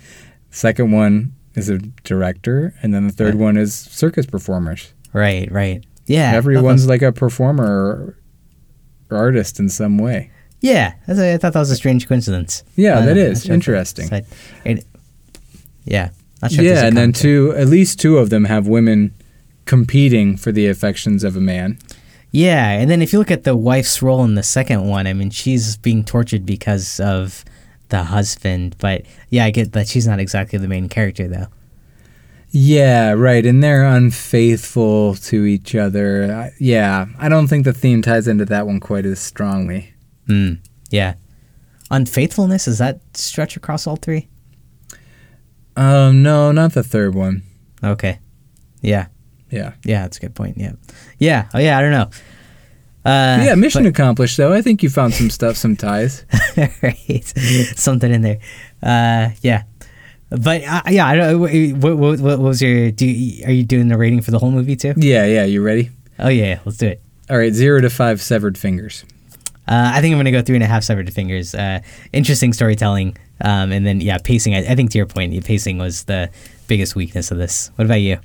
second 0.51 0.93
one 0.93 1.33
is 1.55 1.69
a 1.69 1.79
director 2.05 2.75
and 2.83 2.93
then 2.95 3.07
the 3.07 3.13
third 3.13 3.35
Yeah. 3.35 3.41
one 3.41 3.57
is 3.57 3.75
circus 3.75 4.27
performers 4.27 4.93
Right, 5.13 5.51
right. 5.53 5.85
Yeah. 6.07 6.33
everyone's 6.35 6.87
like 6.87 7.03
a 7.03 7.13
performer 7.13 8.17
or, 9.11 9.17
artist 9.17 9.61
in 9.61 9.69
some 9.69 9.97
way 9.99 10.31
Yeah, 10.61 10.95
I 11.07 11.37
thought 11.37 11.53
that 11.53 11.59
was 11.61 11.71
a 11.71 11.77
strange 11.77 12.09
coincidence. 12.09 12.65
yeah 12.77 13.01
that 13.05 13.17
is 13.17 13.45
sure 13.45 13.55
interesting 13.55 14.09
it- 14.65 14.85
yeah. 15.85 16.09
Sure 16.51 16.65
yeah 16.65 16.85
and 16.87 16.97
then 16.97 17.13
two 17.13 17.55
at 17.57 17.69
least 17.69 18.01
two 18.01 18.19
of 18.19 18.29
them 18.31 18.45
have 18.47 18.67
women 18.67 19.13
competing 19.67 20.37
for 20.37 20.53
the 20.53 20.67
affections 20.67 21.25
of 21.25 21.37
a 21.37 21.41
man 21.41 21.79
Yeah, 22.35 22.71
and 22.71 22.91
then 22.91 23.01
if 23.01 23.13
you 23.13 23.21
look 23.21 23.31
at 23.31 23.45
the 23.45 23.55
wife's 23.55 24.03
role 24.03 24.25
in 24.25 24.35
the 24.35 24.43
second 24.43 24.89
one, 24.89 25.07
I 25.07 25.13
mean, 25.13 25.31
she's 25.31 25.77
being 25.77 26.03
tortured 26.03 26.45
because 26.45 26.99
of 26.99 27.45
the 27.91 28.03
husband. 28.03 28.75
But 28.81 29.03
yeah, 29.31 29.45
I 29.45 29.51
get 29.51 29.73
that 29.75 29.87
she's 29.87 30.09
not 30.09 30.19
exactly 30.19 30.59
the 30.59 30.67
main 30.67 30.89
character, 30.89 31.29
though. 31.29 31.47
Yeah, 32.51 33.13
right. 33.13 33.47
And 33.47 33.63
they're 33.63 33.85
unfaithful 33.85 35.15
to 35.15 35.45
each 35.45 35.77
other. 35.77 36.35
I, 36.35 36.51
yeah, 36.59 37.07
I 37.21 37.29
don't 37.29 37.47
think 37.47 37.65
the 37.65 37.73
theme 37.73 38.03
ties 38.03 38.27
into 38.27 38.47
that 38.47 38.67
one 38.67 38.81
quite 38.81 39.07
as 39.07 39.21
strongly. 39.21 39.95
Hmm. 40.27 40.55
Yeah. 40.91 41.15
Unfaithfulness, 41.93 42.65
does 42.65 42.79
that 42.79 43.01
stretch 43.17 43.57
across 43.57 43.87
all 43.87 43.95
three? 43.95 44.29
Um, 45.77 46.25
no, 46.25 46.51
not 46.51 46.73
the 46.73 46.83
third 46.83 47.15
one. 47.15 47.45
Okay. 47.85 48.19
Yeah. 48.83 49.07
Yeah. 49.55 49.73
Yeah, 49.85 50.03
that's 50.03 50.19
a 50.19 50.21
good 50.21 50.35
point. 50.35 50.59
Yeah. 50.59 50.73
Yeah. 51.19 51.49
Oh 51.55 51.59
yeah, 51.59 51.79
I 51.79 51.81
don't 51.81 51.93
know. 51.93 52.11
Uh, 53.05 53.45
yeah, 53.45 53.55
mission 53.55 53.83
but- 53.85 53.91
accomplished 53.91 54.37
though. 54.37 54.53
I 54.53 54.63
think 54.63 54.83
you 54.83 54.89
found 54.91 55.15
some 55.15 55.31
stuff, 55.31 55.57
some 55.57 55.77
ties. 55.77 56.25
right. 56.83 57.23
Something 57.77 58.13
in 58.13 58.23
there. 58.23 58.39
Uh, 58.83 59.31
yeah. 59.43 59.65
But 60.31 60.65
uh, 60.65 60.83
yeah, 60.89 61.07
I 61.07 61.15
don't. 61.15 61.81
What, 61.81 61.97
what, 61.97 62.21
what 62.21 62.39
was 62.41 62.61
your? 62.63 62.91
Do 62.91 63.07
you, 63.07 63.45
are 63.47 63.53
you 63.53 63.63
doing 63.63 63.89
the 63.89 63.97
rating 63.99 64.23
for 64.23 64.31
the 64.31 64.39
whole 64.39 64.51
movie 64.51 64.75
too? 64.75 64.95
Yeah, 64.97 65.27
yeah. 65.27 65.45
You 65.45 65.63
ready? 65.63 65.91
Oh 66.19 66.29
yeah, 66.29 66.45
yeah, 66.45 66.61
let's 66.65 66.79
do 66.79 66.89
it. 66.89 67.03
All 67.31 67.39
right, 67.39 67.53
zero 67.53 67.81
to 67.81 67.91
five 67.91 68.21
severed 68.21 68.59
fingers. 68.59 69.05
Uh, 69.69 69.93
I 69.95 70.01
think 70.01 70.13
I'm 70.13 70.19
gonna 70.19 70.33
go 70.33 70.43
three 70.43 70.57
and 70.57 70.65
a 70.65 70.67
half 70.67 70.83
severed 70.83 71.13
fingers. 71.13 71.55
Uh, 71.55 71.81
interesting 72.13 72.53
storytelling, 72.53 73.17
um, 73.43 73.71
and 73.71 73.87
then 73.87 74.01
yeah, 74.01 74.19
pacing. 74.19 74.55
I, 74.55 74.59
I 74.73 74.75
think 74.75 74.91
to 74.93 74.99
your 74.99 75.07
point, 75.07 75.31
the 75.33 75.41
pacing 75.41 75.79
was 75.79 76.05
the 76.05 76.31
biggest 76.67 76.97
weakness 76.97 77.31
of 77.31 77.39
this. 77.39 77.71
What 77.77 77.85
about 77.85 78.01
you? 78.01 78.19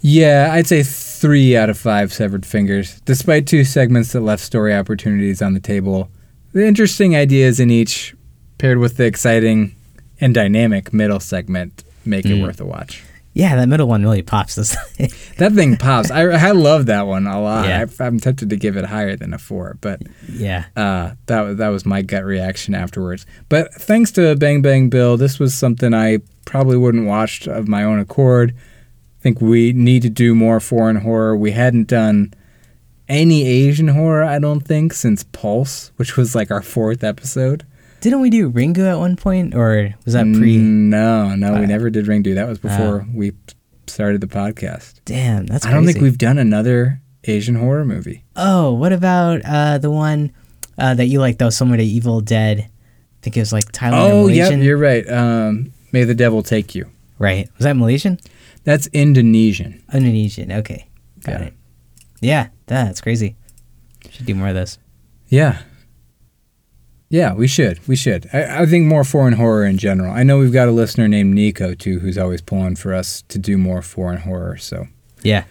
Yeah, 0.00 0.50
I'd 0.52 0.66
say 0.66 0.82
three 0.82 1.56
out 1.56 1.68
of 1.70 1.78
five 1.78 2.12
severed 2.12 2.46
fingers. 2.46 3.00
Despite 3.04 3.46
two 3.46 3.64
segments 3.64 4.12
that 4.12 4.20
left 4.20 4.42
story 4.42 4.74
opportunities 4.74 5.42
on 5.42 5.54
the 5.54 5.60
table, 5.60 6.08
the 6.52 6.66
interesting 6.66 7.14
ideas 7.14 7.60
in 7.60 7.70
each, 7.70 8.14
paired 8.58 8.78
with 8.78 8.96
the 8.96 9.04
exciting 9.04 9.76
and 10.20 10.34
dynamic 10.34 10.92
middle 10.92 11.20
segment, 11.20 11.84
make 12.04 12.24
it 12.24 12.30
Mm. 12.30 12.42
worth 12.42 12.60
a 12.60 12.64
watch. 12.64 13.02
Yeah, 13.32 13.54
that 13.56 13.68
middle 13.68 13.86
one 13.86 14.02
really 14.02 14.22
pops. 14.22 14.56
Doesn't? 14.56 14.78
That 15.36 15.52
thing 15.52 15.76
pops. 15.76 16.10
I, 16.10 16.22
I 16.22 16.50
love 16.50 16.86
that 16.86 17.06
one 17.06 17.26
a 17.26 17.40
lot. 17.40 17.66
Yeah. 17.66 17.86
I, 18.00 18.04
I'm 18.04 18.18
tempted 18.20 18.50
to 18.50 18.56
give 18.56 18.76
it 18.76 18.84
higher 18.84 19.16
than 19.16 19.32
a 19.32 19.38
four, 19.38 19.78
but 19.80 20.02
yeah. 20.30 20.64
uh, 20.76 21.12
that 21.26 21.40
was 21.42 21.56
that 21.58 21.68
was 21.68 21.86
my 21.86 22.02
gut 22.02 22.24
reaction 22.24 22.74
afterwards. 22.74 23.24
But 23.48 23.72
thanks 23.74 24.10
to 24.12 24.34
Bang 24.36 24.60
Bang 24.62 24.90
Bill, 24.90 25.16
this 25.16 25.38
was 25.38 25.54
something 25.54 25.94
I 25.94 26.18
probably 26.44 26.76
wouldn't 26.76 27.06
watch 27.06 27.46
of 27.46 27.68
my 27.68 27.84
own 27.84 27.98
accord. 28.00 28.54
I 29.20 29.22
think 29.22 29.42
we 29.42 29.74
need 29.74 30.00
to 30.00 30.08
do 30.08 30.34
more 30.34 30.60
foreign 30.60 30.96
horror. 30.96 31.36
We 31.36 31.50
hadn't 31.50 31.88
done 31.88 32.32
any 33.06 33.46
Asian 33.46 33.88
horror, 33.88 34.24
I 34.24 34.38
don't 34.38 34.60
think, 34.60 34.94
since 34.94 35.24
Pulse, 35.24 35.92
which 35.96 36.16
was 36.16 36.34
like 36.34 36.50
our 36.50 36.62
fourth 36.62 37.04
episode. 37.04 37.66
Didn't 38.00 38.22
we 38.22 38.30
do 38.30 38.50
Ringu 38.50 38.90
at 38.90 38.98
one 38.98 39.16
point, 39.16 39.54
or 39.54 39.94
was 40.06 40.14
that 40.14 40.22
pre? 40.22 40.56
No, 40.56 41.34
no, 41.34 41.60
we 41.60 41.66
never 41.66 41.90
did 41.90 42.06
Ringu. 42.06 42.34
That 42.34 42.48
was 42.48 42.58
before 42.58 43.06
we 43.12 43.32
started 43.86 44.22
the 44.22 44.26
podcast. 44.26 45.00
Damn, 45.04 45.44
that's. 45.44 45.66
I 45.66 45.70
don't 45.72 45.84
think 45.84 46.00
we've 46.00 46.16
done 46.16 46.38
another 46.38 47.02
Asian 47.24 47.56
horror 47.56 47.84
movie. 47.84 48.24
Oh, 48.36 48.72
what 48.72 48.94
about 48.94 49.42
uh, 49.44 49.76
the 49.76 49.90
one 49.90 50.32
uh, 50.78 50.94
that 50.94 51.06
you 51.08 51.20
like 51.20 51.36
though? 51.36 51.50
Some 51.50 51.70
of 51.72 51.78
the 51.78 51.84
Evil 51.84 52.22
Dead. 52.22 52.60
I 52.60 52.70
think 53.20 53.36
it 53.36 53.40
was 53.40 53.52
like 53.52 53.70
Thailand 53.70 54.10
Oh, 54.10 54.28
yeah, 54.28 54.48
you're 54.48 54.78
right. 54.78 55.06
Um, 55.10 55.74
May 55.92 56.04
the 56.04 56.14
Devil 56.14 56.42
Take 56.42 56.74
You. 56.74 56.88
right. 57.18 57.50
Was 57.58 57.64
that 57.64 57.76
Malaysian? 57.76 58.18
That's 58.64 58.86
Indonesian. 58.88 59.82
Indonesian. 59.92 60.52
Okay, 60.52 60.86
got 61.24 61.40
Yeah. 61.40 61.46
it. 61.46 61.54
Yeah, 62.20 62.48
that's 62.66 63.00
crazy. 63.00 63.36
Should 64.10 64.26
do 64.26 64.34
more 64.34 64.48
of 64.48 64.54
those. 64.54 64.78
Yeah. 65.28 65.60
Yeah, 67.08 67.34
we 67.34 67.48
should. 67.48 67.86
We 67.88 67.96
should. 67.96 68.28
I, 68.32 68.62
I 68.62 68.66
think 68.66 68.86
more 68.86 69.02
foreign 69.04 69.34
horror 69.34 69.64
in 69.64 69.78
general. 69.78 70.12
I 70.12 70.22
know 70.22 70.38
we've 70.38 70.52
got 70.52 70.68
a 70.68 70.72
listener 70.72 71.08
named 71.08 71.34
Nico 71.34 71.74
too, 71.74 71.98
who's 71.98 72.16
always 72.18 72.40
pulling 72.40 72.76
for 72.76 72.94
us 72.94 73.22
to 73.28 73.38
do 73.38 73.58
more 73.58 73.82
foreign 73.82 74.18
horror. 74.18 74.56
So 74.58 74.86
Yeah. 75.22 75.44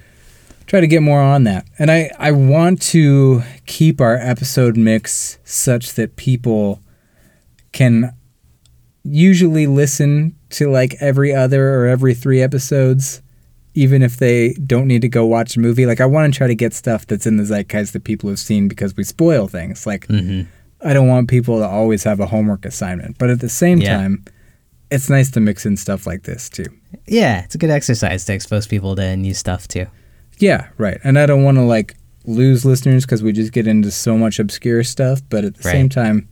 try 0.67 0.79
to 0.79 0.87
get 0.87 1.01
more 1.01 1.19
on 1.21 1.43
that. 1.45 1.65
And 1.77 1.91
I, 1.91 2.11
I 2.17 2.31
want 2.31 2.81
to 2.83 3.43
keep 3.65 3.99
our 3.99 4.15
episode 4.15 4.77
mix 4.77 5.37
such 5.43 5.95
that 5.95 6.15
people 6.15 6.81
can 7.73 8.13
usually 9.03 9.67
listen 9.67 10.35
to 10.51 10.69
like 10.69 10.95
every 10.99 11.33
other 11.33 11.75
or 11.75 11.85
every 11.87 12.13
three 12.13 12.41
episodes, 12.41 13.21
even 13.75 14.01
if 14.01 14.17
they 14.17 14.53
don't 14.65 14.87
need 14.87 15.01
to 15.01 15.09
go 15.09 15.25
watch 15.25 15.55
a 15.55 15.59
movie. 15.59 15.85
Like 15.85 16.01
I 16.01 16.05
want 16.05 16.33
to 16.33 16.37
try 16.37 16.47
to 16.47 16.55
get 16.55 16.73
stuff 16.73 17.05
that's 17.07 17.27
in 17.27 17.37
the 17.37 17.43
zeitgeist 17.45 17.93
that 17.93 18.03
people 18.03 18.29
have 18.29 18.39
seen 18.39 18.67
because 18.67 18.95
we 18.97 19.03
spoil 19.03 19.47
things. 19.47 19.85
Like 19.85 20.05
hmm 20.07 20.41
I 20.81 20.93
don't 20.93 21.09
want 21.09 21.27
people 21.27 21.59
to 21.59 21.67
always 21.67 22.03
have 22.05 22.21
a 22.21 22.25
homework 22.25 22.63
assignment, 22.65 23.17
but 23.17 23.29
at 23.29 23.41
the 23.41 23.49
same 23.49 23.79
Yeah. 23.79 23.97
time, 23.97 24.23
it's 24.89 25.09
nice 25.09 25.29
to 25.31 25.41
mix 25.41 25.65
in 25.65 25.75
stuff 25.75 26.07
like 26.07 26.23
this 26.23 26.49
too. 26.49 26.63
Yeah, 27.05 27.43
it's 27.43 27.53
a 27.53 27.57
good 27.57 27.69
exercise 27.69 28.23
to 28.25 28.33
expose 28.33 28.65
people 28.65 28.95
to 28.95 29.17
new 29.17 29.33
stuff 29.33 29.67
too. 29.67 29.87
Yeah, 30.37 30.67
right. 30.77 30.97
And 31.03 31.19
I 31.19 31.25
don't 31.25 31.43
want 31.43 31.57
to 31.57 31.63
like 31.63 31.95
lose 32.25 32.63
listeners 32.63 33.05
because 33.05 33.21
we 33.21 33.33
just 33.33 33.51
get 33.51 33.67
into 33.67 33.91
so 33.91 34.17
much 34.17 34.39
obscure 34.39 34.83
stuff, 34.85 35.21
but 35.29 35.43
at 35.43 35.55
the 35.55 35.63
Right. 35.67 35.71
same 35.73 35.89
time, 35.89 36.29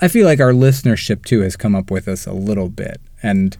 I 0.00 0.08
feel 0.08 0.26
like 0.26 0.40
our 0.40 0.52
listenership 0.52 1.24
too 1.24 1.40
has 1.42 1.56
come 1.56 1.76
up 1.76 1.88
with 1.90 2.08
us 2.08 2.26
a 2.26 2.32
little 2.32 2.68
bit 2.68 3.00
and 3.22 3.56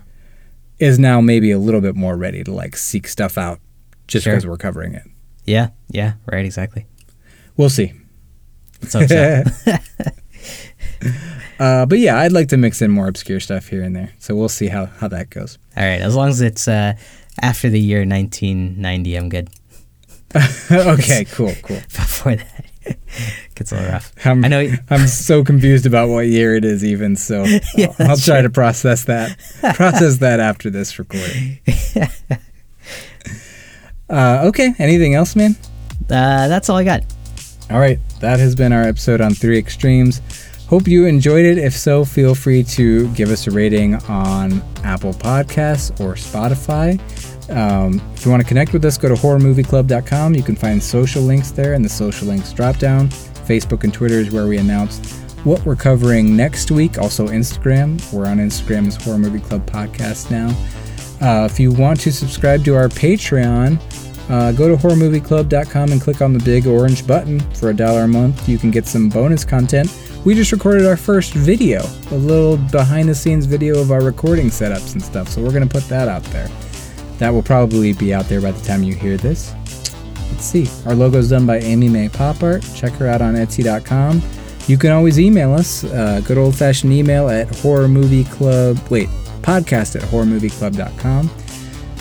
is 0.78 0.98
now 0.98 1.20
maybe 1.20 1.50
a 1.50 1.58
little 1.58 1.80
bit 1.80 1.96
more 1.96 2.16
ready 2.16 2.44
to 2.44 2.52
like 2.52 2.76
seek 2.76 3.08
stuff 3.08 3.36
out 3.36 3.60
just 4.06 4.24
Sure. 4.24 4.32
because 4.34 4.46
we're 4.46 4.56
covering 4.56 4.94
it. 4.94 5.02
Yeah. 5.44 5.70
Yeah. 5.90 6.14
Right. 6.26 6.44
Exactly. 6.44 6.86
We'll 7.56 7.70
see. 7.70 7.92
Hope 8.92 9.08
so. 9.08 9.42
uh, 11.58 11.86
but 11.86 11.98
yeah, 11.98 12.18
I'd 12.18 12.32
like 12.32 12.48
to 12.48 12.56
mix 12.56 12.80
in 12.82 12.90
more 12.90 13.08
obscure 13.08 13.40
stuff 13.40 13.68
here 13.68 13.82
and 13.82 13.94
there. 13.96 14.12
So 14.18 14.34
we'll 14.36 14.48
see 14.48 14.68
how, 14.68 14.86
how 14.86 15.08
that 15.08 15.30
goes. 15.30 15.58
All 15.76 15.82
right. 15.82 16.00
As 16.00 16.14
long 16.14 16.28
as 16.28 16.40
it's 16.40 16.68
uh, 16.68 16.94
after 17.40 17.68
the 17.68 17.80
year 17.80 18.00
1990, 18.00 19.16
I'm 19.16 19.28
good. 19.28 19.50
okay, 20.70 21.24
cool, 21.24 21.54
cool. 21.62 21.80
Before 21.88 22.36
that, 22.36 22.66
gets 23.54 23.72
a 23.72 23.76
little 23.76 23.90
rough. 23.90 24.12
I'm, 24.24 24.44
I 24.44 24.48
know. 24.48 24.72
I'm 24.90 25.06
so 25.06 25.44
confused 25.44 25.86
about 25.86 26.08
what 26.08 26.26
year 26.26 26.54
it 26.56 26.64
is, 26.64 26.84
even. 26.84 27.16
So 27.16 27.44
Yeah, 27.74 27.92
I'll, 27.98 28.10
I'll 28.10 28.16
try 28.16 28.42
to 28.42 28.50
process 28.50 29.04
that. 29.04 29.38
process 29.74 30.18
that 30.18 30.40
after 30.40 30.70
this 30.70 30.98
recording. 30.98 31.58
Uh, 34.10 34.44
okay. 34.46 34.74
Anything 34.78 35.14
else, 35.14 35.36
man? 35.36 35.56
Uh, 36.10 36.48
that's 36.48 36.68
all 36.70 36.76
I 36.76 36.84
got. 36.84 37.02
All 37.70 37.78
right. 37.78 37.98
That 38.20 38.40
has 38.40 38.54
been 38.54 38.72
our 38.72 38.82
episode 38.82 39.20
on 39.20 39.34
Three 39.34 39.58
Extremes. 39.58 40.22
Hope 40.68 40.86
you 40.86 41.06
enjoyed 41.06 41.44
it. 41.44 41.58
If 41.58 41.76
so, 41.76 42.04
feel 42.04 42.34
free 42.34 42.62
to 42.64 43.08
give 43.14 43.30
us 43.30 43.46
a 43.46 43.50
rating 43.50 43.96
on 44.06 44.62
Apple 44.84 45.12
Podcasts 45.12 45.98
or 46.00 46.14
Spotify. 46.14 46.98
Um, 47.50 48.00
if 48.14 48.24
you 48.24 48.30
want 48.30 48.42
to 48.42 48.48
connect 48.48 48.72
with 48.72 48.84
us, 48.84 48.98
go 48.98 49.08
to 49.08 49.14
horrormovieclub.com. 49.14 50.34
You 50.34 50.42
can 50.42 50.56
find 50.56 50.82
social 50.82 51.22
links 51.22 51.50
there 51.50 51.74
in 51.74 51.82
the 51.82 51.88
social 51.88 52.28
links 52.28 52.52
dropdown. 52.52 53.08
Facebook 53.46 53.84
and 53.84 53.94
Twitter 53.94 54.16
is 54.16 54.30
where 54.30 54.46
we 54.46 54.58
announce 54.58 55.16
what 55.44 55.64
we're 55.64 55.76
covering 55.76 56.36
next 56.36 56.70
week. 56.70 56.98
Also, 56.98 57.28
Instagram. 57.28 58.12
We're 58.12 58.26
on 58.26 58.38
Instagram 58.38 58.86
as 58.86 58.96
Horror 58.96 59.18
Movie 59.18 59.40
Club 59.40 59.64
Podcast 59.66 60.30
now. 60.30 60.48
Uh, 61.20 61.46
if 61.46 61.58
you 61.58 61.72
want 61.72 62.00
to 62.00 62.12
subscribe 62.12 62.64
to 62.64 62.74
our 62.76 62.88
Patreon, 62.88 63.80
uh, 64.30 64.52
go 64.52 64.68
to 64.68 64.76
horrormovieclub.com 64.76 65.92
and 65.92 66.00
click 66.00 66.20
on 66.20 66.32
the 66.32 66.38
big 66.40 66.66
orange 66.66 67.06
button. 67.06 67.40
For 67.54 67.70
a 67.70 67.74
dollar 67.74 68.02
a 68.02 68.08
month, 68.08 68.48
you 68.48 68.58
can 68.58 68.70
get 68.70 68.86
some 68.86 69.08
bonus 69.08 69.44
content. 69.44 69.90
We 70.24 70.34
just 70.34 70.52
recorded 70.52 70.86
our 70.86 70.96
first 70.96 71.32
video, 71.32 71.82
a 72.10 72.16
little 72.16 72.56
behind 72.56 73.08
the 73.08 73.14
scenes 73.14 73.46
video 73.46 73.78
of 73.78 73.90
our 73.90 74.02
recording 74.02 74.48
setups 74.48 74.92
and 74.92 75.02
stuff. 75.02 75.28
So 75.28 75.42
we're 75.42 75.52
going 75.52 75.66
to 75.66 75.72
put 75.72 75.88
that 75.88 76.08
out 76.08 76.22
there. 76.24 76.48
That 77.18 77.30
will 77.30 77.42
probably 77.42 77.92
be 77.92 78.14
out 78.14 78.26
there 78.26 78.40
by 78.40 78.52
the 78.52 78.64
time 78.64 78.82
you 78.82 78.94
hear 78.94 79.16
this. 79.16 79.54
Let's 80.30 80.44
see. 80.44 80.68
Our 80.86 80.94
logo 80.94 81.18
is 81.18 81.30
done 81.30 81.46
by 81.46 81.58
Amy 81.58 81.88
May 81.88 82.08
Pop 82.08 82.42
Art. 82.42 82.64
Check 82.74 82.92
her 82.94 83.08
out 83.08 83.20
on 83.20 83.34
Etsy.com. 83.34 84.22
You 84.68 84.76
can 84.78 84.92
always 84.92 85.18
email 85.18 85.54
us, 85.54 85.82
uh, 85.84 86.20
good 86.24 86.38
old 86.38 86.54
fashioned 86.54 86.92
email 86.92 87.28
at 87.28 87.48
horrormovieclub. 87.48 88.90
Wait, 88.90 89.08
podcast 89.40 89.96
at 89.96 90.02
horrormovieclub.com. 90.02 91.30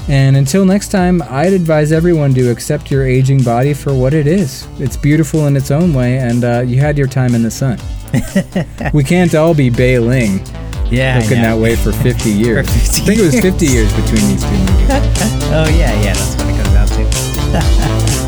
And 0.10 0.38
until 0.38 0.66
next 0.66 0.90
time, 0.90 1.22
I'd 1.24 1.54
advise 1.54 1.92
everyone 1.92 2.34
to 2.36 2.50
accept 2.50 2.92
your 2.92 3.06
aging 3.06 3.44
body 3.44 3.74
for 3.74 3.94
what 3.94 4.14
it 4.14 4.28
is. 4.28 4.68
It's 4.80 4.96
beautiful 4.96 5.48
in 5.48 5.58
its 5.58 5.72
own 5.72 5.94
way, 5.94 6.18
and 6.18 6.44
uh, 6.44 6.64
you 6.66 6.80
had 6.80 6.98
your 6.98 7.08
time 7.08 7.36
in 7.36 7.44
the 7.44 7.52
sun. 7.52 7.80
we 8.94 9.04
can't 9.04 9.34
all 9.36 9.54
be 9.54 9.70
Bai 9.70 9.98
Ling 9.98 10.40
Yeah. 10.90 11.20
looking 11.22 11.42
that 11.42 11.58
way 11.58 11.76
for 11.76 11.92
50 12.04 12.30
years. 12.30 12.68
50 12.70 13.02
I 13.02 13.06
think 13.06 13.20
it 13.20 13.26
was 13.26 13.40
50 13.40 13.66
years 13.66 13.92
between 13.94 14.28
these 14.30 14.44
two 14.44 14.52
movies. 14.52 14.88
Oh 15.50 15.66
yeah, 15.70 15.94
yeah. 16.02 16.14
That's 16.14 16.36
what 16.36 16.48
it 16.50 16.56
comes 16.62 16.76
out 16.76 16.88
to. 16.90 18.24